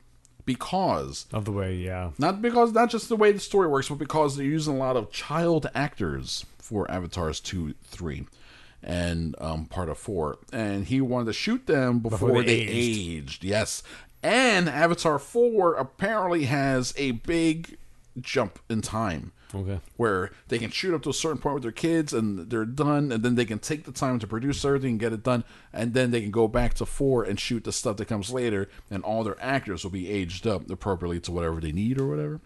because 0.55 1.27
Of 1.32 1.44
the 1.44 1.52
way, 1.52 1.74
yeah. 1.77 2.10
not 2.18 2.43
because 2.43 2.72
not 2.72 2.90
just 2.90 3.09
the 3.09 3.16
way 3.16 3.32
the 3.32 3.40
story 3.40 3.68
works, 3.68 3.89
but 3.89 3.98
because 3.98 4.36
they're 4.36 4.47
using 4.47 4.74
a 4.74 4.78
lot 4.78 4.97
of 4.97 5.10
child 5.10 5.70
actors 5.74 6.44
for 6.59 6.90
Avatars 6.90 7.40
two, 7.40 7.74
three, 7.85 8.27
and 8.82 9.35
um, 9.40 9.66
part 9.66 9.89
of 9.89 9.98
four. 9.98 10.39
And 10.52 10.86
he 10.86 11.01
wanted 11.01 11.27
to 11.27 11.32
shoot 11.32 11.66
them 11.66 12.01
before, 12.01 12.28
Before 12.28 12.43
they, 12.43 12.64
they 12.66 12.72
aged. 12.72 13.44
Yes, 13.44 13.82
and 14.22 14.68
Avatar 14.68 15.18
four 15.18 15.74
apparently 15.74 16.44
has 16.44 16.93
a 16.97 17.12
big 17.12 17.78
jump 18.20 18.59
in 18.68 18.82
time. 18.82 19.32
Okay. 19.55 19.81
Where 19.97 20.31
they 20.48 20.59
can 20.59 20.70
shoot 20.70 20.94
up 20.94 21.02
to 21.02 21.10
a 21.10 21.14
certain 21.14 21.39
point 21.39 21.55
with 21.55 21.62
their 21.64 21.72
kids 21.72 22.12
and 22.12 22.51
they're 22.51 22.64
done, 22.64 23.10
and 23.10 23.22
then 23.24 23.35
they 23.35 23.44
can 23.44 23.59
take 23.59 23.85
the 23.85 23.93
time 23.93 24.18
to 24.20 24.27
produce 24.27 24.64
everything 24.64 24.90
and 24.90 25.01
get 25.01 25.12
it 25.12 25.24
done, 25.24 25.44
and 25.72 25.93
then 25.93 26.12
they 26.12 26.20
can 26.20 26.31
go 26.31 26.47
back 26.47 26.74
to 26.74 26.86
four 26.86 27.24
and 27.24 27.40
shoot 27.40 27.64
the 27.64 27.72
stuff 27.72 27.97
that 27.97 28.06
comes 28.06 28.31
later, 28.31 28.68
and 28.90 29.02
all 29.02 29.24
their 29.24 29.40
actors 29.43 29.82
will 29.82 29.90
be 29.90 30.09
aged 30.09 30.47
up 30.47 30.70
appropriately 30.70 31.20
to 31.20 31.32
whatever 31.32 31.60
they 31.60 31.72
need 31.72 31.98
or 32.01 32.06
whatever. 32.06 32.40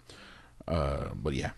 Uh, 0.66 1.08
but 1.14 1.34
yeah, 1.34 1.50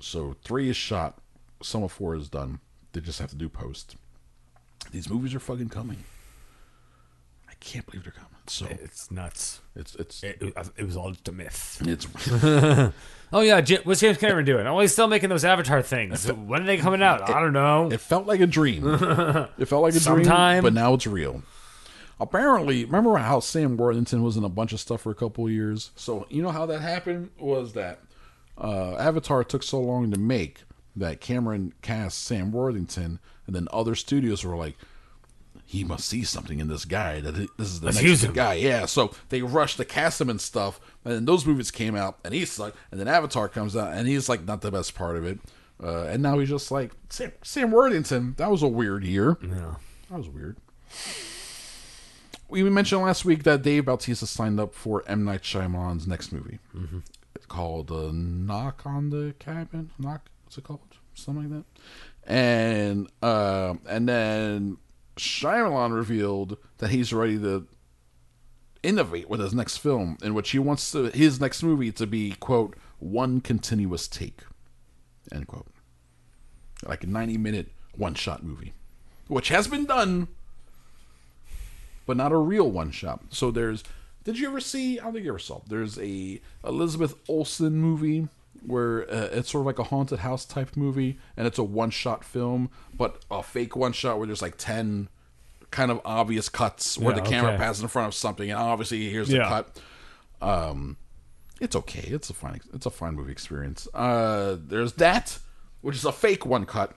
so 0.00 0.34
three 0.42 0.70
is 0.70 0.76
shot, 0.76 1.18
some 1.62 1.82
of 1.82 1.92
four 1.92 2.14
is 2.14 2.28
done. 2.30 2.60
They 2.92 3.00
just 3.02 3.18
have 3.18 3.30
to 3.30 3.36
do 3.36 3.50
post. 3.50 3.96
These 4.92 5.10
movies 5.10 5.34
are 5.34 5.40
fucking 5.40 5.68
coming. 5.68 6.04
I 7.48 7.52
can't 7.60 7.84
believe 7.84 8.04
they're 8.04 8.12
coming. 8.12 8.35
So 8.48 8.66
It's 8.70 9.10
nuts. 9.10 9.60
it's 9.74 9.94
it's 9.96 10.22
It, 10.22 10.42
it 10.76 10.84
was 10.84 10.96
all 10.96 11.10
just 11.12 11.28
a 11.28 11.32
myth. 11.32 11.82
it's 11.86 12.06
Oh 13.32 13.40
yeah, 13.40 13.60
J- 13.60 13.80
what's 13.82 14.00
James 14.00 14.18
Cameron 14.18 14.44
doing? 14.44 14.66
Oh, 14.68 14.78
he's 14.78 14.92
still 14.92 15.08
making 15.08 15.30
those 15.30 15.44
Avatar 15.44 15.82
things. 15.82 16.30
When 16.30 16.62
are 16.62 16.66
they 16.66 16.76
coming 16.76 17.02
out? 17.02 17.28
I 17.28 17.40
don't 17.40 17.52
know. 17.52 17.90
It 17.90 18.00
felt 18.00 18.26
like 18.26 18.38
a 18.40 18.46
dream. 18.46 18.86
it 19.58 19.64
felt 19.66 19.82
like 19.82 19.94
a 19.94 20.00
Sometime. 20.00 20.62
dream, 20.62 20.62
but 20.62 20.72
now 20.72 20.94
it's 20.94 21.06
real. 21.08 21.42
Apparently, 22.20 22.84
remember 22.84 23.16
how 23.16 23.40
Sam 23.40 23.76
Worthington 23.76 24.22
was 24.22 24.36
in 24.36 24.44
a 24.44 24.48
bunch 24.48 24.72
of 24.72 24.80
stuff 24.80 25.02
for 25.02 25.10
a 25.10 25.14
couple 25.14 25.44
of 25.44 25.50
years? 25.52 25.90
So 25.96 26.26
you 26.30 26.42
know 26.42 26.50
how 26.50 26.66
that 26.66 26.80
happened 26.80 27.30
was 27.38 27.72
that 27.74 27.98
uh, 28.56 28.94
Avatar 28.96 29.44
took 29.44 29.62
so 29.62 29.80
long 29.80 30.10
to 30.12 30.18
make 30.18 30.60
that 30.94 31.20
Cameron 31.20 31.74
cast 31.82 32.22
Sam 32.24 32.52
Worthington, 32.52 33.18
and 33.46 33.54
then 33.56 33.68
other 33.72 33.94
studios 33.94 34.44
were 34.44 34.56
like, 34.56 34.76
"He 35.66 35.84
must 35.84 36.06
see 36.08 36.22
something 36.22 36.60
in 36.60 36.68
this 36.68 36.84
guy 36.84 37.20
that 37.20 37.32
this 37.58 37.68
is 37.68 37.80
the 37.80 37.86
Let's 37.86 37.96
next 37.98 38.08
use 38.08 38.20
big 38.22 38.30
him. 38.30 38.34
guy." 38.36 38.54
Yeah, 38.54 38.86
so 38.86 39.12
they 39.28 39.42
rushed 39.42 39.76
to 39.78 39.84
cast 39.84 40.20
him 40.20 40.30
and 40.30 40.40
stuff, 40.40 40.80
and 41.04 41.12
then 41.14 41.24
those 41.24 41.44
movies 41.44 41.70
came 41.70 41.94
out, 41.96 42.18
and 42.24 42.32
he 42.32 42.44
sucked, 42.44 42.76
and 42.90 42.98
then 43.00 43.08
Avatar 43.08 43.48
comes 43.48 43.76
out, 43.76 43.92
and 43.92 44.06
he's 44.08 44.28
like 44.28 44.44
not 44.44 44.60
the 44.62 44.70
best 44.70 44.94
part 44.94 45.16
of 45.16 45.24
it, 45.24 45.38
uh, 45.82 46.04
and 46.04 46.22
now 46.22 46.38
he's 46.38 46.48
just 46.48 46.70
like 46.70 46.92
Sam, 47.10 47.32
Sam 47.42 47.70
Worthington. 47.72 48.34
That 48.38 48.50
was 48.50 48.62
a 48.62 48.68
weird 48.68 49.04
year. 49.04 49.36
Yeah. 49.42 49.74
That 50.10 50.18
was 50.18 50.28
weird. 50.28 50.56
We 52.48 52.62
mentioned 52.62 53.02
last 53.02 53.24
week 53.24 53.42
that 53.42 53.62
Dave 53.62 53.86
Bautista 53.86 54.26
signed 54.26 54.60
up 54.60 54.72
for 54.72 55.02
M 55.08 55.24
Night 55.24 55.42
Shyamalan's 55.42 56.06
next 56.06 56.30
movie. 56.32 56.60
Mm-hmm. 56.76 57.00
It's 57.34 57.46
called 57.46 57.90
uh, 57.90 58.10
Knock 58.12 58.82
on 58.86 59.10
the 59.10 59.34
Cabin. 59.40 59.90
Knock. 59.98 60.30
What's 60.44 60.56
it 60.56 60.64
called? 60.64 60.80
Something 61.14 61.50
like 61.50 61.64
that. 61.64 62.32
And 62.32 63.08
uh, 63.20 63.74
and 63.88 64.08
then 64.08 64.76
Shyamalan 65.16 65.94
revealed 65.94 66.56
that 66.78 66.90
he's 66.90 67.12
ready 67.12 67.38
to 67.38 67.66
innovate 68.82 69.28
with 69.28 69.40
his 69.40 69.54
next 69.54 69.78
film, 69.78 70.18
in 70.22 70.34
which 70.34 70.50
he 70.50 70.58
wants 70.58 70.92
to, 70.92 71.04
his 71.10 71.40
next 71.40 71.62
movie 71.62 71.92
to 71.92 72.06
be 72.06 72.32
quote 72.32 72.76
one 72.98 73.40
continuous 73.40 74.08
take, 74.08 74.42
end 75.32 75.46
quote, 75.46 75.66
like 76.84 77.04
a 77.04 77.06
ninety 77.06 77.38
minute 77.38 77.72
one 77.96 78.14
shot 78.14 78.42
movie, 78.42 78.74
which 79.28 79.48
has 79.48 79.66
been 79.66 79.84
done 79.84 80.28
but 82.06 82.16
not 82.16 82.32
a 82.32 82.36
real 82.36 82.70
one 82.70 82.92
shot. 82.92 83.22
So 83.30 83.50
there's. 83.50 83.84
Did 84.24 84.38
you 84.38 84.48
ever 84.48 84.60
see? 84.60 84.98
I 84.98 85.04
don't 85.04 85.12
think 85.12 85.24
you 85.24 85.30
ever 85.30 85.38
saw. 85.38 85.60
There's 85.68 85.98
a 85.98 86.40
Elizabeth 86.64 87.14
Olsen 87.28 87.74
movie 87.74 88.28
where 88.66 89.02
uh, 89.10 89.28
it's 89.32 89.50
sort 89.50 89.62
of 89.62 89.66
like 89.66 89.78
a 89.78 89.84
haunted 89.84 90.20
house 90.20 90.44
type 90.44 90.76
movie, 90.76 91.18
and 91.36 91.46
it's 91.46 91.58
a 91.58 91.64
one 91.64 91.90
shot 91.90 92.24
film, 92.24 92.70
but 92.94 93.24
a 93.30 93.42
fake 93.42 93.76
one 93.76 93.92
shot 93.92 94.18
where 94.18 94.26
there's 94.26 94.42
like 94.42 94.56
ten 94.58 95.08
kind 95.70 95.90
of 95.90 96.00
obvious 96.04 96.48
cuts 96.48 96.96
where 96.98 97.14
Yeah, 97.14 97.22
the 97.22 97.28
camera 97.28 97.50
okay. 97.52 97.58
passes 97.58 97.82
in 97.82 97.88
front 97.88 98.08
of 98.08 98.14
something, 98.14 98.50
and 98.50 98.58
obviously 98.58 99.08
here's 99.10 99.28
Yeah. 99.30 99.44
the 99.44 99.48
cut. 99.48 99.80
Um, 100.40 100.96
it's 101.60 101.74
okay. 101.76 102.08
It's 102.08 102.28
a 102.30 102.34
fine. 102.34 102.60
It's 102.74 102.86
a 102.86 102.90
fine 102.90 103.14
movie 103.14 103.32
experience. 103.32 103.88
Uh, 103.94 104.56
there's 104.58 104.92
that, 104.94 105.38
which 105.80 105.96
is 105.96 106.04
a 106.04 106.12
fake 106.12 106.44
one 106.44 106.66
cut, 106.66 106.94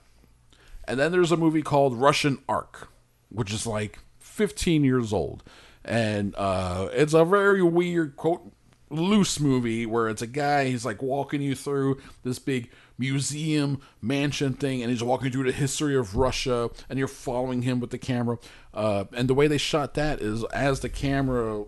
and 0.88 1.00
then 1.00 1.12
there's 1.12 1.32
a 1.32 1.38
movie 1.38 1.62
called 1.62 1.96
Russian 1.96 2.40
Ark, 2.50 2.90
which 3.30 3.54
is 3.54 3.66
like 3.66 4.00
15 4.20 4.84
years 4.84 5.14
old. 5.14 5.44
And 5.86 6.36
uh, 6.38 6.90
it's 6.92 7.14
a 7.14 7.24
very 7.24 7.64
weird, 7.64 8.16
quote, 8.18 8.52
loose 8.90 9.40
movie 9.40 9.86
where 9.86 10.10
it's 10.10 10.22
a 10.22 10.28
guy, 10.28 10.66
he's 10.66 10.86
like 10.86 11.02
walking 11.02 11.42
you 11.42 11.56
through 11.56 12.00
this 12.24 12.40
big 12.40 12.72
museum 12.98 13.82
mansion 14.02 14.54
thing, 14.54 14.82
and 14.82 14.92
he's 14.92 15.04
walking 15.04 15.32
through 15.32 15.46
the 15.46 15.52
history 15.52 15.96
of 15.96 16.16
Russia, 16.16 16.70
and 16.90 17.00
you're 17.00 17.08
following 17.08 17.62
him 17.62 17.80
with 17.80 17.92
the 17.92 17.98
camera. 17.98 18.38
Uh, 18.74 19.06
and 19.14 19.30
the 19.30 19.34
way 19.34 19.48
they 19.48 19.58
shot 19.58 19.94
that 19.94 20.22
is 20.22 20.44
as 20.46 20.82
the 20.82 20.90
camera 20.90 21.64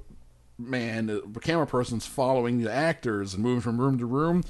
man, 0.58 1.08
the 1.08 1.40
camera 1.42 1.68
person's 1.68 2.06
following 2.06 2.62
the 2.62 2.72
actors 2.72 3.34
and 3.34 3.44
moving 3.44 3.62
from 3.62 3.80
room 3.80 3.98
to 3.98 4.06
room. 4.06 4.44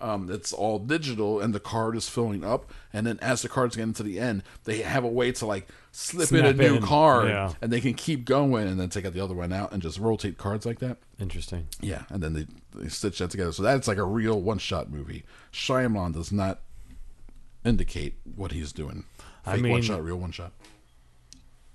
Um, 0.00 0.30
it's 0.30 0.52
all 0.52 0.78
digital, 0.78 1.40
and 1.40 1.52
the 1.54 1.60
card 1.60 1.96
is 1.96 2.08
filling 2.08 2.44
up. 2.44 2.72
And 2.92 3.06
then 3.06 3.18
as 3.20 3.42
the 3.42 3.48
cards 3.48 3.76
get 3.76 3.82
into 3.82 4.02
the 4.02 4.18
end, 4.20 4.42
they 4.64 4.78
have 4.82 5.02
a 5.04 5.08
way 5.08 5.32
to 5.32 5.46
like 5.46 5.68
slip 5.92 6.32
in 6.32 6.44
a 6.44 6.52
new 6.52 6.76
in, 6.76 6.82
card, 6.82 7.28
yeah. 7.28 7.52
and 7.60 7.72
they 7.72 7.80
can 7.80 7.94
keep 7.94 8.24
going, 8.24 8.68
and 8.68 8.78
then 8.78 8.88
take 8.90 9.04
out 9.04 9.12
the 9.12 9.20
other 9.20 9.34
one 9.34 9.52
out, 9.52 9.72
and 9.72 9.82
just 9.82 9.98
rotate 9.98 10.38
cards 10.38 10.64
like 10.64 10.78
that. 10.78 10.98
Interesting. 11.20 11.66
Yeah, 11.80 12.02
and 12.10 12.22
then 12.22 12.32
they, 12.34 12.46
they 12.74 12.88
stitch 12.88 13.18
that 13.18 13.30
together. 13.30 13.52
So 13.52 13.62
that's 13.62 13.88
like 13.88 13.98
a 13.98 14.04
real 14.04 14.40
one 14.40 14.58
shot 14.58 14.90
movie. 14.90 15.24
Shyamalan 15.52 16.14
does 16.14 16.30
not 16.30 16.60
indicate 17.64 18.14
what 18.36 18.52
he's 18.52 18.72
doing. 18.72 19.04
I 19.44 19.54
Fake 19.54 19.62
mean- 19.62 19.72
one 19.72 19.82
shot, 19.82 20.04
real 20.04 20.16
one 20.16 20.30
shot. 20.32 20.52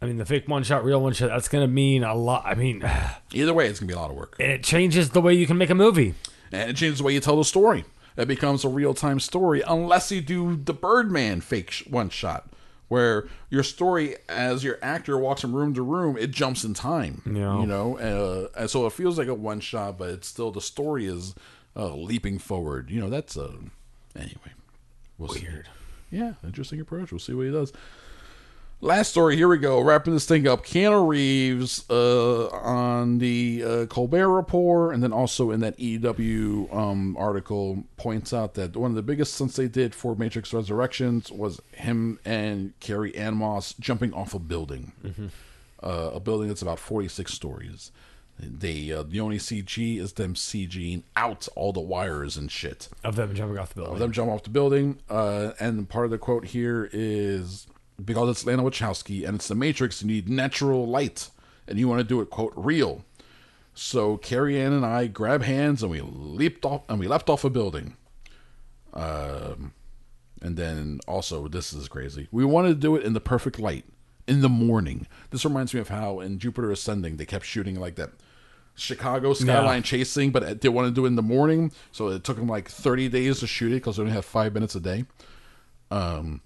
I 0.02 0.06
mean, 0.06 0.18
the 0.18 0.26
fake 0.26 0.50
one 0.50 0.64
shot, 0.64 0.84
real 0.84 1.02
one 1.02 1.14
shot. 1.14 1.30
That's 1.30 1.48
gonna 1.48 1.68
mean 1.68 2.04
a 2.04 2.14
lot. 2.14 2.44
I 2.46 2.56
mean, 2.56 2.84
Either 3.34 3.54
way, 3.54 3.68
it's 3.68 3.80
gonna 3.80 3.88
be 3.88 3.94
a 3.94 4.00
lot 4.00 4.10
of 4.12 4.18
work. 4.18 4.36
And 4.38 4.52
it 4.52 4.62
changes 4.64 5.12
the 5.12 5.22
way 5.22 5.34
you 5.34 5.48
can 5.48 5.58
make 5.58 5.70
a 5.70 5.76
movie. 5.76 6.14
and 6.52 6.70
it 6.70 6.76
changes 6.76 6.98
the 6.98 7.06
way 7.06 7.14
you 7.14 7.22
tell 7.22 7.38
the 7.38 7.46
story. 7.46 7.86
It 8.16 8.28
becomes 8.28 8.64
a 8.64 8.70
real 8.70 8.94
time 8.94 9.20
story, 9.20 9.64
unless 9.68 10.12
you 10.12 10.22
do 10.22 10.56
the 10.56 10.74
Birdman 10.74 11.42
fake 11.42 11.72
sh- 11.72 11.88
one 11.88 12.10
shot, 12.10 12.50
where 12.88 13.28
your 13.50 13.64
story, 13.64 14.16
as 14.30 14.64
your 14.64 14.78
actor 14.82 15.18
walks 15.18 15.42
from 15.42 15.56
room 15.56 15.74
to 15.74 15.82
room, 15.82 16.18
it 16.18 16.32
jumps 16.32 16.64
in 16.64 16.74
time. 16.74 17.22
Yeah. 17.26 17.60
You 17.60 17.66
know, 17.66 17.98
uh, 17.98 18.60
and 18.60 18.70
so 18.70 18.86
it 18.86 18.94
feels 18.94 19.18
like 19.18 19.28
a 19.28 19.34
one 19.34 19.60
shot, 19.60 19.98
but 19.98 20.10
it's 20.10 20.28
still 20.28 20.52
the 20.52 20.62
story 20.62 21.06
is 21.08 21.34
uh, 21.76 21.94
leaping 21.96 22.38
forward. 22.38 22.90
You 22.92 23.02
know, 23.02 23.10
that's 23.10 23.36
uh, 23.36 23.54
anyway. 24.16 24.54
We'll 25.18 25.30
Weird. 25.30 25.66
See. 25.66 26.18
Yeah, 26.18 26.34
interesting 26.44 26.80
approach. 26.80 27.12
We'll 27.12 27.20
see 27.20 27.34
what 27.34 27.48
he 27.48 27.52
does. 27.52 27.74
Last 28.84 29.12
story. 29.12 29.38
Here 29.38 29.48
we 29.48 29.60
go. 29.60 29.80
Wrapping 29.80 30.14
this 30.14 30.26
thing 30.26 30.46
up. 30.46 30.66
Keanu 30.66 31.08
Reeves 31.08 31.90
uh, 31.90 32.50
on 32.50 33.20
the 33.20 33.64
uh, 33.66 33.86
Colbert 33.86 34.28
Report, 34.28 34.94
and 34.94 35.02
then 35.02 35.14
also 35.14 35.52
in 35.52 35.62
that 35.62 35.80
EW 35.80 36.68
um, 36.70 37.16
article, 37.18 37.86
points 37.96 38.34
out 38.34 38.56
that 38.56 38.76
one 38.76 38.92
of 38.92 38.96
the 38.96 39.02
biggest 39.02 39.36
stunts 39.36 39.56
they 39.56 39.70
did 39.70 39.96
for 39.96 40.16
Matrix 40.18 40.54
Resurrections 40.54 41.32
was 41.32 41.62
him 41.72 42.20
and 42.26 42.78
Carrie-Anne 42.82 43.36
Moss 43.36 43.74
jumping 43.80 44.14
off 44.14 44.34
a 44.34 44.40
building, 44.40 44.92
uh, 45.82 46.12
a 46.14 46.20
building 46.20 46.50
that's 46.50 46.62
about 46.62 46.78
forty 46.78 47.08
six 47.08 47.34
stories. 47.34 47.90
They 48.38 48.92
uh, 48.92 49.04
the 49.04 49.22
only 49.22 49.38
CG 49.38 49.98
is 49.98 50.14
them 50.14 50.34
CGing 50.34 51.04
out 51.16 51.48
all 51.56 51.72
the 51.72 51.80
wires 51.80 52.36
and 52.36 52.52
shit 52.52 52.90
Of 53.02 53.16
them 53.16 53.34
jumping 53.34 53.58
off 53.60 53.70
the 53.70 53.76
building. 53.76 53.94
of 53.94 54.00
them 54.00 54.12
jump 54.12 54.30
off 54.30 54.44
the 54.44 54.50
building. 54.50 55.00
Uh, 55.10 55.52
and 55.58 55.88
part 55.88 56.04
of 56.04 56.12
the 56.12 56.18
quote 56.18 56.48
here 56.48 56.90
is 56.92 57.68
because 58.04 58.30
it's 58.30 58.46
Lana 58.46 58.64
Wachowski 58.64 59.28
and 59.28 59.36
it's 59.36 59.48
the 59.48 59.56
Matrix, 59.56 60.02
you 60.02 60.08
need 60.08 60.30
natural 60.30 60.88
light, 60.88 61.30
and 61.68 61.80
you 61.80 61.88
want 61.88 62.00
to 62.00 62.04
do 62.04 62.22
it 62.22 62.30
quote 62.30 62.54
real. 62.56 63.06
So 63.74 64.18
Carrie-Anne 64.18 64.74
and 64.74 64.86
I 64.86 65.08
grab 65.08 65.42
hands 65.44 65.82
and 65.82 65.92
we 65.92 66.02
leaped 66.02 66.66
off 66.66 66.84
and 66.90 67.00
we 67.00 67.08
leapt 67.08 67.30
off 67.30 67.44
a 67.44 67.50
building. 67.50 67.96
Um, 68.94 69.74
and 70.42 70.58
then 70.58 71.00
also 71.08 71.48
this 71.48 71.74
is 71.74 71.88
crazy. 71.88 72.28
We 72.32 72.46
wanted 72.46 72.70
to 72.70 72.76
do 72.76 72.96
it 72.96 73.04
in 73.04 73.14
the 73.14 73.20
perfect 73.20 73.60
light 73.60 73.86
in 74.28 74.42
the 74.42 74.50
morning. 74.50 75.08
This 75.32 75.44
reminds 75.44 75.74
me 75.74 75.80
of 75.80 75.90
how 75.90 76.20
in 76.20 76.38
Jupiter 76.38 76.72
Ascending 76.72 77.18
they 77.18 77.26
kept 77.26 77.46
shooting 77.46 77.80
like 77.80 77.96
that 77.96 78.12
Chicago 78.76 79.34
skyline 79.34 79.84
chasing, 79.84 80.32
but 80.32 80.62
they 80.62 80.70
want 80.70 80.88
to 80.88 80.92
do 80.92 81.06
it 81.06 81.10
in 81.10 81.16
the 81.16 81.22
morning, 81.22 81.72
so 81.92 82.08
it 82.08 82.24
took 82.24 82.38
them 82.38 82.48
like 82.48 82.70
30 82.70 83.10
days 83.10 83.40
to 83.40 83.48
shoot 83.48 83.72
it 83.72 83.76
because 83.76 83.98
they 83.98 84.02
only 84.02 84.14
have 84.14 84.26
five 84.26 84.54
minutes 84.54 84.74
a 84.76 84.80
day. 84.80 85.06
Um, 85.92 86.42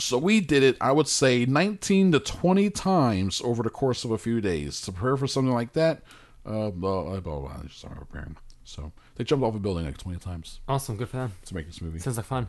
so 0.00 0.18
we 0.18 0.40
did 0.40 0.62
it, 0.62 0.76
I 0.80 0.92
would 0.92 1.08
say, 1.08 1.44
19 1.46 2.12
to 2.12 2.20
20 2.20 2.70
times 2.70 3.40
over 3.44 3.62
the 3.62 3.70
course 3.70 4.04
of 4.04 4.10
a 4.10 4.18
few 4.18 4.40
days 4.40 4.80
to 4.82 4.92
prepare 4.92 5.16
for 5.16 5.26
something 5.26 5.54
like 5.54 5.72
that. 5.74 6.02
Uh, 6.44 6.70
blah, 6.70 7.02
blah, 7.02 7.20
blah, 7.20 7.38
blah, 7.40 7.62
just 7.64 7.78
started 7.78 8.00
preparing. 8.00 8.36
So 8.64 8.92
they 9.16 9.24
jumped 9.24 9.44
off 9.44 9.54
a 9.54 9.58
building 9.58 9.84
like 9.84 9.98
20 9.98 10.18
times 10.18 10.60
Awesome, 10.68 10.96
good 10.96 11.08
for 11.08 11.18
them. 11.18 11.32
to 11.46 11.54
make 11.54 11.66
this 11.66 11.80
movie. 11.82 11.98
Sounds 11.98 12.16
like 12.16 12.26
fun. 12.26 12.48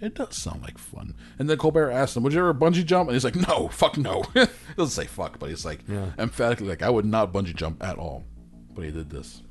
It 0.00 0.14
does 0.14 0.36
sound 0.36 0.62
like 0.62 0.76
fun. 0.76 1.14
And 1.38 1.48
then 1.48 1.56
Colbert 1.56 1.90
asked 1.90 2.16
him, 2.16 2.24
Would 2.24 2.32
you 2.32 2.40
ever 2.40 2.52
bungee 2.52 2.84
jump? 2.84 3.08
And 3.08 3.14
he's 3.14 3.24
like, 3.24 3.36
No, 3.36 3.68
fuck 3.68 3.96
no. 3.96 4.22
he 4.34 4.44
doesn't 4.76 4.88
say 4.88 5.06
fuck, 5.06 5.38
but 5.38 5.48
he's 5.50 5.64
like 5.64 5.80
yeah. 5.88 6.10
emphatically 6.18 6.66
like, 6.66 6.82
I 6.82 6.90
would 6.90 7.06
not 7.06 7.32
bungee 7.32 7.54
jump 7.54 7.82
at 7.82 7.96
all. 7.96 8.24
But 8.74 8.84
he 8.84 8.90
did 8.90 9.08
this. 9.08 9.42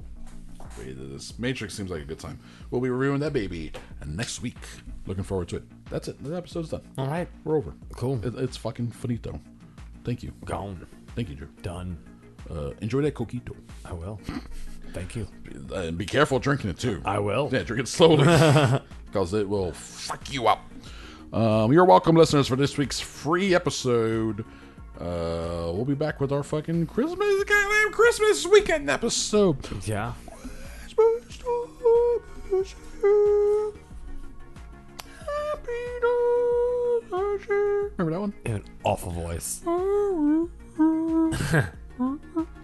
But 0.75 0.85
he 0.85 0.93
did 0.93 1.13
this. 1.13 1.37
Matrix 1.39 1.73
seems 1.75 1.89
like 1.91 2.01
a 2.01 2.05
good 2.05 2.19
time. 2.19 2.39
We'll 2.71 2.81
be 2.81 2.89
reviewing 2.89 3.19
that 3.21 3.33
baby 3.33 3.71
and 4.01 4.15
next 4.17 4.41
week. 4.41 4.57
Looking 5.05 5.23
forward 5.23 5.49
to 5.49 5.57
it. 5.57 5.63
That's 5.89 6.07
it. 6.07 6.23
The 6.23 6.35
episode's 6.35 6.69
done. 6.69 6.81
All 6.97 7.07
right, 7.07 7.27
We're 7.43 7.57
over. 7.57 7.73
Cool. 7.95 8.19
It, 8.25 8.35
it's 8.35 8.57
fucking 8.57 8.91
finito. 8.91 9.39
Thank 10.03 10.23
you. 10.23 10.33
Gone. 10.45 10.85
Thank 11.15 11.29
you, 11.29 11.35
Drew. 11.35 11.47
Done. 11.61 11.97
Uh, 12.49 12.71
enjoy 12.81 13.01
that 13.01 13.13
coquito. 13.15 13.55
I 13.85 13.93
will. 13.93 14.19
Thank 14.93 15.15
you. 15.15 15.27
Uh, 15.71 15.75
and 15.75 15.97
be 15.97 16.05
careful 16.05 16.39
drinking 16.39 16.69
it 16.69 16.79
too. 16.79 17.01
I 17.05 17.19
will. 17.19 17.49
Yeah, 17.51 17.63
drink 17.63 17.81
it 17.81 17.87
slowly 17.87 18.23
because 19.05 19.33
it 19.33 19.47
will 19.47 19.71
fuck 19.71 20.31
you 20.31 20.47
up. 20.47 20.61
Um, 21.31 21.71
you're 21.73 21.85
welcome, 21.85 22.15
listeners, 22.15 22.47
for 22.47 22.55
this 22.55 22.77
week's 22.77 22.99
free 22.99 23.55
episode. 23.55 24.45
Uh, 24.99 25.71
we'll 25.73 25.85
be 25.85 25.95
back 25.95 26.21
with 26.21 26.31
our 26.31 26.43
fucking 26.43 26.85
Christmas, 26.85 27.43
goddamn 27.43 27.91
Christmas 27.91 28.45
weekend 28.45 28.89
episode. 28.89 29.57
Yeah. 29.87 30.13
Remember 37.97 38.11
that 38.11 38.19
one? 38.19 38.33
In 38.45 38.55
an 38.55 38.63
awful 38.83 39.11
voice. 39.11 39.61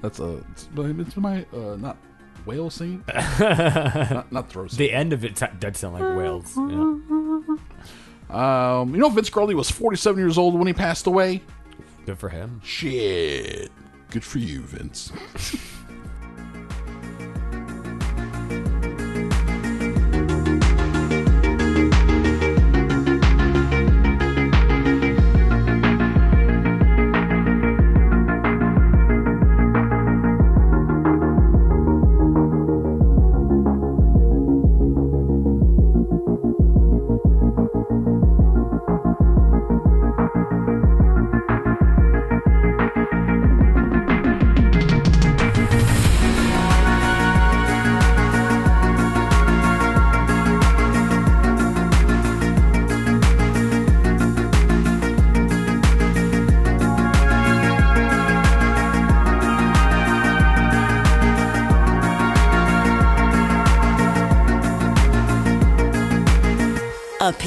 That's 0.02 0.20
uh, 0.20 0.42
it's, 0.52 0.68
it's 0.76 1.18
my 1.18 1.46
uh, 1.54 1.76
not 1.78 1.98
whale 2.46 2.70
singing, 2.70 3.04
not, 3.40 4.32
not 4.32 4.50
throat 4.50 4.72
singing. 4.72 4.88
The 4.88 4.94
end 4.94 5.14
of 5.14 5.24
it 5.24 5.36
t- 5.36 5.46
did 5.60 5.76
sound 5.78 5.94
like 5.96 6.18
whales. 6.18 6.56
Yeah. 6.58 6.98
Um, 8.30 8.94
you 8.94 9.00
know, 9.00 9.10
Vince 9.10 9.28
Scully 9.28 9.56
was 9.56 9.70
47 9.72 10.20
years 10.20 10.38
old 10.38 10.56
when 10.56 10.68
he 10.68 10.74
passed 10.74 11.08
away. 11.08 11.42
Good 12.06 12.18
for 12.18 12.30
him. 12.30 12.62
Shit. 12.64 13.72
Good 14.10 14.24
for 14.24 14.40
you, 14.40 14.62
Vince. 14.62 15.12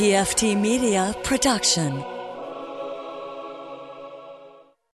PFT 0.02 0.56
Media 0.56 1.14
production. 1.22 2.11